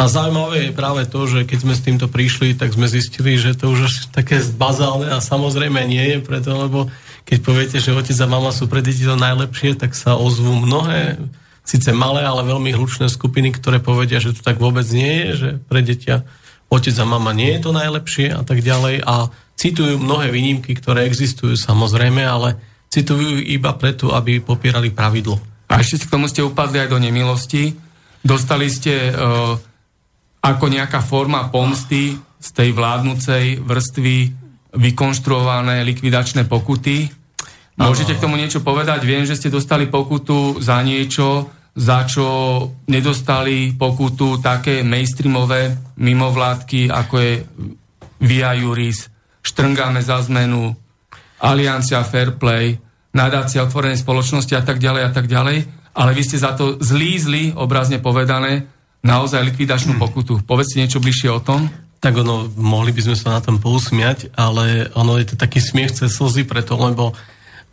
A 0.00 0.08
zaujímavé 0.08 0.72
je 0.72 0.72
práve 0.72 1.04
to, 1.04 1.28
že 1.28 1.44
keď 1.44 1.58
sme 1.60 1.74
s 1.76 1.84
týmto 1.84 2.08
prišli, 2.08 2.56
tak 2.56 2.72
sme 2.72 2.88
zistili, 2.88 3.36
že 3.36 3.52
to 3.52 3.76
už 3.76 4.08
také 4.08 4.40
bazálne 4.56 5.12
a 5.12 5.20
samozrejme 5.20 5.84
nie 5.84 6.16
je 6.16 6.18
preto, 6.24 6.56
lebo 6.56 6.88
keď 7.28 7.38
poviete, 7.44 7.76
že 7.76 7.92
otec 7.92 8.16
a 8.24 8.26
mama 8.26 8.56
sú 8.56 8.72
pre 8.72 8.80
deti 8.80 9.04
to 9.04 9.20
najlepšie, 9.20 9.76
tak 9.76 9.92
sa 9.92 10.16
ozvú 10.16 10.56
mnohé, 10.56 11.20
síce 11.60 11.92
malé, 11.92 12.24
ale 12.24 12.40
veľmi 12.40 12.72
hlučné 12.72 13.12
skupiny, 13.12 13.52
ktoré 13.52 13.84
povedia, 13.84 14.16
že 14.16 14.32
to 14.32 14.40
tak 14.40 14.56
vôbec 14.56 14.88
nie 14.96 15.12
je, 15.12 15.30
že 15.36 15.48
pre 15.68 15.84
detia 15.84 16.24
otec 16.72 16.96
a 16.96 17.04
mama 17.04 17.36
nie 17.36 17.52
je 17.52 17.68
to 17.68 17.70
najlepšie 17.76 18.32
a 18.32 18.40
tak 18.40 18.64
ďalej 18.64 19.04
a 19.04 19.28
citujú 19.60 20.00
mnohé 20.00 20.32
výnimky, 20.32 20.72
ktoré 20.72 21.04
existujú 21.04 21.52
samozrejme, 21.52 22.24
ale 22.24 22.56
citujú 22.88 23.44
iba 23.44 23.76
preto, 23.76 24.16
aby 24.16 24.40
popierali 24.40 24.88
pravidlo. 24.88 25.36
A 25.68 25.80
ešte 25.84 26.08
k 26.08 26.12
tomu 26.12 26.28
ste 26.28 26.44
upadli 26.44 26.80
aj 26.80 26.88
do 26.92 26.98
nemilosti. 27.00 27.76
Dostali 28.24 28.68
ste 28.72 29.12
uh, 29.12 29.56
ako 30.40 30.64
nejaká 30.68 31.00
forma 31.04 31.48
pomsty 31.52 32.16
z 32.42 32.48
tej 32.52 32.74
vládnucej 32.74 33.62
vrstvy 33.62 34.16
vykonštruované 34.74 35.84
likvidačné 35.86 36.48
pokuty. 36.48 37.08
Môžete 37.78 38.18
k 38.18 38.22
tomu 38.22 38.36
niečo 38.36 38.60
povedať? 38.60 39.04
Viem, 39.06 39.24
že 39.24 39.38
ste 39.38 39.52
dostali 39.52 39.88
pokutu 39.88 40.60
za 40.60 40.80
niečo, 40.84 41.48
za 41.72 42.04
čo 42.04 42.26
nedostali 42.88 43.72
pokutu 43.72 44.44
také 44.44 44.84
mainstreamové 44.84 45.94
mimovládky, 45.96 46.92
ako 46.92 47.14
je 47.18 47.32
Via 48.22 48.54
Juris, 48.54 49.10
Štrngáme 49.42 49.98
za 49.98 50.22
zmenu, 50.22 50.70
Aliancia 51.42 52.06
Fairplay, 52.06 52.78
nadácia 53.10 53.66
otvorenej 53.66 53.98
spoločnosti 53.98 54.54
a 54.54 54.62
tak 54.62 54.78
ďalej 54.78 55.02
a 55.02 55.10
tak 55.10 55.26
ďalej, 55.26 55.66
ale 55.98 56.10
vy 56.14 56.22
ste 56.22 56.38
za 56.38 56.54
to 56.54 56.78
zlý, 56.78 57.50
obrazne 57.58 57.98
povedané, 57.98 58.70
naozaj 59.02 59.42
likvidačnú 59.42 59.98
pokutu. 59.98 60.46
Povedzte 60.46 60.78
niečo 60.78 61.02
bližšie 61.02 61.30
o 61.34 61.42
tom. 61.42 61.66
Tak 61.98 62.22
ono, 62.22 62.50
mohli 62.54 62.94
by 62.94 63.02
sme 63.02 63.16
sa 63.18 63.38
na 63.38 63.40
tom 63.42 63.58
pousmiať, 63.58 64.30
ale 64.38 64.90
ono 64.94 65.18
je 65.18 65.34
to 65.34 65.36
taký 65.38 65.58
smiech 65.58 65.90
cez 65.90 66.14
slzy 66.14 66.46
preto, 66.46 66.78
lebo 66.78 67.14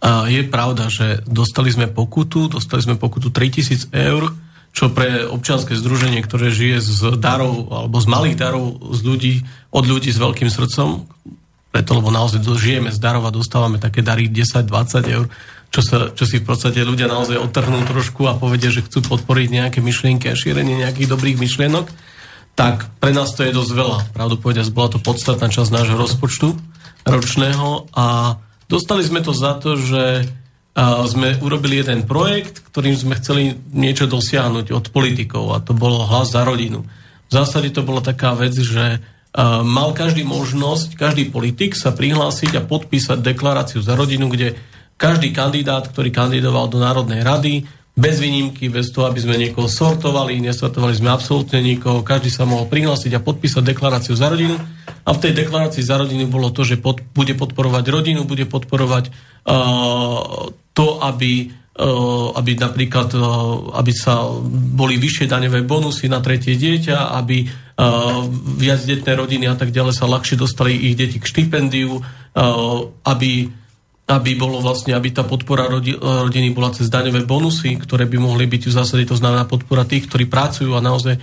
je 0.03 0.41
pravda, 0.47 0.87
že 0.87 1.21
dostali 1.27 1.69
sme 1.71 1.91
pokutu, 1.91 2.47
dostali 2.47 2.79
sme 2.79 2.95
pokutu 2.95 3.31
3000 3.35 3.91
eur, 3.91 4.31
čo 4.71 4.93
pre 4.93 5.27
občianske 5.27 5.75
združenie, 5.75 6.21
ktoré 6.23 6.53
žije 6.53 6.77
z 6.79 6.99
darov, 7.19 7.67
alebo 7.67 7.97
z 7.99 8.07
malých 8.07 8.37
darov 8.37 8.79
z 8.95 8.99
ľudí, 9.01 9.33
od 9.73 9.83
ľudí 9.83 10.13
s 10.13 10.21
veľkým 10.21 10.47
srdcom, 10.47 11.09
preto, 11.69 11.91
lebo 11.99 12.09
naozaj 12.09 12.41
žijeme 12.57 12.89
z 12.89 12.97
darov 13.01 13.27
a 13.27 13.33
dostávame 13.33 13.77
také 13.77 14.01
dary 14.01 14.31
10-20 14.31 15.15
eur, 15.15 15.25
čo, 15.69 15.81
sa, 15.85 16.09
čo 16.09 16.25
si 16.25 16.41
v 16.41 16.47
podstate 16.49 16.81
ľudia 16.81 17.05
naozaj 17.05 17.37
otrhnú 17.37 17.85
trošku 17.85 18.25
a 18.25 18.37
povedia, 18.37 18.73
že 18.73 18.81
chcú 18.81 19.05
podporiť 19.05 19.47
nejaké 19.53 19.79
myšlienky 19.83 20.31
a 20.31 20.37
šírenie 20.37 20.81
nejakých 20.81 21.11
dobrých 21.13 21.37
myšlienok, 21.37 21.85
tak 22.57 22.89
pre 22.97 23.13
nás 23.13 23.31
to 23.37 23.45
je 23.45 23.53
dosť 23.53 23.71
veľa. 23.71 23.99
Pravdu 24.17 24.35
povediať, 24.41 24.73
bola 24.73 24.89
to 24.89 24.99
podstatná 24.99 25.47
časť 25.47 25.69
nášho 25.69 25.95
rozpočtu 25.95 26.57
ročného 27.05 27.89
a 27.93 28.37
Dostali 28.69 29.01
sme 29.01 29.25
to 29.25 29.33
za 29.33 29.57
to, 29.57 29.73
že 29.75 30.29
sme 31.09 31.35
urobili 31.41 31.81
jeden 31.81 32.05
projekt, 32.05 32.61
ktorým 32.69 32.93
sme 32.93 33.17
chceli 33.17 33.57
niečo 33.73 34.05
dosiahnuť 34.05 34.71
od 34.71 34.85
politikov 34.93 35.51
a 35.51 35.59
to 35.59 35.73
bolo 35.73 36.05
hlas 36.05 36.31
za 36.31 36.45
rodinu. 36.45 36.85
V 37.27 37.31
zásade 37.33 37.73
to 37.73 37.81
bola 37.81 37.99
taká 37.99 38.37
vec, 38.37 38.53
že 38.53 39.01
mal 39.65 39.91
každý 39.97 40.21
možnosť, 40.21 40.95
každý 40.95 41.33
politik 41.33 41.73
sa 41.73 41.91
prihlásiť 41.91 42.61
a 42.61 42.65
podpísať 42.65 43.19
deklaráciu 43.19 43.81
za 43.81 43.97
rodinu, 43.97 44.29
kde 44.29 44.55
každý 44.95 45.33
kandidát, 45.33 45.89
ktorý 45.89 46.13
kandidoval 46.13 46.69
do 46.69 46.77
Národnej 46.77 47.25
rady, 47.25 47.65
bez 47.99 48.23
výnimky, 48.23 48.71
bez 48.71 48.95
toho, 48.95 49.11
aby 49.11 49.19
sme 49.19 49.35
niekoho 49.35 49.67
sortovali, 49.67 50.39
nesortovali 50.39 50.95
sme 50.95 51.11
absolútne 51.11 51.59
nikoho, 51.59 51.99
každý 51.99 52.31
sa 52.31 52.47
mohol 52.47 52.71
prihlásiť 52.71 53.11
a 53.19 53.23
podpísať 53.23 53.75
deklaráciu 53.75 54.15
za 54.15 54.31
rodinu. 54.31 54.55
A 55.03 55.09
v 55.11 55.21
tej 55.21 55.35
deklarácii 55.35 55.83
za 55.83 55.99
rodinu 55.99 56.31
bolo 56.31 56.47
to, 56.55 56.63
že 56.63 56.79
pod, 56.79 57.03
bude 57.11 57.35
podporovať 57.35 57.83
rodinu, 57.91 58.23
bude 58.23 58.47
podporovať 58.47 59.11
uh, 59.11 60.47
to, 60.71 60.87
aby 61.03 61.51
uh, 61.51 62.39
aby 62.39 62.51
napríklad 62.55 63.11
uh, 63.19 63.75
aby 63.75 63.91
sa 63.91 64.31
boli 64.47 64.95
vyššie 64.95 65.27
daňové 65.27 65.67
bonusy 65.67 66.07
na 66.07 66.23
tretie 66.23 66.55
dieťa, 66.55 67.19
aby 67.19 67.43
uh, 67.43 68.23
viac 68.55 68.79
detné 68.87 69.11
rodiny 69.11 69.45
a 69.51 69.59
tak 69.59 69.75
ďalej 69.75 69.99
sa 69.99 70.07
ľahšie 70.07 70.39
dostali 70.39 70.71
ich 70.71 70.95
deti 70.95 71.19
k 71.19 71.27
štipendiu, 71.27 71.99
uh, 71.99 72.03
aby 73.03 73.58
aby 74.09 74.33
bolo 74.33 74.57
vlastne, 74.57 74.97
aby 74.97 75.13
tá 75.13 75.21
podpora 75.21 75.69
rodi, 75.69 75.93
rodiny 75.93 76.49
bola 76.49 76.73
cez 76.73 76.89
daňové 76.89 77.29
bonusy, 77.29 77.77
ktoré 77.77 78.09
by 78.09 78.17
mohli 78.17 78.49
byť 78.49 78.65
v 78.65 78.73
zásade, 78.73 79.05
to 79.05 79.13
znamená 79.13 79.45
podpora 79.45 79.85
tých, 79.85 80.09
ktorí 80.09 80.25
pracujú 80.25 80.73
a 80.73 80.81
naozaj, 80.81 81.21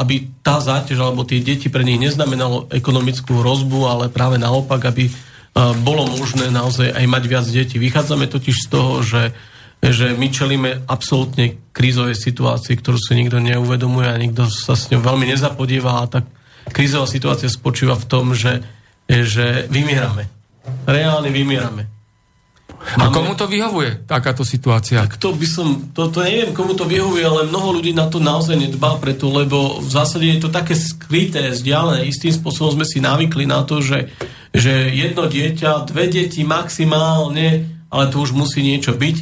aby 0.00 0.40
tá 0.40 0.56
záťaž 0.56 0.96
alebo 0.96 1.28
tie 1.28 1.44
deti 1.44 1.68
pre 1.68 1.84
nich 1.84 2.00
neznamenalo 2.00 2.72
ekonomickú 2.72 3.44
hrozbu, 3.44 3.84
ale 3.84 4.04
práve 4.08 4.40
naopak, 4.40 4.80
aby 4.88 5.12
bolo 5.84 6.08
možné 6.08 6.48
naozaj 6.48 6.88
aj 6.96 7.04
mať 7.04 7.22
viac 7.28 7.44
detí. 7.52 7.76
Vychádzame 7.76 8.32
totiž 8.32 8.64
z 8.64 8.68
toho, 8.72 9.04
že, 9.04 9.36
že 9.84 10.16
my 10.16 10.32
čelíme 10.32 10.88
absolútne 10.88 11.60
krízovej 11.76 12.16
situácii, 12.16 12.80
ktorú 12.80 12.96
si 12.96 13.12
nikto 13.12 13.44
neuvedomuje 13.44 14.08
a 14.08 14.16
nikto 14.16 14.48
sa 14.48 14.72
s 14.72 14.88
ňou 14.88 15.04
veľmi 15.04 15.28
nezapodieva 15.28 16.00
a 16.00 16.08
tak 16.08 16.24
krízová 16.72 17.04
situácia 17.04 17.52
spočíva 17.52 17.92
v 17.92 18.08
tom, 18.08 18.32
že, 18.32 18.64
že 19.04 19.68
vymierame. 19.68 20.32
Reálne 20.88 21.28
vymierame 21.28 21.95
a 22.94 23.10
komu 23.10 23.34
to 23.34 23.50
vyhovuje, 23.50 24.06
takáto 24.06 24.46
situácia? 24.46 25.02
Tak 25.02 25.18
to 25.18 25.34
by 25.34 25.46
som, 25.46 25.90
to, 25.90 26.06
to 26.14 26.22
neviem, 26.22 26.54
komu 26.54 26.78
to 26.78 26.86
vyhovuje, 26.86 27.26
ale 27.26 27.50
mnoho 27.50 27.82
ľudí 27.82 27.90
na 27.90 28.06
to 28.06 28.22
naozaj 28.22 28.54
nedbá 28.54 28.94
preto, 29.02 29.26
lebo 29.26 29.82
v 29.82 29.90
zásade 29.90 30.22
je 30.22 30.38
to 30.38 30.54
také 30.54 30.78
skryté, 30.78 31.50
vzdialené. 31.50 32.06
Istým 32.06 32.38
spôsobom 32.38 32.78
sme 32.78 32.86
si 32.86 33.02
navykli 33.02 33.42
na 33.42 33.66
to, 33.66 33.82
že, 33.82 34.14
že 34.54 34.94
jedno 34.94 35.26
dieťa, 35.26 35.90
dve 35.90 36.06
deti 36.06 36.46
maximálne, 36.46 37.66
ale 37.90 38.04
to 38.14 38.22
už 38.22 38.30
musí 38.30 38.62
niečo 38.62 38.94
byť. 38.94 39.16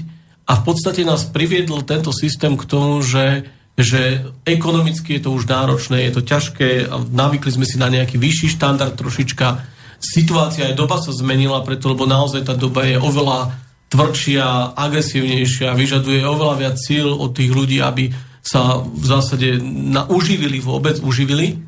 A 0.45 0.61
v 0.61 0.63
podstate 0.69 1.01
nás 1.09 1.25
priviedol 1.25 1.89
tento 1.89 2.13
systém 2.13 2.61
k 2.61 2.69
tomu, 2.69 3.01
že 3.01 3.49
že 3.75 4.23
ekonomicky 4.47 5.19
je 5.19 5.27
to 5.27 5.35
už 5.35 5.51
náročné, 5.51 6.07
je 6.07 6.13
to 6.15 6.23
ťažké, 6.23 6.95
navykli 7.11 7.51
sme 7.51 7.67
si 7.67 7.75
na 7.75 7.91
nejaký 7.91 8.23
vyšší 8.23 8.55
štandard 8.55 8.95
trošička, 8.95 9.74
situácia 10.05 10.69
aj 10.69 10.77
doba 10.77 11.01
sa 11.01 11.11
zmenila, 11.17 11.65
preto 11.65 11.89
lebo 11.89 12.05
naozaj 12.05 12.45
tá 12.45 12.55
doba 12.55 12.85
je 12.85 13.01
oveľa 13.01 13.57
tvrdšia, 13.89 14.77
agresívnejšia, 14.77 15.73
vyžaduje 15.73 16.21
oveľa 16.27 16.55
viac 16.61 16.77
síl 16.77 17.09
od 17.09 17.33
tých 17.33 17.53
ľudí, 17.55 17.79
aby 17.81 18.13
sa 18.45 18.85
v 18.85 19.05
zásade 19.07 19.57
na, 19.65 20.05
uživili 20.05 20.61
vôbec, 20.61 21.01
uživili. 21.01 21.63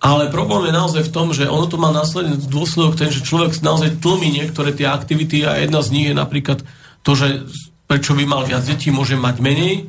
Ale 0.00 0.32
problém 0.32 0.70
je 0.70 0.78
naozaj 0.78 1.02
v 1.08 1.14
tom, 1.14 1.32
že 1.32 1.48
ono 1.48 1.68
to 1.68 1.80
má 1.80 1.92
následný 1.92 2.36
dôsledok 2.48 3.00
ten, 3.00 3.10
že 3.12 3.24
človek 3.24 3.60
naozaj 3.60 4.00
tlmí 4.00 4.28
niektoré 4.28 4.72
tie 4.72 4.88
aktivity 4.88 5.44
a 5.44 5.60
jedna 5.60 5.80
z 5.80 5.92
nich 5.92 6.06
je 6.12 6.16
napríklad 6.16 6.64
to, 7.04 7.12
že 7.16 7.44
prečo 7.88 8.12
by 8.12 8.24
mal 8.28 8.42
viac 8.44 8.64
detí, 8.64 8.92
môže 8.92 9.16
mať 9.16 9.40
menej, 9.40 9.88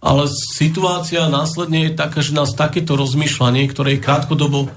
ale 0.00 0.24
situácia 0.32 1.28
následne 1.28 1.88
je 1.88 1.92
taká, 1.92 2.24
že 2.24 2.32
nás 2.32 2.56
takéto 2.56 2.96
rozmýšľanie, 2.96 3.68
ktoré 3.68 3.96
je 3.96 4.04
krátkodobo 4.04 4.72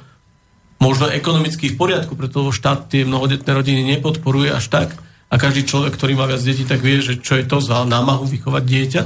možno 0.83 1.07
ekonomicky 1.07 1.71
v 1.71 1.79
poriadku, 1.79 2.19
preto 2.19 2.51
štát 2.51 2.91
tie 2.91 3.07
mnohodetné 3.07 3.47
rodiny 3.47 3.81
nepodporuje 3.95 4.51
až 4.51 4.67
tak 4.67 4.89
a 5.31 5.35
každý 5.39 5.63
človek, 5.63 5.95
ktorý 5.95 6.19
má 6.19 6.27
viac 6.27 6.43
detí, 6.43 6.67
tak 6.67 6.83
vie, 6.83 6.99
že 6.99 7.23
čo 7.23 7.39
je 7.39 7.47
to 7.47 7.63
za 7.63 7.87
námahu 7.87 8.27
vychovať 8.27 8.63
dieťa. 8.67 9.01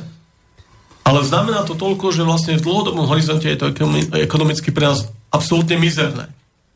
Ale 1.08 1.24
znamená 1.24 1.64
to 1.64 1.78
toľko, 1.78 2.12
že 2.12 2.28
vlastne 2.28 2.60
v 2.60 2.66
dlhodobom 2.68 3.08
horizonte 3.08 3.48
je 3.48 3.56
to 3.56 3.72
ekonomicky 4.12 4.76
pre 4.76 4.92
nás 4.92 5.08
absolútne 5.32 5.80
mizerné. 5.80 6.28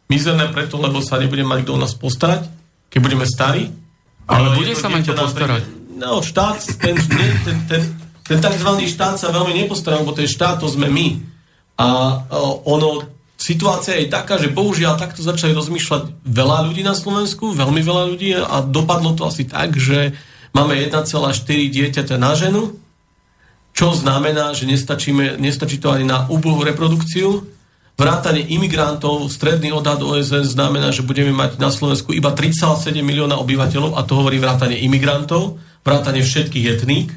Mizerné 0.07 0.47
preto, 0.55 0.79
lebo 0.79 1.03
sa 1.03 1.19
nebude 1.19 1.43
mať 1.43 1.67
kto 1.67 1.71
o 1.75 1.81
nás 1.81 1.91
postarať, 1.97 2.47
keď 2.87 2.99
budeme 3.03 3.27
starí. 3.27 3.67
Ale, 4.31 4.55
ale 4.55 4.55
bude 4.55 4.71
sa 4.71 4.87
mať 4.87 5.11
to 5.11 5.13
postarať. 5.19 5.63
No, 5.99 6.23
štát, 6.23 6.63
ten, 6.79 6.95
ten, 6.95 7.31
ten, 7.67 7.81
ten 8.23 8.37
tzv. 8.39 8.69
štát 8.87 9.19
sa 9.19 9.35
veľmi 9.35 9.51
nepostará, 9.51 9.99
lebo 9.99 10.15
ten 10.15 10.31
štát 10.31 10.63
to 10.63 10.71
sme 10.71 10.87
my. 10.87 11.19
A 11.75 11.87
ono 12.63 13.03
situácia 13.41 13.97
je 13.97 14.13
taká, 14.13 14.37
že 14.37 14.53
bohužiaľ 14.53 15.01
takto 15.01 15.25
začali 15.25 15.57
rozmýšľať 15.57 16.21
veľa 16.21 16.69
ľudí 16.69 16.85
na 16.85 16.93
Slovensku, 16.93 17.57
veľmi 17.57 17.81
veľa 17.81 18.03
ľudí 18.13 18.37
a 18.37 18.61
dopadlo 18.61 19.17
to 19.17 19.25
asi 19.25 19.49
tak, 19.49 19.73
že 19.73 20.13
máme 20.53 20.77
1,4 20.77 21.09
dieťaťa 21.73 22.15
na 22.21 22.37
ženu, 22.37 22.77
čo 23.73 23.97
znamená, 23.97 24.53
že 24.53 24.69
nestačíme, 24.69 25.41
nestačí 25.41 25.81
to 25.81 25.89
ani 25.89 26.05
na 26.05 26.29
úbohú 26.29 26.61
reprodukciu. 26.61 27.49
Vrátanie 27.97 28.45
imigrantov, 28.45 29.25
stredný 29.33 29.73
odhad 29.73 30.05
OSN 30.05 30.45
znamená, 30.45 30.93
že 30.93 31.01
budeme 31.01 31.33
mať 31.33 31.57
na 31.57 31.73
Slovensku 31.73 32.13
iba 32.13 32.33
3,7 32.33 32.93
milióna 33.01 33.41
obyvateľov 33.41 33.97
a 33.97 34.05
to 34.05 34.21
hovorí 34.21 34.37
vrátanie 34.37 34.85
imigrantov, 34.85 35.57
vrátanie 35.81 36.21
všetkých 36.21 36.65
etník 36.77 37.09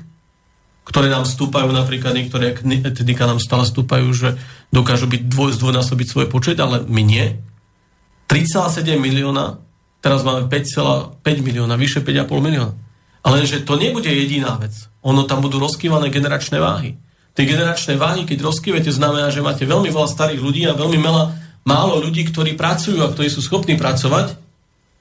ktoré 0.85 1.09
nám 1.09 1.24
stúpajú, 1.24 1.72
napríklad 1.72 2.12
niektoré 2.12 2.53
etnika 2.85 3.24
nám 3.24 3.41
stále 3.41 3.64
stúpajú, 3.64 4.12
že 4.12 4.37
dokážu 4.68 5.09
byť 5.09 5.22
dvoj, 5.26 5.51
zdvojnásobiť 5.57 6.07
svoj 6.07 6.26
počet, 6.28 6.61
ale 6.61 6.85
my 6.85 7.03
nie. 7.03 7.41
3,7 8.28 9.01
milióna, 9.01 9.61
teraz 10.05 10.20
máme 10.22 10.47
5,5 10.47 11.24
milióna, 11.24 11.80
vyše 11.80 12.05
5,5 12.05 12.28
milióna. 12.28 12.72
Ale 13.24 13.49
že 13.49 13.64
to 13.64 13.80
nebude 13.80 14.09
jediná 14.09 14.61
vec. 14.61 14.76
Ono 15.01 15.24
tam 15.24 15.41
budú 15.41 15.57
rozkývané 15.57 16.12
generačné 16.12 16.61
váhy. 16.61 17.01
Tie 17.32 17.49
generačné 17.49 17.97
váhy, 17.97 18.28
keď 18.28 18.45
rozkývete, 18.45 18.93
znamená, 18.93 19.32
že 19.32 19.41
máte 19.41 19.64
veľmi 19.64 19.89
veľa 19.89 20.09
starých 20.12 20.41
ľudí 20.45 20.68
a 20.68 20.76
veľmi 20.76 21.01
veľa, 21.01 21.24
málo 21.64 22.05
ľudí, 22.05 22.28
ktorí 22.28 22.55
pracujú 22.55 23.01
a 23.01 23.09
ktorí 23.09 23.32
sú 23.32 23.41
schopní 23.41 23.80
pracovať, 23.80 24.45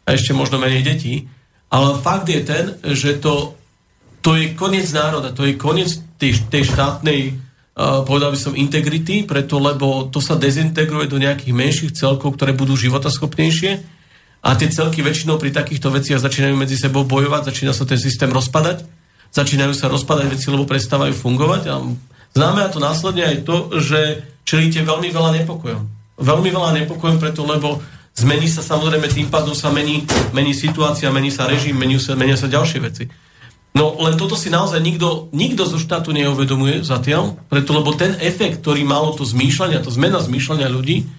a 0.03 0.09
ešte 0.11 0.35
možno 0.35 0.59
menej 0.59 0.83
detí. 0.83 1.31
Ale 1.71 1.97
fakt 1.99 2.29
je 2.29 2.41
ten, 2.43 2.65
že 2.93 3.17
to 3.17 3.57
to 4.23 4.39
je 4.39 4.55
koniec 4.55 4.87
národa, 4.95 5.35
to 5.35 5.43
je 5.43 5.59
koniec 5.59 5.91
tej, 6.15 6.39
tej 6.47 6.71
štátnej, 6.71 7.35
uh, 7.35 8.07
povedal 8.07 8.31
by 8.31 8.39
som, 8.39 8.55
integrity, 8.55 9.27
preto 9.27 9.59
lebo 9.59 10.07
to 10.07 10.23
sa 10.23 10.39
dezintegruje 10.39 11.11
do 11.11 11.19
nejakých 11.19 11.51
menších 11.51 11.91
celkov, 11.91 12.39
ktoré 12.39 12.55
budú 12.55 12.79
životaschopnejšie 12.79 13.83
a 14.43 14.49
tie 14.55 14.71
celky 14.71 15.03
väčšinou 15.03 15.35
pri 15.35 15.51
takýchto 15.51 15.91
veciach 15.91 16.23
začínajú 16.23 16.55
medzi 16.55 16.79
sebou 16.79 17.03
bojovať, 17.03 17.51
začína 17.51 17.75
sa 17.75 17.83
ten 17.83 17.99
systém 17.99 18.31
rozpadať, 18.31 18.87
začínajú 19.35 19.75
sa 19.75 19.91
rozpadať 19.91 20.31
veci, 20.31 20.47
lebo 20.47 20.63
prestávajú 20.63 21.11
fungovať 21.15 21.61
a 21.67 21.83
znamená 22.31 22.71
to 22.71 22.79
následne 22.79 23.27
aj 23.27 23.37
to, 23.43 23.55
že 23.83 24.23
čelíte 24.47 24.87
veľmi 24.87 25.11
veľa 25.11 25.43
nepokojom. 25.43 25.83
Veľmi 26.23 26.49
veľa 26.51 26.71
nepokojom 26.83 27.19
preto, 27.19 27.43
lebo 27.43 27.83
zmení 28.15 28.47
sa 28.47 28.63
samozrejme, 28.63 29.11
tým 29.11 29.27
pádom 29.27 29.51
sa 29.51 29.67
mení, 29.73 30.07
mení 30.31 30.55
situácia, 30.55 31.11
mení 31.11 31.31
sa 31.33 31.49
režim, 31.49 31.75
mení 31.75 31.99
sa, 31.99 32.15
menia 32.15 32.39
sa 32.39 32.47
ďalšie 32.47 32.79
veci. 32.79 33.03
No 33.73 33.97
len 34.05 34.13
toto 34.21 34.37
si 34.37 34.53
naozaj 34.53 34.77
nikto, 34.85 35.33
nikto 35.33 35.65
zo 35.65 35.81
štátu 35.81 36.13
neuvedomuje 36.13 36.85
zatiaľ, 36.85 37.41
preto 37.49 37.73
lebo 37.73 37.97
ten 37.97 38.13
efekt, 38.21 38.61
ktorý 38.61 38.85
malo 38.85 39.17
to 39.17 39.25
zmýšľanie, 39.25 39.81
to 39.81 39.89
zmena 39.89 40.21
zmýšľania 40.21 40.69
ľudí, 40.69 41.09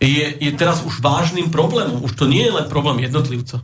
je, 0.00 0.26
je 0.40 0.50
teraz 0.56 0.80
už 0.80 1.04
vážnym 1.04 1.52
problémom. 1.52 2.00
Už 2.00 2.16
to 2.16 2.24
nie 2.24 2.40
je 2.40 2.56
len 2.56 2.66
problém 2.72 3.04
jednotlivca. 3.04 3.60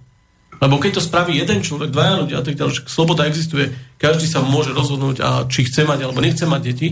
Lebo 0.61 0.77
keď 0.77 1.01
to 1.01 1.07
spraví 1.09 1.33
jeden 1.37 1.65
človek, 1.65 1.93
dvaja 1.93 2.15
ľudia 2.21 2.37
a 2.41 2.45
tak 2.45 2.61
ďalej, 2.61 2.89
sloboda 2.89 3.25
existuje, 3.25 3.73
každý 3.97 4.29
sa 4.29 4.45
môže 4.45 4.73
rozhodnúť, 4.73 5.17
a 5.25 5.31
či 5.49 5.65
chce 5.65 5.89
mať 5.89 6.05
alebo 6.05 6.21
nechce 6.21 6.45
mať 6.45 6.61
deti, 6.61 6.89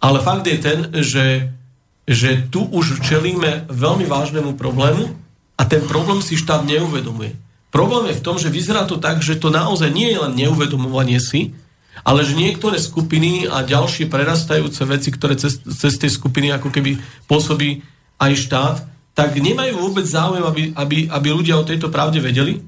ale 0.00 0.20
fakt 0.20 0.44
je 0.44 0.60
ten, 0.60 0.78
že, 1.00 1.56
že 2.04 2.48
tu 2.52 2.68
už 2.68 3.00
čelíme 3.00 3.68
veľmi 3.68 4.04
vážnemu 4.04 4.56
problému 4.56 5.12
a 5.56 5.62
ten 5.64 5.84
problém 5.88 6.20
si 6.20 6.36
štát 6.36 6.68
neuvedomuje. 6.68 7.36
Problém 7.76 8.08
je 8.08 8.16
v 8.16 8.24
tom, 8.24 8.40
že 8.40 8.48
vyzerá 8.48 8.88
to 8.88 8.96
tak, 8.96 9.20
že 9.20 9.36
to 9.36 9.52
naozaj 9.52 9.92
nie 9.92 10.08
je 10.08 10.16
len 10.16 10.32
neuvedomovanie 10.32 11.20
si, 11.20 11.52
ale 12.00 12.24
že 12.24 12.32
niektoré 12.32 12.80
skupiny 12.80 13.44
a 13.44 13.60
ďalšie 13.60 14.08
prerastajúce 14.08 14.80
veci, 14.88 15.12
ktoré 15.12 15.36
cez, 15.36 15.60
cez 15.60 16.00
tie 16.00 16.08
skupiny 16.08 16.56
ako 16.56 16.72
keby 16.72 16.96
pôsobí 17.28 17.84
aj 18.16 18.32
štát, 18.32 18.76
tak 19.12 19.36
nemajú 19.36 19.76
vôbec 19.76 20.08
záujem, 20.08 20.40
aby, 20.40 20.62
aby, 20.72 20.96
aby 21.12 21.28
ľudia 21.28 21.60
o 21.60 21.68
tejto 21.68 21.92
pravde 21.92 22.16
vedeli. 22.16 22.64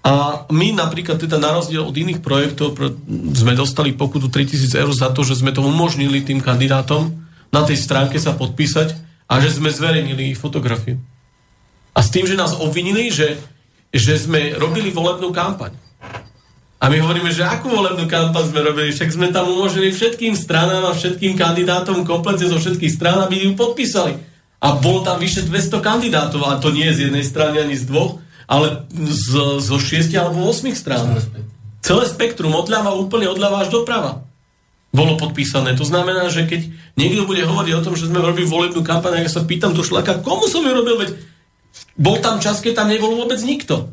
A 0.00 0.46
my 0.48 0.72
napríklad 0.72 1.20
teda 1.20 1.36
na 1.36 1.52
rozdiel 1.52 1.84
od 1.84 1.92
iných 1.92 2.24
projektov 2.24 2.72
sme 3.36 3.52
dostali 3.52 3.92
pokutu 3.92 4.32
3000 4.32 4.80
eur 4.80 4.92
za 4.96 5.12
to, 5.12 5.28
že 5.28 5.44
sme 5.44 5.52
to 5.52 5.60
umožnili 5.60 6.24
tým 6.24 6.40
kandidátom 6.40 7.12
na 7.52 7.68
tej 7.68 7.76
stránke 7.76 8.16
sa 8.16 8.32
podpísať 8.32 8.96
a 9.28 9.44
že 9.44 9.52
sme 9.52 9.68
zverejnili 9.68 10.32
ich 10.32 10.40
fotografiu. 10.40 10.96
A 11.92 12.00
s 12.00 12.08
tým, 12.08 12.24
že 12.24 12.38
nás 12.38 12.56
obvinili, 12.56 13.12
že 13.12 13.40
že 13.96 14.20
sme 14.20 14.54
robili 14.56 14.92
volebnú 14.92 15.32
kampaň. 15.32 15.74
A 16.76 16.92
my 16.92 17.00
hovoríme, 17.00 17.32
že 17.32 17.40
akú 17.40 17.72
volebnú 17.72 18.04
kampaň 18.04 18.52
sme 18.52 18.60
robili, 18.60 18.92
však 18.92 19.08
sme 19.08 19.32
tam 19.32 19.48
umožnili 19.48 19.90
všetkým 19.96 20.36
stranám 20.36 20.92
a 20.92 20.96
všetkým 20.96 21.32
kandidátom 21.32 22.04
kompletne 22.04 22.52
zo 22.52 22.60
všetkých 22.60 22.92
strán, 22.92 23.24
aby 23.24 23.48
ju 23.48 23.56
podpísali. 23.56 24.20
A 24.60 24.76
bolo 24.76 25.00
tam 25.00 25.16
vyše 25.16 25.48
200 25.48 25.80
kandidátov, 25.80 26.44
a 26.44 26.60
to 26.60 26.68
nie 26.72 26.88
z 26.92 27.08
jednej 27.08 27.24
strany 27.24 27.64
ani 27.64 27.76
z 27.76 27.88
dvoch, 27.88 28.20
ale 28.44 28.84
z, 28.92 29.58
zo 29.58 29.76
6 29.80 30.12
alebo 30.20 30.44
8 30.46 30.68
strán. 30.76 31.16
Celé 31.80 32.04
spektrum, 32.06 32.52
odľava 32.52 32.92
úplne 32.98 33.30
odľava 33.30 33.64
až 33.64 33.72
doprava. 33.72 34.26
bolo 34.92 35.20
podpísané. 35.20 35.76
To 35.76 35.84
znamená, 35.84 36.28
že 36.32 36.48
keď 36.48 36.72
niekto 36.96 37.28
bude 37.28 37.44
hovoriť 37.44 37.72
o 37.76 37.84
tom, 37.84 37.94
že 37.96 38.08
sme 38.08 38.20
robili 38.20 38.48
volebnú 38.48 38.80
kampaň, 38.80 39.24
ja 39.24 39.32
sa 39.32 39.44
pýtam 39.44 39.76
to 39.76 39.84
šlaka, 39.84 40.24
komu 40.24 40.48
som 40.48 40.64
ju 40.64 40.72
robil, 40.72 40.96
veď 40.96 41.10
bol 41.96 42.20
tam 42.20 42.38
čas, 42.42 42.60
keď 42.60 42.84
tam 42.84 42.88
nebol 42.92 43.16
vôbec 43.16 43.40
nikto 43.40 43.88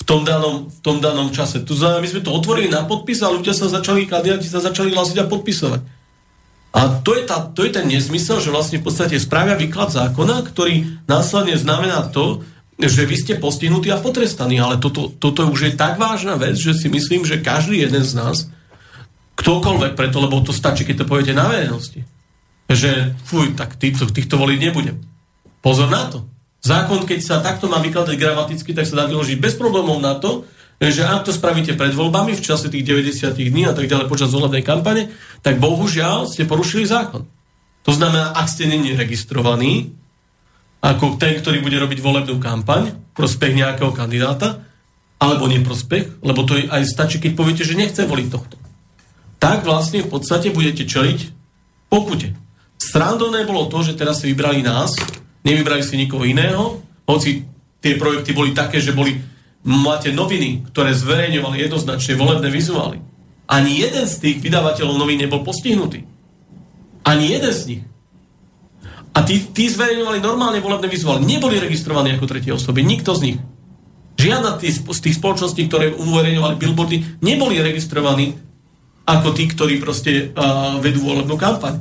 v 0.00 0.04
tom 0.08 0.24
danom, 0.24 0.66
v 0.66 0.80
tom 0.80 0.98
danom 0.98 1.30
čase. 1.30 1.62
To 1.62 1.76
znamená, 1.76 2.02
my 2.02 2.08
sme 2.10 2.24
to 2.24 2.34
otvorili 2.34 2.72
na 2.72 2.88
podpis 2.88 3.20
a 3.20 3.30
ľudia 3.30 3.52
sa 3.52 3.68
začali, 3.68 4.08
kandidáti 4.08 4.48
sa 4.48 4.64
začali 4.64 4.90
hlásiť 4.90 5.16
a 5.22 5.30
podpisovať. 5.30 5.80
A 6.70 7.02
to 7.02 7.18
je, 7.18 7.22
tá, 7.26 7.42
to 7.50 7.66
je 7.66 7.74
ten 7.74 7.86
nezmysel, 7.90 8.38
že 8.38 8.54
vlastne 8.54 8.78
v 8.78 8.86
podstate 8.86 9.18
spravia 9.18 9.58
výklad 9.58 9.90
zákona, 9.90 10.46
ktorý 10.46 11.02
následne 11.10 11.58
znamená 11.58 12.06
to, 12.14 12.46
že 12.78 13.04
vy 13.04 13.16
ste 13.18 13.42
postihnutí 13.42 13.90
a 13.92 14.00
potrestaní. 14.00 14.56
Ale 14.56 14.80
toto, 14.80 15.10
toto 15.10 15.44
už 15.50 15.68
je 15.68 15.72
tak 15.74 16.00
vážna 16.00 16.38
vec, 16.38 16.56
že 16.56 16.72
si 16.72 16.88
myslím, 16.88 17.26
že 17.26 17.42
každý 17.42 17.84
jeden 17.84 18.06
z 18.06 18.14
nás 18.16 18.48
ktokoľvek 19.36 19.92
preto, 19.96 20.20
lebo 20.22 20.40
to 20.40 20.54
stačí, 20.54 20.86
keď 20.86 21.04
to 21.04 21.10
poviete 21.10 21.34
na 21.34 21.48
verejnosti. 21.50 22.06
Že, 22.70 23.18
fuj, 23.26 23.58
tak 23.58 23.74
týchto, 23.74 24.06
týchto 24.06 24.38
voliť 24.38 24.58
nebudem. 24.70 25.02
Pozor 25.60 25.90
na 25.90 26.06
to. 26.06 26.28
Zákon, 26.60 27.08
keď 27.08 27.20
sa 27.24 27.36
takto 27.40 27.66
má 27.66 27.80
vykladať 27.80 28.16
gramaticky, 28.20 28.76
tak 28.76 28.84
sa 28.84 29.02
dá 29.02 29.04
vyložiť 29.08 29.40
bez 29.40 29.56
problémov 29.56 29.96
na 30.00 30.16
to, 30.20 30.44
že 30.80 31.04
ak 31.04 31.28
to 31.28 31.32
spravíte 31.32 31.76
pred 31.76 31.92
voľbami 31.92 32.32
v 32.32 32.44
čase 32.44 32.72
tých 32.72 32.84
90 32.84 33.36
dní 33.36 33.68
a 33.68 33.76
tak 33.76 33.88
ďalej 33.88 34.08
počas 34.08 34.32
volebnej 34.32 34.64
kampane, 34.64 35.12
tak 35.44 35.60
bohužiaľ 35.60 36.28
ste 36.28 36.48
porušili 36.48 36.88
zákon. 36.88 37.28
To 37.84 37.92
znamená, 37.92 38.36
ak 38.36 38.48
ste 38.48 38.68
není 38.68 38.92
registrovaní, 38.96 39.92
ako 40.80 41.20
ten, 41.20 41.36
ktorý 41.36 41.60
bude 41.60 41.76
robiť 41.76 42.00
volebnú 42.00 42.40
kampaň, 42.40 42.96
prospech 43.12 43.52
nejakého 43.56 43.92
kandidáta, 43.92 44.64
alebo 45.20 45.52
neprospech, 45.52 46.24
lebo 46.24 46.48
to 46.48 46.56
aj 46.56 46.80
stačí, 46.88 47.20
keď 47.20 47.36
poviete, 47.36 47.64
že 47.64 47.76
nechce 47.76 48.08
voliť 48.08 48.28
tohto 48.32 48.56
tak 49.40 49.64
vlastne 49.64 50.04
v 50.04 50.12
podstate 50.12 50.52
budete 50.52 50.84
čeliť 50.84 51.18
pokute. 51.88 52.36
Strandovné 52.76 53.48
bolo 53.48 53.66
to, 53.72 53.80
že 53.80 53.96
teraz 53.96 54.20
si 54.20 54.28
vybrali 54.28 54.60
nás, 54.60 54.92
nevybrali 55.44 55.82
si 55.84 55.96
nikoho 55.96 56.24
iného, 56.24 56.80
hoci 57.08 57.44
tie 57.80 57.96
projekty 57.96 58.36
boli 58.36 58.52
také, 58.52 58.78
že 58.78 58.92
boli, 58.92 59.16
máte 59.64 60.12
noviny, 60.12 60.68
ktoré 60.72 60.92
zverejňovali 60.96 61.56
jednoznačne 61.68 62.16
volebné 62.16 62.48
vizuály. 62.48 63.00
Ani 63.50 63.82
jeden 63.82 64.06
z 64.06 64.14
tých 64.22 64.36
vydavateľov 64.40 64.94
novín 64.94 65.18
nebol 65.18 65.42
postihnutý. 65.42 66.06
Ani 67.02 67.34
jeden 67.34 67.50
z 67.50 67.62
nich. 67.66 67.82
A 69.10 69.26
tí, 69.26 69.42
tí 69.50 69.66
zverejňovali 69.66 70.22
normálne 70.22 70.62
volebné 70.62 70.86
vizuály. 70.86 71.26
Neboli 71.26 71.58
registrovaní 71.58 72.14
ako 72.14 72.30
tretie 72.30 72.54
osoby. 72.54 72.86
Nikto 72.86 73.10
z 73.18 73.20
nich. 73.26 73.38
Žiadna 74.20 74.60
z 74.62 75.00
tých 75.00 75.16
spoločností, 75.18 75.66
ktoré 75.66 75.96
uverejňovali 75.96 76.54
billboardy, 76.60 76.96
neboli 77.24 77.58
registrovaní 77.58 78.36
ako 79.08 79.34
tí, 79.34 79.50
ktorí 79.50 79.82
proste 79.82 80.30
uh, 80.30 80.78
vedú 80.78 81.02
volebnú 81.02 81.34
kampaň. 81.34 81.80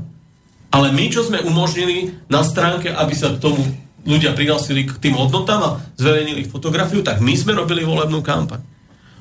Ale 0.69 0.93
my, 0.93 1.05
čo 1.09 1.25
sme 1.25 1.41
umožnili 1.41 2.13
na 2.29 2.45
stránke, 2.45 2.93
aby 2.93 3.13
sa 3.17 3.33
k 3.33 3.41
tomu 3.41 3.61
ľudia 4.05 4.37
prihlásili 4.37 4.85
k 4.85 4.95
tým 5.01 5.17
hodnotám 5.17 5.61
a 5.61 5.71
zverejnili 5.97 6.45
fotografiu, 6.45 7.01
tak 7.01 7.19
my 7.19 7.33
sme 7.33 7.57
robili 7.57 7.81
volebnú 7.81 8.21
kampaň. 8.21 8.61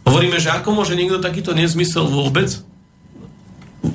Hovoríme, 0.04 0.40
že 0.40 0.52
ako 0.52 0.72
môže 0.72 0.96
niekto 0.96 1.20
takýto 1.20 1.52
nezmysel 1.52 2.08
vôbec 2.08 2.48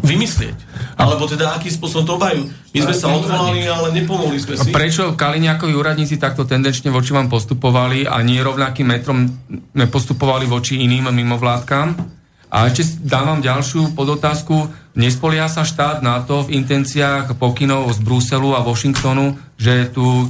vymyslieť. 0.04 0.58
Alebo 0.95 1.26
teda 1.26 1.58
aký 1.58 1.74
spôsob 1.74 2.06
to 2.08 2.16
majú. 2.16 2.47
My 2.72 2.80
sme 2.86 2.95
sa 2.95 3.12
odvolali, 3.12 3.66
ale 3.66 3.91
nepomohli 3.91 4.39
sme 4.39 4.56
si. 4.56 4.70
Prečo 4.70 5.14
Kaliňakovi 5.18 5.74
úradníci 5.74 6.16
takto 6.22 6.47
tendenčne 6.47 6.93
voči 6.93 7.12
vám 7.12 7.28
postupovali 7.28 8.08
a 8.08 8.22
nie 8.22 8.39
rovnakým 8.39 8.88
metrom 8.88 9.28
nepostupovali 9.74 10.45
voči 10.47 10.82
iným 10.82 11.12
mimovládkam? 11.12 12.22
A 12.54 12.70
ešte 12.70 13.01
dávam 13.01 13.41
ďalšiu 13.41 13.97
podotázku. 13.97 14.70
Nespolia 14.93 15.49
sa 15.49 15.66
štát 15.66 16.06
na 16.06 16.22
to 16.22 16.45
v 16.45 16.62
intenciách 16.62 17.34
pokynov 17.41 17.89
z 17.97 17.99
Bruselu 18.06 18.54
a 18.54 18.62
Washingtonu, 18.62 19.41
že 19.58 19.89
tu 19.89 20.30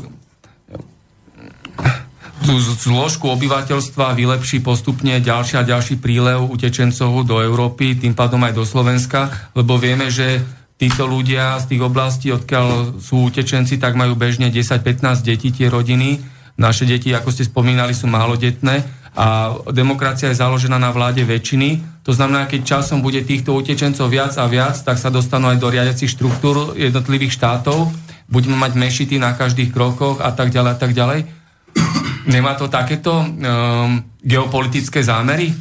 tú 2.44 2.60
zložku 2.60 3.32
obyvateľstva 3.32 4.20
vylepší 4.20 4.60
postupne 4.60 5.16
ďalší 5.24 5.64
a 5.64 5.64
ďalší 5.64 6.04
prílev 6.04 6.44
utečencov 6.52 7.24
do 7.24 7.40
Európy, 7.40 7.96
tým 7.96 8.12
pádom 8.12 8.44
aj 8.44 8.52
do 8.52 8.68
Slovenska, 8.68 9.32
lebo 9.56 9.80
vieme, 9.80 10.12
že 10.12 10.44
títo 10.76 11.08
ľudia 11.08 11.56
z 11.64 11.72
tých 11.72 11.82
oblastí, 11.88 12.36
odkiaľ 12.36 13.00
sú 13.00 13.32
utečenci, 13.32 13.80
tak 13.80 13.96
majú 13.96 14.20
bežne 14.20 14.52
10-15 14.52 15.24
detí 15.24 15.56
tie 15.56 15.72
rodiny. 15.72 16.20
Naše 16.60 16.84
deti, 16.84 17.16
ako 17.16 17.32
ste 17.32 17.48
spomínali, 17.48 17.96
sú 17.96 18.12
malodetné 18.12 18.84
a 19.16 19.58
demokracia 19.72 20.34
je 20.34 20.42
založená 20.42 20.82
na 20.82 20.92
vláde 20.92 21.24
väčšiny. 21.24 21.93
To 22.04 22.12
znamená, 22.12 22.52
keď 22.52 22.62
časom 22.68 23.00
bude 23.00 23.24
týchto 23.24 23.56
utečencov 23.56 24.12
viac 24.12 24.36
a 24.36 24.44
viac, 24.52 24.76
tak 24.76 25.00
sa 25.00 25.08
dostanú 25.08 25.48
aj 25.48 25.58
do 25.60 25.72
riadiacich 25.72 26.12
štruktúr 26.12 26.76
jednotlivých 26.76 27.40
štátov. 27.40 27.88
Budeme 28.28 28.60
mať 28.60 28.76
mešity 28.76 29.16
na 29.24 29.32
každých 29.32 29.72
krokoch 29.72 30.20
a 30.20 30.36
tak 30.36 30.52
ďalej 30.52 30.72
a 30.76 30.78
tak 30.78 30.92
ďalej. 30.92 31.20
Nemá 32.28 32.60
to 32.60 32.68
takéto 32.68 33.24
um, 33.24 34.04
geopolitické 34.20 35.00
zámery? 35.00 35.56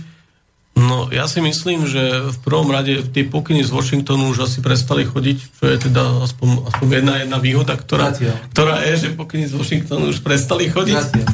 No, 0.73 1.13
ja 1.13 1.29
si 1.29 1.39
myslím, 1.45 1.85
že 1.85 2.33
v 2.33 2.39
prvom 2.43 2.73
rade 2.73 3.05
tie 3.13 3.29
pokyny 3.29 3.61
z 3.63 3.71
Washingtonu 3.71 4.33
už 4.33 4.49
asi 4.49 4.59
prestali 4.65 5.05
chodiť, 5.05 5.39
čo 5.39 5.65
je 5.69 5.77
teda 5.79 6.25
aspoň, 6.25 6.75
aspoň 6.75 6.87
jedna, 6.91 7.15
jedna 7.23 7.39
výhoda, 7.39 7.77
ktorá, 7.77 8.11
ktorá 8.51 8.81
je, 8.89 8.95
že 9.07 9.09
pokyny 9.13 9.47
z 9.47 9.55
Washingtonu 9.55 10.11
už 10.11 10.25
prestali 10.25 10.73
chodiť. 10.73 10.97
Zatiaľ. 10.97 11.29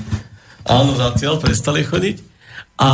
Áno, 0.68 0.92
zatiaľ 0.98 1.40
prestali 1.40 1.80
chodiť. 1.86 2.27
A 2.78 2.90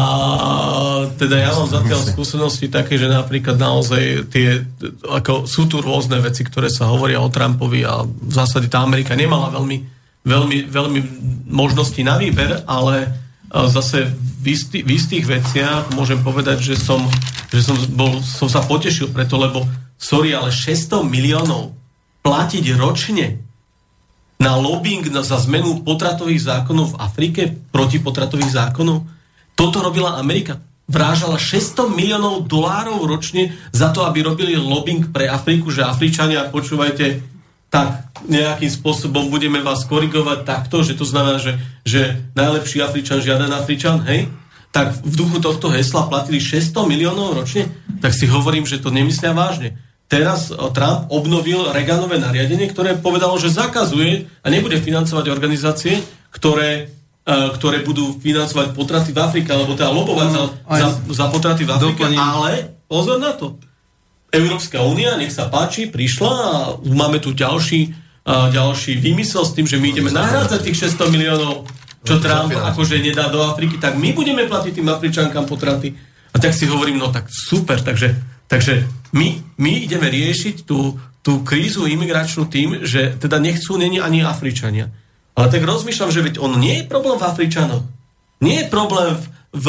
teda 1.20 1.36
ja 1.36 1.52
mám 1.52 1.68
zatiaľ 1.68 2.00
skúsenosti 2.08 2.72
také, 2.72 2.96
že 2.96 3.04
napríklad 3.04 3.60
naozaj 3.60 4.32
tie, 4.32 4.64
ako 5.04 5.44
sú 5.44 5.68
tu 5.68 5.84
rôzne 5.84 6.16
veci, 6.24 6.40
ktoré 6.40 6.72
sa 6.72 6.88
hovoria 6.88 7.20
o 7.20 7.28
Trumpovi 7.28 7.84
a 7.84 8.00
v 8.04 8.32
zásade 8.32 8.72
tá 8.72 8.80
Amerika 8.80 9.12
nemala 9.12 9.52
veľmi, 9.52 9.78
veľmi, 10.24 10.58
veľmi 10.72 11.00
možností 11.52 12.00
na 12.00 12.16
výber, 12.16 12.64
ale 12.64 13.12
zase 13.52 14.08
v, 14.08 14.46
istý, 14.50 14.80
v 14.80 14.90
istých 14.96 15.24
veciach 15.28 15.92
môžem 15.92 16.18
povedať, 16.24 16.64
že 16.64 16.74
som, 16.80 17.04
že 17.52 17.60
som, 17.60 17.76
bol, 17.92 18.24
som 18.24 18.48
sa 18.48 18.64
potešil 18.64 19.12
preto, 19.12 19.36
lebo 19.36 19.68
sorry, 20.00 20.34
ale 20.34 20.50
600 20.50 21.06
miliónov 21.06 21.76
platiť 22.24 22.64
ročne 22.74 23.44
na 24.40 24.58
lobbying 24.58 25.06
za 25.12 25.38
zmenu 25.46 25.86
potratových 25.86 26.42
zákonov 26.42 26.96
v 26.96 26.98
Afrike, 26.98 27.42
protipotratových 27.70 28.50
zákonov. 28.50 29.13
Toto 29.54 29.82
robila 29.82 30.18
Amerika. 30.18 30.60
Vrážala 30.84 31.40
600 31.40 31.88
miliónov 31.90 32.44
dolárov 32.44 33.00
ročne 33.08 33.56
za 33.72 33.88
to, 33.88 34.04
aby 34.04 34.20
robili 34.20 34.52
lobbying 34.58 35.08
pre 35.08 35.30
Afriku, 35.30 35.72
že 35.72 35.86
Afričania, 35.86 36.52
počúvajte, 36.52 37.24
tak 37.72 38.12
nejakým 38.28 38.68
spôsobom 38.70 39.32
budeme 39.32 39.64
vás 39.64 39.88
korigovať 39.88 40.44
takto, 40.46 40.84
že 40.84 40.94
to 40.94 41.08
znamená, 41.08 41.40
že, 41.40 41.56
že 41.82 42.20
najlepší 42.36 42.84
Afričan, 42.84 43.24
žiaden 43.24 43.50
Afričan, 43.50 44.04
hej? 44.06 44.28
Tak 44.70 45.06
v 45.06 45.14
duchu 45.14 45.38
tohto 45.40 45.70
hesla 45.72 46.06
platili 46.10 46.42
600 46.42 46.84
miliónov 46.84 47.34
ročne, 47.34 47.70
tak 47.98 48.12
si 48.12 48.28
hovorím, 48.28 48.68
že 48.68 48.82
to 48.82 48.92
nemyslia 48.92 49.32
vážne 49.32 49.74
teraz 50.14 50.52
eh, 50.52 50.56
Trump 50.70 51.10
obnovil 51.10 51.74
Reaganové 51.74 52.20
nariadenie, 52.20 52.70
ktoré 52.70 52.94
povedalo, 52.94 53.34
že 53.40 53.52
zakazuje 53.52 54.30
a 54.44 54.46
nebude 54.46 54.78
financovať 54.78 55.26
organizácie, 55.26 55.98
ktoré, 56.30 56.90
ktoré 57.24 57.80
budú 57.80 58.20
financovať 58.20 58.76
potraty 58.76 59.10
v 59.16 59.18
Afrike, 59.24 59.48
alebo 59.48 59.72
teda 59.72 59.88
lobovať 59.88 60.28
no, 60.28 60.44
za, 60.44 60.44
za, 60.68 60.88
za 61.08 61.26
potraty 61.32 61.64
v 61.64 61.72
Afrike. 61.72 62.04
Doplním. 62.04 62.20
Ale 62.20 62.50
pozor 62.84 63.16
na 63.16 63.32
to. 63.32 63.56
Európska 64.28 64.84
únia, 64.84 65.16
nech 65.16 65.32
sa 65.32 65.48
páči, 65.48 65.88
prišla 65.88 66.32
a 66.32 66.56
máme 66.84 67.22
tu 67.22 67.32
ďalší, 67.32 67.94
uh, 68.26 68.50
ďalší 68.52 68.98
vymysel 69.00 69.46
s 69.46 69.54
tým, 69.56 69.64
že 69.64 69.80
my 69.80 69.94
ideme 69.94 70.10
nahrádzať 70.12 70.60
tých 70.68 70.90
600 70.92 71.14
miliónov, 71.14 71.64
čo 72.04 72.20
Trump 72.20 72.52
akože 72.52 73.00
nedá 73.00 73.32
do 73.32 73.40
Afriky, 73.40 73.80
tak 73.80 73.96
my 73.96 74.12
budeme 74.12 74.44
platiť 74.44 74.76
tým 74.76 74.90
Afričankám 74.92 75.48
potraty. 75.48 75.96
A 76.34 76.36
tak 76.36 76.52
si 76.52 76.66
hovorím, 76.68 76.98
no 76.98 77.08
tak 77.14 77.30
super, 77.30 77.78
takže 77.80 78.34
Takže 78.54 78.84
my, 79.16 79.40
my 79.56 79.72
ideme 79.88 80.06
riešiť 80.06 80.68
tú, 80.68 81.00
tú 81.24 81.40
krízu 81.42 81.88
imigračnú 81.88 82.44
tým, 82.46 82.84
že 82.84 83.16
teda 83.16 83.40
nechcú 83.40 83.80
není 83.80 84.00
ani 84.00 84.20
Afričania. 84.20 84.92
Ale 85.34 85.50
tak 85.50 85.66
rozmýšľam, 85.66 86.14
že 86.14 86.24
veď 86.24 86.34
on 86.38 86.58
nie 86.62 86.82
je 86.82 86.88
problém 86.90 87.18
v 87.18 87.26
Afričanoch. 87.26 87.84
Nie 88.38 88.66
je 88.66 88.70
problém 88.70 89.18
v, 89.18 89.26
v, 89.54 89.66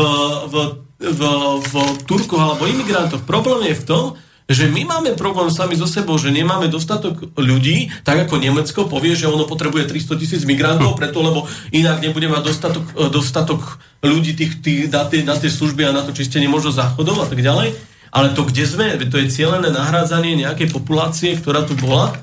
v, 0.50 0.58
v, 1.02 1.22
v 1.62 1.74
Turkoch 2.06 2.42
alebo 2.42 2.70
imigrantoch. 2.70 3.26
Problém 3.26 3.74
je 3.74 3.82
v 3.82 3.86
tom, 3.86 4.04
že 4.46 4.70
my 4.70 4.86
máme 4.86 5.18
problém 5.18 5.50
sami 5.50 5.74
so 5.74 5.90
sebou, 5.90 6.22
že 6.22 6.30
nemáme 6.30 6.70
dostatok 6.70 7.34
ľudí, 7.34 7.90
tak 8.06 8.30
ako 8.30 8.38
Nemecko 8.38 8.86
povie, 8.86 9.18
že 9.18 9.26
ono 9.26 9.50
potrebuje 9.50 9.90
300 9.90 10.22
tisíc 10.22 10.42
migrantov, 10.46 10.94
preto 10.94 11.26
lebo 11.26 11.50
inak 11.74 11.98
nebude 11.98 12.30
mať 12.30 12.44
dostatok, 12.46 12.86
dostatok 13.10 13.82
ľudí 14.06 14.38
tých, 14.38 14.62
tých, 14.62 14.94
na, 14.94 15.10
tie, 15.10 15.26
na 15.26 15.34
tie 15.34 15.50
služby 15.50 15.90
a 15.90 15.98
na 15.98 16.06
to 16.06 16.14
čistenie 16.14 16.46
možno 16.46 16.70
záchodov 16.70 17.26
a 17.26 17.28
tak 17.28 17.42
ďalej. 17.42 17.74
Ale 18.14 18.32
to, 18.38 18.46
kde 18.46 18.64
sme, 18.70 18.96
to 19.10 19.18
je 19.18 19.34
cieľené 19.34 19.74
nahrádzanie 19.74 20.38
nejakej 20.38 20.72
populácie, 20.72 21.36
ktorá 21.36 21.66
tu 21.66 21.74
bola, 21.76 22.14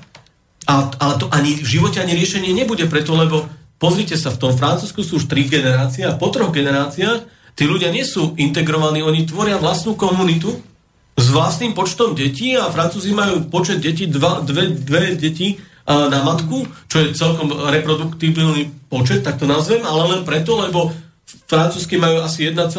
a, 0.66 0.90
ale 0.98 1.14
to 1.18 1.26
ani 1.32 1.58
v 1.58 1.68
živote 1.78 1.98
ani 1.98 2.14
riešenie 2.14 2.54
nebude 2.54 2.86
preto, 2.86 3.18
lebo 3.18 3.46
pozrite 3.82 4.14
sa, 4.14 4.30
v 4.30 4.38
tom 4.38 4.52
Francúzsku 4.54 5.02
sú 5.02 5.18
už 5.18 5.26
tri 5.26 5.46
generácie 5.50 6.06
a 6.06 6.14
po 6.14 6.30
troch 6.30 6.54
generáciách 6.54 7.26
tí 7.58 7.64
ľudia 7.66 7.90
nie 7.90 8.06
sú 8.06 8.38
integrovaní, 8.38 9.02
oni 9.02 9.26
tvoria 9.26 9.58
vlastnú 9.58 9.98
komunitu 9.98 10.54
s 11.18 11.26
vlastným 11.28 11.76
počtom 11.76 12.16
detí 12.16 12.56
a 12.56 12.72
Francúzi 12.72 13.12
majú 13.12 13.44
počet 13.52 13.82
detí, 13.82 14.08
dva, 14.08 14.40
dve, 14.40 14.72
dve 14.72 15.18
deti 15.18 15.60
na 15.84 16.22
matku, 16.22 16.64
čo 16.86 17.02
je 17.02 17.12
celkom 17.12 17.50
reproduktibilný 17.68 18.70
počet, 18.86 19.26
tak 19.26 19.42
to 19.42 19.50
nazvem, 19.50 19.82
ale 19.82 20.14
len 20.14 20.22
preto, 20.22 20.54
lebo 20.54 20.94
francúzsky 21.48 22.00
majú 22.00 22.24
asi 22.24 22.48
1,8, 22.48 22.72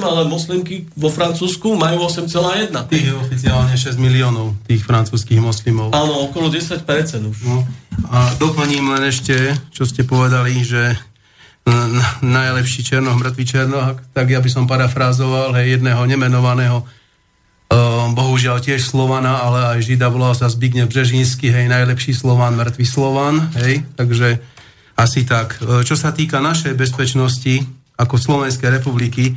ale 0.00 0.24
moslimky 0.24 0.88
vo 0.96 1.12
Francúzsku 1.12 1.76
majú 1.76 2.08
8,1. 2.08 2.72
Tých 2.88 3.04
je 3.10 3.14
oficiálne 3.14 3.74
6 3.76 4.00
miliónov, 4.00 4.56
tých 4.64 4.84
francúzských 4.84 5.40
moslimov. 5.40 5.92
Áno, 5.92 6.24
okolo 6.28 6.48
10% 6.48 6.84
už. 7.28 7.38
No. 7.44 7.64
A 8.08 8.32
doplním 8.40 8.88
len 8.96 9.12
ešte, 9.12 9.52
čo 9.70 9.84
ste 9.84 10.08
povedali, 10.08 10.64
že 10.64 10.96
najlepší 12.20 12.84
černoch, 12.84 13.16
mŕtvý 13.16 13.44
černoch, 13.44 13.96
tak 14.12 14.28
ja 14.28 14.40
by 14.40 14.50
som 14.52 14.68
parafrázoval 14.68 15.56
hej, 15.56 15.80
jedného 15.80 16.04
nemenovaného 16.04 16.84
uh, 16.84 18.08
bohužiaľ 18.12 18.60
tiež 18.60 18.84
Slovana, 18.84 19.40
ale 19.40 19.76
aj 19.76 19.88
Žida 19.88 20.12
volal 20.12 20.36
sa 20.36 20.52
Zbignev 20.52 20.92
Břežínsky, 20.92 21.48
hej, 21.48 21.72
najlepší 21.72 22.12
Slovan, 22.12 22.60
mŕtvý 22.60 22.84
Slovan, 22.84 23.48
hej, 23.64 23.80
takže 23.96 24.44
asi 24.92 25.24
tak. 25.24 25.56
Uh, 25.64 25.80
čo 25.80 25.96
sa 25.96 26.12
týka 26.12 26.44
našej 26.44 26.76
bezpečnosti, 26.76 27.64
ako 27.94 28.14
Slovenskej 28.18 28.70
republiky, 28.80 29.34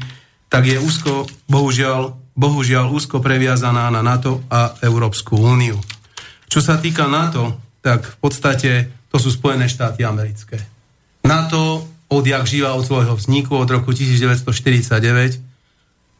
tak 0.47 0.65
je 0.65 0.79
úzko, 0.79 1.27
bohužiaľ, 1.45 2.15
bohužiaľ 2.33 2.89
úzko 2.89 3.19
previazaná 3.19 3.91
na 3.91 4.01
NATO 4.01 4.41
a 4.47 4.77
Európsku 4.81 5.37
úniu. 5.37 5.77
Čo 6.47 6.63
sa 6.63 6.79
týka 6.79 7.05
NATO, 7.05 7.59
tak 7.83 8.07
v 8.07 8.17
podstate 8.17 8.71
to 9.11 9.19
sú 9.19 9.29
Spojené 9.31 9.67
štáty 9.67 10.03
americké. 10.07 10.59
NATO 11.27 11.83
odjak 12.07 12.47
živa 12.47 12.71
od 12.73 12.87
svojho 12.87 13.19
vzniku 13.19 13.59
od 13.59 13.67
roku 13.67 13.91
1949 13.91 15.43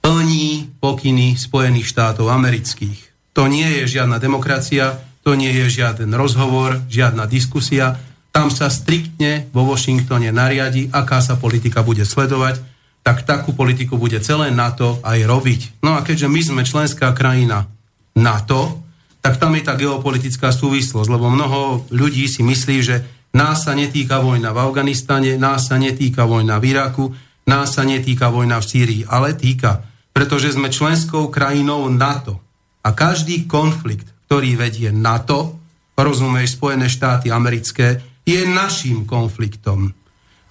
plní 0.04 0.72
pokyny 0.80 1.36
Spojených 1.40 1.88
štátov 1.92 2.28
amerických. 2.32 3.00
To 3.36 3.48
nie 3.48 3.68
je 3.82 4.00
žiadna 4.00 4.20
demokracia, 4.20 5.00
to 5.24 5.36
nie 5.36 5.52
je 5.52 5.68
žiaden 5.84 6.16
rozhovor, 6.16 6.80
žiadna 6.88 7.28
diskusia, 7.28 8.00
tam 8.38 8.54
sa 8.54 8.70
striktne 8.70 9.50
vo 9.50 9.66
Washingtone 9.66 10.30
nariadi, 10.30 10.94
aká 10.94 11.26
sa 11.26 11.42
politika 11.42 11.82
bude 11.82 12.06
sledovať, 12.06 12.62
tak 13.02 13.26
takú 13.26 13.58
politiku 13.58 13.98
bude 13.98 14.22
celé 14.22 14.54
NATO 14.54 15.02
aj 15.02 15.26
robiť. 15.26 15.82
No 15.82 15.98
a 15.98 16.06
keďže 16.06 16.30
my 16.30 16.42
sme 16.46 16.62
členská 16.62 17.18
krajina 17.18 17.66
NATO, 18.14 18.86
tak 19.26 19.42
tam 19.42 19.58
je 19.58 19.66
tá 19.66 19.74
geopolitická 19.74 20.54
súvislosť, 20.54 21.10
lebo 21.10 21.34
mnoho 21.34 21.90
ľudí 21.90 22.30
si 22.30 22.46
myslí, 22.46 22.78
že 22.86 23.02
nás 23.34 23.66
sa 23.66 23.74
netýka 23.74 24.22
vojna 24.22 24.54
v 24.54 24.70
Afganistane, 24.70 25.34
nás 25.42 25.74
sa 25.74 25.82
netýka 25.82 26.30
vojna 26.30 26.62
v 26.62 26.78
Iraku, 26.78 27.10
nás 27.50 27.74
sa 27.74 27.90
netýka 27.90 28.30
vojna 28.30 28.62
v 28.62 28.70
Sýrii, 28.70 29.02
ale 29.10 29.34
týka, 29.34 29.82
pretože 30.14 30.54
sme 30.54 30.70
členskou 30.70 31.34
krajinou 31.34 31.90
NATO. 31.90 32.38
A 32.86 32.94
každý 32.94 33.50
konflikt, 33.50 34.06
ktorý 34.30 34.62
vedie 34.62 34.94
NATO, 34.94 35.58
rozumej 35.98 36.46
Spojené 36.46 36.86
štáty 36.86 37.34
americké, 37.34 38.17
je 38.28 38.44
našim 38.44 39.08
konfliktom. 39.08 39.96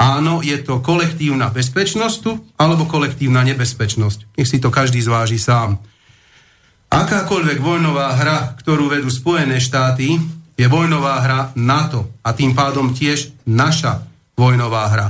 Áno, 0.00 0.40
je 0.40 0.56
to 0.64 0.80
kolektívna 0.80 1.52
bezpečnosť 1.52 2.56
alebo 2.56 2.88
kolektívna 2.88 3.44
nebezpečnosť. 3.44 4.36
Nech 4.40 4.48
si 4.48 4.56
to 4.56 4.72
každý 4.72 5.04
zváži 5.04 5.36
sám. 5.36 5.76
Akákoľvek 6.88 7.60
vojnová 7.60 8.16
hra, 8.16 8.56
ktorú 8.56 8.88
vedú 8.88 9.12
Spojené 9.12 9.60
štáty, 9.60 10.16
je 10.56 10.66
vojnová 10.68 11.20
hra 11.20 11.40
NATO 11.56 12.16
a 12.24 12.32
tým 12.32 12.56
pádom 12.56 12.96
tiež 12.96 13.36
naša 13.44 14.08
vojnová 14.36 14.88
hra. 14.88 15.08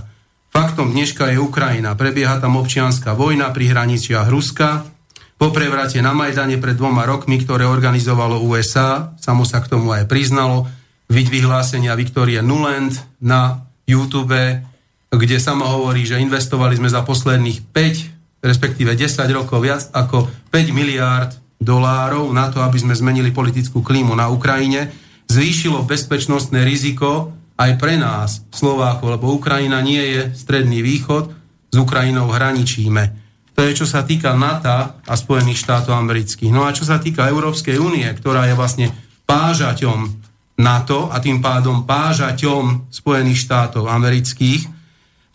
Faktom 0.51 0.91
dneška 0.91 1.31
je 1.31 1.39
Ukrajina. 1.39 1.95
Prebieha 1.95 2.43
tam 2.43 2.59
občianská 2.59 3.15
vojna 3.15 3.55
pri 3.55 3.71
hraniciach 3.71 4.27
Ruska. 4.27 4.89
Po 5.37 5.53
prevrate 5.53 6.01
na 6.01 6.17
Majdane 6.17 6.57
pred 6.57 6.75
dvoma 6.75 7.05
rokmi, 7.05 7.37
ktoré 7.37 7.69
organizovalo 7.69 8.41
USA, 8.41 9.13
samo 9.21 9.45
sa 9.45 9.61
k 9.61 9.69
tomu 9.69 9.93
aj 9.93 10.09
priznalo, 10.09 10.65
vyhlásenia 11.11 11.95
Viktorie 11.95 12.43
Nuland 12.43 12.99
na 13.23 13.67
YouTube, 13.87 14.63
kde 15.11 15.37
sama 15.39 15.71
hovorí, 15.71 16.03
že 16.03 16.19
investovali 16.19 16.75
sme 16.77 16.91
za 16.91 17.07
posledných 17.07 17.71
5, 17.71 18.43
respektíve 18.43 18.93
10 18.95 19.23
rokov 19.31 19.63
viac 19.63 19.83
ako 19.95 20.27
5 20.51 20.75
miliárd 20.75 21.31
dolárov 21.57 22.29
na 22.35 22.51
to, 22.53 22.61
aby 22.61 22.77
sme 22.77 22.95
zmenili 22.95 23.33
politickú 23.33 23.81
klímu 23.81 24.13
na 24.13 24.29
Ukrajine. 24.29 24.93
Zvýšilo 25.31 25.87
bezpečnostné 25.87 26.63
riziko 26.67 27.33
aj 27.57 27.81
pre 27.81 27.97
nás, 27.97 28.45
Slovákov, 28.53 29.17
lebo 29.17 29.33
Ukrajina 29.33 29.81
nie 29.81 30.03
je 30.03 30.23
stredný 30.37 30.85
východ, 30.85 31.33
s 31.73 31.77
Ukrajinou 31.77 32.29
hraničíme. 32.31 33.27
To 33.57 33.65
je, 33.65 33.73
čo 33.73 33.87
sa 33.89 34.05
týka 34.05 34.37
NATO 34.37 35.01
a 35.01 35.15
Spojených 35.17 35.65
štátov 35.65 35.97
amerických. 35.97 36.53
No 36.53 36.69
a 36.69 36.77
čo 36.77 36.85
sa 36.85 37.01
týka 37.01 37.25
Európskej 37.25 37.81
únie, 37.81 38.05
ktorá 38.05 38.45
je 38.49 38.55
vlastne 38.55 38.87
pážaťom 39.25 40.26
NATO 40.57 41.13
a 41.13 41.21
tým 41.21 41.45
pádom 41.45 41.85
pážaťom 41.85 42.89
Spojených 42.89 43.45
štátov 43.45 43.93
amerických. 43.93 44.63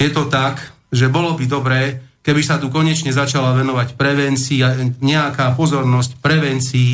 Je 0.01 0.09
to 0.09 0.25
tak, 0.25 0.57
že 0.89 1.13
bolo 1.13 1.37
by 1.37 1.45
dobré, 1.45 1.81
keby 2.25 2.41
sa 2.41 2.57
tu 2.57 2.73
konečne 2.73 3.13
začala 3.13 3.53
venovať 3.53 3.93
prevencii 3.93 4.59
nejaká 4.97 5.53
pozornosť 5.53 6.17
prevencii 6.19 6.91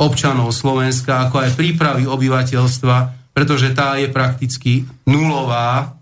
občanov 0.00 0.56
Slovenska, 0.56 1.28
ako 1.28 1.36
aj 1.44 1.56
prípravy 1.56 2.04
obyvateľstva, 2.08 2.96
pretože 3.36 3.76
tá 3.76 4.00
je 4.00 4.08
prakticky 4.08 4.88
nulová 5.04 5.96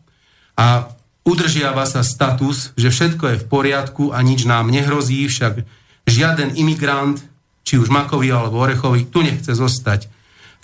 a 0.54 0.66
udržiava 1.26 1.82
sa 1.90 2.06
status, 2.06 2.70
že 2.78 2.94
všetko 2.94 3.24
je 3.34 3.40
v 3.42 3.48
poriadku 3.50 4.14
a 4.14 4.22
nič 4.22 4.46
nám 4.46 4.70
nehrozí, 4.70 5.26
však 5.26 5.66
žiaden 6.06 6.54
imigrant, 6.54 7.18
či 7.66 7.82
už 7.82 7.90
Makový 7.90 8.30
alebo 8.30 8.62
Orechový, 8.62 9.10
tu 9.10 9.26
nechce 9.26 9.50
zostať 9.50 10.13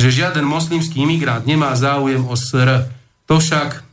že 0.00 0.24
žiaden 0.24 0.48
moslimský 0.48 1.04
imigrant 1.04 1.44
nemá 1.44 1.76
záujem 1.76 2.24
o 2.24 2.32
SR. 2.32 2.88
To 3.28 3.36
však 3.36 3.84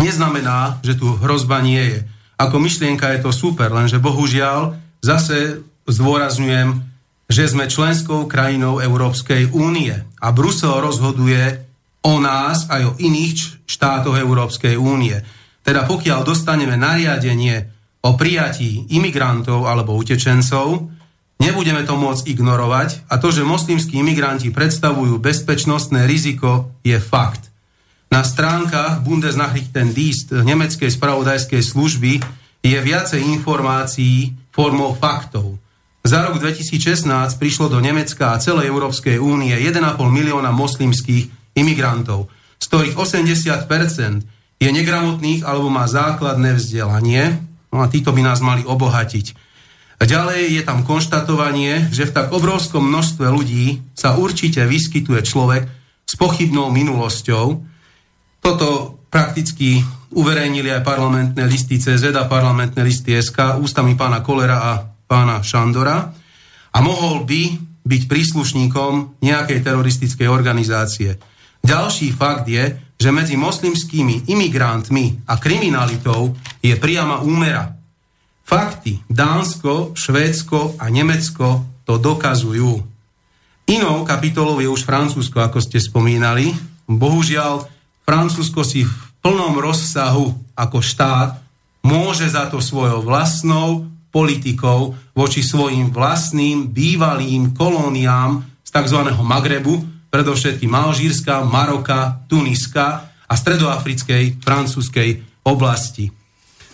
neznamená, 0.00 0.80
že 0.80 0.96
tu 0.96 1.12
hrozba 1.20 1.60
nie 1.60 1.84
je. 1.84 1.98
Ako 2.40 2.56
myšlienka 2.56 3.12
je 3.12 3.28
to 3.28 3.30
super, 3.34 3.68
lenže 3.68 4.00
bohužiaľ 4.00 4.78
zase 5.04 5.60
zdôrazňujem, 5.84 6.80
že 7.28 7.44
sme 7.44 7.68
členskou 7.68 8.24
krajinou 8.24 8.80
Európskej 8.80 9.52
únie 9.52 9.92
a 9.92 10.26
Brusel 10.32 10.80
rozhoduje 10.80 11.60
o 12.08 12.16
nás 12.22 12.64
aj 12.72 12.82
o 12.88 12.96
iných 12.96 13.68
štátoch 13.68 14.16
Európskej 14.16 14.80
únie. 14.80 15.20
Teda 15.60 15.84
pokiaľ 15.84 16.24
dostaneme 16.24 16.80
nariadenie 16.80 17.68
o 18.00 18.16
prijatí 18.16 18.88
imigrantov 18.96 19.68
alebo 19.68 19.92
utečencov, 19.98 20.97
Nebudeme 21.38 21.86
to 21.86 21.94
môcť 21.94 22.26
ignorovať 22.34 23.06
a 23.06 23.22
to, 23.22 23.30
že 23.30 23.46
moslimskí 23.46 24.02
imigranti 24.02 24.50
predstavujú 24.50 25.22
bezpečnostné 25.22 26.04
riziko, 26.10 26.74
je 26.82 26.98
fakt. 26.98 27.48
Na 28.10 28.26
stránkach 28.26 29.04
Bundesnachrichtendienst 29.06 30.34
nemeckej 30.34 30.90
spravodajskej 30.90 31.62
služby 31.62 32.12
je 32.64 32.78
viacej 32.82 33.22
informácií 33.22 34.34
formou 34.50 34.96
faktov. 34.98 35.60
Za 36.02 36.26
rok 36.26 36.40
2016 36.42 37.06
prišlo 37.38 37.68
do 37.70 37.78
Nemecka 37.78 38.34
a 38.34 38.40
celej 38.42 38.72
Európskej 38.72 39.20
únie 39.20 39.54
1,5 39.54 39.94
milióna 40.08 40.50
moslimských 40.50 41.54
imigrantov, 41.54 42.32
z 42.58 42.64
ktorých 42.66 42.94
80% 42.96 44.58
je 44.58 44.70
negramotných 44.72 45.46
alebo 45.46 45.70
má 45.70 45.86
základné 45.86 46.58
vzdelanie, 46.58 47.38
no 47.70 47.84
a 47.84 47.86
títo 47.86 48.10
by 48.10 48.24
nás 48.24 48.42
mali 48.42 48.66
obohatiť. 48.66 49.47
Ďalej 49.98 50.56
je 50.56 50.62
tam 50.62 50.86
konštatovanie, 50.86 51.90
že 51.90 52.06
v 52.06 52.14
tak 52.14 52.30
obrovskom 52.30 52.86
množstve 52.86 53.26
ľudí 53.28 53.82
sa 53.98 54.14
určite 54.14 54.62
vyskytuje 54.64 55.20
človek 55.26 55.62
s 56.06 56.14
pochybnou 56.14 56.70
minulosťou. 56.70 57.46
Toto 58.38 58.68
prakticky 59.10 59.82
uverejnili 60.14 60.72
aj 60.72 60.86
parlamentné 60.86 61.44
listy 61.44 61.76
CZ 61.76 62.14
a 62.16 62.30
parlamentné 62.30 62.80
listy 62.80 63.18
SK 63.18 63.60
ústami 63.60 63.98
pána 63.98 64.24
Kolera 64.24 64.58
a 64.72 64.72
pána 64.86 65.44
Šandora 65.44 65.98
a 66.72 66.78
mohol 66.78 67.24
by 67.26 67.42
byť 67.88 68.02
príslušníkom 68.04 69.20
nejakej 69.24 69.64
teroristickej 69.64 70.28
organizácie. 70.28 71.16
Ďalší 71.64 72.12
fakt 72.14 72.46
je, 72.46 72.76
že 72.98 73.10
medzi 73.14 73.38
moslimskými 73.38 74.28
imigrantmi 74.28 75.30
a 75.30 75.40
kriminalitou 75.40 76.34
je 76.60 76.74
priama 76.76 77.24
úmera. 77.24 77.77
Fakty 78.48 79.04
Dánsko, 79.12 79.92
Švédsko 79.92 80.80
a 80.80 80.88
Nemecko 80.88 81.68
to 81.84 82.00
dokazujú. 82.00 82.80
Inou 83.68 83.96
kapitolou 84.08 84.56
je 84.64 84.72
už 84.72 84.88
Francúzsko, 84.88 85.44
ako 85.44 85.60
ste 85.60 85.76
spomínali. 85.76 86.56
Bohužiaľ, 86.88 87.68
Francúzsko 88.08 88.64
si 88.64 88.88
v 88.88 88.94
plnom 89.20 89.60
rozsahu 89.60 90.32
ako 90.56 90.80
štát 90.80 91.36
môže 91.84 92.24
za 92.24 92.48
to 92.48 92.64
svojou 92.64 93.04
vlastnou 93.04 93.84
politikou 94.08 94.96
voči 95.12 95.44
svojim 95.44 95.92
vlastným 95.92 96.72
bývalým 96.72 97.52
kolóniám 97.52 98.40
z 98.64 98.70
tzv. 98.72 99.00
Magrebu, 99.12 100.08
predovšetkým 100.08 100.72
Alžírska, 100.72 101.44
Maroka, 101.44 102.24
Tuniska 102.24 103.12
a 103.28 103.34
stredoafrickej 103.36 104.40
francúzskej 104.40 105.44
oblasti. 105.44 106.08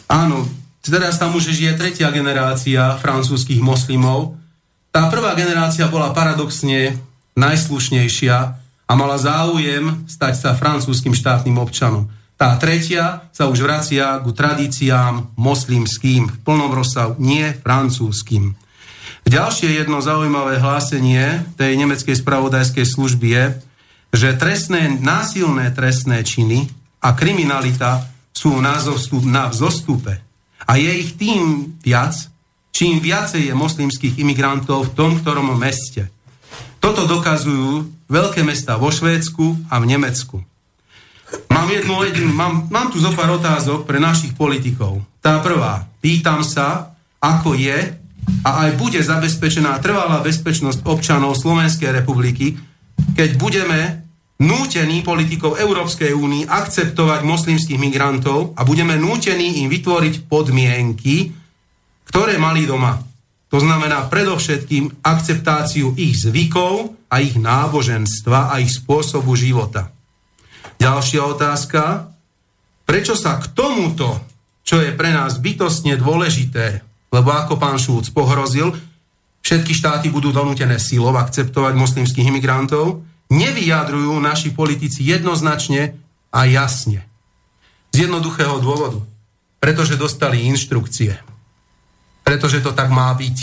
Áno, 0.07 0.64
Teraz 0.85 1.17
tam 1.17 1.33
už 1.33 1.49
žije 1.51 1.81
tretia 1.81 2.13
generácia 2.13 3.01
francúzských 3.01 3.65
moslimov 3.65 4.37
tá 4.95 5.11
prvá 5.11 5.35
generácia 5.35 5.91
bola 5.91 6.15
paradoxne 6.15 6.95
najslušnejšia 7.35 8.37
a 8.87 8.93
mala 8.95 9.19
záujem 9.19 10.07
stať 10.07 10.35
sa 10.39 10.51
francúzským 10.55 11.11
štátnym 11.11 11.59
občanom. 11.59 12.07
Tá 12.39 12.55
tretia 12.63 13.27
sa 13.35 13.51
už 13.51 13.67
vracia 13.67 14.23
ku 14.23 14.31
tradíciám 14.31 15.35
moslimským 15.35 16.31
v 16.31 16.37
plnom 16.47 16.71
rozsahu, 16.71 17.19
nie 17.19 17.43
francúzským. 17.59 18.55
Ďalšie 19.27 19.83
jedno 19.83 19.99
zaujímavé 19.99 20.63
hlásenie 20.63 21.43
tej 21.59 21.75
nemeckej 21.75 22.15
spravodajskej 22.15 22.87
služby 22.87 23.27
je, 23.35 23.45
že 24.15 24.39
trestné, 24.39 24.95
násilné 25.03 25.75
trestné 25.75 26.23
činy 26.23 26.71
a 27.03 27.19
kriminalita 27.19 28.07
sú 28.31 28.63
na, 28.63 28.79
zostup, 28.79 29.27
na 29.27 29.51
vzostupe. 29.51 30.24
A 30.65 30.77
je 30.81 30.91
ich 30.91 31.17
tým 31.17 31.75
viac, 31.81 32.17
čím 32.75 32.99
viacej 32.99 33.49
je 33.49 33.55
moslimských 33.55 34.19
imigrantov 34.21 34.91
v 34.91 34.95
tom 34.97 35.11
ktorom 35.21 35.55
meste. 35.57 36.11
Toto 36.83 37.09
dokazujú 37.09 37.89
veľké 38.13 38.45
mesta 38.45 38.77
vo 38.77 38.93
Švédsku 38.93 39.73
a 39.73 39.81
v 39.81 39.89
Nemecku. 39.89 40.37
Mám, 41.49 41.67
jednu, 41.73 41.97
mám, 42.37 42.69
mám 42.69 42.93
tu 42.93 43.01
zo 43.01 43.11
pár 43.17 43.41
otázok 43.41 43.89
pre 43.89 43.97
našich 43.97 44.37
politikov. 44.37 45.01
Tá 45.25 45.41
prvá. 45.41 45.89
Pýtam 46.05 46.45
sa, 46.45 46.93
ako 47.19 47.57
je 47.57 47.97
a 48.45 48.51
aj 48.69 48.71
bude 48.77 49.01
zabezpečená 49.01 49.81
trvalá 49.81 50.21
bezpečnosť 50.21 50.85
občanov 50.85 51.41
Slovenskej 51.41 51.91
republiky, 52.05 52.61
keď 53.17 53.41
budeme 53.41 54.04
nútení 54.43 55.07
politikov 55.07 55.63
Európskej 55.63 56.11
únii 56.11 56.51
akceptovať 56.51 57.23
moslimských 57.23 57.79
migrantov 57.79 58.57
a 58.59 58.67
budeme 58.67 58.99
nútení 58.99 59.63
im 59.63 59.71
vytvoriť 59.71 60.27
podmienky, 60.27 61.31
ktoré 62.11 62.35
mali 62.39 62.67
doma. 62.67 62.99
To 63.55 63.63
znamená 63.63 64.11
predovšetkým 64.11 65.07
akceptáciu 65.07 65.95
ich 65.95 66.19
zvykov 66.19 66.99
a 67.07 67.23
ich 67.23 67.39
náboženstva 67.39 68.51
a 68.51 68.59
ich 68.59 68.75
spôsobu 68.75 69.39
života. 69.39 69.95
Ďalšia 70.83 71.23
otázka. 71.23 72.11
Prečo 72.83 73.15
sa 73.15 73.39
k 73.39 73.55
tomuto, 73.55 74.19
čo 74.67 74.83
je 74.83 74.91
pre 74.91 75.15
nás 75.15 75.39
bytostne 75.39 75.95
dôležité, 75.95 76.83
lebo 77.15 77.31
ako 77.31 77.55
pán 77.55 77.79
Šúc 77.79 78.11
pohrozil, 78.11 78.75
všetky 79.47 79.71
štáty 79.71 80.11
budú 80.11 80.35
donútené 80.35 80.83
silou 80.83 81.15
akceptovať 81.15 81.79
moslimských 81.79 82.27
imigrantov, 82.27 83.07
nevyjadrujú 83.31 84.17
naši 84.21 84.53
politici 84.53 85.05
jednoznačne 85.05 85.97
a 86.35 86.41
jasne. 86.45 87.07
Z 87.95 88.09
jednoduchého 88.09 88.59
dôvodu. 88.61 89.01
Pretože 89.63 89.97
dostali 89.97 90.45
inštrukcie 90.45 91.35
pretože 92.25 92.65
to 92.65 92.73
tak 92.73 92.89
má 92.89 93.13
byť. 93.13 93.39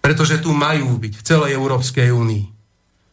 Pretože 0.00 0.38
tu 0.38 0.54
majú 0.54 0.96
byť 0.96 1.12
v 1.18 1.26
celej 1.26 1.50
Európskej 1.58 2.14
únii. 2.14 2.44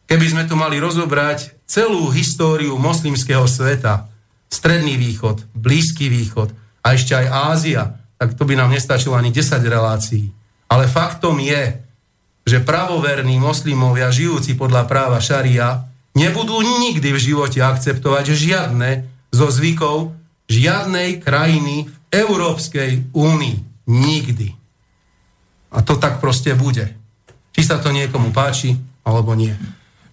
Keby 0.06 0.26
sme 0.30 0.44
tu 0.46 0.54
mali 0.54 0.78
rozobrať 0.78 1.66
celú 1.66 2.08
históriu 2.14 2.78
moslimského 2.78 3.44
sveta, 3.44 4.08
Stredný 4.52 5.00
východ, 5.00 5.48
Blízky 5.56 6.12
východ 6.12 6.52
a 6.84 6.92
ešte 6.92 7.16
aj 7.16 7.26
Ázia, 7.26 7.82
tak 8.20 8.36
to 8.36 8.44
by 8.44 8.52
nám 8.52 8.70
nestačilo 8.70 9.16
ani 9.16 9.32
10 9.32 9.64
relácií. 9.64 10.28
Ale 10.68 10.86
faktom 10.86 11.40
je, 11.40 11.81
že 12.42 12.58
pravoverní 12.62 13.38
moslimovia 13.38 14.10
žijúci 14.10 14.58
podľa 14.58 14.86
práva 14.90 15.22
šaria 15.22 15.86
nebudú 16.18 16.58
nikdy 16.60 17.08
v 17.14 17.18
živote 17.18 17.62
akceptovať 17.62 18.34
žiadne 18.34 18.90
zo 19.32 19.48
zvykov 19.48 20.12
žiadnej 20.50 21.22
krajiny 21.22 21.88
v 21.88 21.94
Európskej 22.12 23.14
únii. 23.14 23.56
Nikdy. 23.88 24.48
A 25.72 25.80
to 25.80 25.96
tak 25.96 26.20
proste 26.20 26.52
bude. 26.52 26.92
Či 27.56 27.62
sa 27.64 27.80
to 27.80 27.88
niekomu 27.88 28.30
páči, 28.30 28.76
alebo 29.02 29.32
nie. 29.32 29.52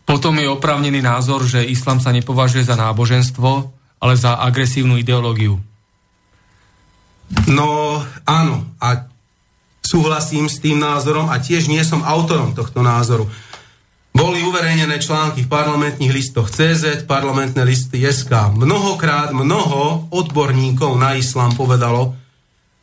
Potom 0.08 0.34
je 0.42 0.50
oprávnený 0.50 1.06
názor, 1.06 1.46
že 1.46 1.62
islám 1.62 2.02
sa 2.02 2.10
nepovažuje 2.10 2.66
za 2.66 2.74
náboženstvo, 2.74 3.70
ale 4.00 4.14
za 4.18 4.40
agresívnu 4.42 4.98
ideológiu. 4.98 5.60
No 7.46 8.02
áno, 8.26 8.56
a 8.82 9.06
súhlasím 9.90 10.46
s 10.46 10.62
tým 10.62 10.78
názorom 10.78 11.34
a 11.34 11.42
tiež 11.42 11.66
nie 11.66 11.82
som 11.82 12.06
autorom 12.06 12.54
tohto 12.54 12.86
názoru. 12.86 13.26
Boli 14.14 14.46
uverejnené 14.46 15.02
články 15.02 15.46
v 15.46 15.52
parlamentných 15.52 16.14
listoch 16.14 16.54
CZ, 16.54 17.10
parlamentné 17.10 17.66
listy 17.66 18.06
SK. 18.06 18.54
Mnohokrát 18.54 19.34
mnoho 19.34 20.10
odborníkov 20.14 20.94
na 20.98 21.18
islám 21.18 21.58
povedalo, 21.58 22.14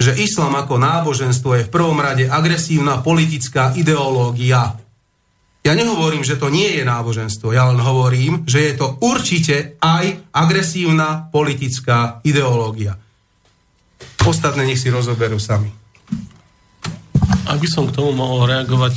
že 0.03 0.19
islám 0.19 0.59
ako 0.59 0.83
náboženstvo 0.83 1.51
je 1.57 1.67
v 1.67 1.73
prvom 1.73 1.99
rade 1.99 2.27
agresívna 2.27 3.01
politická 3.03 3.75
ideológia. 3.79 4.77
Ja 5.67 5.75
nehovorím, 5.75 6.23
že 6.23 6.39
to 6.39 6.47
nie 6.47 6.79
je 6.79 6.87
náboženstvo, 6.87 7.51
ja 7.51 7.67
len 7.75 7.83
hovorím, 7.83 8.47
že 8.47 8.71
je 8.71 8.73
to 8.79 9.03
určite 9.03 9.75
aj 9.83 10.31
agresívna 10.31 11.27
politická 11.35 12.23
ideológia. 12.23 12.95
Ostatné 14.23 14.63
nech 14.63 14.79
si 14.79 14.95
rozoberú 14.95 15.43
sami. 15.43 15.86
Ak 17.47 17.63
by 17.63 17.69
som 17.71 17.87
k 17.87 17.95
tomu 17.95 18.11
mohol 18.13 18.51
reagovať, 18.51 18.95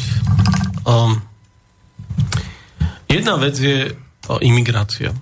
um, 0.90 1.22
jedna 3.06 3.38
vec 3.38 3.56
je 3.56 3.94
uh, 3.94 4.38
imigrácia. 4.42 5.14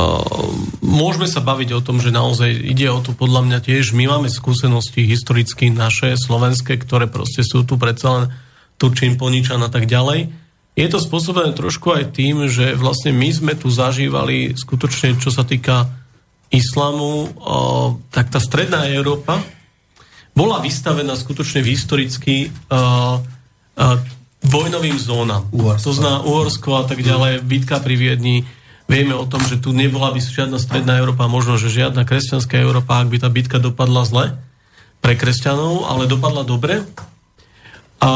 Ehm, 0.00 0.70
môžeme 0.80 1.26
sa 1.26 1.42
baviť 1.42 1.74
o 1.76 1.84
tom, 1.84 1.98
že 1.98 2.14
naozaj 2.14 2.50
ide 2.50 2.86
o 2.88 3.02
to 3.02 3.12
podľa 3.12 3.46
mňa 3.46 3.58
tiež. 3.62 3.92
My 3.92 4.06
máme 4.06 4.30
skúsenosti 4.30 5.02
historicky 5.04 5.68
naše, 5.68 6.14
slovenské, 6.14 6.78
ktoré 6.78 7.10
proste 7.10 7.42
sú 7.42 7.66
tu 7.66 7.74
predsa 7.74 8.08
len 8.14 8.24
Turčín, 8.78 9.18
Poničan 9.18 9.60
a 9.60 9.68
tak 9.68 9.90
ďalej. 9.90 10.30
Je 10.78 10.86
to 10.88 11.02
spôsobené 11.02 11.52
trošku 11.52 11.92
aj 11.92 12.16
tým, 12.16 12.48
že 12.48 12.78
vlastne 12.78 13.12
my 13.12 13.28
sme 13.34 13.52
tu 13.58 13.68
zažívali 13.68 14.54
skutočne, 14.56 15.18
čo 15.18 15.28
sa 15.28 15.44
týka 15.44 15.90
islamu, 16.48 17.30
tak 18.14 18.32
tá 18.32 18.40
stredná 18.40 18.88
Európa 18.88 19.42
bola 20.32 20.62
vystavená 20.62 21.14
skutočne 21.18 21.60
v 21.62 21.70
historicky 21.74 22.34
vojnovým 24.40 24.96
zónam. 24.96 25.48
Uhorsko. 25.52 25.84
To 25.84 25.92
znamená 25.92 26.18
Uhorsko 26.24 26.70
a 26.80 26.84
tak 26.88 27.04
ďalej, 27.04 27.44
bitka 27.44 27.82
pri 27.82 27.94
Viedni, 27.98 28.48
Vieme 28.90 29.14
o 29.14 29.22
tom, 29.22 29.38
že 29.46 29.62
tu 29.62 29.70
nebola 29.70 30.10
by 30.10 30.18
žiadna 30.18 30.58
stredná 30.58 30.98
Európa, 30.98 31.30
možno, 31.30 31.54
že 31.54 31.70
žiadna 31.70 32.02
kresťanská 32.02 32.58
Európa, 32.58 32.98
ak 32.98 33.06
by 33.06 33.22
tá 33.22 33.30
bitka 33.30 33.62
dopadla 33.62 34.02
zle 34.02 34.34
pre 34.98 35.14
kresťanov, 35.14 35.86
ale 35.86 36.10
dopadla 36.10 36.42
dobre. 36.42 36.82
A 38.00 38.10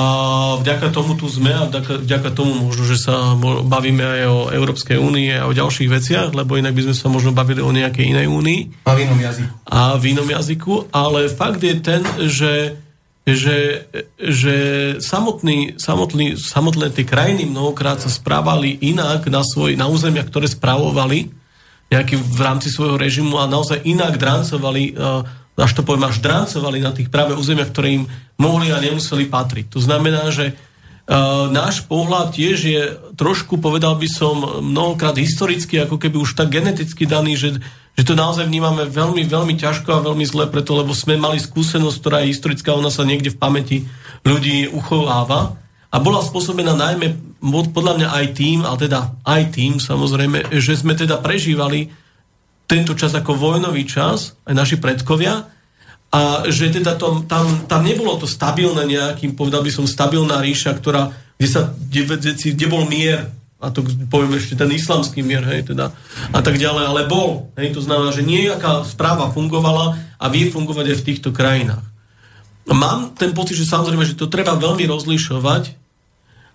vďaka 0.64 0.88
tomu 0.88 1.12
tu 1.12 1.28
sme 1.28 1.52
a 1.52 1.68
vďaka, 1.68 2.00
vďaka 2.08 2.30
tomu 2.32 2.56
možno, 2.56 2.88
že 2.88 2.96
sa 2.96 3.36
bavíme 3.68 4.00
aj 4.00 4.22
o 4.32 4.40
Európskej 4.48 4.96
únii 4.96 5.28
a 5.36 5.44
o 5.44 5.52
ďalších 5.52 5.92
veciach, 5.92 6.28
lebo 6.32 6.56
inak 6.56 6.72
by 6.72 6.88
sme 6.88 6.96
sa 6.96 7.12
možno 7.12 7.36
bavili 7.36 7.60
o 7.60 7.68
nejakej 7.68 8.16
inej 8.16 8.32
únii. 8.32 8.88
A 8.88 8.96
v 8.96 9.04
inom 9.04 9.20
jazyku. 9.20 9.52
A 9.68 9.80
v 10.00 10.04
inom 10.16 10.28
jazyku, 10.28 10.74
ale 10.88 11.28
fakt 11.28 11.60
je 11.60 11.74
ten, 11.84 12.00
že 12.24 12.80
že, 13.24 13.88
že 14.20 14.56
samotný, 15.00 15.80
samotný, 15.80 16.36
samotné 16.36 16.92
tie 16.92 17.08
krajiny 17.08 17.48
mnohokrát 17.48 17.96
sa 17.96 18.12
správali 18.12 18.76
inak 18.84 19.32
na, 19.32 19.40
svoj, 19.40 19.80
na 19.80 19.88
územia, 19.88 20.28
ktoré 20.28 20.44
správovali 20.44 21.32
nejaký 21.88 22.20
v 22.20 22.40
rámci 22.44 22.68
svojho 22.68 23.00
režimu 23.00 23.40
a 23.40 23.48
naozaj 23.48 23.80
inak 23.80 24.20
drancovali, 24.20 24.92
eh, 24.92 25.24
až 25.54 25.72
to 25.74 25.86
poviem, 25.86 26.10
až 26.10 26.18
drancovali 26.18 26.82
na 26.82 26.90
tých 26.90 27.10
práve 27.10 27.38
územiach, 27.38 27.70
ktoré 27.70 28.02
im 28.02 28.04
mohli 28.38 28.74
a 28.74 28.82
nemuseli 28.82 29.30
patriť. 29.30 29.74
To 29.74 29.80
znamená, 29.80 30.30
že 30.34 30.54
Uh, 31.04 31.52
náš 31.52 31.84
pohľad 31.84 32.32
tiež 32.32 32.58
je 32.64 32.96
trošku, 33.20 33.60
povedal 33.60 33.92
by 34.00 34.08
som, 34.08 34.64
mnohokrát 34.64 35.12
historicky, 35.20 35.76
ako 35.76 36.00
keby 36.00 36.16
už 36.16 36.32
tak 36.32 36.48
geneticky 36.48 37.04
daný, 37.04 37.36
že 37.36 37.60
že 37.94 38.02
to 38.02 38.18
naozaj 38.18 38.50
vnímame 38.50 38.90
veľmi, 38.90 39.22
veľmi 39.22 39.54
ťažko 39.54 39.94
a 39.94 40.04
veľmi 40.04 40.26
zle 40.26 40.50
preto, 40.50 40.74
lebo 40.74 40.90
sme 40.90 41.14
mali 41.14 41.38
skúsenosť, 41.38 41.96
ktorá 42.02 42.16
je 42.22 42.34
historická, 42.34 42.74
ona 42.74 42.90
sa 42.90 43.06
niekde 43.06 43.30
v 43.30 43.38
pamäti 43.38 43.76
ľudí 44.26 44.66
uchováva 44.74 45.54
a 45.94 45.96
bola 46.02 46.18
spôsobená 46.18 46.74
najmä 46.74 47.38
podľa 47.70 47.94
mňa 48.02 48.08
aj 48.10 48.26
tým, 48.34 48.58
ale 48.66 48.90
teda 48.90 49.14
aj 49.22 49.42
tým 49.54 49.78
samozrejme, 49.78 50.58
že 50.58 50.74
sme 50.74 50.98
teda 50.98 51.22
prežívali 51.22 51.94
tento 52.64 52.96
čas 52.96 53.12
ako 53.12 53.36
vojnový 53.36 53.84
čas, 53.84 54.36
aj 54.48 54.54
naši 54.56 54.76
predkovia, 54.80 55.48
a 56.14 56.46
že 56.46 56.70
teda 56.70 56.94
to, 56.94 57.26
tam, 57.26 57.66
tam 57.66 57.82
nebolo 57.82 58.14
to 58.14 58.30
stabilné 58.30 58.86
nejakým, 58.86 59.34
povedal 59.34 59.66
by 59.66 59.70
som, 59.74 59.82
stabilná 59.82 60.38
ríša, 60.38 60.70
ktorá, 60.78 61.10
kde, 61.36 61.48
sa, 61.50 61.60
kde, 61.74 62.30
kde 62.54 62.66
bol 62.70 62.86
mier, 62.86 63.34
a 63.58 63.72
to 63.74 63.82
poviem 64.06 64.38
ešte 64.38 64.54
ten 64.54 64.70
islamský 64.70 65.26
mier, 65.26 65.42
hej, 65.42 65.74
teda, 65.74 65.90
a 66.30 66.40
tak 66.44 66.60
ďalej, 66.60 66.84
ale 66.84 67.10
bol. 67.10 67.50
Hej, 67.58 67.74
to 67.74 67.80
znamená, 67.82 68.12
že 68.12 68.22
nejaká 68.22 68.86
správa 68.86 69.32
fungovala 69.32 69.98
a 70.20 70.24
vie 70.30 70.52
fungovať 70.52 70.94
aj 70.94 70.96
v 71.00 71.06
týchto 71.10 71.30
krajinách. 71.34 71.82
Mám 72.70 73.18
ten 73.18 73.34
pocit, 73.34 73.58
že 73.58 73.68
samozrejme, 73.68 74.04
že 74.06 74.16
to 74.16 74.30
treba 74.30 74.54
veľmi 74.54 74.86
rozlišovať, 74.86 75.83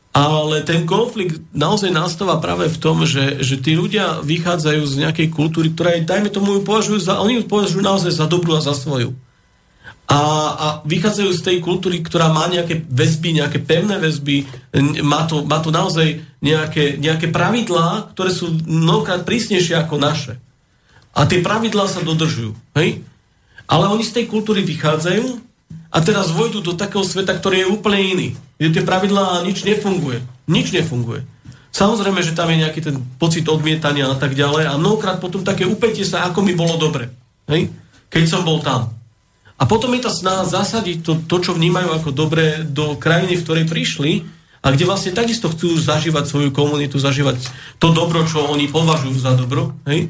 ale 0.10 0.66
ten 0.66 0.90
konflikt 0.90 1.38
naozaj 1.54 1.94
nastáva 1.94 2.42
práve 2.42 2.66
v 2.66 2.82
tom, 2.82 3.06
že, 3.06 3.46
že 3.46 3.62
tí 3.62 3.78
ľudia 3.78 4.26
vychádzajú 4.26 4.82
z 4.82 4.94
nejakej 5.06 5.28
kultúry, 5.30 5.70
ktorá 5.70 5.96
je, 5.96 6.08
dajme 6.08 6.34
tomu, 6.34 6.58
ju 6.58 6.62
považujú 6.66 6.98
za, 6.98 7.22
oni 7.22 7.40
ju 7.40 7.44
považujú 7.46 7.82
naozaj 7.86 8.18
za 8.18 8.26
dobrú 8.26 8.58
a 8.58 8.66
za 8.66 8.74
svoju. 8.74 9.14
a, 10.10 10.20
a 10.58 10.68
vychádzajú 10.90 11.30
z 11.38 11.46
tej 11.46 11.58
kultúry, 11.62 12.02
ktorá 12.02 12.34
má 12.34 12.50
nejaké 12.50 12.82
väzby, 12.90 13.38
nejaké 13.38 13.62
pevné 13.62 14.02
väzby, 14.02 14.50
má 15.06 15.30
to, 15.30 15.46
má 15.46 15.62
to 15.62 15.70
naozaj 15.70 16.26
nejaké, 16.42 16.98
nejaké 16.98 17.30
pravidlá, 17.30 18.10
ktoré 18.18 18.34
sú 18.34 18.50
mnohokrát 18.66 19.22
prísnejšie 19.22 19.78
ako 19.78 20.02
naše. 20.02 20.34
A 21.14 21.30
tie 21.30 21.46
pravidlá 21.46 21.86
sa 21.86 22.02
dodržujú. 22.02 22.58
Hej? 22.74 23.06
Ale 23.70 23.86
oni 23.86 24.02
z 24.02 24.18
tej 24.18 24.26
kultúry 24.26 24.66
vychádzajú 24.66 25.49
a 25.90 25.98
teraz 26.06 26.30
vojdu 26.30 26.62
do 26.62 26.78
takého 26.78 27.02
sveta, 27.02 27.34
ktorý 27.34 27.66
je 27.66 27.72
úplne 27.74 28.00
iný. 28.00 28.28
Kde 28.62 28.78
tie 28.78 28.84
pravidlá 28.86 29.42
nič 29.42 29.66
nefunguje. 29.66 30.22
Nič 30.46 30.70
nefunguje. 30.70 31.26
Samozrejme, 31.70 32.22
že 32.22 32.38
tam 32.38 32.50
je 32.50 32.62
nejaký 32.66 32.82
ten 32.82 32.98
pocit 33.18 33.46
odmietania 33.46 34.10
a 34.10 34.18
tak 34.18 34.34
ďalej 34.34 34.70
a 34.70 34.78
mnohokrát 34.78 35.22
potom 35.22 35.46
také 35.46 35.66
upätie 35.66 36.06
sa, 36.06 36.26
ako 36.30 36.46
mi 36.46 36.58
bolo 36.58 36.78
dobre. 36.78 37.10
Hej? 37.50 37.74
Keď 38.10 38.24
som 38.26 38.42
bol 38.42 38.62
tam. 38.62 38.94
A 39.60 39.64
potom 39.68 39.92
je 39.94 40.02
tá 40.02 40.12
snaha 40.14 40.48
zasadiť 40.48 41.04
to, 41.04 41.14
to, 41.26 41.36
čo 41.44 41.52
vnímajú 41.54 41.92
ako 42.00 42.10
dobré 42.16 42.64
do 42.64 42.96
krajiny, 42.96 43.38
v 43.38 43.44
ktorej 43.46 43.66
prišli 43.68 44.12
a 44.64 44.72
kde 44.72 44.88
vlastne 44.88 45.12
takisto 45.12 45.52
chcú 45.52 45.76
zažívať 45.76 46.26
svoju 46.26 46.50
komunitu, 46.56 46.96
zažívať 46.96 47.38
to 47.78 47.92
dobro, 47.92 48.24
čo 48.24 48.50
oni 48.50 48.72
považujú 48.72 49.18
za 49.20 49.36
dobro. 49.36 49.76
Hej? 49.88 50.10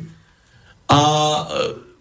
A 0.89 0.99
e, 0.99 1.43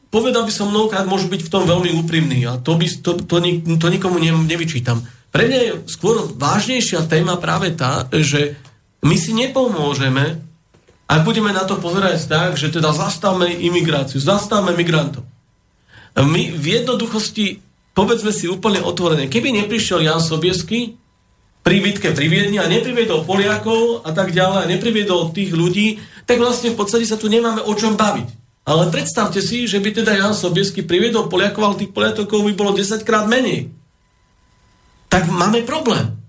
povedal 0.08 0.44
by 0.44 0.52
som 0.52 0.72
mnohokrát, 0.72 1.08
môžu 1.08 1.28
byť 1.28 1.42
v 1.46 1.52
tom 1.52 1.64
veľmi 1.68 1.92
úprimný 2.00 2.48
a 2.48 2.56
to, 2.60 2.76
by, 2.76 2.86
to, 2.88 3.20
to, 3.24 3.36
to 3.76 3.86
nikomu 3.88 4.16
ne, 4.20 4.32
nevyčítam. 4.32 5.04
Pre 5.28 5.44
mňa 5.44 5.58
je 5.60 5.72
skôr 5.88 6.24
vážnejšia 6.32 7.04
téma 7.04 7.36
práve 7.36 7.76
tá, 7.76 8.08
že 8.08 8.56
my 9.04 9.14
si 9.14 9.36
nepomôžeme, 9.36 10.40
ak 11.08 11.20
budeme 11.24 11.52
na 11.52 11.64
to 11.64 11.80
pozerať 11.80 12.28
tak, 12.28 12.50
že 12.56 12.72
teda 12.72 12.92
zastavme 12.92 13.48
imigráciu, 13.48 14.20
zastavme 14.20 14.72
migrantov. 14.76 15.24
My 16.18 16.50
v 16.50 16.64
jednoduchosti, 16.80 17.60
povedzme 17.92 18.32
si 18.32 18.48
úplne 18.50 18.82
otvorene, 18.82 19.30
keby 19.30 19.54
neprišiel 19.64 20.02
Jan 20.04 20.20
Sobiesky 20.20 20.98
pri 21.62 21.84
bitke 21.84 22.16
pri 22.16 22.26
Viedni 22.32 22.56
a 22.56 22.66
nepriviedol 22.66 23.28
Poliakov 23.28 24.00
a 24.02 24.10
tak 24.16 24.32
ďalej, 24.32 24.58
a 24.64 24.70
nepriviedol 24.72 25.36
tých 25.36 25.52
ľudí, 25.52 26.00
tak 26.24 26.40
vlastne 26.40 26.72
v 26.72 26.78
podstate 26.80 27.04
sa 27.04 27.20
tu 27.20 27.28
nemáme 27.28 27.60
o 27.60 27.72
čom 27.76 27.92
baviť. 27.92 28.47
Ale 28.68 28.92
predstavte 28.92 29.40
si, 29.40 29.64
že 29.64 29.80
by 29.80 30.04
teda 30.04 30.12
Jan 30.12 30.36
Sobiesky 30.36 30.84
priviedol 30.84 31.32
Poliakov, 31.32 31.64
ale 31.64 31.80
tých 31.80 31.92
Poliakov 31.96 32.44
by 32.44 32.52
bolo 32.52 32.76
10 32.76 33.00
krát 33.00 33.24
menej. 33.24 33.72
Tak 35.08 35.24
máme 35.32 35.64
problém. 35.64 36.20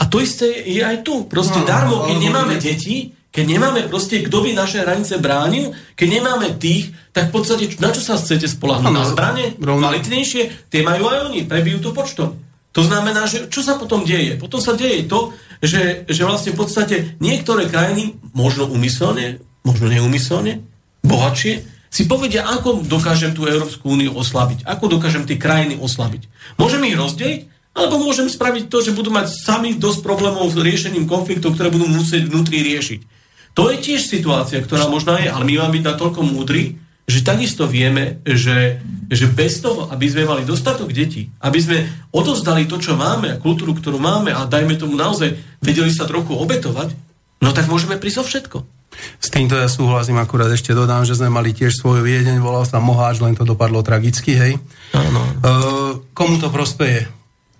A 0.00 0.08
to 0.08 0.16
isté 0.24 0.64
je 0.64 0.80
aj 0.80 1.04
tu. 1.04 1.28
Proste 1.28 1.60
no, 1.60 1.68
darmo, 1.68 2.08
keď 2.08 2.16
nemáme 2.16 2.56
deti, 2.56 3.12
keď 3.28 3.44
nemáme 3.44 3.84
proste, 3.90 4.24
kto 4.24 4.46
by 4.46 4.56
naše 4.56 4.80
hranice 4.80 5.20
bránil, 5.20 5.76
keď 5.92 6.08
nemáme 6.08 6.56
tých, 6.56 6.94
tak 7.12 7.28
v 7.28 7.32
podstate, 7.36 7.64
na 7.82 7.92
čo 7.92 8.00
sa 8.00 8.16
chcete 8.16 8.48
spolahnuť? 8.48 8.94
Na 8.94 9.04
zbranie? 9.04 9.58
Kvalitnejšie? 9.60 10.72
Tie 10.72 10.80
majú 10.86 11.10
aj 11.12 11.28
oni, 11.28 11.44
prebijú 11.44 11.84
to 11.84 11.90
počtom. 11.92 12.40
To 12.74 12.82
znamená, 12.82 13.28
že 13.28 13.50
čo 13.52 13.60
sa 13.60 13.76
potom 13.76 14.06
deje? 14.06 14.40
Potom 14.40 14.58
sa 14.58 14.72
deje 14.74 15.06
to, 15.06 15.36
že, 15.62 16.08
že 16.10 16.22
vlastne 16.26 16.56
v 16.56 16.58
podstate 16.64 16.96
niektoré 17.20 17.70
krajiny, 17.70 18.18
možno 18.32 18.66
umyselne, 18.66 19.42
možno 19.62 19.90
neumyselne, 19.90 20.62
bohatšie, 21.02 21.73
si 21.94 22.10
povedia, 22.10 22.42
ako 22.42 22.82
dokážem 22.82 23.30
tú 23.38 23.46
Európsku 23.46 23.94
úniu 23.94 24.18
oslabiť, 24.18 24.66
ako 24.66 24.98
dokážem 24.98 25.30
tie 25.30 25.38
krajiny 25.38 25.78
oslabiť. 25.78 26.26
Môžem 26.58 26.82
ich 26.90 26.98
rozdeliť, 26.98 27.40
alebo 27.70 28.02
môžem 28.02 28.26
spraviť 28.26 28.66
to, 28.66 28.82
že 28.82 28.94
budú 28.98 29.14
mať 29.14 29.30
sami 29.30 29.78
dosť 29.78 30.02
problémov 30.02 30.50
s 30.50 30.58
riešením 30.58 31.06
konfliktov, 31.06 31.54
ktoré 31.54 31.70
budú 31.70 31.86
musieť 31.86 32.26
vnútri 32.26 32.66
riešiť. 32.66 33.00
To 33.54 33.70
je 33.70 33.78
tiež 33.78 34.10
situácia, 34.10 34.58
ktorá 34.58 34.90
možná 34.90 35.22
je, 35.22 35.30
ale 35.30 35.46
my 35.46 35.62
máme 35.62 35.78
byť 35.78 35.84
natoľko 35.86 36.20
múdri, 36.26 36.82
že 37.06 37.22
takisto 37.22 37.70
vieme, 37.70 38.18
že, 38.26 38.82
že 39.06 39.30
bez 39.30 39.62
toho, 39.62 39.86
aby 39.94 40.10
sme 40.10 40.26
mali 40.26 40.42
dostatok 40.42 40.90
detí, 40.90 41.30
aby 41.38 41.58
sme 41.62 41.78
odozdali 42.10 42.66
to, 42.66 42.82
čo 42.82 42.98
máme 42.98 43.30
a 43.30 43.38
kultúru, 43.38 43.70
ktorú 43.70 44.02
máme 44.02 44.34
a 44.34 44.50
dajme 44.50 44.74
tomu 44.74 44.98
naozaj 44.98 45.38
vedeli 45.62 45.94
sa 45.94 46.10
trochu 46.10 46.34
obetovať, 46.34 46.90
no 47.38 47.54
tak 47.54 47.70
môžeme 47.70 48.00
prísť 48.00 48.18
o 48.18 48.26
všetko. 48.26 48.58
S 49.18 49.28
týmto 49.32 49.56
ja 49.56 49.70
súhlasím, 49.70 50.20
akurát 50.20 50.52
ešte 50.52 50.76
dodám, 50.76 51.06
že 51.06 51.16
sme 51.16 51.32
mali 51.32 51.56
tiež 51.56 51.80
svoj 51.80 52.04
viedeň, 52.04 52.42
volal 52.42 52.68
sa 52.68 52.82
Moháč, 52.82 53.22
len 53.24 53.38
to 53.38 53.46
dopadlo 53.46 53.80
tragicky, 53.80 54.36
hej. 54.36 54.52
Áno. 54.92 55.22
E, 55.22 55.50
komu 56.12 56.36
to 56.42 56.52
prospeje? 56.52 57.08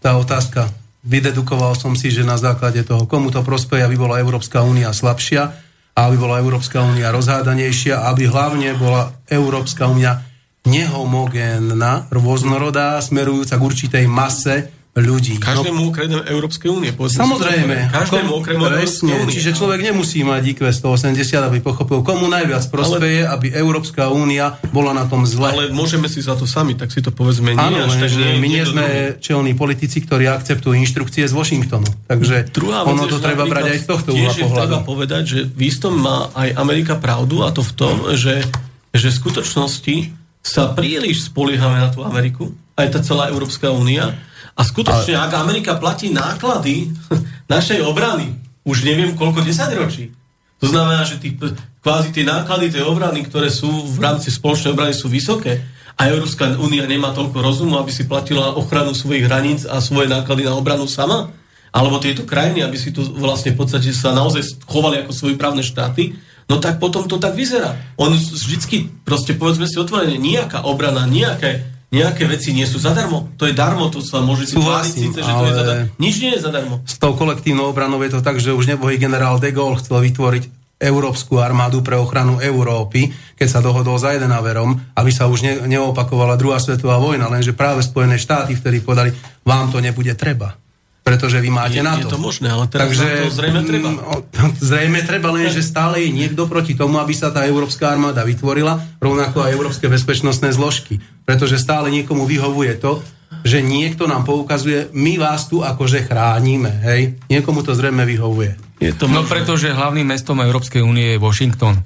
Tá 0.02 0.18
otázka. 0.20 0.68
Vydedukoval 1.04 1.76
som 1.76 1.92
si, 1.96 2.08
že 2.08 2.24
na 2.24 2.36
základe 2.40 2.84
toho, 2.84 3.04
komu 3.08 3.28
to 3.32 3.44
prospeje, 3.44 3.84
aby 3.84 3.96
bola 3.96 4.20
Európska 4.20 4.64
únia 4.64 4.92
slabšia, 4.92 5.52
aby 5.94 6.16
bola 6.18 6.42
Európska 6.42 6.82
únia 6.82 7.14
rozhádanejšia 7.14 8.02
aby 8.10 8.26
hlavne 8.26 8.74
bola 8.74 9.14
Európska 9.30 9.86
únia 9.86 10.26
nehomogénna, 10.66 12.08
rôznorodá, 12.10 12.98
smerujúca 12.98 13.54
k 13.60 13.62
určitej 13.62 14.04
mase 14.08 14.73
ľudí. 14.94 15.42
Každému 15.42 15.80
no, 15.82 15.90
okrem 15.90 16.06
Európskej 16.22 16.70
únie. 16.70 16.94
Samozrejme. 16.94 17.90
Každému 17.90 18.30
okrem 18.30 18.62
Európskej 18.62 19.26
únie. 19.26 19.34
Čiže 19.34 19.58
človek 19.58 19.82
nemusí 19.82 20.22
mať 20.22 20.54
IQ 20.54 20.60
180, 20.70 21.18
aby 21.50 21.58
pochopil, 21.58 22.06
komu 22.06 22.30
najviac 22.30 22.62
prospeje, 22.70 23.26
ale, 23.26 23.34
aby 23.34 23.46
Európska 23.58 24.06
únia 24.14 24.54
bola 24.70 24.94
na 24.94 25.10
tom 25.10 25.26
zle. 25.26 25.50
Ale 25.50 25.64
môžeme 25.74 26.06
si 26.06 26.22
za 26.22 26.38
to 26.38 26.46
sami, 26.46 26.78
tak 26.78 26.94
si 26.94 27.02
to 27.02 27.10
povedzme 27.10 27.58
nie. 27.58 27.58
Áno, 27.58 27.90
že 27.90 28.38
my 28.38 28.46
nie 28.46 28.62
sme 28.62 29.18
čelní 29.18 29.58
politici, 29.58 29.98
ktorí 29.98 30.30
akceptujú 30.30 30.78
inštrukcie 30.78 31.26
z 31.26 31.34
Washingtonu. 31.34 31.86
Takže 32.06 32.54
Druhá 32.54 32.86
ono 32.86 33.10
to 33.10 33.18
treba 33.18 33.50
brať 33.50 33.74
aj 33.74 33.78
z 33.82 33.86
tohto 33.90 34.10
uhla 34.14 34.30
pohľadu. 34.30 34.54
treba 34.62 34.78
povedať, 34.86 35.22
že 35.26 35.38
v 35.50 35.60
istom 35.74 35.98
má 35.98 36.30
aj 36.38 36.54
Amerika 36.54 36.94
pravdu 36.94 37.42
a 37.42 37.50
to 37.50 37.66
v 37.66 37.72
tom, 37.74 37.94
že, 38.14 38.46
že 38.94 39.10
v 39.10 39.18
skutočnosti 39.18 39.96
sa 40.44 40.70
príliš 40.70 41.32
spoliehame 41.32 41.82
na 41.82 41.90
tú 41.90 42.06
Ameriku, 42.06 42.54
aj 42.78 42.94
tá 42.94 43.00
celá 43.02 43.32
Európska 43.32 43.72
únia, 43.72 44.14
a 44.54 44.62
skutočne, 44.62 45.18
Ale... 45.18 45.24
ak 45.26 45.32
Amerika 45.34 45.74
platí 45.76 46.14
náklady 46.14 46.90
našej 47.52 47.82
obrany, 47.82 48.38
už 48.64 48.86
neviem 48.86 49.18
koľko 49.18 49.42
desaťročí, 49.42 50.14
to 50.62 50.66
znamená, 50.70 51.04
že 51.04 51.20
tých, 51.20 51.36
kvázi 51.84 52.14
tie 52.14 52.24
náklady 52.24 52.72
tej 52.72 52.88
obrany, 52.88 53.26
ktoré 53.26 53.52
sú 53.52 53.68
v 53.68 53.98
rámci 54.00 54.32
spoločnej 54.32 54.72
obrany, 54.72 54.96
sú 54.96 55.12
vysoké 55.12 55.60
a 55.94 56.10
Európska 56.10 56.56
únia 56.58 56.88
nemá 56.88 57.12
toľko 57.12 57.38
rozumu, 57.38 57.78
aby 57.78 57.92
si 57.92 58.08
platila 58.08 58.56
ochranu 58.56 58.96
svojich 58.96 59.28
hraníc 59.28 59.62
a 59.68 59.78
svoje 59.78 60.10
náklady 60.10 60.48
na 60.48 60.56
obranu 60.58 60.88
sama, 60.90 61.30
alebo 61.74 62.02
tieto 62.02 62.22
krajiny, 62.22 62.62
aby 62.62 62.78
si 62.78 62.94
tu 62.94 63.02
vlastne 63.18 63.54
v 63.54 63.58
podstate 63.60 63.90
sa 63.90 64.14
naozaj 64.14 64.62
chovali 64.66 65.02
ako 65.02 65.12
svoje 65.12 65.34
právne 65.34 65.62
štáty, 65.62 66.14
no 66.46 66.62
tak 66.62 66.78
potom 66.78 67.06
to 67.10 67.18
tak 67.18 67.34
vyzerá. 67.34 67.74
On 67.98 68.14
vždycky, 68.14 68.90
proste 69.02 69.34
povedzme 69.34 69.66
si 69.66 69.78
otvorene, 69.78 70.18
nejaká 70.18 70.66
obrana, 70.66 71.06
nejaké 71.06 71.73
nejaké 71.94 72.26
veci 72.26 72.50
nie 72.50 72.66
sú 72.66 72.82
zadarmo. 72.82 73.30
To 73.38 73.46
je 73.46 73.54
darmo, 73.54 73.86
to 73.88 74.02
sa 74.02 74.18
môže 74.18 74.50
si 74.50 74.58
tváriť 74.58 74.94
síce, 74.94 75.18
že 75.22 75.32
to 75.32 75.46
je 75.46 75.54
zadarmo. 75.54 75.86
Nič 76.02 76.14
nie 76.18 76.32
je 76.34 76.40
zadarmo. 76.42 76.74
S 76.82 76.98
tou 76.98 77.14
kolektívnou 77.14 77.70
obranou 77.70 78.02
je 78.02 78.18
to 78.18 78.20
tak, 78.20 78.42
že 78.42 78.50
už 78.50 78.66
nebohý 78.66 78.98
generál 78.98 79.38
de 79.38 79.54
Gaulle 79.54 79.78
chcel 79.78 80.02
vytvoriť 80.02 80.44
Európsku 80.82 81.38
armádu 81.38 81.86
pre 81.86 81.94
ochranu 81.94 82.42
Európy, 82.42 83.14
keď 83.38 83.48
sa 83.48 83.62
dohodol 83.62 83.94
za 83.96 84.10
Jedenaverom, 84.12 84.74
aby 84.98 85.10
sa 85.14 85.30
už 85.30 85.46
ne, 85.46 85.52
neopakovala 85.70 86.34
druhá 86.34 86.58
svetová 86.58 86.98
vojna, 86.98 87.30
lenže 87.30 87.54
práve 87.54 87.86
Spojené 87.86 88.18
štáty 88.18 88.58
vtedy 88.58 88.82
povedali, 88.82 89.14
vám 89.46 89.70
to 89.70 89.78
nebude 89.78 90.12
treba 90.18 90.63
pretože 91.04 91.36
vy 91.36 91.52
máte 91.52 91.78
je, 91.78 91.84
na 91.84 92.00
to. 92.00 92.08
Je 92.08 92.14
to 92.16 92.18
možné, 92.18 92.48
ale 92.48 92.64
teraz 92.64 92.88
Takže, 92.88 93.28
to 93.28 93.36
zrejme 93.36 93.60
treba. 93.68 93.88
Mm, 93.92 94.52
zrejme 94.72 95.00
treba, 95.04 95.28
len 95.36 95.52
že 95.52 95.60
stále 95.60 96.00
je 96.00 96.10
niekto 96.10 96.48
proti 96.48 96.72
tomu, 96.72 96.96
aby 96.96 97.12
sa 97.12 97.28
tá 97.28 97.44
Európska 97.44 97.92
armáda 97.92 98.24
vytvorila, 98.24 98.80
rovnako 99.04 99.44
aj 99.44 99.52
Európske 99.52 99.86
bezpečnostné 99.92 100.56
zložky. 100.56 101.04
Pretože 101.28 101.60
stále 101.60 101.92
niekomu 101.92 102.24
vyhovuje 102.24 102.80
to, 102.80 103.04
že 103.44 103.60
niekto 103.60 104.08
nám 104.08 104.24
poukazuje, 104.24 104.88
my 104.96 105.20
vás 105.20 105.52
tu 105.52 105.60
akože 105.60 106.08
chránime, 106.08 106.72
hej? 106.88 107.20
Niekomu 107.28 107.60
to 107.60 107.76
zrejme 107.76 108.08
vyhovuje. 108.08 108.56
Je 108.80 108.96
to 108.96 109.04
no 109.04 109.28
pretože 109.28 109.68
hlavným 109.68 110.08
mestom 110.08 110.40
Európskej 110.40 110.80
únie 110.80 111.14
je 111.14 111.22
Washington. 111.22 111.76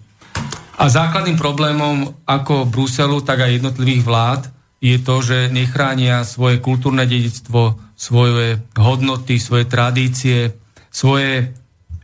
A 0.79 0.87
základným 0.87 1.35
problémom 1.35 2.15
ako 2.23 2.71
Bruselu, 2.71 3.19
tak 3.27 3.43
aj 3.43 3.59
jednotlivých 3.59 4.03
vlád 4.07 4.43
je 4.79 4.95
to, 5.03 5.19
že 5.19 5.51
nechránia 5.51 6.23
svoje 6.23 6.63
kultúrne 6.63 7.03
dedictvo, 7.03 7.88
svoje 7.99 8.63
hodnoty, 8.79 9.43
svoje 9.43 9.67
tradície, 9.67 10.55
svoje 10.87 11.51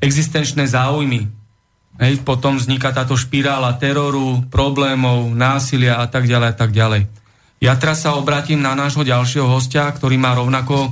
existenčné 0.02 0.66
záujmy. 0.66 1.30
Hej, 2.02 2.26
potom 2.26 2.58
vzniká 2.58 2.90
táto 2.90 3.14
špirála 3.14 3.78
teroru, 3.78 4.42
problémov, 4.50 5.30
násilia 5.30 6.02
a 6.02 6.10
tak 6.10 6.26
ďalej 6.26 6.48
a 6.50 6.56
tak 6.58 6.74
ďalej. 6.74 7.06
Ja 7.62 7.78
teraz 7.78 8.02
sa 8.02 8.18
obratím 8.18 8.58
na 8.58 8.74
nášho 8.74 9.06
ďalšieho 9.06 9.46
hostia, 9.46 9.86
ktorý 9.86 10.18
má 10.18 10.34
rovnako 10.34 10.90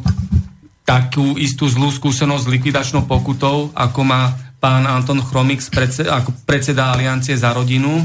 takú 0.86 1.34
istú 1.34 1.66
zlú 1.66 1.90
skúsenosť 1.90 2.46
s 2.46 2.52
likvidačnou 2.54 3.02
pokutou, 3.10 3.74
ako 3.74 4.00
má 4.06 4.30
pán 4.62 4.86
Anton 4.86 5.18
predseda, 5.26 6.22
ako 6.22 6.30
predseda 6.46 6.94
Aliancie 6.94 7.34
za 7.34 7.50
rodinu. 7.50 7.98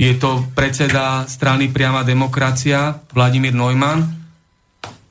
Je 0.00 0.16
to 0.16 0.48
predseda 0.56 1.28
strany 1.28 1.68
Priama 1.68 2.00
demokracia, 2.00 3.04
Vladimír 3.12 3.52
Neumann 3.52 4.23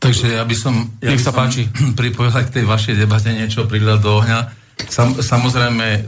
Takže 0.03 0.35
ja 0.35 0.43
by 0.43 0.55
som, 0.55 0.75
ja 0.99 1.15
Nech 1.15 1.23
sa 1.23 1.31
by 1.31 1.35
som 1.35 1.39
páči. 1.39 1.63
pripojil 1.99 2.35
k 2.35 2.55
tej 2.59 2.65
vašej 2.67 2.95
debate 2.99 3.31
niečo 3.31 3.63
pridať 3.63 3.99
do 4.03 4.19
ohňa. 4.19 4.39
Sam, 4.89 5.15
samozrejme, 5.15 6.03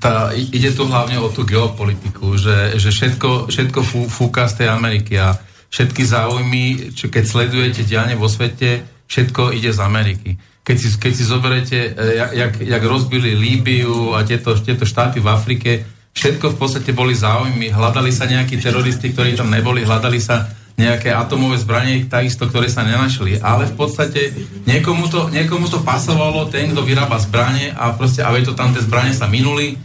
tá, 0.00 0.32
ide 0.32 0.72
tu 0.72 0.88
hlavne 0.88 1.20
o 1.20 1.28
tú 1.28 1.44
geopolitiku, 1.44 2.38
že, 2.40 2.78
že 2.80 2.88
všetko, 2.88 3.52
všetko 3.52 3.80
fú, 3.84 4.08
fúka 4.08 4.48
z 4.48 4.64
tej 4.64 4.68
Ameriky 4.72 5.20
a 5.20 5.36
všetky 5.68 6.02
záujmy, 6.06 6.94
čo 6.94 7.10
keď 7.10 7.24
sledujete 7.26 7.82
diane 7.84 8.14
vo 8.14 8.30
svete, 8.30 8.86
všetko 9.10 9.52
ide 9.52 9.74
z 9.74 9.80
Ameriky. 9.82 10.30
Keď 10.64 10.76
si, 10.78 10.88
keď 10.96 11.12
si 11.12 11.24
zoberete, 11.26 11.78
e, 11.92 12.16
jak, 12.16 12.32
jak, 12.32 12.52
jak 12.64 12.82
rozbili 12.86 13.36
Líbiu 13.36 14.16
a 14.16 14.24
tieto, 14.24 14.56
tieto 14.56 14.88
štáty 14.88 15.20
v 15.20 15.28
Afrike, 15.28 15.70
všetko 16.14 16.54
v 16.54 16.56
podstate 16.56 16.94
boli 16.96 17.12
záujmy. 17.12 17.74
Hľadali 17.74 18.08
sa 18.14 18.24
nejakí 18.24 18.56
teroristi, 18.62 19.12
ktorí 19.12 19.36
tam 19.36 19.52
neboli, 19.52 19.84
hľadali 19.84 20.22
sa 20.22 20.48
nejaké 20.74 21.14
atomové 21.14 21.54
zbranie, 21.62 22.10
takisto, 22.10 22.50
ktoré 22.50 22.66
sa 22.66 22.82
nenašli. 22.82 23.38
Ale 23.38 23.70
v 23.70 23.74
podstate 23.78 24.34
niekomu 24.66 25.06
to, 25.06 25.30
niekomu 25.30 25.70
to 25.70 25.82
pasovalo, 25.86 26.50
ten, 26.50 26.74
kto 26.74 26.82
vyrába 26.82 27.22
zbranie 27.22 27.70
a 27.70 27.94
proste, 27.94 28.26
aby 28.26 28.42
to 28.42 28.58
tam 28.58 28.74
tie 28.74 28.82
zbranie 28.82 29.14
sa 29.14 29.30
minuli 29.30 29.78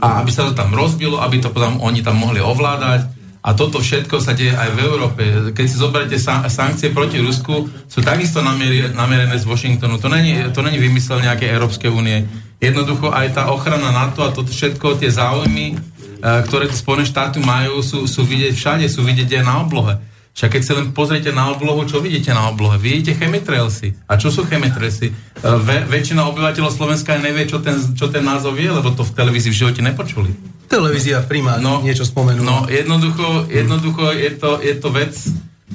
a 0.00 0.24
aby 0.24 0.32
sa 0.32 0.48
to 0.48 0.56
tam 0.56 0.72
rozbilo, 0.72 1.20
aby 1.20 1.44
to 1.44 1.52
potom 1.52 1.76
oni 1.84 2.00
tam 2.00 2.16
mohli 2.16 2.40
ovládať 2.40 3.20
a 3.40 3.56
toto 3.56 3.80
všetko 3.80 4.20
sa 4.20 4.36
deje 4.36 4.52
aj 4.52 4.68
v 4.76 4.78
Európe. 4.84 5.22
Keď 5.56 5.64
si 5.64 5.80
zoberiete 5.80 6.20
sa- 6.20 6.44
sankcie 6.44 6.92
proti 6.92 7.16
Rusku, 7.24 7.72
sú 7.88 8.04
takisto 8.04 8.44
namierené 8.44 9.32
z 9.40 9.48
Washingtonu. 9.48 9.96
To 9.96 10.12
není, 10.12 10.36
to 10.52 10.60
není 10.60 10.76
vymysel 10.76 11.24
nejakej 11.24 11.48
Európskej 11.48 11.88
únie. 11.88 12.28
Jednoducho 12.60 13.08
aj 13.08 13.40
tá 13.40 13.42
ochrana 13.48 13.96
NATO 13.96 14.20
a 14.20 14.32
toto 14.36 14.52
všetko, 14.52 15.00
tie 15.00 15.08
záujmy, 15.08 15.72
e, 15.72 15.76
ktoré 16.20 16.68
Spojené 16.68 17.08
štáty 17.08 17.40
majú, 17.40 17.80
sú, 17.80 18.04
sú 18.04 18.28
vidieť 18.28 18.52
všade, 18.52 18.84
sú 18.92 19.00
vidieť 19.00 19.40
aj 19.40 19.44
na 19.48 19.64
oblohe. 19.64 19.96
Však 20.40 20.56
keď 20.56 20.62
si 20.64 20.72
len 20.72 20.86
pozriete 20.96 21.36
na 21.36 21.52
oblohu, 21.52 21.84
čo 21.84 22.00
vidíte 22.00 22.32
na 22.32 22.48
oblohe? 22.48 22.80
Vidíte 22.80 23.12
chemitrailsy. 23.12 23.92
A 24.08 24.16
čo 24.16 24.32
sú 24.32 24.48
chemitrailsy? 24.48 25.12
E, 25.12 25.14
ve, 25.36 25.84
väčšina 25.84 26.24
obyvateľov 26.32 26.72
Slovenska 26.72 27.20
nevie, 27.20 27.44
čo 27.44 27.60
ten, 27.60 27.76
čo 27.76 28.08
ten 28.08 28.24
názov 28.24 28.56
je, 28.56 28.72
lebo 28.72 28.88
to 28.96 29.04
v 29.04 29.12
televízii 29.20 29.52
v 29.52 29.60
živote 29.60 29.84
nepočuli. 29.84 30.32
Televízia 30.64 31.20
Prima 31.28 31.60
no, 31.60 31.84
niečo 31.84 32.08
spomenula. 32.08 32.48
No, 32.48 32.56
jednoducho, 32.72 33.52
jednoducho 33.52 34.16
je, 34.16 34.30
to, 34.40 34.50
je 34.64 34.74
to 34.80 34.88
vec, 34.88 35.12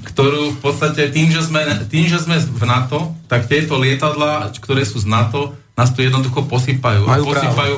ktorú 0.02 0.58
v 0.58 0.60
podstate 0.66 1.14
tým 1.14 1.30
že, 1.30 1.46
sme, 1.46 1.62
tým, 1.86 2.10
že 2.10 2.26
sme 2.26 2.42
v 2.42 2.64
NATO, 2.66 3.14
tak 3.30 3.46
tieto 3.46 3.78
lietadla, 3.78 4.50
ktoré 4.50 4.82
sú 4.82 4.98
z 4.98 5.06
NATO, 5.06 5.54
nás 5.78 5.94
tu 5.94 6.02
jednoducho 6.02 6.42
posypajú. 6.42 7.06
Majú 7.06 7.38
posypajú, 7.38 7.76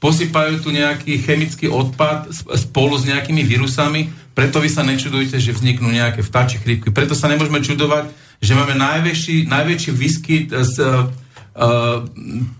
posypajú 0.00 0.52
tu 0.64 0.72
nejaký 0.72 1.20
chemický 1.20 1.68
odpad 1.68 2.32
spolu 2.56 2.96
s 2.96 3.04
nejakými 3.04 3.44
vírusami, 3.44 4.08
preto 4.40 4.56
vy 4.64 4.72
sa 4.72 4.80
nečudujte, 4.80 5.36
že 5.36 5.52
vzniknú 5.52 5.92
nejaké 5.92 6.24
vtáčie 6.24 6.64
chrípky. 6.64 6.88
Preto 6.88 7.12
sa 7.12 7.28
nemôžeme 7.28 7.60
čudovať, 7.60 8.08
že 8.40 8.56
máme 8.56 8.72
najväčší, 8.72 9.44
najväčší 9.44 9.90
výskyt 9.92 10.48
z 10.48 10.76
uh, 10.80 11.12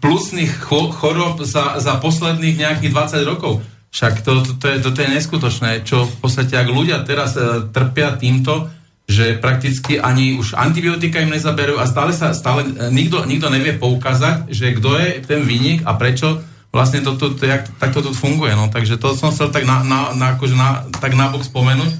plusných 0.04 0.60
chorob 0.92 1.40
za, 1.40 1.80
za 1.80 1.96
posledných 1.96 2.60
nejakých 2.60 2.92
20 2.92 3.24
rokov. 3.24 3.64
Však 3.96 4.20
to, 4.20 4.44
to, 4.44 4.52
to, 4.60 4.66
je, 4.68 4.76
to, 4.84 4.88
to 4.92 5.00
je 5.00 5.08
neskutočné, 5.08 5.70
čo 5.88 6.04
v 6.04 6.16
podstate, 6.20 6.52
ak 6.52 6.68
ľudia 6.68 7.00
teraz 7.02 7.34
e, 7.34 7.66
trpia 7.74 8.14
týmto, 8.14 8.70
že 9.10 9.34
prakticky 9.34 9.98
ani 9.98 10.38
už 10.38 10.54
antibiotika 10.54 11.18
im 11.18 11.34
nezaberú 11.34 11.74
a 11.82 11.90
stále 11.90 12.14
sa, 12.14 12.30
stále 12.30 12.70
nikto, 12.94 13.26
nikto 13.26 13.50
nevie 13.50 13.74
poukázať, 13.74 14.46
že 14.46 14.78
kto 14.78 14.94
je 14.94 15.08
ten 15.26 15.42
výnik 15.42 15.82
a 15.82 15.98
prečo 15.98 16.38
vlastne 16.70 17.02
toto, 17.02 17.34
to, 17.34 17.42
jak, 17.46 17.66
takto 17.78 18.02
to 18.02 18.14
funguje. 18.14 18.54
No. 18.54 18.70
Takže 18.70 18.98
to 18.98 19.14
som 19.18 19.34
chcel 19.34 19.50
tak 19.50 19.66
na, 19.66 19.82
na, 19.82 20.14
na, 20.14 20.26
akože 20.38 20.54
na, 20.54 20.86
tak 21.02 21.18
na 21.18 21.30
bok 21.30 21.42
spomenúť. 21.42 21.90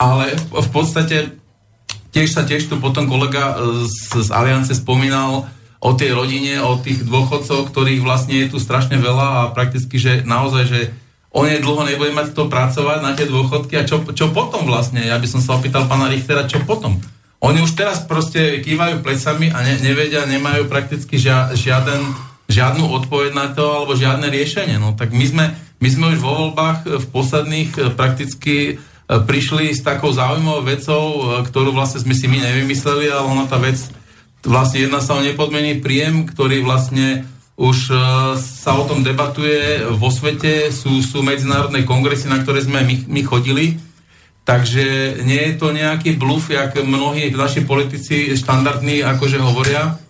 Ale 0.00 0.36
v, 0.36 0.44
v 0.64 0.68
podstate 0.72 1.36
tiež 2.10 2.32
sa 2.32 2.42
tiež 2.48 2.66
tu 2.66 2.80
potom 2.80 3.06
kolega 3.06 3.54
e, 3.54 3.86
z, 3.86 4.24
z 4.24 4.28
Aliance 4.32 4.72
spomínal 4.72 5.46
o 5.80 5.90
tej 5.96 6.12
rodine, 6.12 6.60
o 6.60 6.76
tých 6.76 7.04
dôchodcov, 7.04 7.72
ktorých 7.72 8.04
vlastne 8.04 8.36
je 8.36 8.52
tu 8.52 8.58
strašne 8.60 9.00
veľa 9.00 9.48
a 9.48 9.52
prakticky, 9.52 9.96
že 9.96 10.24
naozaj, 10.28 10.64
že 10.68 10.80
je 11.30 11.58
dlho 11.62 11.82
nebude 11.88 12.12
mať 12.12 12.36
kto 12.36 12.52
pracovať 12.52 12.98
na 13.00 13.16
tie 13.16 13.24
dôchodky 13.24 13.80
a 13.80 13.86
čo, 13.88 14.04
čo 14.12 14.28
potom 14.28 14.68
vlastne? 14.68 15.00
Ja 15.00 15.16
by 15.16 15.28
som 15.30 15.40
sa 15.40 15.56
opýtal 15.56 15.88
pána 15.88 16.12
Richtera, 16.12 16.44
čo 16.44 16.60
potom? 16.66 17.00
Oni 17.40 17.64
už 17.64 17.72
teraz 17.72 18.04
proste 18.04 18.60
kývajú 18.60 19.00
plecami 19.00 19.48
a 19.48 19.64
ne, 19.64 19.80
nevedia, 19.80 20.28
nemajú 20.28 20.68
prakticky 20.68 21.16
žia, 21.16 21.48
žiaden, 21.56 22.12
žiadnu 22.50 22.84
odpoveď 23.02 23.30
na 23.32 23.46
to 23.54 23.62
alebo 23.62 23.94
žiadne 23.94 24.26
riešenie. 24.26 24.76
No 24.82 24.98
tak 24.98 25.14
my 25.14 25.24
sme, 25.24 25.44
my 25.78 25.88
sme 25.88 26.04
už 26.12 26.18
vo 26.18 26.32
voľbách 26.34 26.84
v 26.84 27.06
posledných 27.14 27.70
eh, 27.78 27.82
prakticky 27.94 28.56
eh, 28.74 28.78
prišli 29.08 29.70
s 29.70 29.86
takou 29.86 30.10
zaujímavou 30.10 30.66
vecou, 30.66 31.04
ktorú 31.46 31.70
vlastne 31.70 32.02
sme 32.02 32.12
si 32.12 32.26
my 32.26 32.42
nevymysleli, 32.42 33.08
ale 33.08 33.24
ona 33.24 33.46
tá 33.46 33.56
vec, 33.56 33.78
vlastne 34.42 34.90
jedna 34.90 34.98
sa 34.98 35.16
o 35.16 35.24
nepodmený 35.24 35.78
príjem, 35.78 36.26
ktorý 36.26 36.66
vlastne 36.66 37.24
už 37.60 37.92
sa 38.40 38.72
o 38.72 38.88
tom 38.88 39.04
debatuje 39.04 39.84
vo 39.92 40.08
svete, 40.08 40.72
sú, 40.72 41.04
sú 41.04 41.20
medzinárodné 41.20 41.84
kongresy, 41.84 42.24
na 42.24 42.40
ktoré 42.40 42.64
sme 42.64 42.80
my, 42.80 43.04
my 43.04 43.20
chodili, 43.20 43.76
takže 44.48 45.20
nie 45.28 45.38
je 45.38 45.54
to 45.60 45.68
nejaký 45.70 46.16
bluf, 46.16 46.48
jak 46.48 46.74
mnohí 46.80 47.28
naši 47.30 47.62
politici 47.62 48.32
štandardní 48.32 49.04
akože 49.04 49.38
hovoria, 49.38 50.00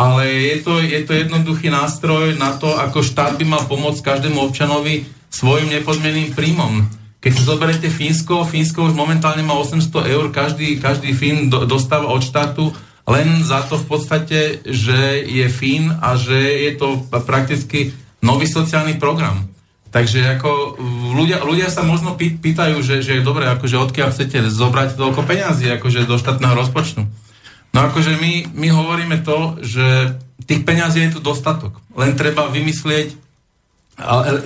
ale 0.00 0.24
je 0.32 0.56
to, 0.64 0.80
je 0.80 1.00
to 1.04 1.12
jednoduchý 1.12 1.68
nástroj 1.68 2.40
na 2.40 2.56
to, 2.56 2.72
ako 2.72 3.04
štát 3.04 3.36
by 3.36 3.44
mal 3.44 3.68
pomôcť 3.68 4.00
každému 4.00 4.40
občanovi 4.40 5.04
svojim 5.28 5.68
nepodmieným 5.68 6.32
príjmom. 6.32 6.88
Keď 7.20 7.32
si 7.36 7.42
zoberete 7.44 7.88
Fínsko, 7.92 8.48
Fínsko 8.48 8.88
už 8.88 8.96
momentálne 8.96 9.44
má 9.44 9.52
800 9.52 10.08
eur, 10.08 10.32
každý, 10.32 10.80
každý 10.80 11.12
Fín 11.12 11.52
do, 11.52 11.68
dostáva 11.68 12.08
od 12.08 12.24
štátu 12.24 12.72
len 13.04 13.44
za 13.44 13.60
to 13.68 13.76
v 13.76 13.86
podstate, 13.90 14.38
že 14.64 15.26
je 15.26 15.46
fín 15.50 15.90
a 15.98 16.14
že 16.14 16.38
je 16.38 16.72
to 16.78 17.02
prakticky 17.26 17.90
nový 18.22 18.46
sociálny 18.46 19.02
program. 19.02 19.50
Takže 19.90 20.38
ako 20.38 20.78
ľudia, 21.18 21.42
ľudia 21.42 21.66
sa 21.66 21.82
možno 21.82 22.14
pýtajú, 22.14 22.78
že, 22.78 23.02
že 23.02 23.18
je 23.18 23.26
dobré, 23.26 23.50
akože 23.50 23.90
odkiaľ 23.90 24.14
chcete 24.14 24.46
zobrať 24.46 24.94
toľko 24.94 25.26
peňazí 25.26 25.66
akože 25.74 26.06
do 26.06 26.14
štátneho 26.14 26.54
rozpočtu. 26.54 27.02
No 27.70 27.86
akože 27.86 28.18
my, 28.18 28.50
my 28.54 28.68
hovoríme 28.74 29.22
to, 29.22 29.58
že 29.62 30.18
tých 30.50 30.66
peňazí 30.66 31.06
je 31.06 31.14
tu 31.14 31.20
dostatok. 31.22 31.78
Len 31.94 32.18
treba 32.18 32.50
vymyslieť, 32.50 33.14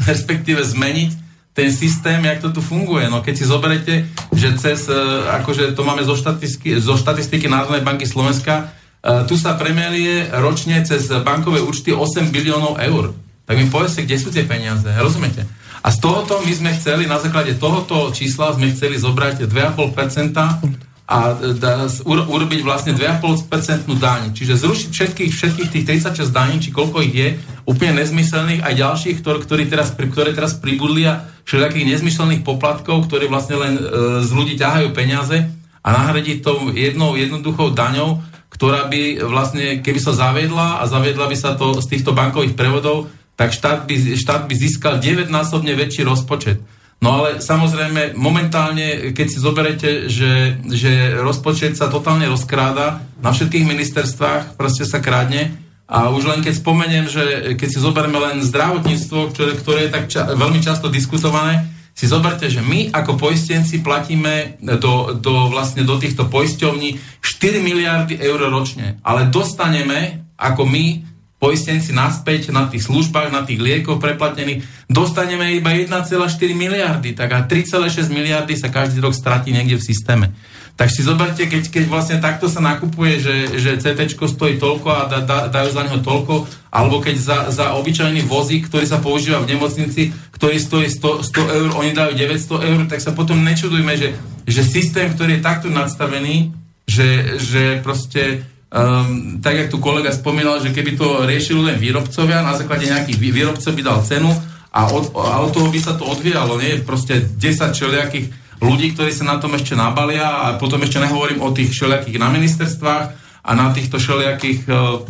respektíve 0.05 0.61
zmeniť 0.61 1.25
ten 1.55 1.71
systém, 1.71 2.19
jak 2.19 2.43
to 2.43 2.51
tu 2.51 2.61
funguje. 2.61 3.07
No 3.07 3.23
keď 3.23 3.35
si 3.39 3.45
zoberete, 3.47 3.95
že 4.35 4.59
cez, 4.59 4.91
e, 4.91 4.99
akože 5.41 5.73
to 5.73 5.87
máme 5.87 6.03
zo 6.03 6.19
štatistiky, 6.19 6.83
zo 6.83 6.99
štatistiky 6.99 7.47
Národnej 7.47 7.87
banky 7.87 8.11
Slovenska, 8.11 8.75
e, 9.01 9.23
tu 9.31 9.39
sa 9.39 9.55
premelie 9.55 10.29
ročne 10.35 10.83
cez 10.83 11.07
bankové 11.23 11.63
účty 11.63 11.95
8 11.95 12.35
biliónov 12.35 12.83
eur. 12.83 13.15
Tak 13.47 13.55
mi 13.55 13.71
povedzte, 13.71 14.03
kde 14.03 14.19
sú 14.19 14.35
tie 14.35 14.43
peniaze, 14.43 14.91
rozumiete? 14.99 15.47
A 15.85 15.95
z 15.95 16.03
tohoto 16.03 16.43
my 16.43 16.53
sme 16.53 16.71
chceli, 16.75 17.07
na 17.07 17.23
základe 17.23 17.55
tohoto 17.55 18.11
čísla 18.11 18.51
sme 18.57 18.75
chceli 18.75 18.99
zobrať 18.99 19.47
2,5% 19.47 20.84
a 21.05 21.37
da, 21.37 21.85
urobiť 22.09 22.65
vlastne 22.65 22.97
2,5% 22.97 23.85
daň. 24.01 24.33
Čiže 24.33 24.57
zrušiť 24.57 24.89
všetkých, 24.89 25.31
všetkých 25.37 25.69
tých 25.69 25.85
36 26.01 26.33
daní, 26.33 26.57
či 26.65 26.73
koľko 26.73 27.05
ich 27.05 27.13
je, 27.13 27.29
úplne 27.69 28.01
nezmyselných, 28.01 28.65
aj 28.65 28.75
ďalších, 28.75 29.17
ktor, 29.21 29.37
ktorí 29.45 29.69
teraz, 29.69 29.93
ktoré 29.93 30.33
teraz 30.33 30.57
pribudli 30.57 31.05
a 31.05 31.29
všetkých 31.45 31.93
nezmyselných 31.93 32.41
poplatkov, 32.41 33.05
ktoré 33.05 33.29
vlastne 33.29 33.61
len 33.61 33.77
e, 33.77 33.83
z 34.25 34.31
ľudí 34.33 34.57
ťahajú 34.57 34.97
peniaze 34.97 35.45
a 35.85 35.89
nahradiť 35.93 36.41
to 36.41 36.73
jednou 36.73 37.13
jednoduchou 37.21 37.77
daňou, 37.77 38.25
ktorá 38.49 38.89
by 38.89 39.29
vlastne, 39.29 39.85
keby 39.85 40.01
sa 40.01 40.17
zaviedla 40.17 40.81
a 40.81 40.89
zaviedla 40.89 41.29
by 41.29 41.37
sa 41.37 41.53
to 41.53 41.85
z 41.85 41.87
týchto 41.91 42.17
bankových 42.17 42.57
prevodov, 42.57 43.13
tak 43.37 43.53
štát 43.53 43.85
by, 43.85 44.17
štát 44.17 44.49
by 44.49 44.55
získal 44.57 45.03
9-násobne 45.05 45.77
väčší 45.77 46.07
rozpočet. 46.07 46.65
No 47.05 47.21
ale 47.21 47.45
samozrejme, 47.45 48.17
momentálne, 48.17 49.13
keď 49.13 49.27
si 49.29 49.37
zoberete, 49.37 50.09
že, 50.09 50.57
že 50.65 51.13
rozpočet 51.21 51.77
sa 51.77 51.93
totálne 51.93 52.25
rozkráda, 52.25 53.05
na 53.21 53.29
všetkých 53.29 53.69
ministerstvách 53.69 54.57
proste 54.57 54.89
sa 54.89 55.05
krádne, 55.05 55.53
a 55.85 56.09
už 56.09 56.25
len 56.25 56.41
keď 56.41 56.65
spomeniem, 56.65 57.05
že 57.05 57.25
keď 57.61 57.69
si 57.69 57.77
zoberieme 57.77 58.17
len 58.17 58.41
zdravotníctvo, 58.41 59.37
ktoré, 59.37 59.53
ktoré 59.61 59.79
je 59.85 59.91
tak 59.93 60.05
ča- 60.09 60.33
veľmi 60.33 60.65
často 60.65 60.89
diskutované, 60.89 61.69
si 61.93 62.09
zoberte, 62.09 62.49
že 62.49 62.65
my 62.65 62.91
ako 62.91 63.21
poistenci 63.21 63.85
platíme 63.85 64.59
do, 64.81 65.15
do, 65.15 65.53
vlastne 65.53 65.85
do 65.85 66.01
týchto 66.01 66.27
poisťovní 66.27 67.21
4 67.21 67.61
miliardy 67.61 68.17
eur 68.19 68.49
ročne, 68.49 68.99
ale 69.05 69.29
dostaneme 69.29 70.25
ako 70.41 70.67
my 70.67 71.14
poistenci 71.45 71.93
naspäť 71.93 72.49
na 72.49 72.65
tých 72.65 72.89
službách, 72.89 73.29
na 73.29 73.45
tých 73.45 73.61
liekoch 73.61 74.01
preplatených, 74.01 74.65
dostaneme 74.89 75.53
iba 75.61 75.77
1,4 75.77 76.17
miliardy, 76.57 77.13
tak 77.13 77.29
a 77.37 77.45
3,6 77.45 78.09
miliardy 78.09 78.57
sa 78.57 78.73
každý 78.73 79.05
rok 79.05 79.13
stratí 79.13 79.53
niekde 79.53 79.77
v 79.77 79.85
systéme. 79.85 80.27
Tak 80.75 80.91
si 80.91 81.07
zoberte, 81.07 81.47
keď, 81.47 81.71
keď 81.71 81.85
vlastne 81.87 82.19
takto 82.19 82.51
sa 82.51 82.59
nakupuje, 82.59 83.23
že, 83.23 83.61
že 83.61 83.79
CT 83.79 84.17
stojí 84.17 84.59
toľko 84.59 84.89
a 84.91 85.01
da, 85.07 85.19
da, 85.23 85.39
dajú 85.47 85.71
za 85.71 85.83
neho 85.87 86.01
toľko, 86.03 86.51
alebo 86.73 86.99
keď 86.99 87.17
za, 87.21 87.39
za 87.53 87.67
obyčajný 87.79 88.27
vozík, 88.27 88.67
ktorý 88.67 88.83
sa 88.89 88.99
používa 88.99 89.39
v 89.45 89.55
nemocnici, 89.55 90.11
ktorý 90.35 90.59
stojí 90.59 90.91
100, 90.91 91.31
100 91.31 91.57
eur, 91.61 91.69
oni 91.79 91.95
dajú 91.95 92.19
900 92.19 92.71
eur, 92.75 92.81
tak 92.91 92.99
sa 93.05 93.15
potom 93.15 93.39
nečudujme, 93.47 93.95
že, 93.95 94.19
že 94.49 94.67
systém, 94.67 95.13
ktorý 95.15 95.39
je 95.39 95.47
takto 95.47 95.71
nadstavený, 95.71 96.51
že, 96.91 97.39
že 97.39 97.79
proste 97.79 98.43
Um, 98.75 99.39
tak, 99.39 99.55
jak 99.55 99.71
tu 99.71 99.79
kolega 99.79 100.11
spomínal, 100.11 100.59
že 100.59 100.75
keby 100.75 100.99
to 100.99 101.23
riešili 101.23 101.63
len 101.63 101.79
výrobcovia, 101.79 102.43
na 102.43 102.59
základe 102.59 102.91
nejakých 102.91 103.23
výrobcov 103.23 103.71
by 103.71 103.83
dal 103.87 104.03
cenu 104.03 104.35
a 104.75 104.91
od, 104.91 105.15
a 105.15 105.39
od 105.47 105.55
toho 105.55 105.71
by 105.71 105.79
sa 105.79 105.95
to 105.95 106.03
odvíjalo, 106.03 106.59
nie? 106.59 106.83
Proste 106.83 107.23
10 107.23 107.71
čeliakých 107.71 108.27
ľudí, 108.59 108.99
ktorí 108.99 109.15
sa 109.15 109.31
na 109.31 109.39
tom 109.39 109.55
ešte 109.55 109.79
nabalia 109.79 110.27
a 110.27 110.47
potom 110.59 110.83
ešte 110.83 110.99
nehovorím 110.99 111.47
o 111.47 111.55
tých 111.55 111.71
všelijakých 111.71 112.19
na 112.19 112.35
ministerstvách 112.35 113.05
a 113.47 113.51
na 113.55 113.71
týchto 113.71 114.03
všelijakých 114.03 114.67
uh, 114.67 115.07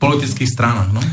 politických 0.00 0.48
stranách. 0.48 0.88
No? 0.88 1.04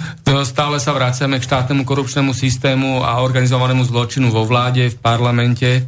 Stále 0.47 0.79
sa 0.79 0.95
vraciame 0.95 1.43
k 1.43 1.47
štátnemu 1.51 1.83
korupčnému 1.83 2.31
systému 2.31 3.03
a 3.03 3.19
organizovanému 3.19 3.83
zločinu 3.83 4.31
vo 4.31 4.47
vláde, 4.47 4.95
v 4.95 4.97
parlamente, 5.03 5.83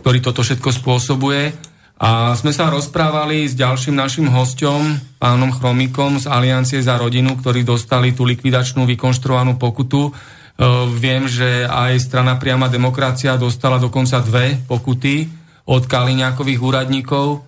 ktorý 0.00 0.24
toto 0.24 0.40
všetko 0.40 0.72
spôsobuje. 0.72 1.67
A 1.98 2.34
sme 2.38 2.54
sa 2.54 2.70
rozprávali 2.70 3.50
s 3.50 3.58
ďalším 3.58 3.98
našim 3.98 4.26
hostom, 4.30 5.02
pánom 5.18 5.50
Chromikom 5.50 6.22
z 6.22 6.30
Aliancie 6.30 6.78
za 6.78 6.94
rodinu, 6.94 7.34
ktorí 7.34 7.66
dostali 7.66 8.14
tú 8.14 8.22
likvidačnú 8.22 8.86
vykonštruovanú 8.86 9.58
pokutu 9.58 10.14
E, 10.58 10.64
viem, 10.90 11.30
že 11.30 11.70
aj 11.70 12.02
strana 12.02 12.34
Priama 12.34 12.66
demokracia 12.66 13.38
dostala 13.38 13.78
dokonca 13.78 14.18
dve 14.18 14.58
pokuty 14.66 15.30
od 15.70 15.86
Kaliňákových 15.86 16.58
úradníkov. 16.60 17.26
E, 17.30 17.38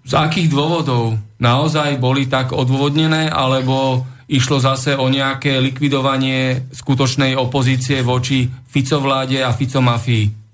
z 0.00 0.12
akých 0.16 0.48
dôvodov? 0.48 1.20
Naozaj 1.36 2.00
boli 2.00 2.32
tak 2.32 2.56
odôvodnené, 2.56 3.28
alebo 3.28 4.08
išlo 4.24 4.56
zase 4.56 4.96
o 4.96 5.12
nejaké 5.12 5.60
likvidovanie 5.60 6.72
skutočnej 6.72 7.36
opozície 7.36 8.00
voči 8.00 8.48
Ficovláde 8.48 9.44
a 9.44 9.52
Ficomafii? 9.52 10.45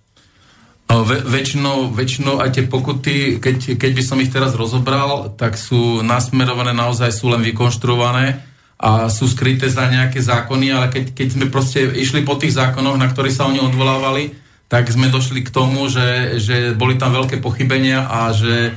Ve, 0.93 1.25
väčšinou, 1.25 2.39
aj 2.43 2.51
tie 2.53 2.65
pokuty, 2.69 3.41
keď, 3.41 3.81
keď 3.81 3.91
by 3.97 4.03
som 4.05 4.21
ich 4.21 4.29
teraz 4.29 4.53
rozobral, 4.53 5.33
tak 5.41 5.57
sú 5.57 6.05
nasmerované, 6.05 6.77
naozaj 6.77 7.09
sú 7.09 7.33
len 7.33 7.41
vykonštruované 7.41 8.45
a 8.77 9.09
sú 9.09 9.31
skryté 9.31 9.73
za 9.73 9.89
nejaké 9.89 10.21
zákony, 10.21 10.67
ale 10.75 10.87
keď, 10.93 11.17
keď 11.17 11.29
sme 11.33 11.47
proste 11.49 11.87
išli 11.87 12.27
po 12.27 12.37
tých 12.37 12.59
zákonoch, 12.59 13.01
na 13.01 13.09
ktorých 13.09 13.33
sa 13.33 13.49
oni 13.49 13.63
odvolávali, 13.63 14.37
tak 14.67 14.89
sme 14.89 15.13
došli 15.13 15.45
k 15.45 15.53
tomu, 15.55 15.89
že, 15.89 16.41
že 16.41 16.73
boli 16.73 16.97
tam 16.97 17.13
veľké 17.13 17.45
pochybenia 17.45 18.09
a 18.09 18.33
že, 18.33 18.73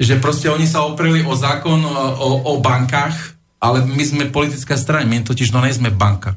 že 0.00 0.16
proste 0.16 0.48
oni 0.48 0.64
sa 0.64 0.88
opreli 0.88 1.20
o 1.20 1.36
zákon 1.36 1.84
o, 1.84 2.48
o 2.48 2.52
bankách, 2.64 3.36
ale 3.60 3.84
my 3.84 4.04
sme 4.04 4.32
politická 4.32 4.80
strana, 4.80 5.04
my 5.04 5.20
totiž 5.22 5.52
no 5.52 5.60
nejsme 5.60 5.92
banka. 5.92 6.32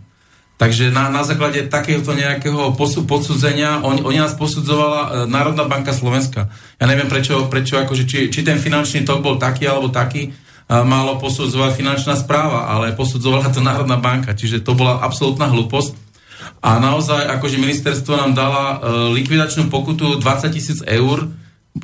Takže 0.62 0.94
na, 0.94 1.10
na 1.10 1.26
základe 1.26 1.66
takéhoto 1.66 2.14
nejakého 2.14 2.78
posu, 2.78 3.02
podsudzenia, 3.10 3.82
on, 3.82 3.98
nás 3.98 4.38
posudzovala 4.38 5.02
e, 5.02 5.10
Národná 5.26 5.66
banka 5.66 5.90
Slovenska. 5.90 6.54
Ja 6.78 6.86
neviem 6.86 7.10
prečo, 7.10 7.50
prečo 7.50 7.82
akože, 7.82 8.06
či, 8.06 8.30
či 8.30 8.46
ten 8.46 8.62
finančný 8.62 9.02
tok 9.02 9.26
bol 9.26 9.42
taký 9.42 9.66
alebo 9.66 9.90
taký, 9.90 10.38
malo 10.72 11.20
posudzovať 11.20 11.76
finančná 11.76 12.16
správa, 12.16 12.72
ale 12.72 12.96
posudzovala 12.96 13.52
to 13.52 13.60
Národná 13.60 14.00
banka, 14.00 14.32
čiže 14.32 14.64
to 14.64 14.72
bola 14.72 15.04
absolútna 15.04 15.52
hlúposť. 15.52 16.00
A 16.64 16.80
naozaj, 16.80 17.28
akože 17.42 17.60
ministerstvo 17.60 18.16
nám 18.16 18.32
dala 18.38 18.64
e, 18.64 18.76
likvidačnú 19.18 19.68
pokutu 19.68 20.22
20 20.24 20.56
tisíc 20.56 20.80
eur, 20.86 21.28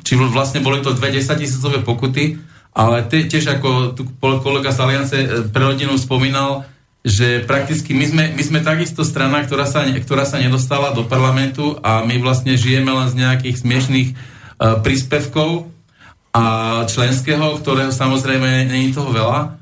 či 0.06 0.16
vlastne 0.16 0.64
boli 0.64 0.80
to 0.80 0.96
dve 0.96 1.12
10 1.12 1.34
tisícové 1.36 1.82
pokuty, 1.84 2.40
ale 2.72 3.02
tiež 3.04 3.58
ako 3.58 3.98
tu 3.98 4.06
kolega 4.22 4.70
z 4.70 4.78
Aliance 4.80 5.16
e, 5.18 5.26
pre 5.50 5.66
rodinu 5.66 5.98
spomínal, 6.00 6.64
že 7.06 7.46
prakticky 7.46 7.94
my 7.94 8.04
sme, 8.04 8.24
my 8.34 8.42
sme 8.42 8.58
takisto 8.60 9.06
strana, 9.06 9.46
ktorá 9.46 9.64
sa, 9.64 9.86
ktorá 9.86 10.26
sa 10.26 10.42
nedostala 10.42 10.90
do 10.92 11.06
parlamentu 11.06 11.78
a 11.80 12.02
my 12.02 12.18
vlastne 12.18 12.58
žijeme 12.58 12.90
len 12.90 13.08
z 13.08 13.18
nejakých 13.22 13.56
smiešných 13.62 14.08
uh, 14.12 14.82
príspevkov, 14.82 15.70
a 16.38 16.44
členského, 16.84 17.56
ktorého 17.58 17.90
samozrejme 17.90 18.68
není 18.68 18.92
toho 18.92 19.10
veľa 19.10 19.58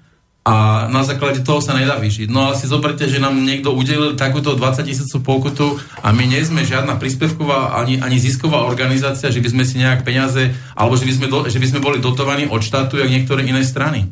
a 0.47 0.87
na 0.87 1.03
základe 1.03 1.43
toho 1.43 1.59
sa 1.59 1.75
nedá 1.75 1.99
vyžiť. 1.99 2.31
No 2.31 2.47
ale 2.47 2.55
si 2.55 2.71
zoberte, 2.71 3.03
že 3.11 3.19
nám 3.19 3.35
niekto 3.35 3.75
udelil 3.75 4.15
takúto 4.15 4.55
20 4.55 4.87
tisícov 4.87 5.27
pokutu 5.27 5.75
a 6.05 6.15
my 6.15 6.23
nie 6.23 6.39
sme 6.47 6.63
žiadna 6.63 7.03
príspevková 7.03 7.75
ani, 7.83 7.99
ani 7.99 8.19
zisková 8.23 8.63
organizácia, 8.63 9.33
že 9.33 9.43
by 9.43 9.49
sme 9.51 9.65
si 9.67 9.83
nejak 9.83 10.07
peniaze, 10.07 10.55
alebo 10.79 10.95
že 10.95 11.03
by 11.03 11.13
sme, 11.19 11.27
do, 11.27 11.39
že 11.51 11.59
by 11.59 11.67
sme 11.67 11.81
boli 11.83 11.99
dotovaní 11.99 12.47
od 12.47 12.63
štátu, 12.63 13.03
jak 13.03 13.11
niektoré 13.11 13.43
iné 13.43 13.67
strany. 13.67 14.07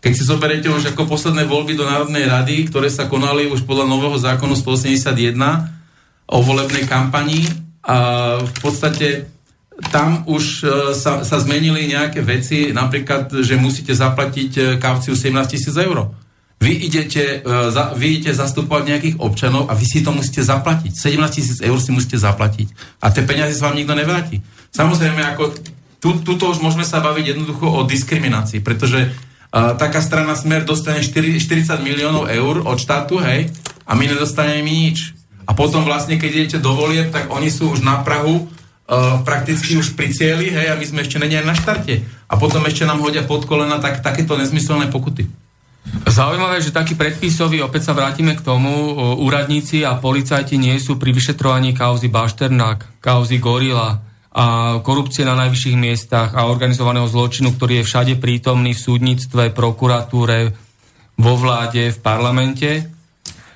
Keď 0.00 0.12
si 0.12 0.22
zoberiete 0.22 0.68
už 0.68 0.92
ako 0.92 1.08
posledné 1.08 1.48
voľby 1.48 1.74
do 1.74 1.88
Národnej 1.88 2.28
rady, 2.28 2.68
ktoré 2.68 2.92
sa 2.92 3.08
konali 3.08 3.48
už 3.48 3.64
podľa 3.64 3.88
nového 3.88 4.20
zákonu 4.20 4.54
181 4.54 5.12
o 6.26 6.38
volebnej 6.42 6.84
kampanii, 6.84 7.66
a 7.86 7.96
v 8.42 8.54
podstate 8.58 9.30
tam 9.94 10.26
už 10.26 10.44
uh, 10.66 10.70
sa, 10.90 11.22
sa 11.22 11.36
zmenili 11.38 11.86
nejaké 11.86 12.18
veci, 12.24 12.74
napríklad, 12.74 13.30
že 13.46 13.54
musíte 13.54 13.94
zaplatiť 13.94 14.50
uh, 14.58 14.64
kauciu 14.82 15.14
17 15.14 15.30
tisíc 15.46 15.76
eur. 15.78 16.10
Vy 16.58 16.72
idete, 16.88 17.44
uh, 17.46 17.70
za, 17.70 17.94
vy 17.94 18.18
idete 18.18 18.34
zastupovať 18.34 18.82
nejakých 18.90 19.16
občanov 19.22 19.70
a 19.70 19.78
vy 19.78 19.86
si 19.86 20.02
to 20.02 20.10
musíte 20.10 20.42
zaplatiť. 20.42 20.92
17 20.98 21.30
tisíc 21.30 21.58
eur 21.62 21.78
si 21.78 21.94
musíte 21.94 22.18
zaplatiť. 22.18 22.98
A 23.04 23.14
tie 23.14 23.22
peniaze 23.22 23.54
sa 23.54 23.70
vám 23.70 23.78
nikto 23.78 23.94
nevráti. 23.94 24.42
Samozrejme, 24.74 25.22
ako 25.36 25.54
tu, 26.02 26.08
tuto 26.26 26.50
už 26.50 26.58
môžeme 26.58 26.82
sa 26.82 26.98
baviť 26.98 27.36
jednoducho 27.36 27.70
o 27.70 27.86
diskriminácii, 27.86 28.64
pretože 28.66 29.14
taká 29.52 30.02
strana 30.02 30.34
Smer 30.34 30.66
dostane 30.66 31.00
4, 31.00 31.38
40 31.40 31.80
miliónov 31.80 32.28
eur 32.28 32.64
od 32.66 32.78
štátu, 32.78 33.22
hej, 33.22 33.48
a 33.86 33.92
my 33.94 34.04
nedostaneme 34.06 34.66
nič. 34.66 35.14
A 35.46 35.54
potom 35.54 35.86
vlastne, 35.86 36.18
keď 36.18 36.30
idete 36.30 36.58
do 36.58 36.74
volieb, 36.74 37.14
tak 37.14 37.30
oni 37.30 37.46
sú 37.48 37.70
už 37.70 37.86
na 37.86 38.02
Prahu 38.02 38.42
uh, 38.42 39.22
prakticky 39.22 39.78
už 39.78 39.94
pri 39.94 40.10
cieli, 40.10 40.50
hej, 40.50 40.74
a 40.74 40.78
my 40.78 40.84
sme 40.84 41.06
ešte 41.06 41.22
není 41.22 41.38
na 41.38 41.54
štarte. 41.54 42.02
A 42.26 42.34
potom 42.34 42.66
ešte 42.66 42.82
nám 42.82 42.98
hodia 42.98 43.22
pod 43.22 43.46
kolena 43.46 43.78
tak, 43.78 44.02
takéto 44.02 44.34
nezmyselné 44.34 44.90
pokuty. 44.90 45.30
Zaujímavé, 45.86 46.58
že 46.58 46.74
taký 46.74 46.98
predpisový, 46.98 47.62
opäť 47.62 47.90
sa 47.90 47.92
vrátime 47.94 48.34
k 48.34 48.42
tomu, 48.42 48.98
úradníci 49.22 49.86
a 49.86 49.94
policajti 49.94 50.58
nie 50.58 50.74
sú 50.82 50.98
pri 50.98 51.14
vyšetrovaní 51.14 51.78
kauzy 51.78 52.10
Bašternák, 52.10 52.98
kauzy 52.98 53.38
Gorila 53.38 54.05
a 54.36 54.78
korupcie 54.84 55.24
na 55.24 55.32
najvyšších 55.32 55.80
miestach 55.80 56.36
a 56.36 56.44
organizovaného 56.44 57.08
zločinu, 57.08 57.56
ktorý 57.56 57.80
je 57.80 57.88
všade 57.88 58.14
prítomný 58.20 58.76
v 58.76 58.84
súdnictve, 58.84 59.56
prokuratúre, 59.56 60.52
vo 61.16 61.34
vláde, 61.40 61.96
v 61.96 61.98
parlamente. 62.04 62.84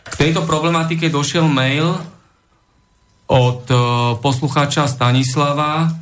K 0.09 0.15
tejto 0.17 0.49
problematike 0.49 1.13
došiel 1.13 1.45
mail 1.45 2.01
od 3.29 3.63
e, 3.69 3.77
poslucháča 4.25 4.89
Stanislava. 4.89 5.93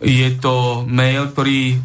Je 0.00 0.32
to 0.40 0.88
mail, 0.88 1.28
ktorý 1.28 1.76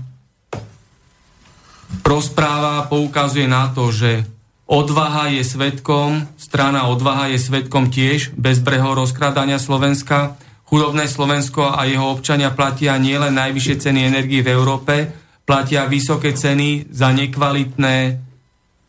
rozpráva, 2.01 2.87
poukazuje 2.87 3.45
na 3.45 3.69
to, 3.75 3.91
že 3.91 4.23
odvaha 4.65 5.33
je 5.33 5.43
svetkom, 5.43 6.25
strana 6.39 6.87
odvaha 6.87 7.29
je 7.33 7.39
svetkom 7.41 7.91
tiež 7.91 8.31
bezbreho 8.39 8.95
rozkrádania 8.95 9.59
Slovenska. 9.59 10.39
Chudobné 10.73 11.05
Slovensko 11.05 11.69
a 11.69 11.85
jeho 11.85 12.17
občania 12.17 12.49
platia 12.49 12.97
nielen 12.97 13.37
najvyššie 13.37 13.75
ceny 13.77 14.09
energii 14.09 14.41
v 14.41 14.57
Európe, 14.57 15.05
platia 15.45 15.85
vysoké 15.85 16.33
ceny 16.33 16.89
za 16.89 17.13
nekvalitné 17.13 18.17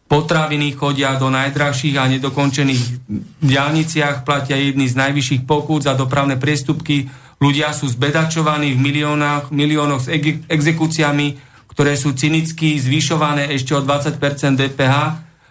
Potraviny 0.09 0.73
chodia 0.81 1.13
do 1.21 1.29
najdrahších 1.29 2.01
a 2.01 2.09
nedokončených 2.09 3.05
diálniciach, 3.37 4.25
platia 4.25 4.57
jedny 4.57 4.89
z 4.89 4.97
najvyšších 4.97 5.45
pokút 5.45 5.85
za 5.85 5.93
dopravné 5.93 6.41
priestupky, 6.41 7.05
ľudia 7.37 7.77
sú 7.77 7.85
zbedačovaní 7.93 8.73
v 8.73 8.81
miliónach, 8.81 9.53
miliónoch 9.53 10.09
s 10.09 10.13
exekúciami, 10.49 11.37
ktoré 11.69 12.01
sú 12.01 12.17
cynicky 12.17 12.81
zvyšované 12.81 13.53
ešte 13.53 13.77
o 13.77 13.85
20% 13.85 14.17
DPH. 14.57 14.97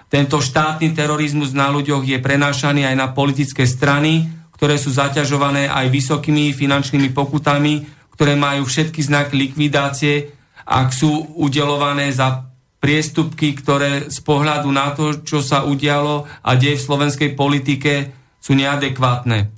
Tento 0.09 0.41
štátny 0.41 0.97
terorizmus 0.97 1.53
na 1.53 1.69
ľuďoch 1.69 2.01
je 2.01 2.17
prenášaný 2.17 2.89
aj 2.89 2.95
na 2.97 3.13
politické 3.13 3.69
strany, 3.69 4.41
ktoré 4.63 4.79
sú 4.79 4.95
zaťažované 4.95 5.67
aj 5.67 5.91
vysokými 5.91 6.55
finančnými 6.55 7.11
pokutami, 7.11 7.83
ktoré 8.15 8.39
majú 8.39 8.63
všetky 8.63 9.03
znaky 9.03 9.35
likvidácie, 9.35 10.31
ak 10.63 10.87
sú 10.95 11.35
udelované 11.35 12.07
za 12.15 12.47
priestupky, 12.79 13.59
ktoré 13.59 14.07
z 14.07 14.23
pohľadu 14.23 14.71
na 14.71 14.95
to, 14.95 15.19
čo 15.19 15.43
sa 15.43 15.67
udialo 15.67 16.23
a 16.39 16.55
deje 16.55 16.79
v 16.79 16.85
slovenskej 16.87 17.29
politike, 17.35 18.15
sú 18.39 18.55
neadekvátne. 18.55 19.51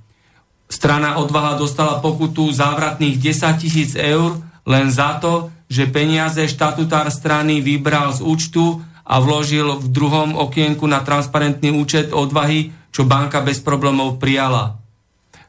Strana 0.74 1.22
odvaha 1.22 1.54
dostala 1.54 2.02
pokutu 2.02 2.50
závratných 2.50 3.22
10 3.22 3.62
tisíc 3.62 3.94
eur 3.94 4.42
len 4.66 4.90
za 4.90 5.22
to, 5.22 5.54
že 5.70 5.86
peniaze 5.86 6.42
štatutár 6.50 7.14
strany 7.14 7.62
vybral 7.62 8.10
z 8.10 8.26
účtu 8.26 8.82
a 9.06 9.22
vložil 9.22 9.70
v 9.70 9.86
druhom 9.86 10.34
okienku 10.34 10.90
na 10.90 11.06
transparentný 11.06 11.70
účet 11.78 12.10
odvahy, 12.10 12.74
čo 12.90 13.06
banka 13.06 13.46
bez 13.46 13.62
problémov 13.62 14.18
prijala. 14.18 14.82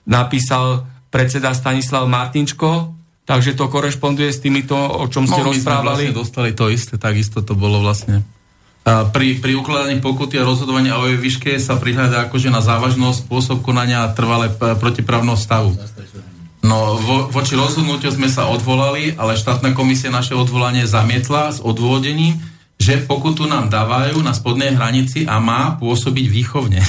Napísal 0.07 0.87
predseda 1.11 1.51
Stanislav 1.55 2.07
Martinčko, 2.07 2.97
Takže 3.27 3.59
to 3.59 3.67
korešponduje 3.67 4.31
s 4.31 4.39
týmito, 4.39 4.79
o 4.79 5.03
čom 5.11 5.27
ste 5.27 5.43
no, 5.43 5.51
rozprávali? 5.51 6.15
Vlastne 6.15 6.15
dostali 6.15 6.51
to 6.55 6.71
isté, 6.71 6.95
takisto 6.95 7.43
to 7.43 7.59
bolo 7.59 7.83
vlastne. 7.83 8.23
A 8.87 9.03
pri, 9.11 9.43
pri 9.43 9.59
ukladaní 9.59 9.99
pokuty 9.99 10.39
a 10.39 10.47
rozhodovania 10.47 10.95
o 10.95 11.11
jej 11.11 11.19
výške 11.19 11.59
sa 11.59 11.75
prihľadá 11.75 12.31
akože 12.31 12.55
na 12.55 12.63
závažnosť, 12.63 13.27
spôsob 13.27 13.67
konania 13.67 14.07
a 14.07 14.15
trvalé 14.15 14.47
protipravného 14.55 15.35
stavu. 15.35 15.75
No, 16.63 16.95
vo, 17.03 17.27
voči 17.27 17.59
rozhodnutiu 17.59 18.15
sme 18.15 18.31
sa 18.31 18.47
odvolali, 18.47 19.19
ale 19.19 19.35
štátna 19.35 19.75
komisia 19.75 20.15
naše 20.15 20.39
odvolanie 20.39 20.87
zamietla 20.87 21.51
s 21.51 21.59
odôvodením, 21.59 22.39
že 22.77 23.03
pokutu 23.09 23.49
nám 23.49 23.73
dávajú 23.73 24.21
na 24.21 24.37
spodnej 24.37 24.77
hranici 24.77 25.25
a 25.25 25.41
má 25.41 25.75
pôsobiť 25.81 26.27
výchovne. 26.29 26.81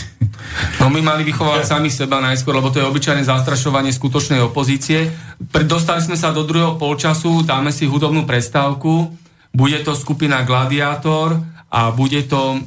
No 0.80 0.94
my 0.94 1.02
mali 1.02 1.26
vychovať 1.28 1.64
sami 1.66 1.90
seba 1.90 2.22
najskôr, 2.22 2.56
lebo 2.56 2.70
to 2.70 2.80
je 2.80 2.88
obyčajné 2.88 3.26
zastrašovanie 3.26 3.92
skutočnej 3.92 4.40
opozície. 4.46 5.10
Dostali 5.42 6.00
sme 6.00 6.16
sa 6.16 6.32
do 6.32 6.46
druhého 6.46 6.78
polčasu, 6.78 7.42
dáme 7.44 7.74
si 7.74 7.90
hudobnú 7.90 8.24
prestávku, 8.24 9.12
bude 9.52 9.80
to 9.82 9.98
skupina 9.98 10.46
Gladiátor 10.46 11.42
a 11.68 11.90
bude 11.92 12.24
to 12.30 12.62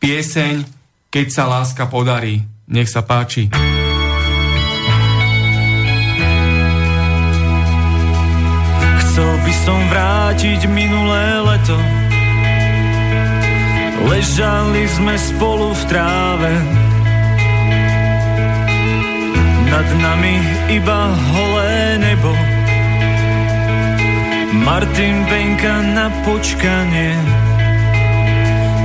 pieseň 0.00 0.64
Keď 1.12 1.26
sa 1.32 1.44
láska 1.48 1.86
podarí. 1.88 2.42
Nech 2.66 2.90
sa 2.90 3.06
páči. 3.06 3.48
Chcel 9.00 9.32
by 9.46 9.52
som 9.64 9.80
vrátiť 9.88 10.60
minulé 10.68 11.40
leto 11.46 12.05
Ležali 14.04 14.84
sme 14.92 15.14
spolu 15.16 15.72
v 15.72 15.82
tráve. 15.88 16.52
Nad 19.72 19.88
nami 19.96 20.36
iba 20.76 21.00
holé 21.16 21.96
nebo. 21.96 22.32
Martin 24.66 25.24
Benka 25.30 25.80
na 25.96 26.12
počkanie. 26.26 27.16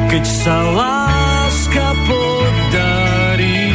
Keď 0.08 0.24
sa 0.28 0.56
láska 0.72 1.88
podarí. 2.08 3.72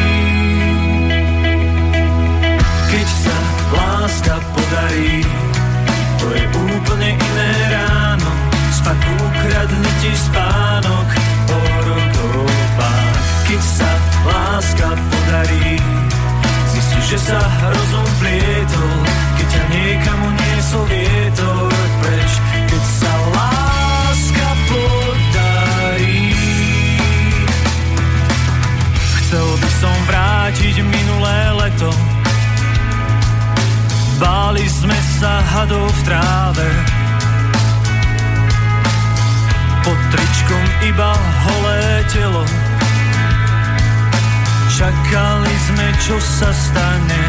Keď 2.86 3.08
sa 3.08 3.36
láska 3.76 4.36
podarí 4.54 5.20
To 6.22 6.26
je 6.32 6.44
úplne 6.48 7.08
iné 7.16 7.50
ráno. 7.72 8.30
Spad 8.72 8.98
ukradne 9.00 9.90
ti 10.00 10.12
spánok 10.14 11.15
keď 13.56 13.64
sa 13.64 13.92
láska 14.28 14.88
podarí. 14.92 15.80
Zistíš, 16.76 17.04
že 17.16 17.18
sa 17.32 17.40
rozum 17.72 18.08
plietol 18.20 18.96
Keď 19.40 19.46
ťa 19.48 19.62
niekam 19.72 20.18
uniesol 20.28 20.84
vietor. 20.92 21.72
Preč 22.04 22.30
Keď 22.68 22.84
sa 23.00 23.12
láska 23.32 24.48
podarí. 24.68 26.36
Chcel 29.24 29.48
by 29.56 29.70
som 29.80 29.96
vrátiť 30.04 30.76
minulé 30.84 31.38
leto. 31.56 31.90
Báli 34.20 34.68
sme 34.68 34.98
sa 35.16 35.40
hadov 35.56 35.88
v 35.88 36.00
tráve. 36.04 36.68
Pod 39.80 39.98
tričkom 40.12 40.64
iba 40.92 41.12
holé 41.16 42.04
telo 42.12 42.65
Čakali 44.76 45.56
sme, 45.72 45.88
čo 46.04 46.20
sa 46.20 46.52
stane, 46.52 47.22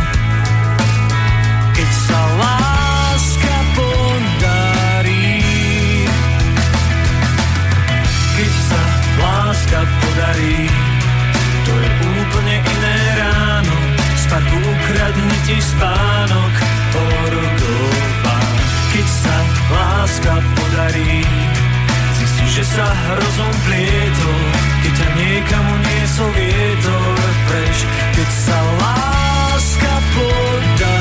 keď 1.72 1.90
sa 1.96 2.20
láska 2.44 3.56
podarí. 3.72 5.40
Keď 8.36 8.52
sa 8.52 8.82
láska 9.16 9.80
podarí, 9.80 10.68
to 11.64 11.72
je 11.72 11.90
úplne 12.20 12.56
iné 12.68 12.98
ráno. 13.16 13.76
Z 13.96 14.24
parku 14.28 14.58
ukradne 14.60 15.38
ti 15.48 15.56
spánok, 15.64 16.54
orogová. 17.00 18.40
Keď 18.92 19.08
sa 19.08 19.38
láska 19.72 20.36
podarí, 20.52 21.24
že 22.46 22.64
sa 22.64 22.86
rozum 23.18 23.54
plietol, 23.66 24.42
keď 24.86 24.94
ťa 24.94 25.08
niekam 25.18 25.64
uniesol 25.82 26.30
vietor 26.36 27.18
preč, 27.50 27.78
keď 28.14 28.30
sa 28.30 28.58
láska 28.78 29.94
podarí. 30.14 30.97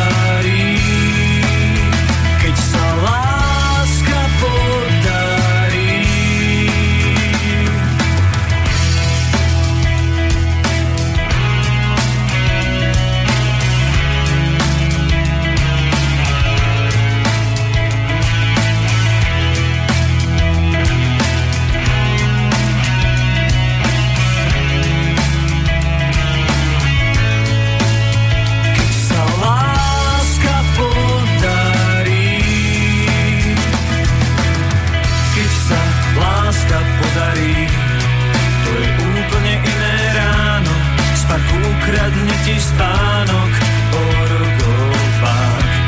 Spánok, 42.60 43.52
orogová. 43.92 45.38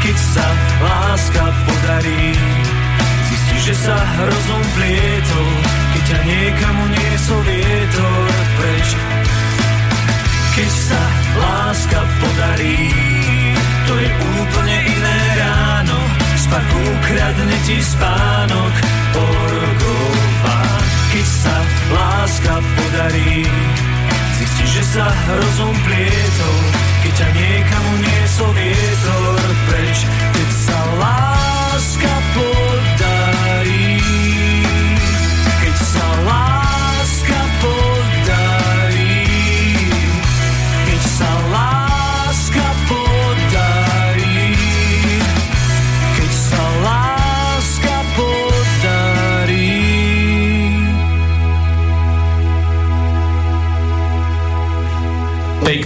Keď 0.05 0.17
sa 0.17 0.47
láska 0.81 1.45
podarí, 1.67 2.33
zistíš, 3.29 3.63
že 3.73 3.75
sa 3.89 3.97
rozum 4.25 4.65
plietol, 4.77 5.49
keď 5.93 6.03
ťa 6.09 6.19
niekam 6.25 6.75
uniesol 6.89 7.41
vietor 7.45 8.29
preč. 8.57 8.89
Keď 10.59 10.71
sa 10.71 11.03
láska 11.39 12.01
podarí, 12.19 12.91
to 13.87 13.95
je 13.95 14.09
úplne 14.43 14.77
iné 14.91 15.19
ráno. 15.39 15.99
Z 16.35 16.45
ukradne 16.51 17.57
ti 17.69 17.79
spánok, 17.79 18.75
orogová. 19.15 20.61
Keď 21.13 21.27
sa 21.27 21.57
láska 21.93 22.55
podarí, 22.59 23.47
zistíš, 24.39 24.71
že 24.71 24.85
sa 24.95 25.07
rozum 25.11 25.75
plietol, 25.83 26.59
keď 27.03 27.13
ťa 27.19 27.29
niekam 27.35 27.83
uniesol 27.99 28.51
vietor 28.55 29.43
preč. 29.67 29.99
Keď 30.35 30.49
sa 30.55 30.79
láska 31.03 32.13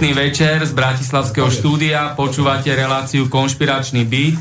Pekný 0.02 0.18
večer 0.18 0.58
z 0.66 0.74
Bratislavského 0.74 1.46
štúdia. 1.46 2.18
Počúvate 2.18 2.74
reláciu 2.74 3.30
Konšpiračný 3.30 4.02
byt 4.02 4.34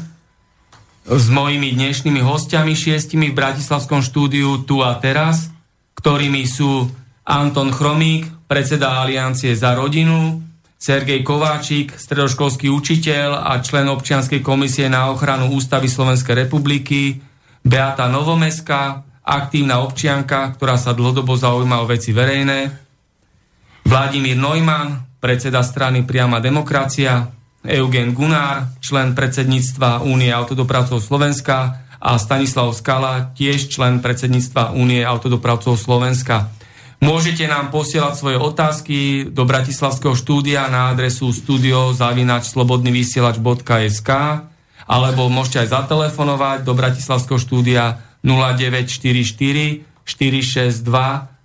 s 1.06 1.26
mojimi 1.30 1.78
dnešnými 1.78 2.18
hostiami, 2.18 2.74
šiestimi 2.74 3.30
v 3.30 3.38
Bratislavskom 3.38 4.02
štúdiu 4.02 4.66
tu 4.66 4.82
a 4.82 4.98
teraz, 4.98 5.54
ktorými 6.02 6.50
sú 6.50 6.90
Anton 7.30 7.70
Chromík, 7.70 8.50
predseda 8.50 9.06
Aliancie 9.06 9.54
za 9.54 9.78
rodinu, 9.78 10.42
Sergej 10.82 11.22
Kováčik, 11.22 11.94
stredoškolský 11.94 12.66
učiteľ 12.66 13.46
a 13.46 13.62
člen 13.62 13.86
občianskej 13.86 14.42
komisie 14.42 14.90
na 14.90 15.14
ochranu 15.14 15.54
Ústavy 15.54 15.86
Slovenskej 15.86 16.50
republiky, 16.50 17.22
Beata 17.62 18.10
Novomeska, 18.10 19.06
aktívna 19.22 19.86
občianka, 19.86 20.58
ktorá 20.58 20.74
sa 20.82 20.98
dlhodobo 20.98 21.38
zaujíma 21.38 21.86
o 21.86 21.86
veci 21.86 22.10
verejné, 22.18 22.82
Vladimír 23.86 24.42
Neumann, 24.42 25.11
predseda 25.22 25.62
strany 25.62 26.02
Priama 26.02 26.42
demokracia, 26.42 27.30
Eugen 27.62 28.18
Gunár, 28.18 28.74
člen 28.82 29.14
predsedníctva 29.14 30.02
Únie 30.02 30.34
autodopravcov 30.34 30.98
Slovenska 30.98 31.86
a 32.02 32.18
Stanislav 32.18 32.74
Skala, 32.74 33.30
tiež 33.38 33.70
člen 33.70 34.02
predsedníctva 34.02 34.74
Únie 34.74 35.06
autodopravcov 35.06 35.78
Slovenska. 35.78 36.50
Môžete 37.02 37.46
nám 37.46 37.70
posielať 37.70 38.18
svoje 38.18 38.38
otázky 38.38 39.26
do 39.30 39.46
Bratislavského 39.46 40.16
štúdia 40.18 40.70
na 40.70 40.90
adresu 40.94 41.34
studiozavinačslobodnyvysielač.sk 41.34 44.10
alebo 44.86 45.30
môžete 45.30 45.60
aj 45.66 45.70
zatelefonovať 45.82 46.64
do 46.66 46.74
Bratislavského 46.74 47.38
štúdia 47.38 48.02
0944 48.26 49.86
462 50.06 50.82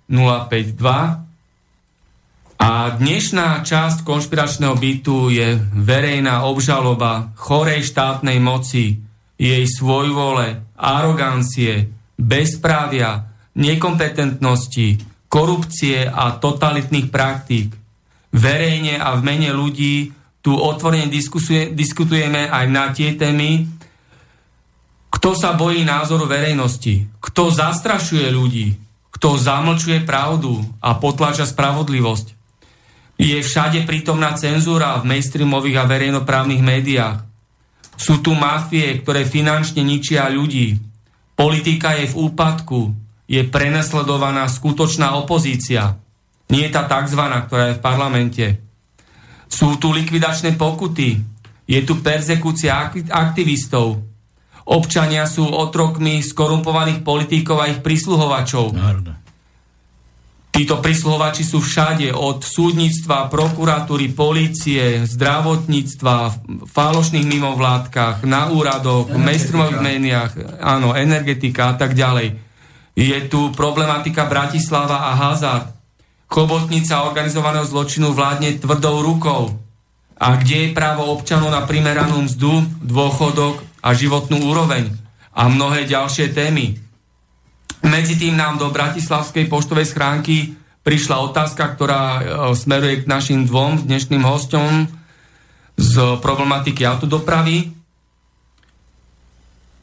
052 0.09 1.26
a 2.57 2.97
dnešná 2.97 3.61
časť 3.61 4.01
konšpiračného 4.01 4.73
bytu 4.73 5.29
je 5.29 5.61
verejná 5.77 6.41
obžaloba 6.49 7.29
chorej 7.37 7.85
štátnej 7.85 8.41
moci, 8.41 8.97
jej 9.37 9.65
svojvole, 9.69 10.73
arogancie, 10.73 11.93
bezprávia, 12.17 13.29
nekompetentnosti, 13.53 14.97
korupcie 15.29 16.09
a 16.09 16.33
totalitných 16.33 17.13
praktík. 17.13 17.77
Verejne 18.33 18.97
a 18.97 19.13
v 19.13 19.21
mene 19.21 19.53
ľudí 19.53 20.09
tu 20.41 20.57
otvorene 20.57 21.13
diskutujeme 21.73 22.49
aj 22.49 22.65
na 22.73 22.89
tie 22.89 23.13
témy, 23.13 23.69
kto 25.13 25.29
sa 25.37 25.53
bojí 25.53 25.85
názoru 25.85 26.25
verejnosti, 26.25 27.05
kto 27.21 27.53
zastrašuje 27.53 28.33
ľudí, 28.33 28.73
kto 29.13 29.37
zamlčuje 29.37 30.01
pravdu 30.05 30.61
a 30.81 30.97
potláča 30.97 31.45
spravodlivosť. 31.45 32.36
Je 33.17 33.41
všade 33.41 33.81
prítomná 33.89 34.37
cenzúra 34.37 34.93
v 35.01 35.09
mainstreamových 35.09 35.81
a 35.81 35.89
verejnoprávnych 35.89 36.61
médiách. 36.61 37.25
Sú 37.97 38.21
tu 38.21 38.37
mafie, 38.37 39.01
ktoré 39.01 39.25
finančne 39.25 39.81
ničia 39.81 40.29
ľudí. 40.29 40.77
Politika 41.33 41.97
je 41.97 42.05
v 42.13 42.29
úpadku. 42.29 42.93
Je 43.25 43.41
prenasledovaná 43.41 44.45
skutočná 44.45 45.17
opozícia. 45.17 45.97
Nie 46.53 46.69
je 46.69 46.75
tá 46.77 46.85
tzv., 46.85 47.19
ktorá 47.19 47.73
je 47.73 47.77
v 47.77 47.83
parlamente. 47.83 48.45
Sú 49.49 49.81
tu 49.81 49.91
likvidačné 49.91 50.53
pokuty. 50.53 51.17
Je 51.67 51.79
tu 51.83 51.99
persekúcia 51.99 52.77
aktivistov. 53.11 53.99
Občania 54.67 55.27
sú 55.27 55.47
otrokmi 55.47 56.23
skorumpovaných 56.23 57.03
politikov 57.03 57.65
a 57.65 57.69
ich 57.71 57.81
prisluhovačov. 57.83 58.77
Národa. 58.77 59.26
Títo 60.57 60.81
prisluhovači 60.81 61.45
sú 61.45 61.61
všade, 61.61 62.09
od 62.09 62.41
súdnictva, 62.41 63.29
prokuratúry, 63.29 64.09
policie, 64.09 65.05
zdravotníctva, 65.05 66.15
falošných 66.65 67.29
mimovládkach, 67.29 68.25
na 68.25 68.49
úradoch, 68.49 69.05
v 69.05 69.21
mainstreamových 69.21 69.85
médiách, 69.85 70.31
áno, 70.57 70.97
energetika 70.97 71.69
a 71.69 71.73
tak 71.77 71.93
ďalej. 71.93 72.41
Je 72.97 73.17
tu 73.29 73.53
problematika 73.53 74.25
Bratislava 74.25 75.13
a 75.13 75.29
hazard. 75.29 75.77
Chobotnica 76.25 77.05
organizovaného 77.05 77.61
zločinu 77.61 78.17
vládne 78.17 78.57
tvrdou 78.57 79.05
rukou. 79.05 79.53
A 80.17 80.41
kde 80.41 80.57
je 80.57 80.73
právo 80.73 81.05
občanov 81.05 81.53
na 81.53 81.69
primeranú 81.69 82.25
mzdu, 82.25 82.65
dôchodok 82.81 83.61
a 83.85 83.93
životnú 83.93 84.41
úroveň? 84.49 84.89
A 85.37 85.53
mnohé 85.53 85.85
ďalšie 85.85 86.33
témy. 86.33 86.86
Medzi 87.87 88.19
tým 88.19 88.35
nám 88.35 88.59
do 88.59 88.67
Bratislavskej 88.67 89.47
poštovej 89.47 89.87
schránky 89.87 90.59
prišla 90.83 91.23
otázka, 91.31 91.71
ktorá 91.71 92.03
e, 92.03 92.21
smeruje 92.51 93.03
k 93.03 93.09
našim 93.09 93.47
dvom 93.47 93.87
dnešným 93.87 94.27
hostom 94.27 94.91
z 95.79 95.93
problematiky 96.19 96.83
autodopravy. 96.83 97.71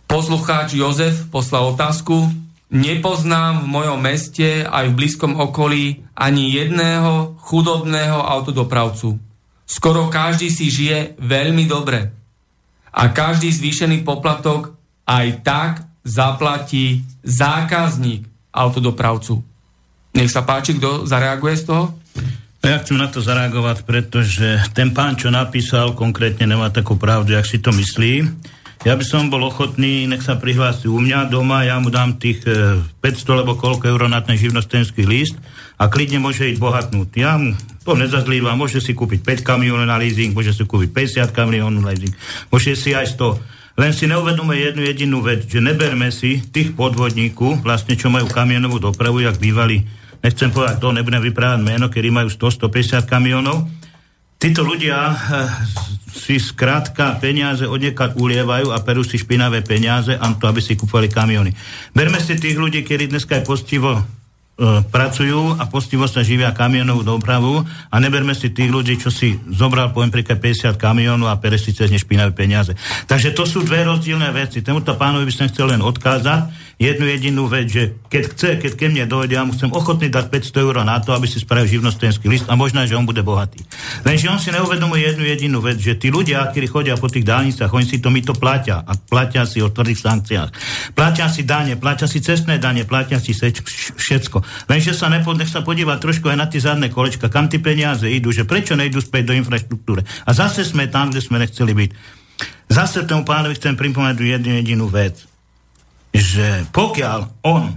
Poslucháč 0.04 0.76
Jozef 0.76 1.32
poslal 1.32 1.72
otázku. 1.72 2.28
Nepoznám 2.68 3.64
v 3.64 3.72
mojom 3.72 3.98
meste 4.04 4.68
aj 4.68 4.92
v 4.92 4.96
blízkom 5.00 5.40
okolí 5.40 6.04
ani 6.12 6.52
jedného 6.52 7.40
chudobného 7.40 8.20
autodopravcu. 8.20 9.16
Skoro 9.64 10.12
každý 10.12 10.52
si 10.52 10.68
žije 10.68 11.16
veľmi 11.24 11.64
dobre. 11.64 12.12
A 12.92 13.08
každý 13.16 13.48
zvýšený 13.48 14.04
poplatok 14.04 14.76
aj 15.08 15.26
tak 15.40 15.72
zaplatí 16.04 17.02
zákazník 17.24 18.28
autodopravcu. 18.52 19.40
Nech 20.14 20.30
sa 20.30 20.46
páči, 20.46 20.78
kto 20.78 21.08
zareaguje 21.08 21.54
z 21.58 21.64
toho? 21.66 21.84
Ja 22.64 22.80
chcem 22.80 22.96
na 22.96 23.12
to 23.12 23.20
zareagovať, 23.20 23.84
pretože 23.84 24.56
ten 24.72 24.94
pán, 24.96 25.20
čo 25.20 25.28
napísal, 25.28 25.92
konkrétne 25.92 26.48
nemá 26.48 26.72
takú 26.72 26.96
pravdu, 26.96 27.36
jak 27.36 27.44
si 27.44 27.60
to 27.60 27.74
myslí. 27.76 28.24
Ja 28.88 28.96
by 28.96 29.04
som 29.04 29.32
bol 29.32 29.44
ochotný, 29.44 30.04
nech 30.04 30.24
sa 30.24 30.36
prihlási 30.36 30.88
u 30.88 31.00
mňa 31.00 31.28
doma, 31.32 31.64
ja 31.64 31.80
mu 31.80 31.88
dám 31.88 32.20
tých 32.20 32.44
500 32.44 33.00
e, 33.00 33.28
alebo 33.32 33.56
koľko 33.56 33.84
eur 33.88 34.08
na 34.08 34.20
ten 34.20 34.36
živnostenský 34.36 35.08
list 35.08 35.40
a 35.80 35.88
klidne 35.88 36.20
môže 36.20 36.44
ísť 36.44 36.60
bohatnúť. 36.60 37.08
Ja 37.16 37.40
mu 37.40 37.56
to 37.84 37.96
nezazlívam, 37.96 38.56
môže 38.56 38.80
si 38.80 38.92
kúpiť 38.96 39.24
5 39.24 39.44
kamionov 39.44 39.88
na 39.88 39.96
leasing, 40.00 40.32
môže 40.32 40.52
si 40.52 40.64
kúpiť 40.64 40.92
50 41.20 41.36
kamionov 41.36 41.84
na 41.84 41.92
leasing, 41.92 42.12
môže 42.48 42.76
si 42.76 42.92
aj 42.92 43.12
100 43.16 43.63
len 43.74 43.90
si 43.90 44.06
neuvedomuje 44.06 44.70
jednu 44.70 44.82
jedinú 44.86 45.18
vec, 45.18 45.50
že 45.50 45.58
neberme 45.58 46.14
si 46.14 46.38
tých 46.38 46.78
podvodníkov, 46.78 47.66
vlastne 47.66 47.98
čo 47.98 48.06
majú 48.06 48.30
kamionovú 48.30 48.78
dopravu, 48.78 49.18
jak 49.18 49.34
bývali, 49.42 49.82
nechcem 50.22 50.54
povedať 50.54 50.78
to, 50.78 50.94
nebudem 50.94 51.18
vyprávať 51.18 51.60
meno, 51.62 51.90
kedy 51.90 52.08
majú 52.14 52.30
100-150 52.30 53.02
kamionov. 53.10 53.66
Títo 54.38 54.62
ľudia 54.62 55.10
eh, 55.10 55.16
si 56.14 56.38
skrátka 56.38 57.18
peniaze 57.18 57.66
odniekať 57.66 58.14
ulievajú 58.14 58.70
a 58.70 58.78
perú 58.86 59.02
si 59.02 59.18
špinavé 59.18 59.66
peniaze, 59.66 60.14
a 60.14 60.24
to, 60.38 60.46
aby 60.46 60.62
si 60.62 60.78
kúpali 60.78 61.10
kamiony. 61.10 61.50
Berme 61.90 62.22
si 62.22 62.38
tých 62.38 62.54
ľudí, 62.54 62.86
ktorí 62.86 63.10
dneska 63.10 63.42
je 63.42 63.48
postivo 63.48 63.98
pracujú 64.62 65.58
a 65.58 65.66
postivo 65.66 66.06
sa 66.06 66.22
živia 66.22 66.54
kamionovú 66.54 67.02
dopravu 67.02 67.66
a 67.90 67.96
neberme 67.98 68.38
si 68.38 68.54
tých 68.54 68.70
ľudí, 68.70 68.94
čo 69.02 69.10
si 69.10 69.34
zobral 69.50 69.90
poviem 69.90 70.14
príklad 70.14 70.38
50 70.38 70.78
kamionov 70.78 71.26
a 71.26 71.42
pere 71.42 71.58
si 71.58 71.74
cez 71.74 71.90
ne 71.90 71.98
špinavé 71.98 72.30
peniaze. 72.30 72.70
Takže 73.10 73.34
to 73.34 73.50
sú 73.50 73.66
dve 73.66 73.82
rozdielne 73.82 74.30
veci. 74.30 74.62
Tomuto 74.62 74.94
pánovi 74.94 75.26
by 75.26 75.34
som 75.34 75.50
chcel 75.50 75.74
len 75.74 75.82
odkázať 75.82 76.54
jednu 76.78 77.06
jedinú 77.06 77.46
vec, 77.46 77.66
že 77.70 77.98
keď 78.10 78.22
chce, 78.34 78.48
keď 78.58 78.72
ke 78.74 78.86
mne 78.90 79.04
dojde, 79.06 79.34
ja 79.38 79.46
mu 79.46 79.54
chcem 79.54 79.70
ochotný 79.70 80.10
dať 80.10 80.26
500 80.30 80.64
eur 80.66 80.74
na 80.82 80.98
to, 80.98 81.14
aby 81.14 81.26
si 81.30 81.38
spravil 81.38 81.70
živnostenský 81.70 82.26
list 82.26 82.46
a 82.50 82.58
možno, 82.58 82.82
že 82.82 82.98
on 82.98 83.06
bude 83.06 83.22
bohatý. 83.22 83.62
Lenže 84.02 84.30
on 84.30 84.42
si 84.42 84.50
neuvedomuje 84.50 85.06
jednu 85.06 85.24
jedinú 85.26 85.58
vec, 85.62 85.78
že 85.78 85.98
tí 85.98 86.10
ľudia, 86.10 86.42
ktorí 86.50 86.66
chodia 86.66 86.98
po 86.98 87.06
tých 87.06 87.26
dálnicách, 87.26 87.70
oni 87.70 87.86
si 87.86 88.02
to 88.02 88.10
my 88.10 88.20
to 88.22 88.34
platia 88.34 88.82
a 88.82 88.92
platia 88.98 89.46
si 89.46 89.62
o 89.62 89.70
tvrdých 89.70 90.02
sankciách. 90.02 90.50
Platia 90.98 91.26
si 91.30 91.46
dane, 91.46 91.78
platia 91.78 92.10
si 92.10 92.18
cestné 92.18 92.58
dane, 92.58 92.82
platia 92.82 93.22
si 93.22 93.34
všetko. 93.34 94.43
Lenže 94.68 94.92
sa 94.94 95.10
nepo, 95.10 95.32
nech 95.32 95.50
sa 95.50 95.64
podíva 95.64 95.98
trošku 95.98 96.30
aj 96.30 96.38
na 96.38 96.46
tie 96.48 96.62
zadné 96.62 96.88
kolečka, 96.88 97.32
kam 97.32 97.50
tie 97.50 97.60
peniaze 97.60 98.06
idú, 98.08 98.30
že 98.30 98.48
prečo 98.48 98.78
nejdú 98.78 99.00
späť 99.00 99.32
do 99.32 99.34
infraštruktúry. 99.36 100.04
A 100.24 100.30
zase 100.32 100.64
sme 100.64 100.88
tam, 100.88 101.10
kde 101.10 101.20
sme 101.20 101.40
nechceli 101.40 101.72
byť. 101.72 101.90
Zase 102.68 103.04
tomu 103.04 103.22
pánovi 103.28 103.54
chcem 103.60 103.76
pripomenúť 103.76 104.40
jednu 104.40 104.52
jedinú 104.58 104.86
vec, 104.88 105.20
že 106.14 106.64
pokiaľ 106.72 107.44
on 107.44 107.74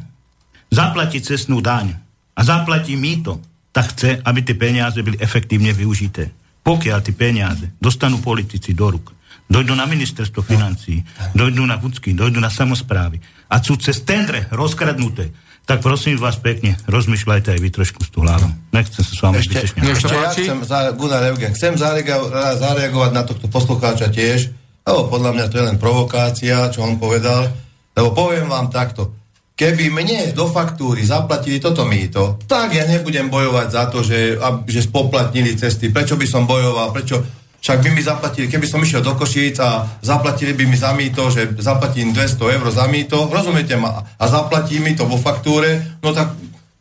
zaplatí 0.72 1.20
cestnú 1.20 1.60
daň 1.60 1.98
a 2.38 2.42
zaplatí 2.46 2.94
mýto, 2.96 3.42
tak 3.74 3.94
chce, 3.94 4.22
aby 4.26 4.40
tie 4.42 4.58
peniaze 4.58 4.98
byli 5.02 5.22
efektívne 5.22 5.74
využité. 5.74 6.34
Pokiaľ 6.66 7.00
tie 7.06 7.16
peniaze 7.16 7.66
dostanú 7.78 8.20
politici 8.20 8.74
do 8.74 8.90
ruk, 8.92 9.14
dojdú 9.48 9.72
na 9.78 9.88
ministerstvo 9.88 10.44
financí, 10.44 11.00
dojdú 11.32 11.64
na 11.64 11.80
Budsky, 11.80 12.12
dojdú 12.12 12.44
na 12.44 12.52
samozprávy 12.52 13.22
a 13.48 13.64
sú 13.64 13.80
cez 13.80 14.04
tendre 14.04 14.52
rozkradnuté, 14.52 15.32
tak 15.68 15.84
prosím 15.84 16.16
vás 16.16 16.40
pekne, 16.40 16.80
rozmýšľajte 16.88 17.52
aj 17.52 17.60
vy 17.60 17.70
trošku 17.76 18.00
s 18.00 18.10
tú 18.10 18.24
hlavou. 18.24 18.48
Nechcem 18.72 19.04
sa 19.04 19.12
s 19.12 19.20
vami 19.20 19.44
ešte, 19.44 19.68
ešte 19.68 20.16
ja 20.16 20.32
chcem, 20.32 20.64
za, 20.64 20.96
Gunnar 20.96 21.28
Eugen, 21.28 21.52
chcem 21.52 21.76
zareagovať, 21.76 22.56
zareagovať 22.64 23.12
na 23.12 23.24
tohto 23.28 23.52
poslucháča 23.52 24.08
tiež, 24.08 24.56
lebo 24.88 25.12
podľa 25.12 25.36
mňa 25.36 25.46
to 25.52 25.56
je 25.60 25.68
len 25.68 25.78
provokácia, 25.78 26.72
čo 26.72 26.88
on 26.88 26.96
povedal, 26.96 27.52
lebo 28.00 28.16
poviem 28.16 28.48
vám 28.48 28.72
takto, 28.72 29.12
keby 29.60 29.92
mne 29.92 30.32
do 30.32 30.48
faktúry 30.48 31.04
zaplatili 31.04 31.60
toto 31.60 31.84
mýto, 31.84 32.40
tak 32.48 32.72
ja 32.72 32.88
nebudem 32.88 33.28
bojovať 33.28 33.68
za 33.68 33.84
to, 33.92 34.08
že, 34.08 34.40
že 34.70 34.88
spoplatnili 34.88 35.60
cesty. 35.60 35.92
Prečo 35.92 36.16
by 36.16 36.28
som 36.30 36.48
bojoval? 36.48 36.96
Prečo? 36.96 37.37
Však 37.62 37.84
by 37.84 37.90
mi 37.92 38.02
zaplatili, 38.06 38.48
keby 38.48 38.68
som 38.70 38.80
išiel 38.80 39.02
do 39.04 39.18
Košíc 39.18 39.60
a 39.60 39.84
zaplatili 40.00 40.54
by 40.54 40.64
mi 40.70 40.78
za 40.78 40.94
mýto, 40.94 41.28
že 41.34 41.58
zaplatím 41.60 42.14
200 42.14 42.56
eur 42.62 42.68
za 42.72 42.86
mýto, 42.88 43.28
rozumiete 43.28 43.76
ma, 43.76 44.06
a 44.16 44.24
zaplatí 44.30 44.80
mi 44.80 44.96
to 44.96 45.10
vo 45.10 45.18
faktúre, 45.20 46.00
no 46.00 46.14
tak 46.14 46.38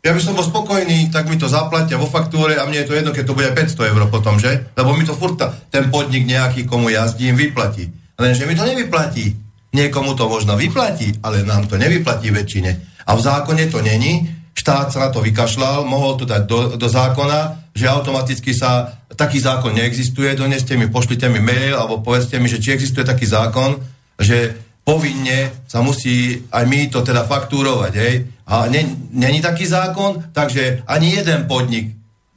ja 0.06 0.14
by 0.14 0.22
som 0.22 0.38
bol 0.38 0.46
spokojný, 0.46 1.10
tak 1.10 1.26
mi 1.26 1.34
to 1.34 1.50
zaplatia 1.50 1.98
vo 1.98 2.06
faktúre 2.06 2.54
a 2.54 2.62
mne 2.62 2.86
je 2.86 2.86
to 2.86 2.94
jedno, 2.94 3.10
keď 3.10 3.24
to 3.26 3.34
bude 3.34 3.50
500 3.50 3.90
eur 3.90 4.02
potom, 4.06 4.38
že? 4.38 4.70
Lebo 4.78 4.94
mi 4.94 5.02
to 5.02 5.18
furt 5.18 5.34
ten 5.66 5.90
podnik 5.90 6.22
nejaký, 6.22 6.62
komu 6.62 6.94
jazdím, 6.94 7.34
vyplatí. 7.34 7.90
Lenže 8.14 8.46
mi 8.46 8.54
to 8.54 8.62
nevyplatí. 8.62 9.34
Niekomu 9.74 10.14
to 10.14 10.30
možno 10.30 10.54
vyplatí, 10.54 11.18
ale 11.26 11.42
nám 11.42 11.66
to 11.66 11.74
nevyplatí 11.74 12.30
väčšine. 12.30 13.02
A 13.02 13.18
v 13.18 13.20
zákone 13.20 13.66
to 13.66 13.82
není, 13.82 14.30
štát 14.54 14.94
sa 14.94 14.98
na 15.04 15.08
to 15.10 15.18
vykašľal, 15.26 15.82
mohol 15.82 16.14
to 16.14 16.22
dať 16.22 16.42
do, 16.46 16.78
do 16.78 16.86
zákona, 16.86 17.65
že 17.76 17.84
automaticky 17.84 18.56
sa 18.56 18.96
taký 19.12 19.36
zákon 19.36 19.76
neexistuje, 19.76 20.32
doneste 20.32 20.72
mi, 20.80 20.88
pošlite 20.88 21.28
mi 21.28 21.44
mail, 21.44 21.76
alebo 21.76 22.00
povedzte 22.00 22.40
mi, 22.40 22.48
že 22.48 22.56
či 22.56 22.72
existuje 22.72 23.04
taký 23.04 23.28
zákon, 23.28 23.76
že 24.16 24.56
povinne 24.80 25.52
sa 25.68 25.84
musí 25.84 26.40
aj 26.48 26.64
my 26.64 26.88
to 26.88 27.04
teda 27.04 27.28
faktúrovať, 27.28 27.92
hej. 28.00 28.14
A 28.48 28.70
není 29.12 29.44
taký 29.44 29.68
zákon, 29.68 30.32
takže 30.32 30.86
ani 30.88 31.20
jeden 31.20 31.44
podnik 31.44 31.92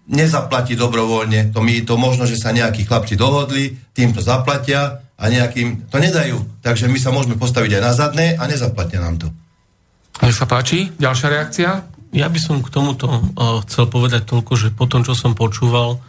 nezaplatí 0.10 0.74
dobrovoľne 0.74 1.53
to 1.53 1.61
my 1.61 1.86
to 1.86 1.94
možno, 1.94 2.26
že 2.26 2.41
sa 2.41 2.49
nejakí 2.49 2.84
chlapci 2.84 3.14
dohodli, 3.14 3.78
tým 3.94 4.10
to 4.10 4.26
zaplatia 4.26 5.06
a 5.16 5.24
nejakým 5.30 5.86
to 5.88 6.02
nedajú. 6.02 6.41
Takže 6.66 6.90
my 6.90 6.98
sa 6.98 7.14
môžeme 7.14 7.38
postaviť 7.38 7.78
aj 7.78 7.84
na 7.86 7.94
zadné 7.94 8.28
a 8.34 8.44
nezaplatia 8.49 8.99
nám 8.99 9.22
to. 9.22 9.28
Nech 10.26 10.36
sa 10.36 10.49
páči, 10.49 10.90
ďalšia 10.98 11.28
reakcia? 11.30 11.70
Ja 12.10 12.26
by 12.26 12.40
som 12.41 12.65
k 12.65 12.73
tomuto 12.73 13.06
uh, 13.10 13.61
chcel 13.65 13.86
povedať 13.86 14.26
toľko, 14.26 14.53
že 14.57 14.73
po 14.73 14.90
tom, 14.90 15.06
čo 15.06 15.14
som 15.14 15.38
počúval, 15.38 16.02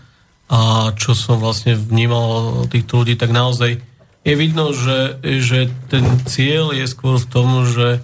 a 0.50 0.90
čo 0.98 1.14
som 1.14 1.38
vlastne 1.38 1.78
vnímal 1.78 2.66
týchto 2.66 3.04
ľudí, 3.04 3.14
tak 3.14 3.30
naozaj 3.30 3.78
je 4.26 4.34
vidno, 4.34 4.74
že, 4.74 5.22
že 5.22 5.70
ten 5.86 6.04
cieľ 6.26 6.74
je 6.74 6.84
skôr 6.90 7.16
v 7.22 7.30
tom, 7.30 7.64
že, 7.70 8.02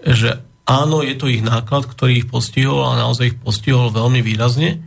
že 0.00 0.38
áno, 0.62 1.02
je 1.02 1.18
to 1.18 1.26
ich 1.26 1.42
náklad, 1.42 1.90
ktorý 1.90 2.22
ich 2.22 2.30
postihol 2.30 2.86
a 2.86 3.00
naozaj 3.02 3.34
ich 3.34 3.38
postihol 3.42 3.90
veľmi 3.90 4.22
výrazne. 4.22 4.78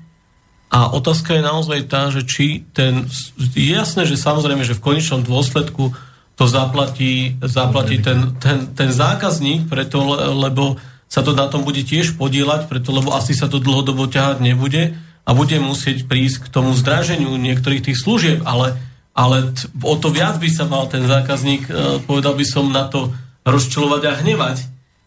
A 0.71 0.87
otázka 0.95 1.35
je 1.35 1.43
naozaj 1.43 1.79
tá, 1.91 2.07
že 2.15 2.23
či 2.23 2.63
ten... 2.71 3.11
Je 3.35 3.75
jasné, 3.75 4.07
že 4.07 4.15
samozrejme, 4.15 4.63
že 4.63 4.79
v 4.79 4.85
konečnom 4.95 5.19
dôsledku 5.19 5.91
to 6.39 6.45
zaplatí, 6.47 7.35
zaplatí 7.43 7.99
ten, 7.99 8.39
ten, 8.39 8.71
ten 8.71 8.89
zákazník, 8.89 9.67
preto, 9.67 10.15
lebo 10.31 10.79
sa 11.11 11.19
to 11.19 11.35
na 11.35 11.51
tom 11.51 11.67
bude 11.67 11.83
tiež 11.83 12.15
podielať, 12.15 12.71
preto, 12.71 12.95
lebo 12.95 13.11
asi 13.11 13.35
sa 13.35 13.51
to 13.51 13.59
dlhodobo 13.59 14.07
ťahať 14.07 14.39
nebude 14.39 14.95
a 15.27 15.29
bude 15.35 15.59
musieť 15.59 16.07
prísť 16.07 16.47
k 16.47 16.51
tomu 16.55 16.71
zdraženiu 16.71 17.35
niektorých 17.35 17.91
tých 17.91 17.99
služieb, 17.99 18.39
ale, 18.47 18.79
ale 19.11 19.51
o 19.83 19.95
to 19.99 20.07
viac 20.07 20.39
by 20.39 20.47
sa 20.47 20.63
mal 20.71 20.87
ten 20.87 21.03
zákazník, 21.03 21.67
e, 21.67 21.71
povedal 22.07 22.39
by 22.39 22.45
som, 22.47 22.71
na 22.71 22.87
to 22.87 23.11
rozčulovať 23.43 24.01
a 24.07 24.13
hnevať. 24.23 24.57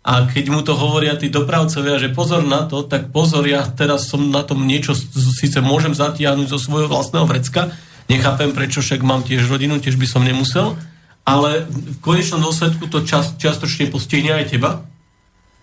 A 0.05 0.29
keď 0.29 0.45
mu 0.53 0.61
to 0.61 0.77
hovoria 0.77 1.17
tí 1.17 1.33
dopravcovia, 1.33 1.97
že 1.97 2.13
pozor 2.13 2.45
na 2.45 2.69
to, 2.69 2.85
tak 2.85 3.09
pozor, 3.09 3.49
ja 3.49 3.65
teraz 3.65 4.05
som 4.13 4.29
na 4.29 4.45
tom 4.45 4.69
niečo, 4.69 4.93
síce 5.41 5.65
môžem 5.65 5.97
zatiahnuť 5.97 6.53
zo 6.53 6.61
svojho 6.61 6.93
vlastného 6.93 7.25
vrecka, 7.25 7.73
nechápem 8.13 8.53
prečo, 8.53 8.85
však 8.85 9.01
mám 9.01 9.25
tiež 9.25 9.49
rodinu, 9.49 9.81
tiež 9.81 9.97
by 9.97 10.05
som 10.05 10.21
nemusel, 10.21 10.77
ale 11.25 11.65
v 11.65 11.97
konečnom 12.05 12.45
dôsledku 12.45 12.93
to 12.93 13.09
čas, 13.09 13.33
čiastočne 13.41 13.89
postihne 13.89 14.37
aj 14.37 14.53
teba, 14.53 14.85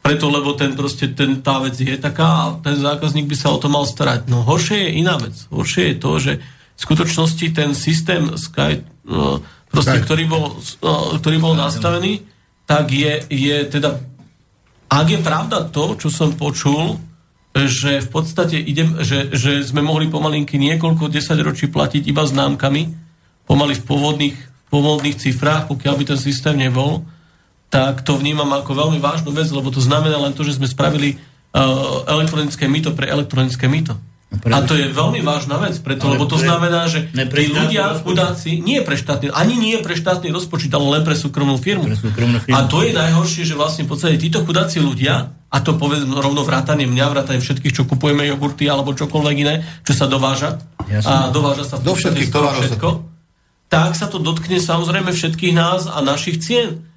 preto, 0.01 0.33
lebo 0.33 0.57
ten 0.57 0.73
proste, 0.73 1.13
ten, 1.13 1.45
tá 1.45 1.61
vec 1.61 1.77
je 1.77 1.93
taká 1.93 2.25
a 2.25 2.45
ten 2.57 2.73
zákazník 2.73 3.29
by 3.29 3.37
sa 3.37 3.53
o 3.53 3.61
to 3.61 3.69
mal 3.69 3.85
starať. 3.85 4.25
No 4.27 4.41
horšie 4.41 4.89
je 4.89 4.91
iná 4.97 5.21
vec. 5.21 5.37
Horšie 5.53 5.93
je 5.93 5.97
to, 6.01 6.11
že 6.17 6.31
v 6.41 6.79
skutočnosti 6.81 7.45
ten 7.53 7.77
systém 7.77 8.33
Sky, 8.33 8.81
no, 9.05 9.45
proste, 9.69 10.01
ktorý 10.01 10.25
bol, 10.25 10.57
no, 10.81 11.21
ktorý 11.21 11.37
bol 11.37 11.53
nastavený, 11.53 12.25
tak 12.65 12.89
je, 12.89 13.29
je 13.29 13.57
teda, 13.69 14.01
ak 14.89 15.07
je 15.07 15.19
pravda 15.21 15.69
to, 15.69 15.93
čo 16.01 16.09
som 16.09 16.33
počul, 16.33 16.97
že 17.53 18.01
v 18.01 18.09
podstate 18.09 18.57
idem, 18.57 19.03
že, 19.03 19.29
že 19.35 19.61
sme 19.61 19.83
mohli 19.83 20.07
pomalinky 20.07 20.55
niekoľko 20.55 21.11
desaťročí 21.11 21.67
platiť 21.69 22.09
iba 22.09 22.23
známkami, 22.23 22.81
pomaly 23.43 23.75
v 23.75 23.83
pôvodných, 23.83 24.37
v 24.39 24.67
pôvodných 24.71 25.19
cifrách, 25.19 25.67
pokiaľ 25.67 25.93
by 25.99 26.03
ten 26.15 26.19
systém 26.19 26.55
nebol, 26.55 27.03
tak 27.71 28.03
to 28.03 28.19
vnímam 28.19 28.51
ako 28.51 28.75
veľmi 28.75 28.99
vážnu 28.99 29.31
vec, 29.31 29.47
lebo 29.47 29.71
to 29.71 29.79
znamená 29.79 30.19
len 30.19 30.35
to, 30.35 30.43
že 30.43 30.59
sme 30.59 30.67
spravili 30.67 31.15
uh, 31.55 32.03
elektronické 32.03 32.67
mýto 32.67 32.91
pre 32.91 33.07
elektronické 33.07 33.71
mýto. 33.71 33.95
No 34.31 34.55
a 34.55 34.63
to 34.63 34.79
je 34.79 34.87
veľmi 34.87 35.19
vážna 35.27 35.59
vec, 35.59 35.75
preto, 35.83 36.07
lebo 36.07 36.23
to 36.23 36.39
pre, 36.39 36.47
znamená, 36.47 36.87
že 36.87 37.11
tí 37.11 37.51
ľudia, 37.51 37.99
chudáci, 37.99 38.63
nie 38.63 38.79
pre 38.79 38.95
štátny, 38.95 39.27
ani 39.27 39.59
nie 39.59 39.75
pre 39.83 39.91
štátny 39.91 40.31
rozpočet, 40.31 40.71
ale 40.71 40.87
len 40.99 41.03
pre 41.03 41.19
súkromnú 41.19 41.59
firmu. 41.59 41.83
Pre 41.83 41.99
súkromnú 41.99 42.39
firmu. 42.39 42.55
A 42.55 42.63
to 42.63 42.79
je 42.79 42.95
najhoršie, 42.95 43.43
že 43.43 43.59
vlastne 43.59 43.83
v 43.83 43.91
podstate 43.91 44.15
títo 44.15 44.39
chudáci 44.47 44.79
ľudia, 44.79 45.35
a 45.35 45.57
to 45.59 45.75
povedzme 45.75 46.15
rovno 46.15 46.47
vrátanie 46.47 46.87
mňa, 46.87 47.11
vrátanie 47.11 47.43
všetkých, 47.43 47.75
čo 47.75 47.83
kupujeme 47.83 48.23
jogurty 48.23 48.71
alebo 48.71 48.95
čokoľvek 48.95 49.35
iné, 49.35 49.67
čo 49.83 49.91
sa 49.91 50.07
dováža, 50.07 50.63
Jasne. 50.87 51.11
a 51.11 51.15
dováža 51.27 51.67
sa 51.67 51.75
v 51.75 51.91
Do 51.91 51.93
všetkých 51.99 52.31
všetko, 52.31 52.89
tak 53.67 53.99
sa 53.99 54.07
to 54.07 54.15
dotkne 54.15 54.63
samozrejme 54.63 55.11
všetkých 55.11 55.51
nás 55.51 55.91
a 55.91 55.99
našich 55.99 56.39
cien. 56.39 56.87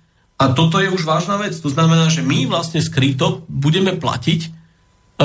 A 0.44 0.52
toto 0.52 0.76
je 0.76 0.92
už 0.92 1.08
vážna 1.08 1.40
vec. 1.40 1.56
To 1.56 1.72
znamená, 1.72 2.12
že 2.12 2.20
my 2.20 2.44
vlastne 2.44 2.84
skryto 2.84 3.48
budeme 3.48 3.96
platiť 3.96 4.40
e, 4.44 4.48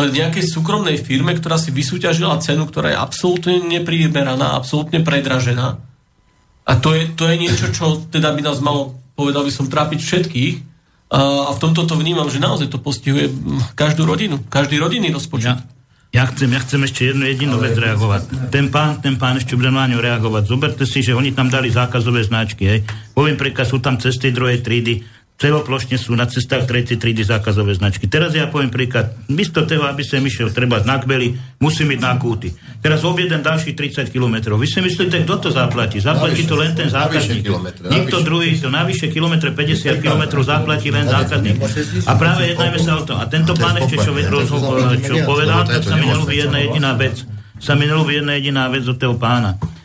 nejakej 0.08 0.48
súkromnej 0.48 0.96
firme, 0.96 1.36
ktorá 1.36 1.60
si 1.60 1.76
vysúťažila 1.76 2.40
cenu, 2.40 2.64
ktorá 2.64 2.96
je 2.96 3.02
absolútne 3.04 3.60
neprimeraná, 3.60 4.56
absolútne 4.56 5.04
predražená. 5.04 5.76
A 6.64 6.72
to 6.80 6.96
je, 6.96 7.12
to 7.12 7.28
je 7.28 7.36
niečo, 7.36 7.68
čo 7.76 8.00
teda 8.08 8.32
by 8.32 8.48
nás 8.48 8.64
malo, 8.64 8.96
povedal 9.20 9.44
by 9.44 9.52
som, 9.52 9.68
trápiť 9.68 10.00
všetkých. 10.00 10.56
A 11.10 11.52
v 11.52 11.60
tomto 11.60 11.90
to 11.90 11.98
vnímam, 11.98 12.30
že 12.30 12.38
naozaj 12.38 12.70
to 12.70 12.78
postihuje 12.78 13.34
každú 13.74 14.06
rodinu, 14.06 14.40
každý 14.48 14.78
rodinný 14.78 15.10
rozpočet. 15.10 15.58
Ja. 15.58 15.79
Ja 16.10 16.26
chcem, 16.26 16.50
ja 16.50 16.60
chcem 16.66 16.82
ešte 16.82 17.14
jednu 17.14 17.22
jedinú 17.30 17.62
vec 17.62 17.78
reagovať. 17.78 18.50
Ten 18.50 18.74
pán, 18.74 18.98
ten 18.98 19.14
pán 19.22 19.38
ešte 19.38 19.54
bude 19.54 19.70
na 19.70 19.86
ňu 19.86 20.02
reagovať. 20.02 20.50
Zoberte 20.50 20.82
si, 20.90 21.06
že 21.06 21.14
oni 21.14 21.38
tam 21.38 21.54
dali 21.54 21.70
zákazové 21.70 22.26
značky. 22.26 22.66
Hej. 22.66 22.80
Poviem 23.14 23.38
príklad, 23.38 23.70
sú 23.70 23.78
tam 23.78 24.02
cesty 24.02 24.34
druhej 24.34 24.66
trídy, 24.66 25.06
celoplošne 25.40 25.96
sú 25.96 26.12
na 26.20 26.28
cestách 26.28 26.68
tretej 26.68 27.00
triedy 27.00 27.24
zákazové 27.24 27.72
značky. 27.72 28.12
Teraz 28.12 28.36
ja 28.36 28.52
poviem 28.52 28.68
príklad, 28.68 29.16
místo 29.32 29.64
toho, 29.64 29.88
aby 29.88 30.04
som 30.04 30.20
išiel 30.20 30.52
treba 30.52 30.84
znak 30.84 31.08
beli, 31.08 31.32
musí 31.64 31.88
byť 31.88 32.00
na 32.04 32.20
kúty. 32.20 32.52
Teraz 32.84 33.08
objedem 33.08 33.40
ďalších 33.40 33.72
30 34.04 34.12
km. 34.12 34.60
Vy 34.60 34.68
si 34.68 34.84
myslíte, 34.84 35.24
kto 35.24 35.48
to 35.48 35.50
zaplatí? 35.56 36.04
Zaplatí 36.04 36.44
to 36.44 36.60
len 36.60 36.76
ten 36.76 36.92
zákazník. 36.92 37.48
Nikto 37.88 38.20
druhý, 38.20 38.60
to 38.60 38.68
navyše 38.68 39.08
kilometre, 39.08 39.56
50 39.56 40.04
km 40.04 40.44
zaplatí 40.44 40.92
len 40.92 41.08
zákazník. 41.08 41.56
A 42.04 42.20
práve 42.20 42.52
jednajme 42.52 42.80
sa 42.84 43.00
o 43.00 43.08
tom. 43.08 43.24
A 43.24 43.26
tento 43.32 43.56
pán 43.56 43.80
ešte, 43.80 43.96
čo, 43.96 44.12
čo 45.00 45.16
povedal, 45.24 45.64
tak 45.64 45.88
sa 45.88 45.96
mi 45.96 46.12
nelúbi 46.12 46.36
jedna 46.36 46.60
jediná 46.60 46.92
vec. 47.00 47.24
Sa 47.64 47.80
mi 47.80 47.88
nelúbi 47.88 48.20
jedna 48.20 48.36
jediná 48.36 48.68
vec 48.68 48.84
od 48.84 49.00
toho 49.00 49.16
pána 49.16 49.79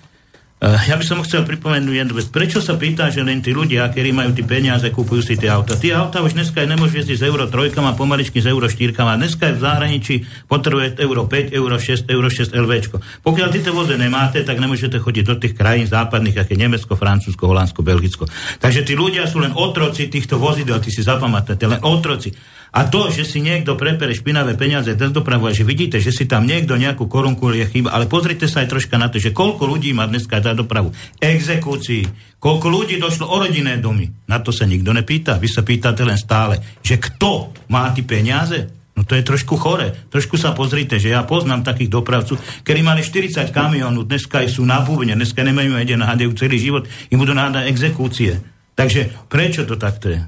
ja 0.64 0.96
by 0.96 1.04
som 1.04 1.20
chcel 1.20 1.44
pripomenúť 1.44 1.92
jednu 1.92 2.14
vec. 2.16 2.32
Prečo 2.32 2.64
sa 2.64 2.80
pýta, 2.80 3.12
že 3.12 3.20
len 3.20 3.44
tí 3.44 3.52
ľudia, 3.52 3.84
ktorí 3.92 4.16
majú 4.16 4.32
tie 4.32 4.48
peniaze, 4.48 4.88
kúpujú 4.88 5.20
si 5.20 5.36
tie 5.36 5.52
auta? 5.52 5.76
Tie 5.76 5.92
auta 5.92 6.24
už 6.24 6.32
dneska 6.32 6.64
nemôžu 6.64 7.04
jazdiť 7.04 7.20
z 7.20 7.24
euro 7.28 7.44
3 7.44 7.76
a 7.76 7.92
pomaličky 7.92 8.40
z 8.40 8.48
euro 8.48 8.64
4 8.64 8.96
a 8.96 9.20
dneska 9.20 9.52
je 9.52 9.54
v 9.56 9.60
zahraničí 9.60 10.14
potrebuje 10.48 10.96
euro 11.04 11.28
5, 11.28 11.52
euro 11.52 11.76
6, 11.76 12.08
euro 12.08 12.28
6 12.32 12.56
LV. 12.56 12.72
Pokiaľ 13.20 13.48
tieto 13.52 13.76
voze 13.76 14.00
nemáte, 14.00 14.40
tak 14.40 14.56
nemôžete 14.56 14.96
chodiť 14.96 15.24
do 15.28 15.36
tých 15.36 15.52
krajín 15.52 15.84
západných, 15.84 16.48
je 16.48 16.56
Nemecko, 16.56 16.96
Francúzsko, 16.96 17.44
Holandsko, 17.44 17.84
Belgicko. 17.84 18.24
Takže 18.62 18.88
tí 18.88 18.96
ľudia 18.96 19.28
sú 19.28 19.44
len 19.44 19.52
otroci 19.52 20.08
týchto 20.08 20.40
vozidel, 20.40 20.80
ty 20.80 20.88
si 20.88 21.04
zapamätáte, 21.04 21.68
len 21.68 21.82
otroci. 21.84 22.32
A 22.74 22.90
to, 22.90 23.06
že 23.06 23.22
si 23.22 23.38
niekto 23.38 23.78
prepere 23.78 24.10
špinavé 24.10 24.58
peniaze 24.58 24.90
cez 24.98 25.14
dopravu 25.14 25.46
a 25.46 25.54
že 25.54 25.62
vidíte, 25.62 26.02
že 26.02 26.10
si 26.10 26.26
tam 26.26 26.42
niekto 26.42 26.74
nejakú 26.74 27.06
korunku 27.06 27.54
je 27.54 27.70
chyba, 27.70 27.94
ale 27.94 28.10
pozrite 28.10 28.50
sa 28.50 28.66
aj 28.66 28.74
troška 28.74 28.98
na 28.98 29.06
to, 29.06 29.22
že 29.22 29.30
koľko 29.30 29.62
ľudí 29.62 29.94
má 29.94 30.10
dneska 30.10 30.42
za 30.54 30.62
dopravu. 30.62 30.94
Exekúcií, 31.18 32.06
koľko 32.38 32.66
ľudí 32.70 33.02
došlo 33.02 33.26
o 33.26 33.42
rodinné 33.42 33.82
domy. 33.82 34.06
Na 34.30 34.38
to 34.38 34.54
sa 34.54 34.62
nikto 34.62 34.94
nepýta. 34.94 35.42
Vy 35.42 35.50
sa 35.50 35.66
pýtate 35.66 36.06
len 36.06 36.14
stále, 36.14 36.62
že 36.78 37.02
kto 37.02 37.50
má 37.66 37.90
tie 37.90 38.06
peniaze? 38.06 38.70
No 38.94 39.02
to 39.02 39.18
je 39.18 39.26
trošku 39.26 39.58
chore. 39.58 39.90
Trošku 40.06 40.38
sa 40.38 40.54
pozrite, 40.54 41.02
že 41.02 41.10
ja 41.10 41.26
poznám 41.26 41.66
takých 41.66 41.90
dopravcov, 41.90 42.38
ktorí 42.62 42.86
mali 42.86 43.02
40 43.02 43.50
kamionov, 43.50 44.06
dneska 44.06 44.46
sú 44.46 44.62
na 44.62 44.78
búvne, 44.86 45.18
dneska 45.18 45.42
nemajú 45.42 45.74
jeden, 45.82 45.98
hádajú 45.98 46.30
celý 46.38 46.62
život, 46.62 46.86
im 47.10 47.18
budú 47.18 47.34
nádať 47.34 47.66
exekúcie. 47.66 48.38
Takže 48.78 49.26
prečo 49.26 49.66
to 49.66 49.74
takto 49.74 50.14
je? 50.14 50.22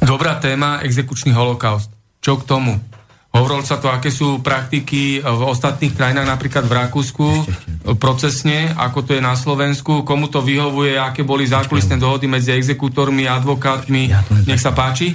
Dobrá 0.00 0.40
téma, 0.40 0.80
exekučný 0.80 1.36
holokaust. 1.36 1.92
Čo 2.24 2.40
k 2.40 2.48
tomu? 2.48 2.80
Hovorilo 3.36 3.60
sa 3.62 3.76
to, 3.76 3.92
aké 3.92 4.08
sú 4.08 4.40
praktiky 4.40 5.20
v 5.20 5.42
ostatných 5.44 5.92
krajinách, 5.92 6.24
napríklad 6.24 6.64
v 6.64 6.72
Rakúsku, 6.72 7.26
procesne, 8.00 8.72
ako 8.72 9.04
to 9.04 9.10
je 9.14 9.22
na 9.22 9.36
Slovensku, 9.36 10.02
komu 10.02 10.32
to 10.32 10.40
vyhovuje, 10.40 10.96
aké 10.96 11.20
boli 11.20 11.44
zákulisné 11.44 12.00
dohody 12.00 12.26
medzi 12.26 12.56
exekútormi 12.56 13.28
advokátmi. 13.28 14.08
Nech 14.48 14.62
sa 14.64 14.72
páči. 14.72 15.12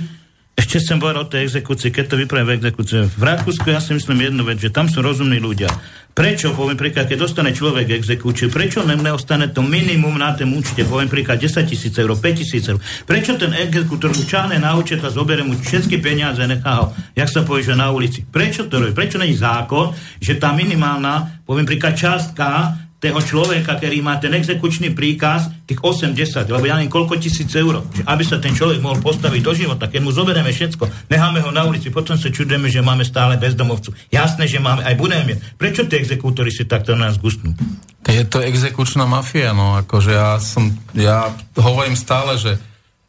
Ešte 0.52 0.84
som 0.84 1.00
povedal 1.00 1.26
o 1.26 1.32
tej 1.32 1.48
exekúcii, 1.48 1.90
keď 1.90 2.06
to 2.12 2.16
vypravím 2.22 2.54
v 2.54 2.56
exekúcii. 2.62 3.18
V 3.18 3.24
Rakúsku 3.24 3.66
ja 3.72 3.82
si 3.82 3.98
myslím 3.98 4.30
jednu 4.30 4.44
vec, 4.46 4.62
že 4.62 4.70
tam 4.70 4.86
sú 4.86 5.02
rozumní 5.02 5.42
ľudia. 5.42 5.72
Prečo, 6.12 6.52
poviem 6.52 6.76
príklad, 6.76 7.08
keď 7.08 7.24
dostane 7.24 7.56
človek 7.56 7.96
exekúciu, 7.96 8.52
prečo 8.52 8.84
nem 8.84 9.00
neostane 9.00 9.48
to 9.48 9.64
minimum 9.64 10.20
na 10.20 10.36
tom 10.36 10.60
účte, 10.60 10.84
poviem 10.84 11.08
príklad 11.08 11.40
10 11.40 11.64
tisíc 11.64 11.96
eur, 11.96 12.12
5 12.12 12.36
tisíc 12.36 12.68
eur. 12.68 12.84
Prečo 13.08 13.40
ten 13.40 13.56
exekútor 13.56 14.12
mu 14.12 14.24
čáne 14.28 14.60
na 14.60 14.76
účet 14.76 15.00
a 15.00 15.08
zoberie 15.08 15.48
mu 15.48 15.56
všetky 15.56 16.04
peniaze, 16.04 16.44
nechá 16.44 16.84
ho, 16.84 16.86
jak 17.16 17.32
sa 17.32 17.48
povie, 17.48 17.64
že 17.64 17.80
na 17.80 17.96
ulici. 17.96 18.28
Prečo 18.28 18.68
to 18.68 18.84
robí? 18.84 18.92
Prečo 18.92 19.24
je 19.24 19.40
zákon, 19.40 19.96
že 20.20 20.36
tá 20.36 20.52
minimálna, 20.52 21.48
poviem 21.48 21.64
príklad, 21.64 21.96
částka 21.96 22.76
toho 23.02 23.18
človeka, 23.18 23.82
ktorý 23.82 24.06
má 24.06 24.22
ten 24.22 24.30
exekučný 24.38 24.94
príkaz, 24.94 25.50
tých 25.66 25.82
80, 25.82 26.46
lebo 26.46 26.62
ja 26.70 26.78
neviem 26.78 26.94
koľko 26.94 27.18
tisíc 27.18 27.50
eur, 27.58 27.82
aby 28.06 28.22
sa 28.22 28.38
ten 28.38 28.54
človek 28.54 28.78
mohol 28.78 29.02
postaviť 29.02 29.42
do 29.42 29.54
života, 29.58 29.90
keď 29.90 30.02
mu 30.06 30.14
zoberieme 30.14 30.54
všetko, 30.54 31.10
necháme 31.10 31.42
ho 31.42 31.50
na 31.50 31.66
ulici, 31.66 31.90
potom 31.90 32.14
sa 32.14 32.30
čudujeme, 32.30 32.70
že 32.70 32.86
máme 32.86 33.02
stále 33.02 33.42
bezdomovcu. 33.42 33.98
Jasné, 34.14 34.46
že 34.46 34.62
máme, 34.62 34.86
aj 34.86 34.94
budeme. 35.02 35.42
Prečo 35.58 35.90
tie 35.90 35.98
exekútory 35.98 36.54
si 36.54 36.70
takto 36.70 36.94
nás 36.94 37.18
gustnú? 37.18 37.58
Je 38.06 38.22
to 38.30 38.38
exekučná 38.38 39.10
mafia, 39.10 39.50
no, 39.58 39.82
akože 39.82 40.12
ja 40.14 40.38
som, 40.38 40.70
ja 40.94 41.34
hovorím 41.58 41.98
stále, 41.98 42.38
že 42.38 42.62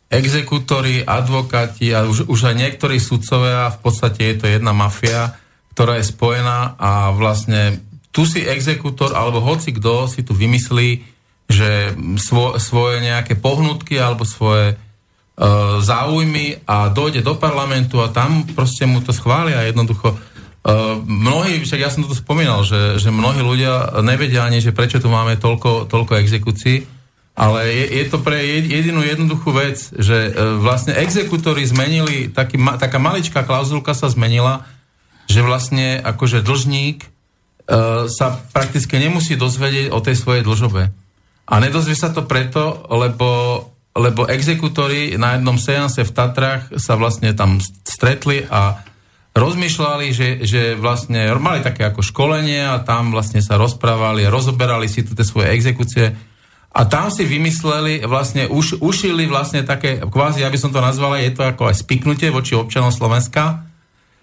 exekútory, 0.08 1.04
advokáti 1.04 1.92
a 1.92 2.08
už, 2.08 2.32
už 2.32 2.40
aj 2.48 2.56
niektorí 2.56 2.96
sudcovia, 2.96 3.68
v 3.72 3.78
podstate 3.84 4.20
je 4.32 4.36
to 4.40 4.46
jedna 4.48 4.72
mafia, 4.72 5.36
ktorá 5.76 6.00
je 6.00 6.08
spojená 6.08 6.80
a 6.80 7.12
vlastne 7.12 7.91
tu 8.12 8.28
si 8.28 8.44
exekútor 8.44 9.16
alebo 9.16 9.40
hoci 9.40 9.72
kto 9.72 10.06
si 10.06 10.20
tu 10.22 10.36
vymyslí, 10.36 11.02
že 11.48 11.96
svo, 12.20 12.60
svoje 12.60 13.00
nejaké 13.00 13.40
pohnutky 13.40 13.96
alebo 13.96 14.28
svoje 14.28 14.76
uh, 14.76 15.80
záujmy 15.80 16.62
a 16.68 16.92
dojde 16.92 17.24
do 17.24 17.34
parlamentu 17.40 18.04
a 18.04 18.12
tam 18.12 18.44
proste 18.52 18.84
mu 18.84 19.00
to 19.00 19.10
schvália 19.16 19.64
jednoducho. 19.64 20.14
Uh, 20.62 21.00
mnohí, 21.02 21.64
však 21.64 21.80
ja 21.80 21.90
som 21.90 22.06
to 22.06 22.14
spomínal, 22.14 22.62
že, 22.62 23.00
že 23.00 23.10
mnohí 23.10 23.42
ľudia 23.42 23.98
nevedia 24.04 24.46
ani, 24.46 24.62
že 24.62 24.70
prečo 24.70 25.02
tu 25.02 25.10
máme 25.10 25.34
toľko, 25.40 25.90
toľko 25.90 26.22
exekúcií 26.22 26.86
Ale 27.32 27.64
je, 27.64 27.86
je 27.96 28.04
to 28.12 28.20
pre 28.20 28.36
jedinú 28.44 29.00
jednoduchú 29.00 29.56
vec, 29.56 29.80
že 29.96 30.28
e, 30.28 30.30
vlastne 30.60 30.92
exekutory 30.92 31.64
zmenili, 31.64 32.28
taký, 32.28 32.60
ma, 32.60 32.76
taká 32.76 33.00
maličká 33.00 33.40
klauzulka 33.48 33.96
sa 33.96 34.12
zmenila, 34.12 34.68
že 35.32 35.40
vlastne 35.40 35.96
akože 36.04 36.44
dlžník 36.44 37.00
e, 37.00 37.08
sa 38.10 38.26
prakticky 38.50 38.98
nemusí 38.98 39.38
dozvedieť 39.38 39.94
o 39.94 40.02
tej 40.02 40.16
svojej 40.18 40.42
dlžobe. 40.42 40.82
A 41.46 41.54
nedozvie 41.58 41.94
sa 41.98 42.10
to 42.10 42.26
preto, 42.26 42.86
lebo, 42.90 43.60
lebo 43.94 44.26
exekutory 44.26 45.18
na 45.18 45.38
jednom 45.38 45.58
seanse 45.58 46.06
v 46.06 46.14
Tatrách 46.14 46.74
sa 46.78 46.94
vlastne 46.98 47.34
tam 47.34 47.58
stretli 47.86 48.46
a 48.46 48.82
rozmýšľali, 49.32 50.06
že, 50.12 50.28
že 50.44 50.76
vlastne 50.76 51.32
mali 51.40 51.64
také 51.64 51.88
ako 51.88 52.04
školenie 52.04 52.68
a 52.68 52.84
tam 52.84 53.10
vlastne 53.16 53.40
sa 53.40 53.56
rozprávali, 53.56 54.28
rozoberali 54.28 54.86
si 54.86 55.02
tie 55.02 55.24
svoje 55.24 55.56
exekúcie 55.56 56.12
a 56.72 56.88
tam 56.88 57.12
si 57.12 57.28
vymysleli, 57.28 58.04
vlastne 58.08 58.48
už, 58.48 58.80
ušili 58.80 59.28
vlastne 59.28 59.60
také, 59.60 60.00
kvázi, 60.00 60.40
aby 60.40 60.56
som 60.56 60.72
to 60.72 60.80
nazvala, 60.80 61.20
je 61.20 61.36
to 61.36 61.44
ako 61.44 61.68
aj 61.68 61.84
spiknutie 61.84 62.32
voči 62.32 62.56
občanom 62.56 62.88
Slovenska, 62.88 63.71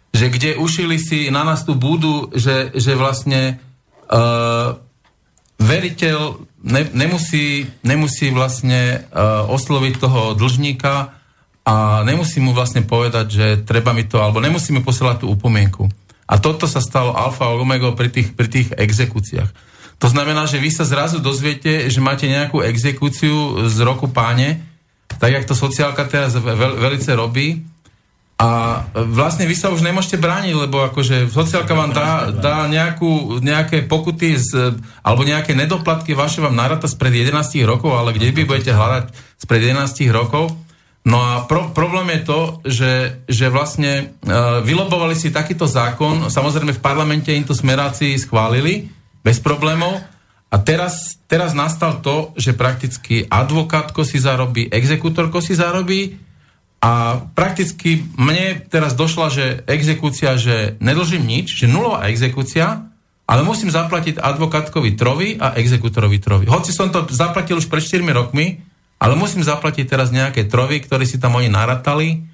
že 0.09 0.25
kde 0.27 0.57
ušili 0.57 0.97
si 0.97 1.29
na 1.29 1.45
nás 1.45 1.63
tú 1.63 1.77
budu, 1.77 2.33
že, 2.33 2.73
že 2.73 2.97
vlastne 2.97 3.61
uh, 4.09 4.75
veriteľ 5.61 6.41
ne, 6.65 6.83
nemusí, 6.91 7.69
nemusí 7.85 8.33
vlastne 8.33 9.05
uh, 9.11 9.45
osloviť 9.47 9.93
toho 10.01 10.21
dlžníka 10.33 11.13
a 11.67 12.01
nemusí 12.01 12.41
mu 12.41 12.55
vlastne 12.55 12.81
povedať, 12.81 13.25
že 13.29 13.47
treba 13.61 13.93
mi 13.93 14.07
to, 14.07 14.17
alebo 14.17 14.41
nemusí 14.41 14.73
mu 14.73 14.81
posielať 14.81 15.21
tú 15.21 15.27
upomienku. 15.29 15.85
A 16.29 16.37
toto 16.37 16.69
sa 16.69 16.81
stalo 16.81 17.13
alfa 17.13 17.49
a 17.49 17.53
omega 17.57 17.89
pri 17.93 18.09
tých, 18.09 18.33
pri 18.33 18.47
tých 18.49 18.67
exekúciách. 18.73 19.49
To 19.99 20.07
znamená, 20.07 20.47
že 20.47 20.61
vy 20.61 20.71
sa 20.71 20.87
zrazu 20.87 21.19
dozviete, 21.19 21.91
že 21.91 21.99
máte 21.99 22.23
nejakú 22.29 22.63
exekúciu 22.63 23.67
z 23.67 23.77
roku 23.83 24.07
páne, 24.07 24.63
tak 25.19 25.35
jak 25.35 25.43
to 25.43 25.57
sociálka 25.57 26.07
teraz 26.07 26.37
veľ, 26.37 26.79
veľce 26.79 27.11
robí. 27.17 27.65
A 28.39 28.87
vlastne 29.11 29.43
vy 29.43 29.51
sa 29.51 29.67
už 29.67 29.83
nemôžete 29.83 30.15
brániť, 30.15 30.55
lebo 30.55 30.79
akože 30.87 31.27
sociálka 31.27 31.75
vám 31.75 31.91
dá, 31.91 32.31
dá 32.31 32.71
nejakú, 32.71 33.43
nejaké 33.43 33.83
pokuty 33.83 34.39
z, 34.39 34.79
alebo 35.03 35.27
nejaké 35.27 35.51
nedoplatky 35.51 36.15
vaše 36.15 36.39
vám 36.39 36.55
naráta 36.55 36.87
spred 36.87 37.27
11 37.27 37.35
rokov, 37.67 37.91
ale 37.91 38.15
kde 38.15 38.31
by 38.31 38.47
budete 38.47 38.71
hľadať 38.71 39.11
spred 39.43 39.75
11 39.75 40.07
rokov? 40.15 40.55
No 41.03 41.19
a 41.19 41.43
pro, 41.51 41.75
problém 41.75 42.15
je 42.15 42.21
to, 42.23 42.39
že, 42.63 42.93
že 43.27 43.51
vlastne 43.51 44.15
uh, 44.23 44.63
vylobovali 44.63 45.19
si 45.19 45.35
takýto 45.35 45.67
zákon, 45.67 46.31
samozrejme 46.31 46.71
v 46.71 46.83
parlamente 46.83 47.35
im 47.35 47.43
to 47.43 47.51
smeráci 47.51 48.15
schválili, 48.15 48.87
bez 49.19 49.43
problémov. 49.43 49.99
A 50.47 50.55
teraz, 50.63 51.19
teraz 51.27 51.51
nastal 51.51 51.99
to, 51.99 52.31
že 52.39 52.55
prakticky 52.55 53.27
advokátko 53.27 54.07
si 54.07 54.15
zarobí, 54.15 54.71
exekútorko 54.71 55.43
si 55.43 55.59
zarobí 55.59 56.28
a 56.79 57.23
prakticky 57.35 58.07
mne 58.15 58.63
teraz 58.71 58.95
došla, 58.95 59.27
že 59.27 59.45
exekúcia, 59.67 60.39
že 60.39 60.79
nedlžím 60.79 61.27
nič, 61.27 61.59
že 61.59 61.67
nulová 61.67 62.07
exekúcia, 62.07 62.87
ale 63.27 63.41
musím 63.43 63.67
zaplatiť 63.67 64.17
advokátkovi 64.17 64.95
trovi 64.95 65.35
a 65.37 65.53
exekútorovi 65.59 66.17
trovi. 66.23 66.45
Hoci 66.47 66.71
som 66.71 66.87
to 66.89 67.03
zaplatil 67.11 67.59
už 67.59 67.67
pred 67.67 67.83
4 67.83 68.01
rokmi, 68.15 68.63
ale 68.95 69.13
musím 69.19 69.43
zaplatiť 69.43 69.85
teraz 69.85 70.09
nejaké 70.09 70.47
trovy, 70.47 70.79
ktoré 70.79 71.03
si 71.03 71.19
tam 71.19 71.35
oni 71.35 71.51
naratali 71.51 72.25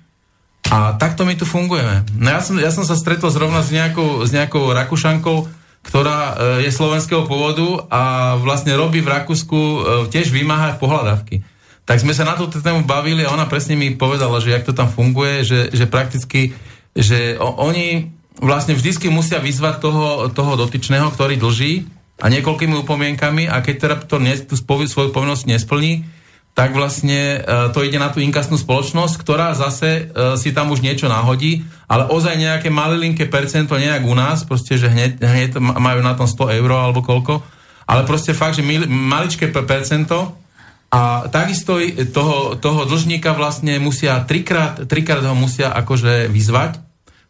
a 0.69 0.97
takto 0.97 1.25
my 1.25 1.37
tu 1.37 1.45
fungujeme. 1.45 2.05
No 2.17 2.29
ja 2.29 2.41
som, 2.41 2.57
ja 2.57 2.73
som 2.73 2.85
sa 2.85 2.97
stretol 2.97 3.29
zrovna 3.29 3.61
s 3.61 3.69
nejakou, 3.69 4.25
s 4.25 4.33
nejakou 4.33 4.73
Rakušankou, 4.73 5.45
ktorá 5.85 6.17
e, 6.17 6.33
je 6.65 6.71
slovenského 6.73 7.29
pôvodu 7.29 7.85
a 7.93 8.33
vlastne 8.41 8.73
robí 8.73 9.05
v 9.05 9.13
Rakúsku, 9.13 9.57
e, 9.57 9.77
tiež 10.09 10.33
vymáha 10.33 10.81
pohľadavky. 10.81 11.45
Tak 11.85 12.01
sme 12.01 12.17
sa 12.17 12.25
na 12.25 12.33
túto 12.33 12.57
tému 12.65 12.81
bavili 12.81 13.21
a 13.21 13.33
ona 13.33 13.45
presne 13.45 13.77
mi 13.77 13.93
povedala, 13.93 14.41
že 14.41 14.49
jak 14.49 14.65
to 14.65 14.73
tam 14.73 14.89
funguje, 14.89 15.45
že, 15.45 15.59
že 15.69 15.85
prakticky, 15.85 16.57
že 16.97 17.37
oni 17.37 18.09
vlastne 18.41 18.73
vždycky 18.73 19.07
musia 19.13 19.37
vyzvať 19.37 19.75
toho, 19.79 20.05
toho 20.33 20.57
dotyčného, 20.57 21.13
ktorý 21.13 21.37
dlží 21.37 21.85
a 22.19 22.25
niekoľkými 22.33 22.75
upomienkami 22.81 23.45
a 23.45 23.61
keď 23.61 23.75
teda 23.77 23.95
to 24.09 24.17
ne, 24.17 24.33
tú 24.33 24.57
svoju 24.57 25.13
povinnosť 25.13 25.45
nesplní, 25.45 26.09
tak 26.55 26.71
vlastne 26.71 27.43
uh, 27.43 27.67
to 27.75 27.83
ide 27.83 27.99
na 27.99 28.07
tú 28.07 28.23
inkasnú 28.23 28.55
spoločnosť, 28.55 29.19
ktorá 29.19 29.51
zase 29.51 30.07
uh, 30.07 30.39
si 30.39 30.55
tam 30.55 30.71
už 30.71 30.79
niečo 30.79 31.11
nahodí, 31.11 31.67
ale 31.91 32.07
ozaj 32.07 32.39
nejaké 32.39 32.71
malilinké 32.71 33.27
percento, 33.27 33.75
nejak 33.75 34.07
u 34.07 34.15
nás, 34.15 34.47
proste, 34.47 34.79
že 34.79 34.87
hneď, 34.87 35.19
hneď 35.19 35.49
majú 35.59 35.99
na 35.99 36.15
tom 36.15 36.25
100 36.25 36.55
eur 36.63 36.71
alebo 36.71 37.03
koľko, 37.03 37.43
ale 37.83 38.07
proste 38.07 38.31
fakt, 38.31 38.55
že 38.55 38.63
mil, 38.63 38.87
maličké 38.87 39.51
percento 39.51 40.44
a 40.93 41.27
takisto 41.27 41.81
toho, 42.13 42.55
toho 42.55 42.81
dlžníka 42.87 43.35
vlastne 43.35 43.81
musia 43.81 44.21
trikrát, 44.23 44.85
trikrát 44.87 45.25
ho 45.25 45.35
musia 45.35 45.73
akože 45.73 46.29
vyzvať 46.31 46.85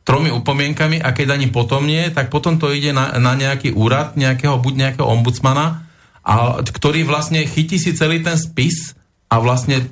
tromi 0.05 0.29
upomienkami 0.29 1.01
a 1.01 1.09
keď 1.17 1.33
ani 1.33 1.49
potom 1.49 1.89
nie, 1.89 2.13
tak 2.13 2.29
potom 2.29 2.61
to 2.61 2.69
ide 2.69 2.93
na, 2.93 3.17
na 3.17 3.33
nejaký 3.33 3.73
úrad, 3.73 4.13
nejakého, 4.13 4.61
buď 4.61 4.73
nejakého 4.77 5.07
ombudsmana, 5.09 5.89
a, 6.21 6.61
ktorý 6.61 7.09
vlastne 7.09 7.41
chytí 7.41 7.81
si 7.81 7.97
celý 7.97 8.21
ten 8.21 8.37
spis 8.37 8.93
a 9.33 9.41
vlastne 9.41 9.81
e, 9.81 9.85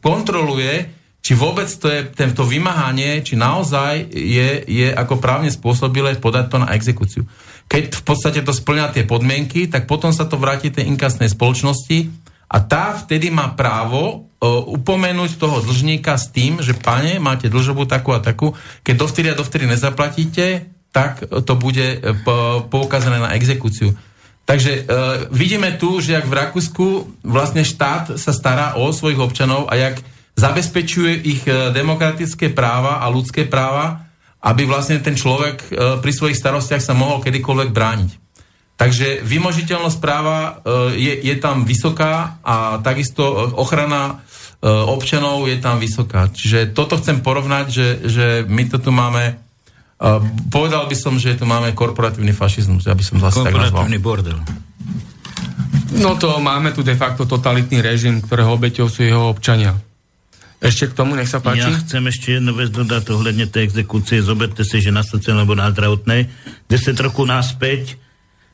kontroluje, 0.00 0.88
či 1.20 1.36
vôbec 1.36 1.68
to 1.68 1.86
je 1.86 2.08
tento 2.16 2.48
vymáhanie, 2.48 3.20
či 3.20 3.36
naozaj 3.36 4.08
je, 4.10 4.64
je 4.64 4.88
ako 4.88 5.20
právne 5.20 5.52
spôsobilé 5.52 6.16
podať 6.16 6.48
to 6.48 6.56
na 6.58 6.72
exekúciu. 6.72 7.28
Keď 7.68 7.92
v 7.92 8.02
podstate 8.02 8.40
to 8.40 8.56
splňa 8.56 8.96
tie 8.96 9.04
podmienky, 9.04 9.68
tak 9.68 9.84
potom 9.84 10.10
sa 10.16 10.24
to 10.24 10.40
vráti 10.40 10.72
tej 10.72 10.88
inkasnej 10.88 11.28
spoločnosti 11.28 12.21
a 12.52 12.60
tá 12.60 12.92
vtedy 12.92 13.32
má 13.32 13.56
právo 13.56 14.28
uh, 14.28 14.60
upomenúť 14.76 15.40
toho 15.40 15.64
dlžníka 15.64 16.20
s 16.20 16.28
tým, 16.28 16.60
že 16.60 16.76
pane, 16.76 17.16
máte 17.16 17.48
dlžobu 17.48 17.88
takú 17.88 18.12
a 18.12 18.20
takú, 18.20 18.52
keď 18.84 18.94
dovtedy 19.00 19.26
a 19.32 19.38
dovtedy 19.40 19.64
nezaplatíte, 19.64 20.68
tak 20.92 21.24
to 21.24 21.54
bude 21.56 21.96
uh, 21.96 22.12
poukázané 22.68 23.16
na 23.24 23.32
exekúciu. 23.32 23.96
Takže 24.44 24.84
uh, 24.84 24.84
vidíme 25.32 25.80
tu, 25.80 25.96
že 26.04 26.12
jak 26.12 26.28
v 26.28 26.36
Rakúsku 26.36 26.86
vlastne 27.24 27.64
štát 27.64 28.20
sa 28.20 28.36
stará 28.36 28.76
o 28.76 28.92
svojich 28.92 29.16
občanov 29.16 29.72
a 29.72 29.80
jak 29.80 30.04
zabezpečuje 30.36 31.24
ich 31.24 31.42
uh, 31.48 31.72
demokratické 31.72 32.52
práva 32.52 33.00
a 33.00 33.08
ľudské 33.08 33.48
práva, 33.48 34.04
aby 34.44 34.68
vlastne 34.68 35.00
ten 35.00 35.16
človek 35.16 35.56
uh, 35.56 35.96
pri 36.04 36.12
svojich 36.12 36.36
starostiach 36.36 36.84
sa 36.84 36.92
mohol 36.92 37.24
kedykoľvek 37.24 37.70
brániť. 37.72 38.10
Takže 38.82 39.22
vymožiteľnosť 39.22 39.98
práva 40.02 40.58
uh, 40.58 40.90
je, 40.90 41.22
je 41.22 41.34
tam 41.38 41.62
vysoká 41.62 42.42
a 42.42 42.82
takisto 42.82 43.22
ochrana 43.54 44.18
uh, 44.18 44.90
občanov 44.90 45.46
je 45.46 45.62
tam 45.62 45.78
vysoká. 45.78 46.26
Čiže 46.34 46.74
toto 46.74 46.98
chcem 46.98 47.22
porovnať, 47.22 47.66
že, 47.70 47.88
že 48.10 48.26
my 48.50 48.66
to 48.66 48.82
tu 48.82 48.90
máme 48.90 49.38
povedal 50.50 50.90
by 50.90 50.96
som, 50.98 51.14
že 51.14 51.38
tu 51.38 51.46
máme 51.46 51.70
korporatívny 51.78 52.34
fašizmus, 52.34 52.90
ja 52.90 52.94
by 52.98 53.04
som 53.06 53.22
to 53.22 53.26
asi 53.30 53.40
tak 53.46 53.54
nazval. 53.54 53.86
bordel. 54.02 54.38
No 55.92 56.18
to 56.18 56.40
máme 56.40 56.72
tu 56.74 56.82
de 56.82 56.96
facto 56.96 57.28
totalitný 57.28 57.84
režim, 57.84 58.18
ktorého 58.18 58.56
obeťou 58.56 58.88
sú 58.88 59.06
jeho 59.06 59.30
občania. 59.30 59.76
Ešte 60.62 60.90
k 60.90 60.96
tomu, 60.96 61.18
nech 61.18 61.26
sa 61.26 61.42
páči. 61.42 61.66
Ja 61.66 61.74
chcem 61.74 62.02
ešte 62.06 62.38
jednu 62.38 62.54
vec 62.54 62.70
dodať 62.70 63.10
ohľadne 63.10 63.50
tej 63.50 63.66
exekúcie. 63.66 64.22
Zoberte 64.22 64.62
si, 64.62 64.78
že 64.78 64.94
na 64.94 65.02
sociálnej 65.02 65.42
alebo 65.42 65.58
na 65.58 65.74
zdravotnej 65.74 66.30
10 66.70 67.02
rokov 67.02 67.26
naspäť 67.26 67.98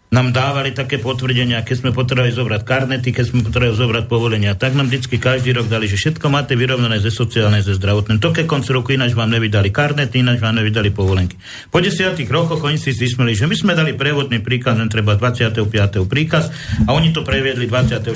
nám 0.09 0.33
dávali 0.33 0.73
také 0.73 0.97
potvrdenia, 0.97 1.61
keď 1.61 1.77
sme 1.85 1.91
potrebovali 1.93 2.33
zobrať 2.33 2.63
karnety, 2.65 3.13
keď 3.13 3.25
sme 3.29 3.45
potrebovali 3.45 3.77
zobrať 3.77 4.05
povolenia. 4.09 4.57
Tak 4.57 4.73
nám 4.73 4.89
vždy 4.89 5.21
každý 5.21 5.53
rok 5.53 5.69
dali, 5.69 5.85
že 5.85 6.01
všetko 6.01 6.33
máte 6.33 6.57
vyrovnané 6.57 6.97
ze 6.97 7.13
sociálnej, 7.13 7.61
ze 7.61 7.77
zdravotnej. 7.77 8.17
To 8.17 8.33
keď 8.33 8.49
konci 8.49 8.73
roku 8.73 8.97
ináč 8.97 9.13
vám 9.13 9.29
nevydali 9.29 9.69
karnety, 9.69 10.25
ináč 10.25 10.41
vám 10.41 10.57
nevydali 10.57 10.89
povolenky. 10.97 11.37
Po 11.69 11.85
desiatých 11.85 12.33
rokoch 12.33 12.65
oni 12.65 12.81
si 12.81 12.97
zismeli, 12.97 13.37
že 13.37 13.45
my 13.45 13.53
sme 13.53 13.73
dali 13.77 13.93
prevodný 13.93 14.41
príkaz, 14.41 14.81
len 14.81 14.89
treba 14.89 15.13
25. 15.13 15.61
príkaz 16.09 16.49
a 16.89 16.97
oni 16.97 17.13
to 17.13 17.21
previedli 17.21 17.69
26. 17.69 18.09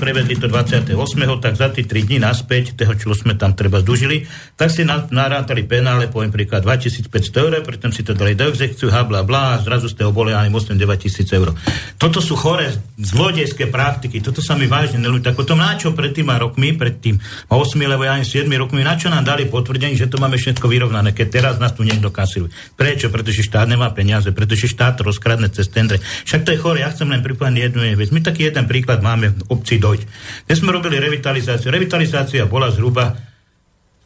previedli 0.00 0.40
to 0.40 0.48
28. 0.48 0.96
tak 1.44 1.60
za 1.60 1.68
tie 1.68 1.84
3 1.84 2.08
dní 2.08 2.24
naspäť, 2.24 2.72
toho, 2.72 2.96
čo 2.96 3.12
sme 3.12 3.36
tam 3.36 3.52
treba 3.52 3.84
zdužili, 3.84 4.24
tak 4.56 4.72
si 4.72 4.88
narátali 4.88 5.68
penále, 5.68 6.08
poviem 6.08 6.32
príklad 6.32 6.64
2500 6.64 7.12
eur, 7.36 7.52
pritom 7.60 7.92
si 7.92 8.00
to 8.00 8.16
dali 8.16 8.32
do 8.32 8.48
exekciu, 8.48 8.88
ha, 8.88 9.04
bla, 9.04 9.20
bla, 9.28 9.60
a 9.60 9.60
zrazu 9.60 9.92
ste 9.92 10.08
oboleli 10.08 10.32
ani 10.32 10.48
8 10.48 10.72
9000 10.80 11.33
eur. 11.34 11.50
Toto 11.98 12.22
sú 12.22 12.38
chore 12.38 12.70
zlodejské 12.94 13.66
praktiky, 13.66 14.22
toto 14.22 14.38
sa 14.38 14.54
mi 14.54 14.70
vážne 14.70 15.02
nelúbi. 15.02 15.26
Tak 15.26 15.34
potom 15.34 15.58
na 15.58 15.74
čo 15.74 15.90
pred 15.90 16.14
tým 16.14 16.30
rokmi, 16.30 16.78
pred 16.78 17.02
tým 17.02 17.18
8 17.50 17.50
alebo 17.84 18.06
aj 18.06 18.22
7 18.22 18.46
rokmi, 18.54 18.86
na 18.86 18.94
čo 18.94 19.10
nám 19.10 19.26
dali 19.26 19.50
potvrdenie, 19.50 19.98
že 19.98 20.06
to 20.06 20.22
máme 20.22 20.38
všetko 20.38 20.70
vyrovnané, 20.70 21.10
keď 21.10 21.26
teraz 21.28 21.54
nás 21.58 21.74
tu 21.74 21.82
niekto 21.82 22.14
kasiluje. 22.14 22.54
Prečo? 22.78 23.10
Pretože 23.10 23.42
štát 23.42 23.66
nemá 23.66 23.90
peniaze, 23.90 24.30
pretože 24.30 24.70
štát 24.70 25.02
rozkradne 25.02 25.50
cez 25.50 25.66
tendre. 25.68 25.98
Však 26.00 26.46
to 26.46 26.54
je 26.54 26.62
chore, 26.62 26.78
ja 26.80 26.94
chcem 26.94 27.10
len 27.10 27.20
pripomenúť 27.20 27.74
jednu 27.74 27.80
vec. 27.98 28.14
My 28.14 28.22
taký 28.22 28.46
jeden 28.46 28.70
príklad 28.70 29.02
máme 29.02 29.34
v 29.34 29.40
obci 29.50 29.82
Dojď. 29.82 30.06
Dnes 30.46 30.58
sme 30.62 30.70
robili 30.70 31.02
revitalizáciu. 31.02 31.74
Revitalizácia 31.74 32.46
bola 32.46 32.70
zhruba 32.70 33.33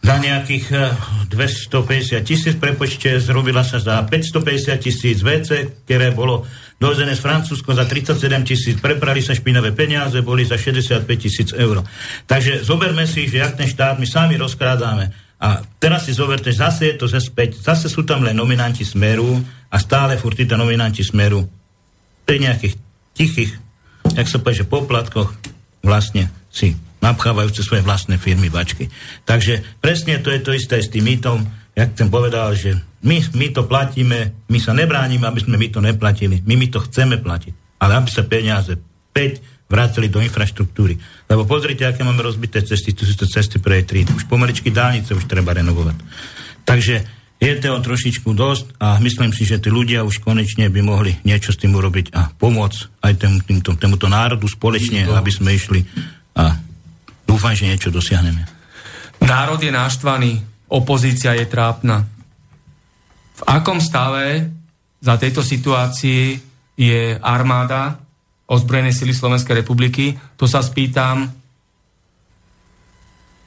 za 0.08 0.16
nejakých 0.16 0.66
eh, 0.72 0.88
250 1.28 2.24
tisíc 2.24 2.56
prepočte, 2.56 3.20
zrobila 3.20 3.60
sa 3.60 3.76
za 3.76 4.00
550 4.00 4.80
tisíc 4.80 5.20
WC, 5.20 5.84
ktoré 5.84 6.16
bolo 6.16 6.48
dovezené 6.80 7.12
z 7.12 7.20
Francúzsko 7.20 7.76
za 7.76 7.84
37 7.84 8.16
tisíc, 8.48 8.76
preprali 8.80 9.20
sa 9.20 9.36
špinavé 9.36 9.76
peniaze, 9.76 10.24
boli 10.24 10.48
za 10.48 10.56
65 10.56 11.04
tisíc 11.20 11.52
eur. 11.52 11.84
Takže 12.24 12.64
zoberme 12.64 13.04
si, 13.04 13.28
že 13.28 13.44
jak 13.44 13.60
ten 13.60 13.68
štát 13.68 14.00
my 14.00 14.08
sami 14.08 14.40
rozkrádame. 14.40 15.12
A 15.38 15.60
teraz 15.76 16.08
si 16.08 16.16
zoberte, 16.16 16.50
zase 16.50 16.90
je 16.90 16.94
to 16.98 17.06
zespäť, 17.06 17.60
zase 17.60 17.92
sú 17.92 18.02
tam 18.02 18.24
len 18.24 18.34
nominanti 18.34 18.88
Smeru 18.88 19.38
a 19.68 19.76
stále 19.76 20.16
furt 20.16 20.40
títo 20.40 20.56
nominanti 20.56 21.04
Smeru 21.04 21.44
pri 22.24 22.42
nejakých 22.42 22.74
tichých, 23.12 23.52
jak 24.16 24.26
sa 24.26 24.40
že 24.40 24.64
poplatkoch 24.64 25.30
vlastne 25.84 26.32
si 26.48 26.87
napchávajúce 26.98 27.62
svoje 27.62 27.86
vlastné 27.86 28.18
firmy 28.18 28.50
bačky. 28.50 28.90
Takže 29.24 29.78
presne 29.78 30.18
to 30.18 30.34
je 30.34 30.40
to 30.42 30.50
isté 30.54 30.82
s 30.82 30.90
tým 30.90 31.06
mýtom, 31.06 31.46
jak 31.74 31.94
som 31.94 32.10
povedal, 32.10 32.54
že 32.58 32.74
my, 33.06 33.22
my 33.38 33.46
to 33.54 33.62
platíme, 33.70 34.18
my 34.50 34.58
sa 34.58 34.74
nebránime, 34.74 35.22
aby 35.22 35.40
sme 35.42 35.54
my 35.54 35.68
to 35.70 35.78
neplatili. 35.78 36.42
My 36.42 36.58
my 36.58 36.66
to 36.66 36.82
chceme 36.82 37.22
platiť. 37.22 37.78
Ale 37.78 37.94
aby 37.94 38.10
sa 38.10 38.26
peniaze 38.26 38.74
5 39.14 39.70
vrátili 39.70 40.10
do 40.10 40.18
infraštruktúry. 40.18 40.98
Lebo 41.30 41.46
pozrite, 41.46 41.86
aké 41.86 42.02
máme 42.02 42.24
rozbité 42.24 42.64
cesty, 42.64 42.96
tu 42.96 43.06
sú 43.06 43.14
to 43.14 43.28
cesty 43.28 43.62
pre 43.62 43.84
E3. 43.84 44.08
Už 44.10 44.26
pomaličky 44.26 44.74
dálnice 44.74 45.14
už 45.14 45.30
treba 45.30 45.54
renovovať. 45.54 45.96
Takže 46.66 46.94
je 47.38 47.52
toho 47.62 47.78
trošičku 47.78 48.34
dosť 48.34 48.82
a 48.82 48.98
myslím 48.98 49.30
si, 49.30 49.46
že 49.46 49.62
tí 49.62 49.70
ľudia 49.70 50.02
už 50.02 50.18
konečne 50.18 50.66
by 50.66 50.80
mohli 50.82 51.14
niečo 51.22 51.54
s 51.54 51.60
tým 51.60 51.70
urobiť 51.78 52.10
a 52.10 52.34
pomôcť 52.34 52.98
aj 52.98 53.12
tém, 53.14 53.34
týmto, 53.46 53.78
tomuto 53.78 54.10
národu 54.10 54.50
spoločne, 54.50 55.06
aby 55.06 55.30
sme 55.30 55.54
išli 55.54 55.86
a 56.34 56.58
dúfam, 57.38 57.54
že 57.54 57.70
niečo 57.70 57.94
dosiahneme. 57.94 58.42
Národ 59.22 59.62
je 59.62 59.70
náštvaný, 59.70 60.42
opozícia 60.66 61.38
je 61.38 61.46
trápna. 61.46 62.02
V 63.38 63.42
akom 63.46 63.78
stave 63.78 64.50
za 64.98 65.14
tejto 65.14 65.46
situácii 65.46 66.42
je 66.74 67.14
armáda 67.22 68.02
ozbrojenej 68.50 68.90
sily 68.90 69.14
Slovenskej 69.14 69.62
republiky? 69.62 70.18
To 70.34 70.50
sa 70.50 70.58
spýtam 70.58 71.30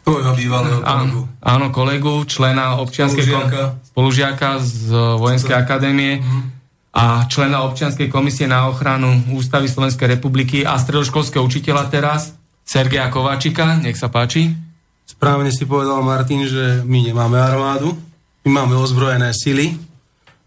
Tvojho 0.01 0.33
bývalého 0.33 0.81
kolegu. 0.81 1.21
Áno, 1.45 1.65
kolegu, 1.69 2.13
člena 2.25 2.81
občianskej 2.81 3.21
Spolužiaka. 3.21 3.53
kom- 3.53 3.71
spolužiaka 3.85 4.49
z 4.57 4.89
Vojenskej 5.21 5.53
akadémie 5.53 6.25
a 6.89 7.29
člena 7.29 7.61
občianskej 7.69 8.09
komisie 8.09 8.49
na 8.49 8.65
ochranu 8.65 9.13
Ústavy 9.29 9.69
Slovenskej 9.69 10.17
republiky 10.17 10.65
a 10.65 10.81
stredoškolského 10.81 11.45
učiteľa 11.45 11.85
teraz, 11.93 12.33
Sergeja 12.71 13.11
Kováčika. 13.11 13.83
Nech 13.83 13.99
sa 13.99 14.07
páči. 14.07 14.55
Správne 15.03 15.51
si 15.51 15.67
povedal 15.67 15.99
Martin, 16.07 16.47
že 16.47 16.79
my 16.87 17.03
nemáme 17.03 17.35
armádu, 17.35 17.91
my 18.47 18.63
máme 18.63 18.79
ozbrojené 18.79 19.35
sily 19.35 19.75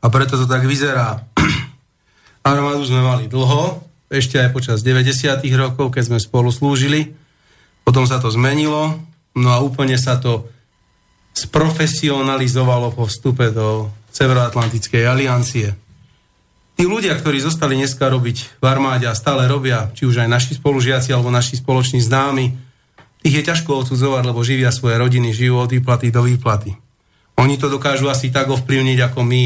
a 0.00 0.08
preto 0.08 0.40
to 0.40 0.48
tak 0.48 0.64
vyzerá. 0.64 1.20
Armádu 2.48 2.80
sme 2.88 3.04
mali 3.04 3.28
dlho, 3.28 3.84
ešte 4.08 4.40
aj 4.40 4.56
počas 4.56 4.80
90. 4.80 5.44
rokov, 5.52 5.92
keď 5.92 6.08
sme 6.08 6.18
spolu 6.18 6.48
slúžili. 6.48 7.12
Potom 7.84 8.08
sa 8.08 8.16
to 8.16 8.32
zmenilo, 8.32 9.04
no 9.36 9.48
a 9.52 9.60
úplne 9.60 10.00
sa 10.00 10.16
to 10.16 10.48
sprofesionalizovalo 11.36 12.96
po 12.96 13.04
vstupe 13.04 13.52
do 13.52 13.92
Severoatlantickej 14.16 15.04
aliancie. 15.04 15.76
Tí 16.74 16.82
ľudia, 16.82 17.14
ktorí 17.14 17.38
zostali 17.38 17.78
dneska 17.78 18.10
robiť 18.10 18.58
v 18.58 18.64
armáde 18.66 19.06
a 19.06 19.14
stále 19.14 19.46
robia, 19.46 19.94
či 19.94 20.10
už 20.10 20.26
aj 20.26 20.28
naši 20.28 20.52
spolužiaci 20.58 21.14
alebo 21.14 21.30
naši 21.30 21.62
spoloční 21.62 22.02
známi, 22.02 22.50
ich 23.24 23.34
je 23.34 23.46
ťažko 23.46 23.86
odsudzovať, 23.86 24.22
lebo 24.26 24.42
živia 24.42 24.74
svoje 24.74 24.98
rodiny, 24.98 25.30
žijú 25.32 25.56
od 25.62 25.70
výplaty 25.70 26.10
do 26.10 26.26
výplaty. 26.26 26.76
Oni 27.38 27.56
to 27.56 27.70
dokážu 27.70 28.10
asi 28.10 28.28
tak 28.34 28.50
ovplyvniť, 28.50 28.98
ako 29.00 29.20
my 29.22 29.42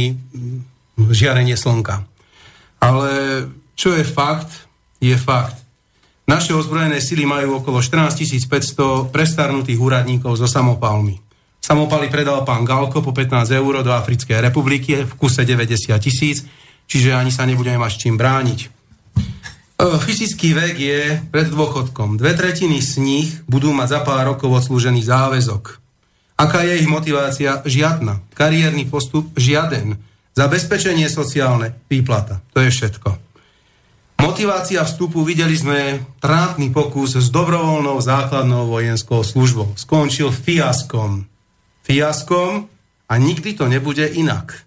žiarenie 1.12 1.54
slnka. 1.54 2.04
Ale 2.80 3.10
čo 3.78 3.94
je 3.94 4.02
fakt, 4.02 4.68
je 4.98 5.14
fakt. 5.14 5.56
Naše 6.28 6.52
ozbrojené 6.52 7.00
sily 7.00 7.24
majú 7.24 7.64
okolo 7.64 7.80
14 7.80 8.24
500 8.24 9.08
prestarnutých 9.08 9.80
úradníkov 9.80 10.36
so 10.36 10.44
samopalmi. 10.44 11.16
Samopaly 11.64 12.12
predal 12.12 12.44
pán 12.44 12.68
Galko 12.68 13.00
po 13.00 13.16
15 13.16 13.48
eur 13.48 13.80
do 13.80 13.92
Africkej 13.92 14.40
republiky 14.40 15.04
v 15.04 15.12
kuse 15.16 15.44
90 15.44 15.96
tisíc, 16.00 16.44
čiže 16.88 17.14
ani 17.14 17.30
sa 17.30 17.44
nebudeme 17.44 17.78
mať 17.78 17.92
čím 18.00 18.16
brániť. 18.16 18.74
Fyzický 19.78 20.58
vek 20.58 20.74
je 20.74 21.00
pred 21.30 21.46
dôchodkom. 21.54 22.18
Dve 22.18 22.34
tretiny 22.34 22.82
z 22.82 22.98
nich 22.98 23.28
budú 23.46 23.70
mať 23.70 23.94
za 23.94 24.00
pár 24.02 24.26
rokov 24.34 24.50
odslúžený 24.50 25.06
záväzok. 25.06 25.78
Aká 26.34 26.66
je 26.66 26.82
ich 26.82 26.90
motivácia? 26.90 27.62
Žiadna. 27.62 28.18
Kariérny 28.34 28.90
postup? 28.90 29.30
Žiaden. 29.38 29.94
Zabezpečenie 30.34 31.06
sociálne? 31.06 31.78
Výplata. 31.86 32.42
To 32.54 32.62
je 32.62 32.70
všetko. 32.74 33.18
Motivácia 34.18 34.82
vstupu, 34.82 35.22
videli 35.22 35.54
sme 35.54 36.02
trápny 36.18 36.74
pokus 36.74 37.14
s 37.14 37.30
dobrovoľnou 37.30 38.02
základnou 38.02 38.66
vojenskou 38.66 39.22
službou. 39.22 39.78
Skončil 39.78 40.34
fiaskom. 40.34 41.22
Fiaskom 41.86 42.66
a 43.06 43.14
nikdy 43.14 43.54
to 43.54 43.70
nebude 43.70 44.02
inak. 44.10 44.66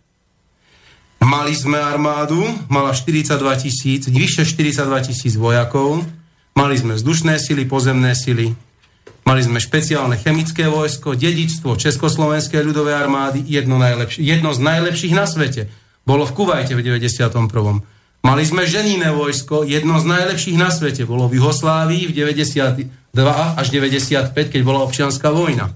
Mali 1.22 1.54
sme 1.54 1.78
armádu, 1.78 2.42
mala 2.66 2.98
42 2.98 3.38
tisíc, 3.62 4.10
vyše 4.10 4.42
42 4.42 5.06
tisíc 5.06 5.38
vojakov, 5.38 6.02
mali 6.58 6.74
sme 6.74 6.98
vzdušné 6.98 7.38
sily, 7.38 7.70
pozemné 7.70 8.18
sily, 8.18 8.58
mali 9.22 9.42
sme 9.46 9.62
špeciálne 9.62 10.18
chemické 10.18 10.66
vojsko, 10.66 11.14
dedičstvo 11.14 11.78
Československej 11.78 12.66
ľudovej 12.66 12.96
armády, 12.98 13.40
jedno, 13.46 13.78
jedno 14.18 14.50
z 14.50 14.60
najlepších 14.66 15.14
na 15.14 15.30
svete. 15.30 15.70
Bolo 16.10 16.26
v 16.26 16.34
Kuvajte 16.34 16.74
v 16.74 16.82
91. 16.82 17.30
Mali 18.22 18.44
sme 18.46 18.66
ženíne 18.66 19.14
vojsko, 19.14 19.66
jedno 19.66 20.02
z 20.02 20.06
najlepších 20.06 20.58
na 20.58 20.70
svete. 20.74 21.10
Bolo 21.10 21.26
v 21.30 21.42
Juhoslávii 21.42 22.10
v 22.10 22.14
92 22.18 22.90
až 23.58 23.68
95, 23.70 24.34
keď 24.34 24.62
bola 24.62 24.86
občianská 24.86 25.34
vojna. 25.34 25.74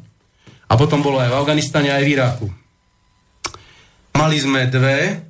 A 0.70 0.74
potom 0.74 1.06
bolo 1.06 1.22
aj 1.22 1.30
v 1.30 1.38
Afganistane, 1.38 1.90
aj 1.94 2.04
v 2.06 2.12
Iraku. 2.18 2.48
Mali 4.14 4.38
sme 4.38 4.70
dve 4.70 5.25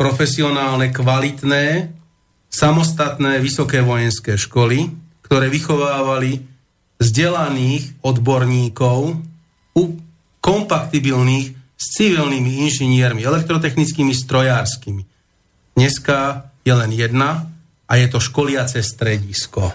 profesionálne, 0.00 0.88
kvalitné, 0.88 1.92
samostatné 2.48 3.36
vysoké 3.36 3.84
vojenské 3.84 4.40
školy, 4.40 4.88
ktoré 5.20 5.52
vychovávali 5.52 6.40
vzdelaných 6.96 8.00
odborníkov, 8.00 9.20
kompatibilných 10.40 11.52
s 11.76 11.84
civilnými 12.00 12.64
inžiniermi, 12.64 13.20
elektrotechnickými, 13.28 14.16
strojárskymi. 14.16 15.04
Dneska 15.76 16.48
je 16.64 16.72
len 16.72 16.96
jedna 16.96 17.52
a 17.84 17.92
je 18.00 18.08
to 18.08 18.24
školiace 18.24 18.80
stredisko. 18.80 19.68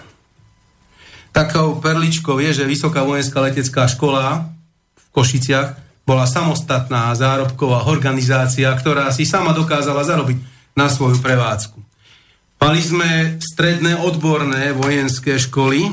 Takou 1.30 1.78
perličkou 1.78 2.42
je, 2.42 2.62
že 2.62 2.64
Vysoká 2.66 3.06
vojenská 3.06 3.46
letecká 3.46 3.86
škola 3.86 4.50
v 4.98 5.06
Košiciach 5.14 5.85
bola 6.06 6.22
samostatná 6.22 7.10
zárobková 7.18 7.90
organizácia, 7.90 8.70
ktorá 8.70 9.10
si 9.10 9.26
sama 9.26 9.50
dokázala 9.50 10.06
zarobiť 10.06 10.38
na 10.78 10.86
svoju 10.86 11.18
prevádzku. 11.18 11.82
Mali 12.62 12.80
sme 12.80 13.36
stredné 13.42 13.98
odborné 14.00 14.72
vojenské 14.72 15.36
školy, 15.36 15.92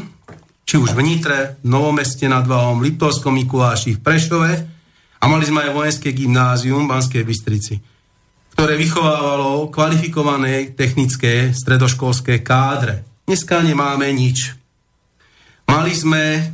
či 0.64 0.80
už 0.80 0.96
v 0.96 1.02
Nitre, 1.04 1.60
Novomeste 1.68 2.30
nad 2.30 2.48
Váhom, 2.48 2.80
Liptovskom 2.80 3.36
Mikuláši, 3.36 4.00
v 4.00 4.04
Prešove 4.06 4.52
a 5.20 5.24
mali 5.28 5.44
sme 5.44 5.68
aj 5.68 5.76
vojenské 5.76 6.16
gymnázium 6.16 6.88
v 6.88 6.92
Banskej 6.94 7.24
Bystrici, 7.28 7.76
ktoré 8.56 8.80
vychovávalo 8.80 9.68
kvalifikované 9.74 10.72
technické 10.72 11.52
stredoškolské 11.52 12.40
kádre. 12.40 13.04
Dneska 13.28 13.60
nemáme 13.60 14.08
nič. 14.16 14.56
Mali 15.68 15.92
sme 15.92 16.48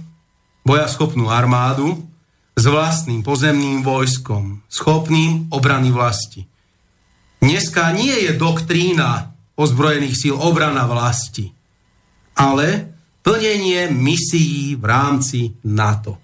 bojaschopnú 0.66 1.30
armádu, 1.30 2.09
s 2.60 2.68
vlastným 2.68 3.24
pozemným 3.24 3.88
vojskom, 3.88 4.68
schopným 4.68 5.48
obrany 5.56 5.96
vlasti. 5.96 6.44
Dneska 7.40 7.96
nie 7.96 8.12
je 8.28 8.36
doktrína 8.36 9.32
ozbrojených 9.56 10.20
síl 10.20 10.36
obrana 10.36 10.84
vlasti, 10.84 11.56
ale 12.36 12.92
plnenie 13.24 13.88
misií 13.96 14.76
v 14.76 14.84
rámci 14.84 15.56
NATO. 15.64 16.20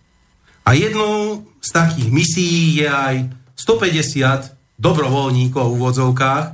A 0.67 0.75
jednou 0.75 1.47
z 1.63 1.69
takých 1.71 2.11
misií 2.11 2.83
je 2.83 2.89
aj 2.91 3.15
150 3.55 4.75
dobrovoľníkov 4.75 5.71
v 5.71 5.75
úvodzovkách 5.79 6.45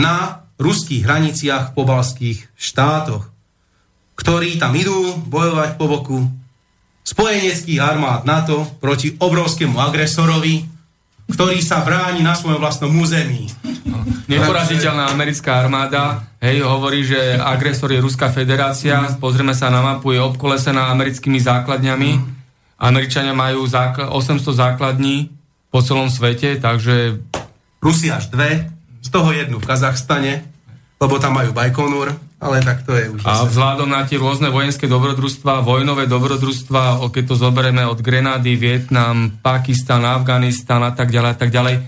na 0.00 0.48
ruských 0.56 1.04
hraniciach 1.04 1.72
v 1.72 1.76
pobalských 1.76 2.38
štátoch, 2.56 3.28
ktorí 4.16 4.56
tam 4.56 4.72
idú 4.72 5.12
bojovať 5.28 5.76
po 5.76 5.84
boku 5.92 6.39
spojeneckých 7.10 7.82
armád 7.82 8.22
NATO 8.22 8.62
proti 8.78 9.18
obrovskému 9.18 9.74
agresorovi, 9.82 10.62
ktorý 11.30 11.58
sa 11.58 11.82
bráni 11.82 12.22
na 12.22 12.38
svojom 12.38 12.62
vlastnom 12.62 12.90
území. 12.94 13.50
Neporaziteľná 14.30 15.10
americká 15.10 15.58
armáda, 15.58 16.22
hej, 16.38 16.62
hovorí, 16.62 17.02
že 17.02 17.34
agresor 17.34 17.90
je 17.90 17.98
Ruská 17.98 18.30
federácia, 18.30 19.02
pozrieme 19.18 19.54
sa 19.58 19.74
na 19.74 19.82
mapu, 19.82 20.14
je 20.14 20.22
obkolesená 20.22 20.86
americkými 20.94 21.42
základňami. 21.42 22.38
Američania 22.78 23.34
majú 23.34 23.66
zákl- 23.66 24.06
800 24.06 24.54
základní 24.54 25.34
po 25.70 25.82
celom 25.82 26.06
svete, 26.06 26.62
takže... 26.62 27.18
Rusi 27.82 28.06
až 28.10 28.30
dve, 28.30 28.70
z 29.02 29.08
toho 29.10 29.34
jednu 29.34 29.58
v 29.58 29.66
Kazachstane, 29.66 30.46
lebo 31.02 31.18
tam 31.18 31.34
majú 31.34 31.50
Bajkonur, 31.50 32.29
ale 32.40 32.64
tak 32.64 32.88
to 32.88 32.96
je 32.96 33.12
už... 33.12 33.20
A 33.28 33.44
vzhľadom 33.44 33.92
na 33.92 34.08
tie 34.08 34.16
rôzne 34.16 34.48
vojenské 34.48 34.88
dobrodružstva, 34.88 35.60
vojnové 35.60 36.08
dobrodružstva, 36.08 37.04
keď 37.12 37.24
to 37.28 37.34
zoberieme 37.36 37.84
od 37.84 38.00
Grenady, 38.00 38.56
Vietnam, 38.56 39.36
Pakistan, 39.44 40.08
Afganistan 40.08 40.80
a 40.80 40.96
tak 40.96 41.12
ďalej 41.12 41.30
a 41.30 41.36
tak 41.36 41.52
ďalej, 41.52 41.84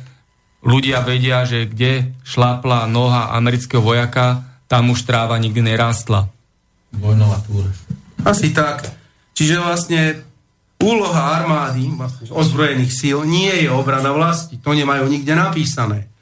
ľudia 0.61 1.01
vedia, 1.03 1.49
že 1.49 1.65
kde 1.65 2.13
šlapla 2.23 2.85
noha 2.85 3.33
amerického 3.33 3.81
vojaka, 3.81 4.45
tam 4.69 4.93
už 4.93 5.09
tráva 5.09 5.41
nikdy 5.41 5.65
nerástla. 5.65 6.29
Vojnová 6.93 7.41
túra. 7.49 7.73
Asi 8.23 8.53
tak. 8.53 8.93
Čiže 9.33 9.57
vlastne 9.57 10.01
úloha 10.79 11.33
armády, 11.41 11.89
vlastne 11.97 12.29
ozbrojených 12.29 12.93
síl, 12.93 13.25
nie 13.25 13.51
je 13.65 13.73
obrana 13.73 14.13
vlasti. 14.13 14.61
To 14.61 14.77
nemajú 14.77 15.09
nikde 15.09 15.33
napísané. 15.33 16.13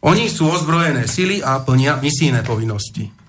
Oni 0.00 0.32
sú 0.32 0.48
ozbrojené 0.48 1.04
sily 1.04 1.44
a 1.44 1.60
plnia 1.60 2.00
misijné 2.00 2.40
povinnosti. 2.40 3.19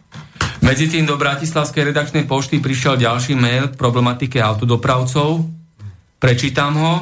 Medzi 0.62 0.94
tým 0.94 1.10
do 1.10 1.18
Bratislavskej 1.18 1.90
redakčnej 1.90 2.30
pošty 2.30 2.62
prišiel 2.62 3.02
ďalší 3.02 3.34
mail 3.34 3.74
k 3.74 3.80
problematike 3.82 4.38
autodopravcov. 4.38 5.42
Prečítam 6.22 6.78
ho. 6.78 6.94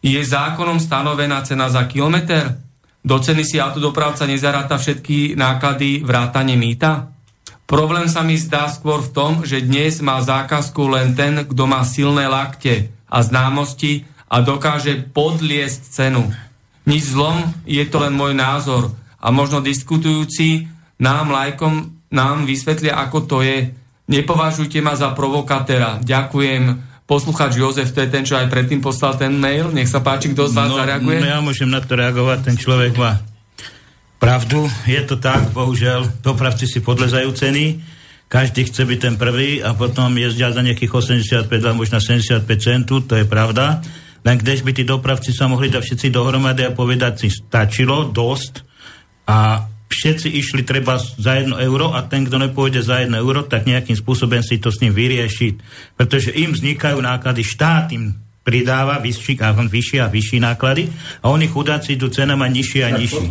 Je 0.00 0.16
zákonom 0.18 0.80
stanovená 0.80 1.44
cena 1.44 1.68
za 1.68 1.84
kilometr? 1.84 2.58
Do 3.04 3.20
ceny 3.20 3.44
si 3.44 3.60
autodopravca 3.60 4.24
nezaráta 4.24 4.80
všetky 4.80 5.36
náklady 5.36 6.00
vrátane 6.00 6.56
mýta? 6.56 7.12
Problém 7.68 8.08
sa 8.08 8.24
mi 8.24 8.40
zdá 8.40 8.66
skôr 8.72 9.04
v 9.04 9.12
tom, 9.12 9.32
že 9.44 9.62
dnes 9.62 10.00
má 10.00 10.18
zákazku 10.24 10.82
len 10.90 11.12
ten, 11.12 11.44
kto 11.44 11.68
má 11.68 11.84
silné 11.84 12.24
lakte 12.24 12.88
a 13.04 13.20
známosti 13.20 14.08
a 14.32 14.40
dokáže 14.40 15.12
podliesť 15.12 15.80
cenu. 15.92 16.24
Nič 16.88 17.12
zlom, 17.12 17.52
je 17.68 17.84
to 17.84 18.00
len 18.00 18.16
môj 18.16 18.32
názor 18.32 18.96
a 19.20 19.28
možno 19.28 19.60
diskutujúci 19.60 20.66
nám, 20.98 21.30
lajkom, 21.30 22.01
nám 22.12 22.44
vysvetlia, 22.44 23.00
ako 23.00 23.18
to 23.24 23.38
je. 23.40 23.72
Nepovažujte 24.06 24.78
ma 24.84 24.92
za 24.92 25.10
provokatéra. 25.16 25.98
Ďakujem. 26.04 26.92
Posluchač 27.08 27.58
Jozef, 27.58 27.90
to 27.90 28.04
je 28.04 28.12
ten, 28.12 28.22
čo 28.22 28.38
aj 28.38 28.52
predtým 28.52 28.78
poslal 28.78 29.18
ten 29.18 29.34
mail. 29.34 29.72
Nech 29.72 29.90
sa 29.90 30.04
páči, 30.04 30.30
kto 30.30 30.46
z 30.48 30.54
vás 30.54 30.70
no, 30.70 30.78
zareaguje. 30.78 31.18
No 31.18 31.28
ja 31.28 31.40
môžem 31.42 31.68
na 31.68 31.80
to 31.82 31.98
reagovať. 31.98 32.52
Ten 32.52 32.56
človek 32.56 32.94
má 32.94 33.20
pravdu, 34.22 34.70
je 34.86 35.02
to 35.02 35.18
tak, 35.18 35.50
bohužiaľ, 35.50 36.22
dopravci 36.22 36.70
si 36.70 36.78
podlezajú 36.78 37.34
ceny, 37.34 37.82
každý 38.30 38.70
chce 38.70 38.86
byť 38.86 38.98
ten 39.02 39.14
prvý 39.18 39.58
a 39.58 39.74
potom 39.74 40.14
jezdia 40.14 40.54
za 40.54 40.62
nejakých 40.62 40.94
85 40.94 41.50
alebo 41.50 41.82
možno 41.82 41.98
75 41.98 42.46
centu, 42.62 43.02
to 43.02 43.18
je 43.18 43.26
pravda. 43.26 43.82
Len 44.22 44.38
kdež 44.38 44.62
by 44.62 44.70
tí 44.70 44.86
dopravci 44.86 45.34
sa 45.34 45.50
mohli 45.50 45.66
dať 45.66 45.82
všetci 45.82 46.14
dohromady 46.14 46.62
a 46.62 46.70
povedať 46.70 47.26
si, 47.26 47.28
stačilo 47.34 48.06
dosť 48.14 48.62
a 49.26 49.66
všetci 49.92 50.28
išli 50.32 50.64
treba 50.64 50.96
za 50.96 51.36
jedno 51.36 51.60
euro 51.60 51.92
a 51.92 52.00
ten, 52.08 52.24
kto 52.24 52.40
nepôjde 52.40 52.80
za 52.80 53.04
jedno 53.04 53.20
euro, 53.20 53.44
tak 53.44 53.68
nejakým 53.68 53.94
spôsobom 53.94 54.40
si 54.40 54.56
to 54.56 54.72
s 54.72 54.80
ním 54.80 54.96
vyriešiť. 54.96 55.54
Pretože 56.00 56.32
im 56.32 56.56
vznikajú 56.56 56.96
náklady, 56.98 57.44
štát 57.44 57.92
im 57.92 58.16
pridáva 58.42 58.98
vyšší 58.98 59.38
a 59.38 59.54
vyššie 59.54 59.98
a 60.02 60.10
vyšší 60.10 60.38
náklady 60.42 60.90
a 61.22 61.30
oni 61.30 61.46
chudáci 61.46 61.94
idú 61.94 62.10
cenama 62.10 62.50
nižšie 62.50 62.82
a 62.82 62.90
nižšie. 62.90 63.28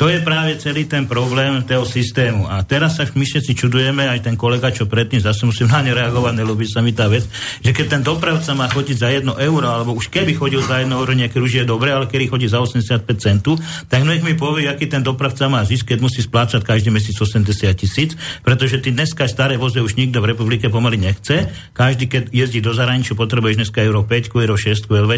To 0.00 0.08
je 0.08 0.16
práve 0.24 0.56
celý 0.56 0.88
ten 0.88 1.04
problém 1.04 1.60
toho 1.68 1.84
systému. 1.84 2.48
A 2.48 2.64
teraz 2.64 2.96
sa 2.96 3.04
my 3.04 3.20
všetci 3.20 3.52
čudujeme, 3.52 4.08
aj 4.08 4.24
ten 4.24 4.32
kolega, 4.32 4.72
čo 4.72 4.88
predtým, 4.88 5.20
zase 5.20 5.44
musím 5.44 5.68
na 5.68 5.84
ne 5.84 5.92
reagovať, 5.92 6.40
nelúbi 6.40 6.64
sa 6.64 6.80
mi 6.80 6.96
tá 6.96 7.04
vec, 7.04 7.28
že 7.60 7.68
keď 7.68 8.00
ten 8.00 8.00
dopravca 8.00 8.48
má 8.56 8.64
chodiť 8.72 8.96
za 8.96 9.12
1 9.12 9.28
euro, 9.28 9.68
alebo 9.68 9.92
už 9.92 10.08
keby 10.08 10.40
chodil 10.40 10.64
za 10.64 10.80
1 10.80 10.88
euro, 10.88 11.12
nejaký 11.12 11.36
už 11.36 11.52
je 11.52 11.64
dobre, 11.68 11.92
ale 11.92 12.08
keď 12.08 12.32
chodí 12.32 12.48
za 12.48 12.64
85 12.64 13.12
centu, 13.20 13.60
tak 13.92 14.08
nech 14.08 14.24
mi 14.24 14.32
povie, 14.32 14.72
aký 14.72 14.88
ten 14.88 15.04
dopravca 15.04 15.52
má 15.52 15.60
zisk, 15.68 15.92
keď 15.92 16.00
musí 16.00 16.24
splácať 16.24 16.64
každý 16.64 16.88
mesiac 16.88 17.20
80 17.20 17.44
tisíc, 17.76 18.16
pretože 18.40 18.80
ty 18.80 18.96
dneska 18.96 19.28
staré 19.28 19.60
voze 19.60 19.84
už 19.84 20.00
nikto 20.00 20.24
v 20.24 20.32
republike 20.32 20.72
pomaly 20.72 20.96
nechce. 20.96 21.52
Každý, 21.76 22.08
keď 22.08 22.32
jezdí 22.32 22.64
do 22.64 22.72
zahraničia, 22.72 23.12
potrebuješ 23.12 23.68
dneska 23.68 23.84
euro 23.84 24.08
5, 24.08 24.32
euro 24.32 24.56
6, 24.56 24.88
LV, 24.88 25.12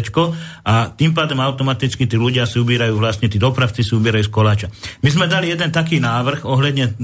a 0.67 0.91
tým 0.91 1.15
pádom 1.15 1.39
automaticky 1.39 2.03
tí 2.03 2.19
ľudia 2.19 2.43
si 2.43 2.59
ubírajú 2.59 2.99
vlastne, 2.99 3.31
tí 3.31 3.39
dopravci 3.39 3.79
si 3.79 3.95
ubírajú 3.95 4.27
z 4.27 4.33
koláča. 4.33 4.72
My 5.03 5.09
sme 5.11 5.25
dali 5.27 5.51
jeden 5.51 5.69
taký 5.71 5.99
návrh 5.99 6.47
ohľadne, 6.47 6.97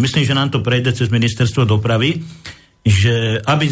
myslím, 0.00 0.24
že 0.24 0.36
nám 0.36 0.52
to 0.52 0.64
prejde 0.64 0.92
cez 0.96 1.08
ministerstvo 1.08 1.64
dopravy, 1.64 2.20
že 2.84 3.40
aby 3.44 3.66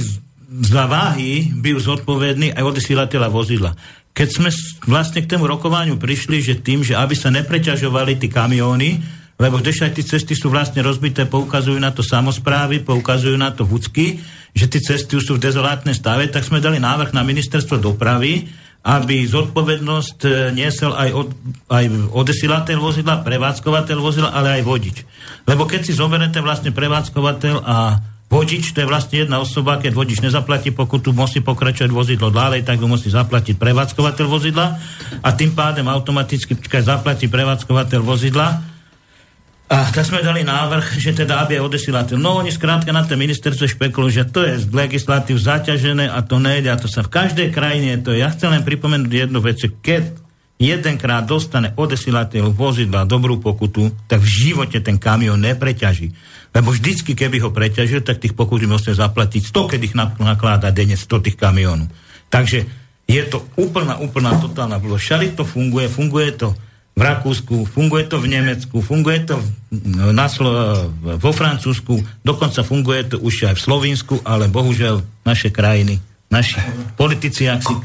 za 0.63 0.85
váhy 0.87 1.51
byl 1.53 1.81
zodpovedný 1.81 2.55
aj 2.55 2.63
odesielateľa 2.63 3.29
vozidla. 3.29 3.73
Keď 4.17 4.29
sme 4.33 4.49
vlastne 4.89 5.21
k 5.21 5.31
tomu 5.37 5.45
rokovaniu 5.45 6.01
prišli, 6.01 6.41
že 6.41 6.65
tým, 6.65 6.81
že 6.81 6.97
aby 6.97 7.13
sa 7.13 7.29
nepreťažovali 7.29 8.17
tí 8.17 8.33
kamióny, 8.33 9.03
lebo 9.37 9.61
kdež 9.61 9.85
aj 9.85 10.01
tie 10.01 10.05
cesty 10.17 10.33
sú 10.33 10.49
vlastne 10.49 10.81
rozbité, 10.81 11.29
poukazujú 11.29 11.77
na 11.77 11.93
to 11.93 12.01
samozprávy, 12.01 12.81
poukazujú 12.81 13.37
na 13.37 13.53
to 13.53 13.69
vúcky, 13.69 14.17
že 14.57 14.65
tie 14.73 14.81
cesty 14.81 15.21
sú 15.21 15.37
v 15.37 15.45
dezolátnej 15.45 15.93
stave, 15.93 16.33
tak 16.33 16.49
sme 16.49 16.65
dali 16.65 16.81
návrh 16.81 17.13
na 17.13 17.21
ministerstvo 17.21 17.77
dopravy, 17.77 18.49
aby 18.87 19.27
zodpovednosť 19.27 20.19
e, 20.23 20.31
niesel 20.55 20.95
aj, 20.95 21.11
od, 21.11 21.29
aj 21.67 21.85
odesilateľ 22.15 22.79
vozidla, 22.79 23.27
prevádzkovateľ 23.27 23.99
vozidla, 23.99 24.31
ale 24.31 24.61
aj 24.61 24.63
vodič. 24.63 24.97
Lebo 25.43 25.67
keď 25.67 25.91
si 25.91 25.93
zoberete 25.99 26.39
vlastne 26.39 26.71
prevádzkovateľ 26.71 27.67
a 27.67 27.99
vodič, 28.31 28.71
to 28.71 28.87
je 28.87 28.91
vlastne 28.91 29.27
jedna 29.27 29.43
osoba, 29.43 29.83
keď 29.83 29.91
vodič 29.91 30.23
nezaplatí 30.23 30.71
pokutu, 30.71 31.11
musí 31.11 31.43
pokračovať 31.43 31.91
vozidlo 31.91 32.31
ďalej, 32.31 32.63
tak 32.63 32.79
ho 32.79 32.87
musí 32.87 33.11
zaplatiť 33.11 33.59
prevádzkovateľ 33.59 34.27
vozidla 34.31 34.67
a 35.19 35.29
tým 35.35 35.51
pádem 35.59 35.91
automaticky 35.91 36.55
zaplatí 36.79 37.27
prevádzkovateľ 37.27 38.01
vozidla 38.07 38.76
a 39.67 39.91
tak 39.91 40.07
sme 40.07 40.23
dali 40.23 40.47
návrh, 40.47 40.95
že 40.95 41.11
teda 41.11 41.43
aby 41.43 41.59
je 41.59 41.67
odesilateľ. 41.67 42.17
No 42.23 42.39
oni 42.39 42.55
skrátka 42.55 42.95
na 42.95 43.03
to 43.03 43.19
ministerstvo 43.19 43.67
špekulujú, 43.67 44.23
že 44.23 44.31
to 44.31 44.47
je 44.47 44.63
z 44.63 44.71
legislatív 44.71 45.43
zaťažené 45.43 46.07
a 46.07 46.23
to 46.23 46.39
nejde 46.39 46.71
a 46.71 46.79
to 46.79 46.87
sa 46.87 47.03
v 47.03 47.11
každej 47.11 47.51
krajine 47.51 47.99
to 47.99 48.15
je. 48.15 48.23
Ja 48.23 48.31
chcem 48.31 48.55
len 48.55 48.63
pripomenúť 48.63 49.27
jednu 49.27 49.43
vec, 49.43 49.59
keď 49.83 50.23
jedenkrát 50.55 51.27
dostane 51.27 51.75
odesilateľ 51.75 52.55
vozidla 52.55 53.11
dobrú 53.11 53.43
pokutu, 53.43 53.91
tak 54.07 54.23
v 54.23 54.31
živote 54.31 54.79
ten 54.79 55.03
kamión 55.03 55.43
nepreťaží. 55.43 56.15
Lebo 56.55 56.71
vždycky, 56.71 57.19
keby 57.19 57.43
ho 57.43 57.51
preťažil, 57.51 58.07
tak 58.07 58.23
tých 58.23 58.39
pokut 58.39 58.63
musí 58.65 58.95
zaplatiť 58.95 59.51
100, 59.51 59.71
keď 59.77 59.81
ich 59.83 59.99
nakláda 59.99 60.71
denne 60.71 60.95
100 60.95 61.27
tých 61.27 61.37
kamiónov. 61.37 61.91
Takže 62.31 62.65
je 63.07 63.23
to 63.27 63.43
úplná, 63.59 63.99
úplná 63.99 64.39
totálna 64.39 64.79
blbosť. 64.79 65.03
Všade 65.03 65.27
to 65.35 65.43
funguje, 65.43 65.91
funguje 65.91 66.31
to 66.39 66.55
v 66.97 67.03
Rakúsku, 67.05 67.69
funguje 67.69 68.09
to 68.09 68.17
v 68.17 68.33
Nemecku, 68.33 68.81
funguje 68.81 69.29
to 69.29 69.37
na 70.17 70.33
Slo- 70.33 70.89
vo 71.21 71.29
Francúzsku, 71.29 72.01
dokonca 72.25 72.65
funguje 72.65 73.13
to 73.13 73.17
už 73.21 73.53
aj 73.53 73.55
v 73.61 73.65
Slovensku, 73.69 74.15
ale 74.25 74.49
bohužiaľ 74.49 75.05
naše 75.21 75.53
krajiny, 75.53 76.01
naši 76.33 76.57
politici, 76.97 77.53
ak 77.53 77.61
si 77.69 77.77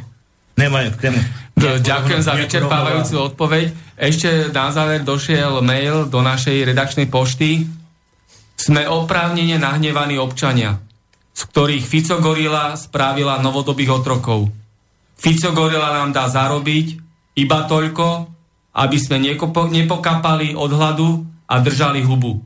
nemajú 0.55 0.95
k 0.95 0.97
tému. 1.11 1.19
Ďakujem 1.59 2.21
za 2.23 2.39
vyčerpávajúcu 2.39 3.15
odpoveď. 3.35 3.65
Ešte 3.99 4.47
na 4.55 4.71
záver 4.71 5.03
došiel 5.03 5.59
mail 5.59 6.07
do 6.07 6.23
našej 6.23 6.71
redakčnej 6.71 7.11
pošty. 7.11 7.67
Sme 8.55 8.87
oprávnene 8.87 9.59
nahnevaní 9.59 10.15
občania, 10.23 10.79
z 11.35 11.41
ktorých 11.51 11.83
Fico 11.83 12.15
Gorila 12.23 12.79
spravila 12.79 13.43
novodobých 13.43 13.91
otrokov. 13.91 14.47
Fico 15.19 15.51
Gorila 15.51 15.99
nám 15.99 16.15
dá 16.15 16.31
zarobiť 16.31 16.87
iba 17.35 17.59
toľko, 17.67 18.07
aby 18.71 18.97
sme 18.97 19.19
nepokapali 19.19 20.55
od 20.55 20.71
hladu 20.71 21.09
a 21.47 21.59
držali 21.59 22.03
hubu. 22.03 22.39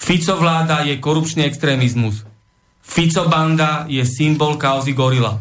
Fico 0.00 0.34
vláda 0.36 0.84
je 0.84 0.96
korupčný 1.00 1.44
extrémizmus. 1.44 2.24
Fico 2.84 3.24
banda 3.28 3.88
je 3.88 4.04
symbol 4.04 4.56
kauzy 4.60 4.92
gorila. 4.92 5.40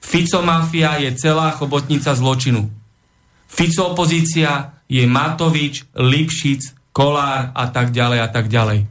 Fico 0.00 0.40
mafia 0.40 0.96
je 0.96 1.12
celá 1.16 1.52
chobotnica 1.52 2.16
zločinu. 2.16 2.68
Fico 3.48 3.92
opozícia 3.92 4.80
je 4.88 5.04
Matovič, 5.04 5.84
Lipšic, 5.96 6.92
Kolár 6.92 7.52
a 7.52 7.64
tak 7.68 7.92
ďalej 7.92 8.18
a 8.24 8.28
tak 8.28 8.48
ďalej. 8.48 8.88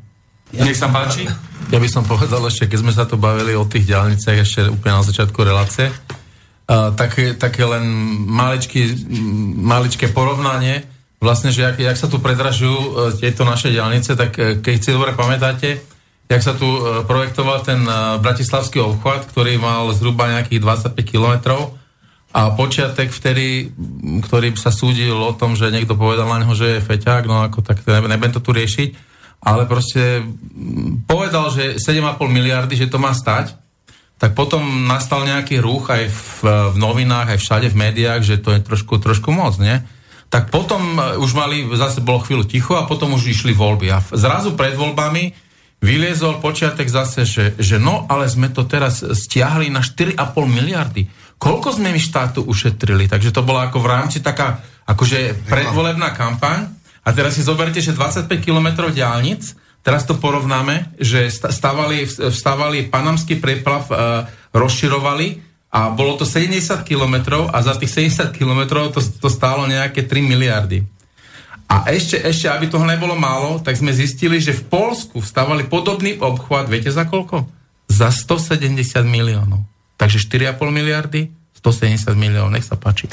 Nech 0.53 0.77
sa 0.77 0.87
páči. 0.87 1.25
Ja 1.73 1.81
by 1.81 1.89
som 1.91 2.07
povedal 2.07 2.39
ešte, 2.47 2.71
keď 2.71 2.79
sme 2.79 2.93
sa 2.95 3.03
tu 3.03 3.19
bavili 3.19 3.51
o 3.57 3.67
tých 3.67 3.89
diálniciach 3.89 4.37
ešte 4.39 4.71
úplne 4.71 5.01
na 5.01 5.03
začiatku 5.03 5.35
relácie, 5.43 5.91
také, 6.67 7.31
také 7.39 7.63
len 7.63 7.87
maličky, 8.27 8.91
maličké 9.55 10.11
porovnanie, 10.11 10.83
vlastne, 11.17 11.49
že 11.49 11.63
jak, 11.63 11.79
jak 11.79 11.97
sa 11.97 12.11
tu 12.11 12.19
predražujú 12.19 12.77
uh, 12.77 12.89
tieto 13.15 13.47
naše 13.47 13.71
diálnice, 13.73 14.13
tak 14.13 14.31
uh, 14.37 14.59
keď 14.59 14.75
si 14.77 14.89
dobre 14.91 15.15
pamätáte, 15.15 15.79
jak 16.27 16.41
sa 16.43 16.53
tu 16.53 16.67
uh, 16.67 17.07
projektoval 17.07 17.63
ten 17.63 17.79
bratislavský 18.19 18.83
obchvat, 18.83 19.31
ktorý 19.31 19.57
mal 19.57 19.87
zhruba 19.95 20.27
nejakých 20.27 20.91
25 20.91 21.07
kilometrov. 21.07 21.79
A 22.35 22.53
počiatek 22.53 23.09
vtedy, 23.09 23.71
ktorý 24.27 24.53
sa 24.59 24.69
súdil 24.69 25.15
o 25.15 25.33
tom, 25.33 25.55
že 25.55 25.71
niekto 25.71 25.97
povedal 25.97 26.27
na 26.27 26.43
neho, 26.43 26.53
že 26.53 26.77
je 26.77 26.85
feťák, 26.85 27.23
no 27.25 27.41
ako 27.47 27.63
tak 27.63 27.81
nebudem 27.87 28.35
to 28.35 28.43
tu 28.43 28.51
riešiť, 28.51 28.89
ale 29.41 29.65
proste 29.65 30.21
povedal, 31.07 31.49
že 31.49 31.79
7,5 31.79 32.19
miliardy, 32.27 32.75
že 32.77 32.91
to 32.91 32.99
má 33.01 33.15
stať 33.15 33.57
tak 34.17 34.33
potom 34.33 34.89
nastal 34.89 35.29
nejaký 35.29 35.61
ruch 35.61 35.93
aj 35.93 36.09
v, 36.09 36.21
v 36.73 36.75
novinách, 36.81 37.37
aj 37.37 37.39
všade 37.41 37.67
v 37.69 37.79
médiách, 37.79 38.21
že 38.25 38.41
to 38.41 38.49
je 38.57 38.65
trošku, 38.65 38.97
trošku 38.97 39.29
moc, 39.29 39.61
nie? 39.61 39.77
Tak 40.27 40.49
potom 40.49 40.97
e, 40.97 41.21
už 41.21 41.37
mali, 41.37 41.63
zase 41.77 42.01
bolo 42.01 42.25
chvíľu 42.25 42.49
ticho 42.49 42.73
a 42.75 42.89
potom 42.89 43.13
už 43.13 43.29
išli 43.29 43.53
voľby. 43.53 43.87
A 43.93 44.01
zrazu 44.11 44.57
pred 44.57 44.73
voľbami 44.73 45.31
vyliezol 45.77 46.41
počiatek 46.41 46.89
zase, 46.89 47.29
že, 47.29 47.45
že 47.61 47.77
no, 47.77 48.09
ale 48.09 48.25
sme 48.25 48.49
to 48.49 48.65
teraz 48.65 49.05
stiahli 49.05 49.69
na 49.69 49.85
4,5 49.85 50.17
miliardy. 50.49 51.05
Koľko 51.37 51.77
sme 51.77 51.93
mi 51.93 52.01
štátu 52.01 52.41
ušetrili? 52.41 53.05
Takže 53.05 53.29
to 53.29 53.45
bola 53.45 53.69
ako 53.69 53.85
v 53.85 53.91
rámci 53.93 54.25
taká 54.25 54.65
akože 54.89 55.45
predvolebná 55.45 56.17
kampaň. 56.17 56.73
A 57.05 57.13
teraz 57.13 57.37
si 57.37 57.45
zoberte, 57.45 57.79
že 57.79 57.93
25 57.93 58.27
kilometrov 58.41 58.91
diálnic, 58.91 59.53
Teraz 59.87 60.03
to 60.03 60.19
porovnáme, 60.19 60.99
že 60.99 61.31
stávali, 61.31 62.03
stávali 62.11 62.91
panamský 62.91 63.39
preplav, 63.39 63.87
e, 63.87 63.95
rozširovali 64.51 65.39
a 65.71 65.95
bolo 65.95 66.19
to 66.19 66.27
70 66.27 66.83
kilometrov 66.83 67.47
a 67.55 67.63
za 67.63 67.79
tých 67.79 68.11
70 68.11 68.35
kilometrov 68.35 68.91
to, 68.91 68.99
to 68.99 69.31
stálo 69.31 69.63
nejaké 69.63 70.03
3 70.03 70.27
miliardy. 70.27 70.83
A 71.71 71.87
ešte, 71.87 72.19
ešte, 72.19 72.51
aby 72.51 72.67
toho 72.67 72.83
nebolo 72.83 73.15
málo, 73.15 73.63
tak 73.63 73.79
sme 73.79 73.95
zistili, 73.95 74.43
že 74.43 74.55
v 74.59 74.67
Polsku 74.67 75.23
stávali 75.23 75.63
podobný 75.63 76.19
obchvat, 76.19 76.67
viete 76.67 76.91
za 76.91 77.07
koľko? 77.07 77.47
Za 77.87 78.11
170 78.11 78.75
miliónov. 79.07 79.63
Takže 79.95 80.19
4,5 80.19 80.67
miliardy, 80.67 81.31
170 81.63 82.11
miliónov, 82.19 82.51
nech 82.51 82.67
sa 82.67 82.75
páči. 82.75 83.07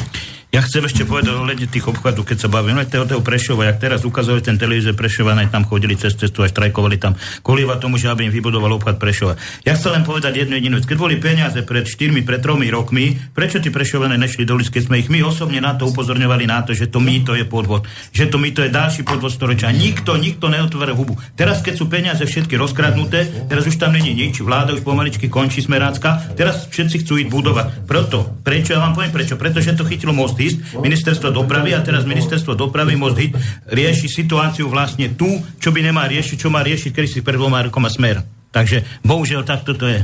Ja 0.55 0.63
chcem 0.63 0.87
ešte 0.87 1.03
povedať 1.03 1.35
ohľadne 1.35 1.67
tých 1.67 1.91
obchodov, 1.91 2.31
keď 2.31 2.47
sa 2.47 2.47
bavíme 2.47 2.87
o 2.87 2.87
toho 2.87 3.19
Prešova, 3.27 3.67
jak 3.67 3.83
teraz 3.83 4.07
ukazuje 4.07 4.39
ten 4.39 4.55
televízor 4.55 4.95
Prešova, 4.95 5.35
aj 5.35 5.51
tam 5.51 5.67
chodili 5.67 5.99
cez 5.99 6.15
cestu 6.15 6.47
a 6.47 6.49
štrajkovali 6.49 6.95
tam 6.95 7.19
kvôli 7.43 7.67
tomu, 7.83 7.99
že 7.99 8.07
aby 8.07 8.31
im 8.31 8.31
vybudoval 8.31 8.79
obchod 8.79 9.03
Prešova. 9.03 9.35
Ja 9.67 9.75
chcem 9.75 9.99
len 9.99 10.07
povedať 10.07 10.39
jednu 10.39 10.55
jedinú 10.55 10.79
vec. 10.79 10.87
Keď 10.87 10.95
boli 10.95 11.19
peniaze 11.19 11.59
pred 11.67 11.83
4, 11.83 12.23
pred 12.23 12.39
3 12.39 12.71
rokmi, 12.71 13.19
prečo 13.35 13.59
tí 13.59 13.75
Prešované 13.75 14.15
nešli 14.15 14.47
do 14.47 14.55
keď 14.55 14.83
sme 14.87 15.03
ich 15.03 15.11
my 15.11 15.27
osobne 15.27 15.59
na 15.59 15.75
to 15.75 15.91
upozorňovali 15.91 16.47
na 16.47 16.63
to, 16.63 16.71
že 16.71 16.87
to 16.87 17.03
mýto 17.03 17.35
je 17.35 17.43
podvod, 17.43 17.91
že 18.15 18.31
to 18.31 18.39
mýto 18.39 18.63
je 18.63 18.71
ďalší 18.71 19.03
podvod 19.03 19.35
storočia. 19.35 19.75
Nikto, 19.75 20.15
nikto 20.15 20.47
neotvára 20.47 20.95
hubu. 20.95 21.19
Teraz, 21.35 21.67
keď 21.67 21.75
sú 21.83 21.91
peniaze 21.91 22.23
všetky 22.23 22.55
rozkradnuté, 22.55 23.51
teraz 23.51 23.67
už 23.67 23.75
tam 23.75 23.91
není 23.91 24.15
nič, 24.15 24.39
vláda 24.39 24.71
už 24.71 24.87
pomaličky 24.87 25.27
končí 25.27 25.67
smerácka, 25.67 26.39
teraz 26.39 26.71
všetci 26.71 27.03
chcú 27.03 27.19
ísť 27.19 27.31
budovať. 27.35 27.67
Proto, 27.91 28.39
prečo 28.47 28.79
ja 28.79 28.79
vám 28.79 28.95
poviem 28.95 29.11
prečo? 29.11 29.35
Pretože 29.35 29.75
to 29.75 29.83
chytilo 29.83 30.15
most 30.15 30.44
ísť, 30.51 30.59
ministerstvo 30.81 31.33
dopravy 31.33 31.73
a 31.73 31.81
teraz 31.81 32.05
ministerstvo 32.05 32.53
dopravy 32.53 32.95
Most 32.95 33.17
Hit 33.17 33.33
rieši 33.69 34.07
situáciu 34.07 34.69
vlastne 34.69 35.13
tu, 35.17 35.29
čo 35.61 35.73
by 35.73 35.81
nemá 35.81 36.05
riešiť, 36.05 36.37
čo 36.37 36.53
má 36.53 36.61
riešiť, 36.61 36.91
kedy 36.93 37.09
si 37.09 37.21
pred 37.25 37.41
dvoma 37.41 37.65
rokoma 37.65 37.89
smer. 37.89 38.21
Takže 38.55 39.03
bohužiaľ 39.03 39.43
takto 39.43 39.75
to 39.75 39.91
je. 39.91 40.01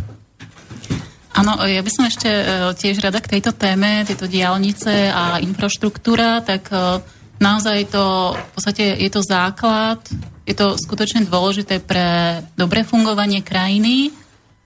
Áno, 1.31 1.63
ja 1.63 1.79
by 1.81 1.91
som 1.95 2.05
ešte 2.11 2.27
e, 2.27 2.45
tiež 2.75 2.99
rada 3.01 3.23
k 3.23 3.39
tejto 3.39 3.55
téme, 3.55 4.03
tieto 4.03 4.27
diálnice 4.27 5.09
a 5.15 5.39
infraštruktúra, 5.39 6.43
tak 6.43 6.67
e, 6.75 6.99
naozaj 7.39 7.87
to, 7.89 8.35
v 8.35 8.51
podstate 8.59 8.85
je 8.99 9.11
to 9.15 9.23
základ, 9.23 10.03
je 10.43 10.55
to 10.59 10.75
skutočne 10.75 11.31
dôležité 11.31 11.79
pre 11.79 12.43
dobré 12.59 12.83
fungovanie 12.83 13.47
krajiny, 13.47 14.11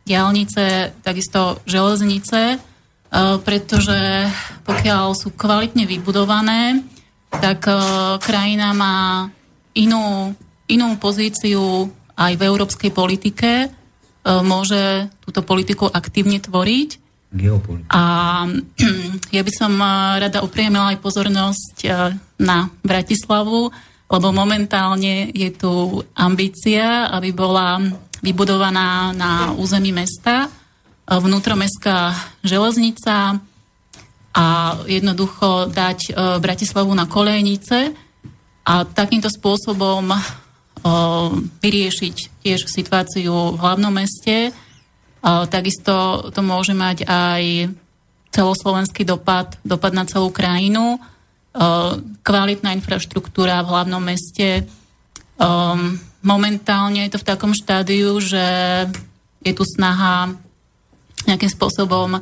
diálnice, 0.09 0.97
takisto 1.05 1.61
železnice, 1.69 2.57
pretože 3.47 4.27
pokiaľ 4.66 5.15
sú 5.15 5.31
kvalitne 5.39 5.86
vybudované, 5.86 6.82
tak 7.31 7.70
eh, 7.70 7.78
krajina 8.19 8.74
má 8.74 9.28
inú, 9.78 10.35
inú 10.66 10.86
pozíciu 10.99 11.91
aj 12.15 12.32
v 12.35 12.43
európskej 12.43 12.91
politike, 12.91 13.51
eh, 13.66 14.41
môže 14.43 15.11
túto 15.23 15.47
politiku 15.47 15.86
aktívne 15.86 16.43
tvoriť. 16.43 16.91
A 17.91 18.03
ja 19.36 19.43
by 19.43 19.53
som 19.55 19.74
rada 20.19 20.43
upriemila 20.43 20.95
aj 20.95 21.03
pozornosť 21.03 21.77
na 22.39 22.70
Bratislavu, 22.82 23.74
lebo 24.07 24.28
momentálne 24.31 25.35
je 25.35 25.51
tu 25.51 25.99
ambícia, 26.15 27.11
aby 27.11 27.35
bola 27.35 27.82
vybudovaná 28.23 29.11
na 29.11 29.51
území 29.59 29.91
mesta 29.91 30.47
vnútromestská 31.05 32.16
železnica 32.40 33.40
a 34.35 34.47
jednoducho 34.90 35.70
dať 35.70 35.98
e, 36.09 36.12
Bratislavu 36.43 36.90
na 36.90 37.06
kolejnice 37.06 37.94
a 38.66 38.82
takýmto 38.82 39.31
spôsobom 39.31 40.10
e, 40.10 40.18
vyriešiť 41.62 42.16
tiež 42.43 42.66
situáciu 42.66 43.55
v 43.55 43.60
hlavnom 43.60 43.94
meste. 43.94 44.51
Takisto 45.24 46.28
to 46.36 46.40
môže 46.44 46.76
mať 46.76 47.09
aj 47.09 47.72
celoslovenský 48.28 49.09
dopad, 49.09 49.56
dopad 49.64 49.97
na 49.97 50.05
celú 50.05 50.28
krajinu. 50.28 50.97
E, 50.97 50.98
kvalitná 52.20 52.74
infraštruktúra 52.76 53.62
v 53.62 53.70
hlavnom 53.70 54.02
meste. 54.02 54.66
Momentálne 56.24 57.05
je 57.05 57.12
to 57.12 57.18
v 57.20 57.28
takom 57.28 57.52
štádiu, 57.52 58.16
že 58.22 58.47
je 59.44 59.52
tu 59.52 59.64
snaha 59.66 60.32
nejakým 61.29 61.51
spôsobom 61.51 62.21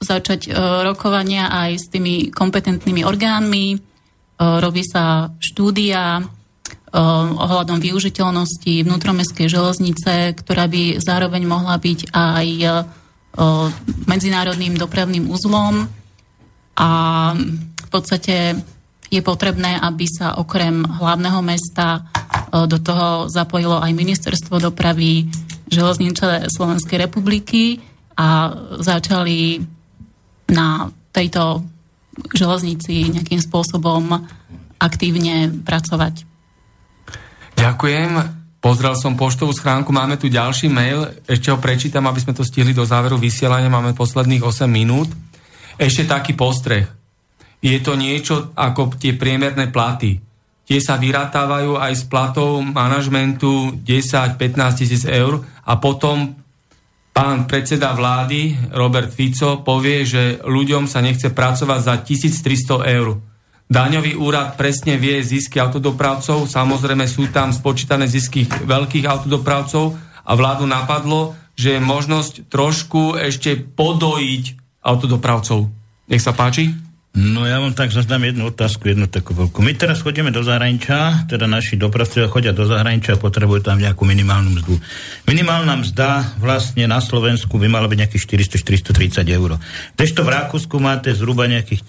začať 0.00 0.48
rokovania 0.84 1.52
aj 1.52 1.70
s 1.76 1.86
tými 1.92 2.32
kompetentnými 2.32 3.04
orgánmi. 3.04 3.76
Robí 4.40 4.82
sa 4.84 5.28
štúdia 5.40 6.24
ohľadom 7.36 7.76
využiteľnosti 7.76 8.88
vnútromestskej 8.88 9.48
železnice, 9.52 10.32
ktorá 10.40 10.64
by 10.64 10.96
zároveň 11.04 11.44
mohla 11.44 11.76
byť 11.76 12.16
aj 12.16 12.46
medzinárodným 14.08 14.80
dopravným 14.80 15.28
uzlom 15.28 15.84
a 16.80 16.90
v 17.76 17.88
podstate 17.92 18.56
je 19.12 19.20
potrebné, 19.20 19.76
aby 19.76 20.08
sa 20.08 20.40
okrem 20.40 20.82
hlavného 20.82 21.44
mesta 21.44 22.08
do 22.48 22.80
toho 22.80 23.28
zapojilo 23.28 23.78
aj 23.78 23.92
ministerstvo 23.92 24.56
dopravy, 24.58 25.28
železnice 25.66 26.46
Slovenskej 26.50 26.98
republiky 27.06 27.82
a 28.16 28.54
začali 28.80 29.60
na 30.50 30.88
tejto 31.10 31.66
železnici 32.32 33.12
nejakým 33.12 33.40
spôsobom 33.42 34.24
aktívne 34.80 35.52
pracovať. 35.64 36.24
Ďakujem. 37.56 38.10
Pozrel 38.60 38.94
som 38.98 39.14
poštovú 39.14 39.54
schránku, 39.54 39.94
máme 39.94 40.18
tu 40.18 40.26
ďalší 40.26 40.66
mail, 40.66 41.06
ešte 41.28 41.54
ho 41.54 41.58
prečítam, 41.60 42.02
aby 42.10 42.18
sme 42.18 42.34
to 42.34 42.42
stihli 42.42 42.74
do 42.74 42.82
záveru 42.82 43.14
vysielania, 43.14 43.70
máme 43.70 43.94
posledných 43.94 44.42
8 44.42 44.66
minút. 44.66 45.06
Ešte 45.78 46.08
taký 46.08 46.34
postreh. 46.34 46.88
Je 47.62 47.78
to 47.78 47.94
niečo 47.94 48.50
ako 48.58 48.96
tie 48.98 49.14
priemerné 49.14 49.70
platy. 49.70 50.18
Tie 50.66 50.82
sa 50.82 50.98
vyratávajú 50.98 51.78
aj 51.78 51.92
z 51.94 52.04
platov 52.10 52.58
manažmentu 52.58 53.76
10-15 53.86 54.80
tisíc 54.82 55.06
eur 55.06 55.46
a 55.66 55.72
potom 55.82 56.38
pán 57.10 57.50
predseda 57.50 57.90
vlády 57.90 58.70
Robert 58.70 59.10
Fico 59.10 59.66
povie, 59.66 60.06
že 60.06 60.38
ľuďom 60.46 60.86
sa 60.86 61.02
nechce 61.02 61.34
pracovať 61.34 61.80
za 61.82 61.94
1300 62.06 62.94
eur. 62.96 63.18
Daňový 63.66 64.14
úrad 64.14 64.54
presne 64.54 64.94
vie 64.94 65.18
zisky 65.26 65.58
autodopravcov, 65.58 66.46
samozrejme 66.46 67.02
sú 67.10 67.26
tam 67.34 67.50
spočítané 67.50 68.06
zisky 68.06 68.46
veľkých 68.46 69.10
autodopravcov 69.10 69.84
a 70.22 70.32
vládu 70.38 70.70
napadlo, 70.70 71.34
že 71.58 71.74
je 71.74 71.80
možnosť 71.82 72.46
trošku 72.46 73.18
ešte 73.18 73.58
podojiť 73.58 74.44
autodopravcov. 74.86 75.66
Nech 76.06 76.22
sa 76.22 76.30
páči. 76.30 76.85
No 77.16 77.48
ja 77.48 77.56
vám 77.56 77.72
tak 77.72 77.96
zaznám 77.96 78.28
jednu 78.28 78.52
otázku, 78.52 78.92
jednu 78.92 79.08
takú 79.08 79.32
veľkú. 79.32 79.64
My 79.64 79.72
teraz 79.72 80.04
chodíme 80.04 80.28
do 80.28 80.44
zahraničia, 80.44 81.24
teda 81.24 81.48
naši 81.48 81.80
dopravcovia 81.80 82.28
chodia 82.28 82.52
do 82.52 82.68
zahraničia 82.68 83.16
a 83.16 83.22
potrebujú 83.22 83.64
tam 83.64 83.80
nejakú 83.80 84.04
minimálnu 84.04 84.52
mzdu. 84.60 84.76
Minimálna 85.24 85.80
mzda 85.80 86.36
vlastne 86.36 86.84
na 86.84 87.00
Slovensku 87.00 87.56
by 87.56 87.72
mala 87.72 87.88
byť 87.88 88.04
nejakých 88.04 88.60
400-430 88.60 89.32
eur. 89.32 89.56
Težto 89.96 90.28
v 90.28 90.30
Rakúsku 90.36 90.76
máte 90.76 91.16
zhruba 91.16 91.48
nejakých 91.48 91.88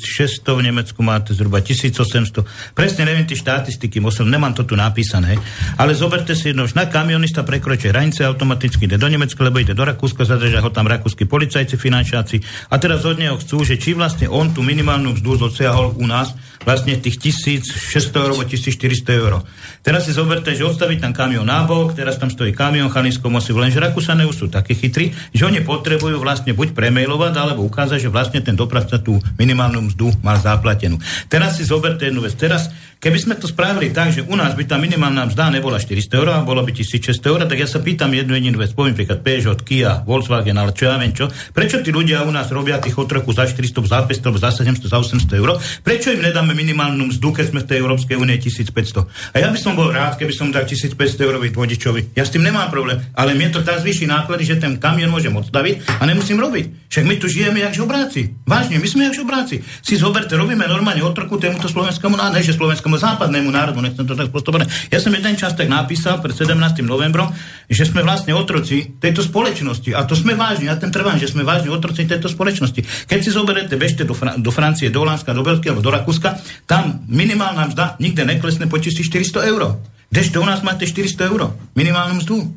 1600, 0.00 0.40
v 0.40 0.62
Nemecku 0.64 1.04
máte 1.04 1.36
zhruba 1.36 1.60
1800. 1.60 2.72
Presne 2.72 3.04
neviem 3.04 3.28
tie 3.28 3.36
štatistiky, 3.36 4.00
musel, 4.00 4.24
nemám 4.24 4.56
to 4.56 4.64
tu 4.64 4.72
napísané, 4.72 5.36
ale 5.76 5.92
zoberte 5.92 6.32
si 6.32 6.56
jedno, 6.56 6.64
na 6.72 6.88
kamionista 6.88 7.44
prekročí 7.44 7.92
hranice 7.92 8.24
automaticky 8.24 8.88
ide 8.88 8.96
do 8.96 9.04
Nemecka, 9.04 9.44
lebo 9.44 9.60
ide 9.60 9.76
do 9.76 9.84
Rakúska, 9.84 10.24
zadržia 10.24 10.64
ho 10.64 10.72
tam 10.72 10.88
rakúsky 10.88 11.28
policajci, 11.28 11.76
finančáci 11.76 12.40
a 12.72 12.80
teraz 12.80 13.04
od 13.04 13.20
neho 13.20 13.36
chcú, 13.36 13.68
že 13.68 13.76
či 13.76 13.92
vlastne 13.92 14.32
on 14.32 14.48
tu 14.48 14.61
minimálnu 14.62 15.12
mzdu 15.12 15.36
dosiahol 15.36 15.92
u 15.96 16.06
nás, 16.06 16.34
vlastne 16.62 16.98
tých 16.98 17.18
1600 17.18 18.12
eur 18.18 18.30
alebo 18.34 18.44
1400 18.46 19.20
eur. 19.20 19.42
Teraz 19.82 20.06
si 20.06 20.12
zoberte, 20.14 20.54
že 20.54 20.62
odstaviť 20.62 20.98
tam 21.02 21.12
kamión 21.14 21.46
nábok, 21.46 21.98
teraz 21.98 22.18
tam 22.18 22.30
stojí 22.30 22.54
kamión, 22.54 22.90
Chalinsko 22.90 23.26
musí, 23.30 23.50
lenže 23.50 23.82
Rakúsanev 23.82 24.30
sú 24.30 24.46
také 24.46 24.78
chytrí, 24.78 25.10
že 25.34 25.42
oni 25.46 25.62
potrebujú 25.66 26.22
vlastne 26.22 26.54
buď 26.54 26.74
premailovať, 26.74 27.32
alebo 27.34 27.66
ukázať, 27.66 27.98
že 27.98 28.10
vlastne 28.10 28.40
ten 28.40 28.54
dopravca 28.54 28.98
tú 29.02 29.18
minimálnu 29.36 29.92
mzdu 29.92 30.14
mal 30.22 30.38
zaplatenú. 30.38 31.02
Teraz 31.26 31.58
si 31.58 31.66
zoberte 31.66 32.06
jednu 32.06 32.22
vec. 32.22 32.34
Teraz 32.38 32.70
Keby 33.02 33.18
sme 33.18 33.34
to 33.34 33.50
spravili 33.50 33.90
tak, 33.90 34.14
že 34.14 34.22
u 34.22 34.38
nás 34.38 34.54
by 34.54 34.62
tá 34.62 34.78
minimálna 34.78 35.26
mzda 35.26 35.50
nebola 35.50 35.82
400 35.82 36.22
eur, 36.22 36.28
a 36.38 36.46
bolo 36.46 36.62
by 36.62 36.70
1600 36.70 37.34
eur, 37.34 37.42
tak 37.50 37.58
ja 37.58 37.66
sa 37.66 37.82
pýtam 37.82 38.14
jednu 38.14 38.38
jedinú 38.38 38.62
vec, 38.62 38.70
poviem 38.78 38.94
príklad 38.94 39.26
Peugeot, 39.26 39.58
Kia, 39.66 40.06
Volkswagen, 40.06 40.54
ale 40.54 40.70
čo 40.70 40.86
ja 40.86 40.94
viem 41.02 41.10
čo, 41.10 41.26
prečo 41.50 41.82
tí 41.82 41.90
ľudia 41.90 42.22
u 42.22 42.30
nás 42.30 42.46
robia 42.54 42.78
tých 42.78 42.94
otroku 42.94 43.34
za 43.34 43.50
400, 43.50 43.74
za 43.90 44.06
500, 44.06 44.38
za 44.38 44.50
700, 44.54 44.86
za 44.86 44.98
800 45.02 45.34
eur, 45.34 45.58
prečo 45.82 46.14
im 46.14 46.22
nedáme 46.22 46.51
minimálnu 46.54 47.12
mzdu, 47.12 47.28
keď 47.32 47.44
sme 47.50 47.60
v 47.64 47.68
tej 47.68 47.78
Európskej 47.82 48.16
únie 48.16 48.36
1500. 48.38 49.34
A 49.34 49.36
ja 49.40 49.48
by 49.48 49.58
som 49.58 49.76
bol 49.76 49.90
rád, 49.90 50.16
keby 50.16 50.32
som 50.32 50.48
dal 50.52 50.64
1500 50.64 50.96
eurový 51.24 51.50
vodičovi. 51.52 52.16
Ja 52.16 52.24
s 52.24 52.32
tým 52.32 52.44
nemám 52.44 52.68
problém, 52.68 53.00
ale 53.16 53.32
mne 53.34 53.52
to 53.52 53.60
tak 53.60 53.80
zvýši 53.80 54.08
náklady, 54.08 54.44
že 54.44 54.56
ten 54.60 54.76
kamion 54.76 55.08
môžem 55.08 55.32
odstaviť 55.32 56.00
a 56.00 56.02
nemusím 56.04 56.40
robiť. 56.40 56.92
Však 56.92 57.04
my 57.08 57.14
tu 57.16 57.26
žijeme 57.26 57.64
jak 57.64 57.72
žobráci. 57.72 58.36
Vážne, 58.44 58.76
my 58.76 58.84
sme 58.84 59.08
jak 59.08 59.16
žobráci. 59.16 59.64
Si 59.80 59.96
zoberte, 59.96 60.36
robíme 60.36 60.68
normálne 60.68 61.00
otroku 61.00 61.40
tomuto 61.40 61.64
slovenskému, 61.64 62.20
ne, 62.20 62.40
že 62.44 62.52
slovenskému 62.52 63.00
západnému 63.00 63.48
národu, 63.48 63.80
nechcem 63.80 64.04
to 64.04 64.12
tak 64.12 64.28
postupovať. 64.28 64.92
Ja 64.92 65.00
som 65.00 65.14
jeden 65.16 65.34
čas 65.40 65.56
tak 65.56 65.72
napísal 65.72 66.20
pred 66.20 66.36
17. 66.36 66.52
novembrom, 66.84 67.32
že 67.72 67.88
sme 67.88 68.04
vlastne 68.04 68.36
otroci 68.36 69.00
tejto 69.00 69.24
spoločnosti. 69.24 69.96
A 69.96 70.04
to 70.04 70.12
sme 70.12 70.36
vážni, 70.36 70.68
ja 70.68 70.76
ten 70.76 70.92
trvám, 70.92 71.16
že 71.16 71.32
sme 71.32 71.48
vážni 71.48 71.72
otroci 71.72 72.04
tejto 72.04 72.28
spoločnosti. 72.28 73.08
Keď 73.08 73.18
si 73.24 73.30
zoberete, 73.32 73.80
bežte 73.80 74.04
do, 74.04 74.12
Fran- 74.12 74.36
do 74.42 74.52
Francie, 74.52 74.92
do 74.92 75.00
Holandska, 75.00 75.32
do 75.32 75.40
Belgie 75.40 75.72
alebo 75.72 75.80
do 75.80 75.88
Rakúska, 75.88 76.41
tam 76.66 77.04
minimálna 77.08 77.68
mzda 77.68 77.96
nikde 77.98 78.24
neklesne 78.24 78.66
po 78.66 78.78
1400 78.78 79.50
eur. 79.50 79.78
Kdežto 80.12 80.44
u 80.44 80.46
nás 80.46 80.60
máte 80.60 80.84
400 80.84 81.32
eur, 81.32 81.56
minimálnu 81.72 82.20
mzdu. 82.20 82.52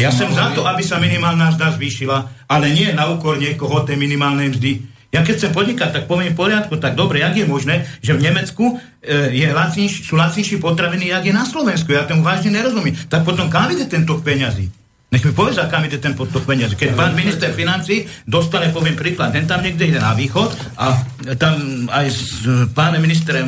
Ja 0.00 0.10
som 0.10 0.32
za 0.34 0.50
to, 0.50 0.66
aby 0.66 0.82
sa 0.82 0.98
minimálna 0.98 1.54
mzda 1.54 1.78
zvýšila, 1.78 2.48
ale 2.50 2.74
nie 2.74 2.90
na 2.90 3.06
úkor 3.06 3.38
niekoho 3.38 3.86
tej 3.86 3.94
minimálnej 3.94 4.50
mzdy. 4.50 4.72
Ja 5.14 5.22
keď 5.22 5.34
chcem 5.38 5.52
podnikať, 5.54 5.90
tak 5.94 6.04
poviem 6.10 6.34
v 6.34 6.40
poriadku, 6.40 6.76
tak 6.82 6.98
dobre, 6.98 7.22
jak 7.22 7.38
je 7.38 7.46
možné, 7.46 7.86
že 8.02 8.12
v 8.12 8.26
Nemecku 8.26 8.76
e, 9.00 9.30
je 9.32 9.46
lacnejší, 9.48 10.02
sú 10.02 10.18
lacnejšie 10.18 10.58
potraviny, 10.58 11.14
jak 11.14 11.24
je 11.24 11.32
na 11.32 11.46
Slovensku. 11.46 11.94
Ja 11.94 12.04
tomu 12.04 12.26
vážne 12.26 12.50
nerozumiem. 12.50 12.98
Tak 13.06 13.22
potom 13.22 13.46
kam 13.46 13.70
ide 13.70 13.86
tento 13.86 14.18
peňazí? 14.18 14.66
Nech 15.06 15.22
mi 15.22 15.30
povedz, 15.30 15.62
kam 15.70 15.86
ide 15.86 16.02
ten 16.02 16.18
potok 16.18 16.42
peniazy. 16.42 16.74
Keď 16.74 16.98
pán 16.98 17.14
minister 17.14 17.54
financí 17.54 18.10
dostane, 18.26 18.74
poviem 18.74 18.98
príklad, 18.98 19.30
ten 19.30 19.46
tam 19.46 19.62
niekde 19.62 19.94
ide 19.94 20.00
na 20.02 20.18
východ 20.18 20.50
a 20.76 20.98
tam 21.38 21.86
aj 21.86 22.06
s 22.10 22.42
pánem 22.74 22.98
ministrem 22.98 23.46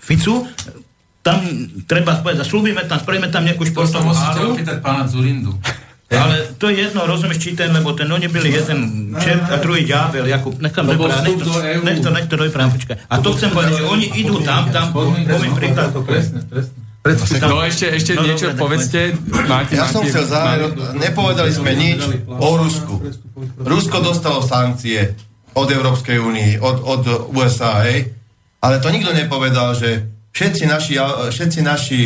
Ficu 0.00 0.48
tam 1.20 1.44
treba 1.84 2.16
povedať, 2.24 2.48
zaslúbime 2.48 2.80
tam, 2.88 2.96
spravíme 2.96 3.28
tam 3.28 3.44
nejakú 3.44 3.68
športovú 3.68 4.08
háru. 4.08 4.56
opýtať 4.56 4.80
pána 4.80 5.04
Zurindu. 5.04 5.52
Ale 6.10 6.58
to 6.58 6.66
je 6.66 6.90
jedno, 6.90 7.06
rozumieš, 7.06 7.38
či 7.38 7.50
ten, 7.54 7.70
lebo 7.70 7.94
ten, 7.94 8.10
oni 8.10 8.26
byli 8.26 8.50
jeden 8.50 9.14
čert 9.22 9.46
a 9.46 9.62
druhý 9.62 9.86
ďábel, 9.86 10.26
Jakub, 10.26 10.58
nechám 10.58 10.90
doprávať, 10.90 11.22
nech 11.22 11.38
to, 11.38 11.52
nech 11.86 11.98
to, 12.02 12.08
nech 12.10 12.26
to 12.26 12.34
doprávať, 12.34 12.72
počkaj. 12.82 12.96
A 13.06 13.14
to 13.22 13.28
chcem 13.38 13.50
povedať, 13.54 13.78
že 13.78 13.84
oni 13.86 14.06
idú 14.18 14.42
tam, 14.42 14.74
tam, 14.74 14.90
poviem 14.90 15.54
príklad. 15.54 15.94
Presne, 16.02 16.42
presne. 16.50 16.89
No 17.48 17.64
ešte, 17.64 17.96
ešte 17.96 18.12
no, 18.12 18.28
niečo 18.28 18.52
dobre, 18.52 18.60
povedzte. 18.60 19.16
Máte, 19.48 19.72
ja 19.72 19.88
máte, 19.88 19.94
som 19.96 20.04
chcel 20.04 20.24
záver, 20.28 20.68
nepovedali 21.00 21.48
sme 21.48 21.72
nič 21.72 22.04
o 22.28 22.50
Rusku. 22.60 23.00
Rusko 23.56 24.04
dostalo 24.04 24.44
sankcie 24.44 25.16
od 25.56 25.68
Európskej 25.72 26.20
únie, 26.20 26.60
od, 26.60 26.84
od 26.84 27.02
USA, 27.32 27.88
hej? 27.88 28.04
ale 28.60 28.84
to 28.84 28.92
nikto 28.92 29.16
nepovedal, 29.16 29.72
že 29.72 30.04
všetci 30.36 30.68
naši, 30.68 30.94
všetci 31.32 31.60
naši 31.64 32.00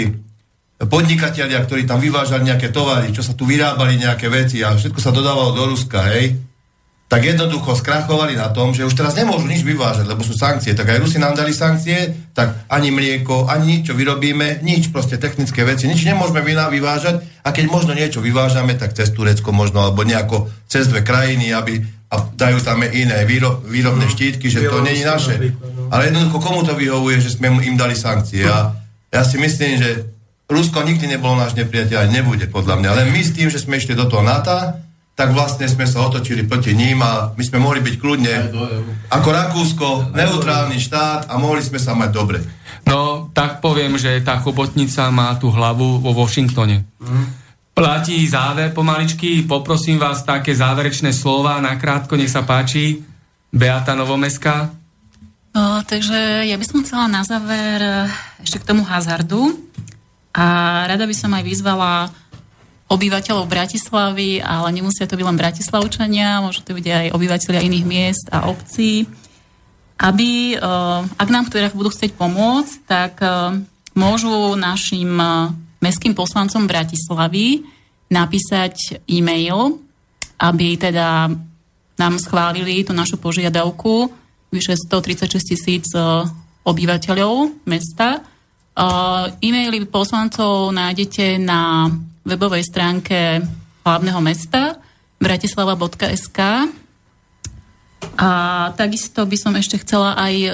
podnikatelia, 0.78 1.58
ktorí 1.66 1.82
tam 1.90 1.98
vyvážali 1.98 2.46
nejaké 2.46 2.70
tovary, 2.70 3.10
čo 3.10 3.26
sa 3.26 3.34
tu 3.34 3.50
vyrábali 3.50 3.98
nejaké 3.98 4.30
veci 4.30 4.62
a 4.62 4.78
všetko 4.78 5.00
sa 5.02 5.10
dodávalo 5.10 5.58
do 5.58 5.74
Ruska, 5.74 6.06
hej, 6.14 6.38
tak 7.14 7.30
jednoducho 7.30 7.78
skrachovali 7.78 8.34
na 8.34 8.50
tom, 8.50 8.74
že 8.74 8.82
už 8.82 8.98
teraz 8.98 9.14
nemôžu 9.14 9.46
nič 9.46 9.62
vyvážať, 9.62 10.10
lebo 10.10 10.26
sú 10.26 10.34
sankcie. 10.34 10.74
Tak 10.74 10.90
aj 10.90 10.98
Rusi 10.98 11.22
nám 11.22 11.38
dali 11.38 11.54
sankcie, 11.54 12.10
tak 12.34 12.66
ani 12.66 12.90
mlieko, 12.90 13.46
ani 13.46 13.78
nič, 13.78 13.86
čo 13.86 13.94
vyrobíme, 13.94 14.66
nič, 14.66 14.90
proste 14.90 15.14
technické 15.14 15.62
veci, 15.62 15.86
nič 15.86 16.02
nemôžeme 16.02 16.42
vyvážať 16.42 17.22
a 17.46 17.54
keď 17.54 17.70
možno 17.70 17.94
niečo 17.94 18.18
vyvážame, 18.18 18.74
tak 18.74 18.98
cez 18.98 19.14
Turecko 19.14 19.54
možno, 19.54 19.86
alebo 19.86 20.02
nejako 20.02 20.50
cez 20.66 20.90
dve 20.90 21.06
krajiny, 21.06 21.54
aby 21.54 21.86
a 22.10 22.18
dajú 22.34 22.58
tam 22.66 22.82
iné 22.82 23.22
výrob, 23.22 23.62
výrobné 23.62 24.10
štítky, 24.10 24.50
že 24.50 24.66
to 24.66 24.82
není 24.82 25.06
naše. 25.06 25.38
Ale 25.94 26.10
jednoducho, 26.10 26.42
komu 26.42 26.66
to 26.66 26.74
vyhovuje, 26.74 27.22
že 27.22 27.38
sme 27.38 27.54
im 27.62 27.78
dali 27.78 27.94
sankcie? 27.94 28.42
A 28.42 28.74
ja 29.14 29.22
si 29.22 29.38
myslím, 29.38 29.78
že 29.78 30.02
Rusko 30.50 30.82
nikdy 30.82 31.14
nebolo 31.14 31.38
náš 31.38 31.54
nepriateľ 31.54 32.10
nebude 32.10 32.50
podľa 32.50 32.82
mňa. 32.82 32.90
Len 32.90 33.06
my 33.14 33.22
s 33.22 33.34
tým, 33.38 33.48
že 33.54 33.62
sme 33.62 33.78
išli 33.78 33.94
do 33.94 34.10
toho 34.10 34.26
NATO, 34.26 34.82
tak 35.14 35.30
vlastne 35.30 35.70
sme 35.70 35.86
sa 35.86 36.02
otočili 36.02 36.42
proti 36.42 36.74
ním 36.74 36.98
a 36.98 37.30
my 37.38 37.42
sme 37.46 37.62
mohli 37.62 37.78
byť 37.78 37.94
kľudne 38.02 38.34
ako 39.14 39.28
Rakúsko, 39.30 39.88
neutrálny 40.10 40.82
štát 40.82 41.30
a 41.30 41.38
mohli 41.38 41.62
sme 41.62 41.78
sa 41.78 41.94
mať 41.94 42.10
dobre. 42.10 42.42
No, 42.84 43.30
tak 43.30 43.62
poviem, 43.62 43.94
že 43.94 44.18
tá 44.26 44.42
chobotnica 44.42 45.08
má 45.14 45.38
tú 45.38 45.54
hlavu 45.54 46.02
vo 46.02 46.10
Washingtone. 46.12 46.82
Mm. 46.98 47.26
Platí 47.74 48.22
záver 48.26 48.70
pomaličky, 48.74 49.46
poprosím 49.46 49.98
vás 49.98 50.22
také 50.22 50.54
záverečné 50.54 51.10
slova, 51.10 51.62
nakrátko, 51.62 52.14
nech 52.14 52.30
sa 52.30 52.46
páči. 52.46 53.02
Beata 53.54 53.94
Novomeska. 53.94 54.70
O, 55.54 55.62
takže 55.86 56.50
ja 56.50 56.58
by 56.58 56.64
som 56.66 56.82
chcela 56.82 57.06
na 57.06 57.22
záver 57.22 57.78
eh, 57.78 58.10
ešte 58.42 58.58
k 58.58 58.66
tomu 58.66 58.82
hazardu. 58.82 59.54
A 60.34 60.46
rada 60.90 61.06
by 61.06 61.14
som 61.14 61.30
aj 61.30 61.46
vyzvala 61.46 62.10
obyvateľov 62.84 63.48
Bratislavy, 63.48 64.44
ale 64.44 64.68
nemusia 64.76 65.08
to 65.08 65.16
byť 65.16 65.24
len 65.24 65.40
Bratislavčania, 65.40 66.44
môžu 66.44 66.60
to 66.60 66.76
byť 66.76 66.86
aj 66.86 67.06
obyvateľia 67.16 67.64
iných 67.64 67.86
miest 67.88 68.26
a 68.28 68.46
obcí, 68.52 69.08
aby, 70.00 70.54
eh, 70.54 71.00
ak 71.00 71.28
nám 71.30 71.48
ktorých 71.48 71.76
budú 71.76 71.88
chcieť 71.88 72.12
pomôcť, 72.18 72.74
tak 72.84 73.14
eh, 73.24 73.56
môžu 73.96 74.58
našim 74.58 75.16
eh, 75.16 75.54
mestským 75.80 76.12
poslancom 76.12 76.68
Bratislavy 76.68 77.64
napísať 78.12 79.00
e-mail, 79.08 79.80
aby 80.40 80.76
teda 80.76 81.32
nám 81.94 82.14
schválili 82.20 82.84
tú 82.84 82.92
našu 82.92 83.16
požiadavku 83.16 84.12
vyše 84.50 84.76
136 84.78 85.50
tisíc 85.50 85.86
obyvateľov 86.62 87.64
mesta, 87.66 88.22
e-maily 89.42 89.82
poslancov 89.86 90.70
nájdete 90.70 91.42
na 91.42 91.90
webovej 92.24 92.64
stránke 92.64 93.44
hlavného 93.84 94.20
mesta 94.24 94.80
bratislava.sk 95.20 96.40
a 98.20 98.30
takisto 98.76 99.24
by 99.24 99.36
som 99.40 99.52
ešte 99.56 99.80
chcela 99.80 100.12
aj 100.16 100.34
uh, 100.36 100.52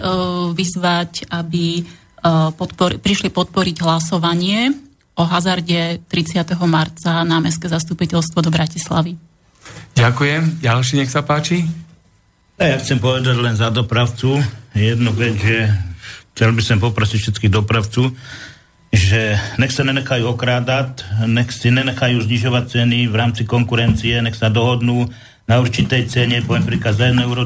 vyzvať, 0.55 1.27
aby 1.31 1.83
uh, 1.83 2.55
podpor- 2.55 2.99
prišli 3.03 3.35
podporiť 3.35 3.77
hlasovanie 3.83 4.71
o 5.19 5.23
hazarde 5.27 5.99
30. 6.07 6.47
marca 6.71 7.27
na 7.27 7.43
Mestské 7.43 7.67
zastupiteľstvo 7.67 8.39
do 8.41 8.51
Bratislavy. 8.55 9.19
Ďakujem. 9.99 10.63
Ďalší, 10.63 11.03
nech 11.03 11.13
sa 11.13 11.27
páči. 11.27 11.67
Ja 12.61 12.77
chcem 12.79 13.01
povedať 13.01 13.37
len 13.41 13.57
za 13.57 13.73
dopravcu 13.73 14.41
jednu 14.77 15.11
vec, 15.17 15.37
že 15.41 15.69
chcel 16.33 16.55
by 16.55 16.63
som 16.63 16.79
poprosiť 16.79 17.19
všetkých 17.21 17.53
dopravcu, 17.53 18.13
že 18.91 19.39
nech 19.59 19.71
sa 19.71 19.87
nenechajú 19.87 20.35
okrádať, 20.35 21.07
nech 21.31 21.55
si 21.55 21.71
nenechajú 21.71 22.27
znižovať 22.27 22.65
ceny 22.75 23.07
v 23.07 23.15
rámci 23.15 23.47
konkurencie, 23.47 24.19
nech 24.19 24.35
sa 24.35 24.51
dohodnú 24.51 25.07
na 25.51 25.59
určitej 25.59 26.07
cene, 26.07 26.47
poviem 26.47 26.63
príklad 26.63 26.95
za 26.95 27.11
1,20 27.11 27.27
euro 27.27 27.43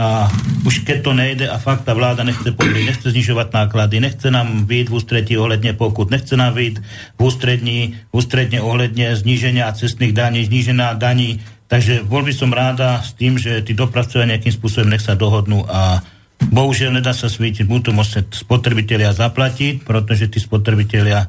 a 0.00 0.32
už 0.64 0.88
keď 0.88 0.98
to 1.04 1.12
nejde 1.12 1.46
a 1.52 1.60
fakt 1.60 1.84
tá 1.84 1.92
vláda 1.92 2.24
nechce 2.24 2.48
podriť, 2.48 2.84
nechce 2.88 3.12
znižovať 3.12 3.52
náklady, 3.52 4.00
nechce 4.00 4.28
nám 4.32 4.64
vyjť 4.64 4.86
v 4.88 4.96
ústretí 4.96 5.32
ohľadne 5.36 5.76
pokut, 5.76 6.08
nechce 6.08 6.32
nám 6.32 6.56
vyjť 6.56 6.80
v 6.80 7.20
ústrední, 7.20 7.78
ústredne 8.08 8.64
ohľadne 8.64 9.12
zníženia 9.20 9.68
cestných 9.76 10.16
daní, 10.16 10.48
zníženia 10.48 10.96
daní, 10.96 11.44
takže 11.68 12.08
bol 12.08 12.24
by 12.24 12.32
som 12.32 12.56
ráda 12.56 13.04
s 13.04 13.12
tým, 13.12 13.36
že 13.36 13.60
tí 13.68 13.76
dopravcovia 13.76 14.24
nejakým 14.24 14.56
spôsobom 14.56 14.88
nech 14.88 15.04
sa 15.04 15.12
dohodnú 15.12 15.68
a 15.68 16.00
Bohužiaľ 16.48 16.98
nedá 16.98 17.12
sa 17.12 17.28
svítiť, 17.28 17.68
budú 17.68 17.92
musieť 17.92 18.32
spotrebitelia 18.32 19.12
zaplatiť, 19.12 19.84
pretože 19.84 20.32
tí 20.32 20.40
spotrebitelia 20.40 21.28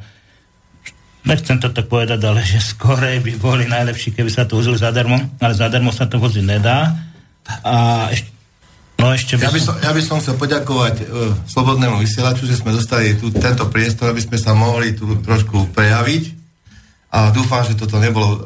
nechcem 1.27 1.59
to 1.61 1.69
tak 1.69 1.91
povedať, 1.91 2.19
ale 2.23 2.41
že 2.41 2.63
skorej 2.63 3.21
by 3.21 3.31
boli 3.37 3.67
najlepší, 3.67 4.15
keby 4.15 4.31
sa 4.31 4.47
to 4.47 4.57
vozili 4.57 4.79
zadarmo, 4.79 5.19
ale 5.37 5.53
zadarmo 5.53 5.91
sa 5.93 6.09
to 6.09 6.17
voziť 6.17 6.45
nedá. 6.47 6.95
A 7.61 8.07
ešte, 8.09 8.29
no 8.97 9.05
ešte 9.13 9.33
by 9.37 9.45
ja, 9.45 9.51
by 9.51 9.61
som, 9.61 9.75
ja 9.77 9.91
by 9.91 10.01
som 10.01 10.17
chcel 10.23 10.35
poďakovať 10.39 10.95
uh, 11.03 11.35
Slobodnému 11.45 12.01
vysielaču, 12.01 12.47
že 12.47 12.57
sme 12.57 12.73
dostali 12.73 13.13
tu, 13.19 13.29
tento 13.29 13.67
priestor, 13.69 14.09
aby 14.09 14.21
sme 14.23 14.37
sa 14.39 14.55
mohli 14.55 14.95
tu 14.95 15.19
trošku 15.21 15.75
prejaviť. 15.75 16.39
A 17.11 17.29
dúfam, 17.35 17.61
že 17.67 17.75
toto 17.75 17.99
nebolo 17.99 18.29
uh, 18.31 18.39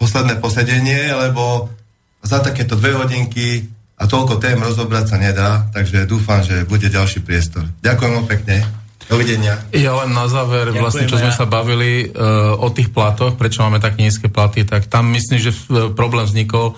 posledné 0.00 0.40
posedenie, 0.40 1.12
lebo 1.12 1.70
za 2.24 2.42
takéto 2.42 2.74
dve 2.74 2.96
hodinky 2.98 3.75
a 3.96 4.04
toľko 4.04 4.36
tém 4.36 4.60
rozobrať 4.60 5.04
sa 5.08 5.16
nedá, 5.16 5.64
takže 5.72 6.04
dúfam, 6.04 6.44
že 6.44 6.68
bude 6.68 6.92
ďalší 6.92 7.24
priestor. 7.24 7.64
Ďakujem 7.80 8.12
vám 8.12 8.28
pekne. 8.28 8.56
Dovidenia. 9.06 9.62
Ja 9.70 9.94
len 10.02 10.10
na 10.10 10.26
záver, 10.26 10.74
Ďakujem 10.74 10.82
vlastne, 10.82 11.06
čo 11.06 11.16
sme 11.22 11.30
ja. 11.30 11.38
sa 11.38 11.46
bavili 11.46 12.10
uh, 12.10 12.58
o 12.58 12.68
tých 12.74 12.90
platoch, 12.90 13.38
prečo 13.38 13.62
máme 13.62 13.78
tak 13.78 13.96
nízke 13.96 14.26
platy, 14.26 14.66
tak 14.66 14.90
tam 14.90 15.14
myslím, 15.14 15.38
že 15.38 15.54
problém 15.94 16.26
vznikol 16.26 16.74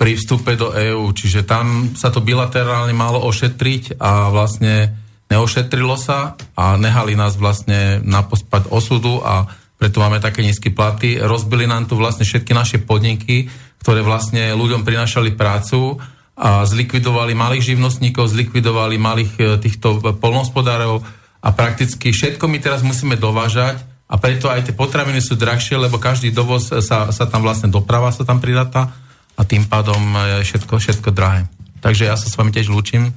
pri 0.00 0.16
vstupe 0.16 0.56
do 0.56 0.72
EÚ, 0.72 1.12
čiže 1.12 1.44
tam 1.44 1.92
sa 1.92 2.08
to 2.08 2.24
bilaterálne 2.24 2.94
malo 2.96 3.20
ošetriť 3.20 4.00
a 4.00 4.32
vlastne 4.32 4.96
neošetrilo 5.28 5.94
sa 6.00 6.38
a 6.56 6.78
nehali 6.80 7.12
nás 7.12 7.36
vlastne 7.36 8.00
na 8.00 8.24
pospať 8.24 8.72
osudu 8.72 9.20
a 9.20 9.44
preto 9.76 10.00
máme 10.00 10.18
také 10.18 10.40
nízke 10.42 10.72
platy. 10.72 11.20
Rozbili 11.20 11.68
nám 11.68 11.86
tu 11.86 11.94
vlastne 12.00 12.24
všetky 12.24 12.50
naše 12.56 12.78
podniky, 12.82 13.46
ktoré 13.84 14.02
vlastne 14.02 14.56
ľuďom 14.56 14.82
prinášali 14.82 15.36
prácu 15.36 16.00
a 16.38 16.62
zlikvidovali 16.62 17.34
malých 17.34 17.74
živnostníkov, 17.74 18.30
zlikvidovali 18.30 18.94
malých 18.94 19.32
e, 19.36 19.42
týchto 19.58 19.98
polnohospodárov, 20.22 21.02
a 21.38 21.48
prakticky 21.54 22.10
všetko 22.10 22.50
my 22.50 22.58
teraz 22.58 22.82
musíme 22.82 23.14
dovážať 23.14 23.78
a 24.10 24.18
preto 24.18 24.50
aj 24.50 24.66
tie 24.66 24.74
potraviny 24.74 25.22
sú 25.22 25.38
drahšie, 25.38 25.78
lebo 25.78 26.00
každý 26.02 26.34
dovoz 26.34 26.72
sa, 26.82 27.12
sa 27.14 27.24
tam 27.30 27.46
vlastne 27.46 27.70
doprava 27.70 28.10
sa 28.10 28.26
tam 28.26 28.42
pridáta 28.42 28.90
a 29.38 29.42
tým 29.46 29.68
pádom 29.70 30.00
je 30.18 30.50
všetko, 30.50 30.74
všetko 30.82 31.08
drahé. 31.14 31.46
Takže 31.78 32.10
ja 32.10 32.18
sa 32.18 32.26
s 32.26 32.34
vami 32.34 32.50
tiež 32.50 32.74
lúčim. 32.74 33.14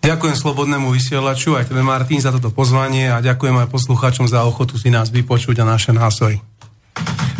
Ďakujem 0.00 0.36
Slobodnému 0.36 0.92
vysielaču, 0.92 1.56
aj 1.56 1.68
tebe 1.68 1.80
Martin 1.84 2.20
za 2.20 2.32
toto 2.32 2.52
pozvanie 2.52 3.08
a 3.12 3.24
ďakujem 3.24 3.56
aj 3.64 3.72
poslucháčom 3.72 4.28
za 4.28 4.44
ochotu 4.44 4.76
si 4.80 4.88
nás 4.88 5.12
vypočuť 5.12 5.60
a 5.60 5.68
naše 5.68 5.92
názory. 5.92 6.40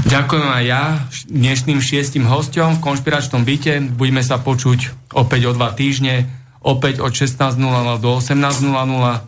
Ďakujem 0.04 0.48
aj 0.52 0.64
ja 0.68 1.00
dnešným 1.32 1.80
šiestim 1.80 2.28
hostom 2.28 2.76
v 2.76 2.84
konšpiračnom 2.84 3.40
byte. 3.40 3.80
Budeme 3.96 4.20
sa 4.20 4.36
počuť 4.36 5.08
opäť 5.16 5.48
o 5.48 5.56
dva 5.56 5.72
týždne 5.72 6.28
opäť 6.64 6.98
od 7.00 7.12
16.00 7.12 8.00
do 8.00 8.16
18.00. 8.20 9.20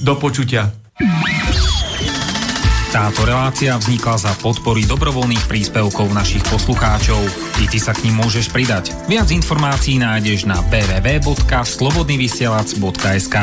Do 0.00 0.16
počutia. 0.16 0.72
Táto 2.90 3.22
relácia 3.22 3.78
vznikla 3.78 4.18
za 4.18 4.34
podpory 4.42 4.82
dobrovoľných 4.82 5.46
príspevkov 5.46 6.10
našich 6.10 6.42
poslucháčov. 6.50 7.22
I 7.62 7.70
ty 7.70 7.78
sa 7.78 7.94
k 7.94 8.10
ním 8.10 8.18
môžeš 8.18 8.50
pridať. 8.50 8.90
Viac 9.06 9.30
informácií 9.30 10.02
nájdeš 10.02 10.50
na 10.50 10.58
www.slobodnyvysielac.sk 10.68 13.36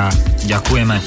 Ďakujeme. 0.51 0.99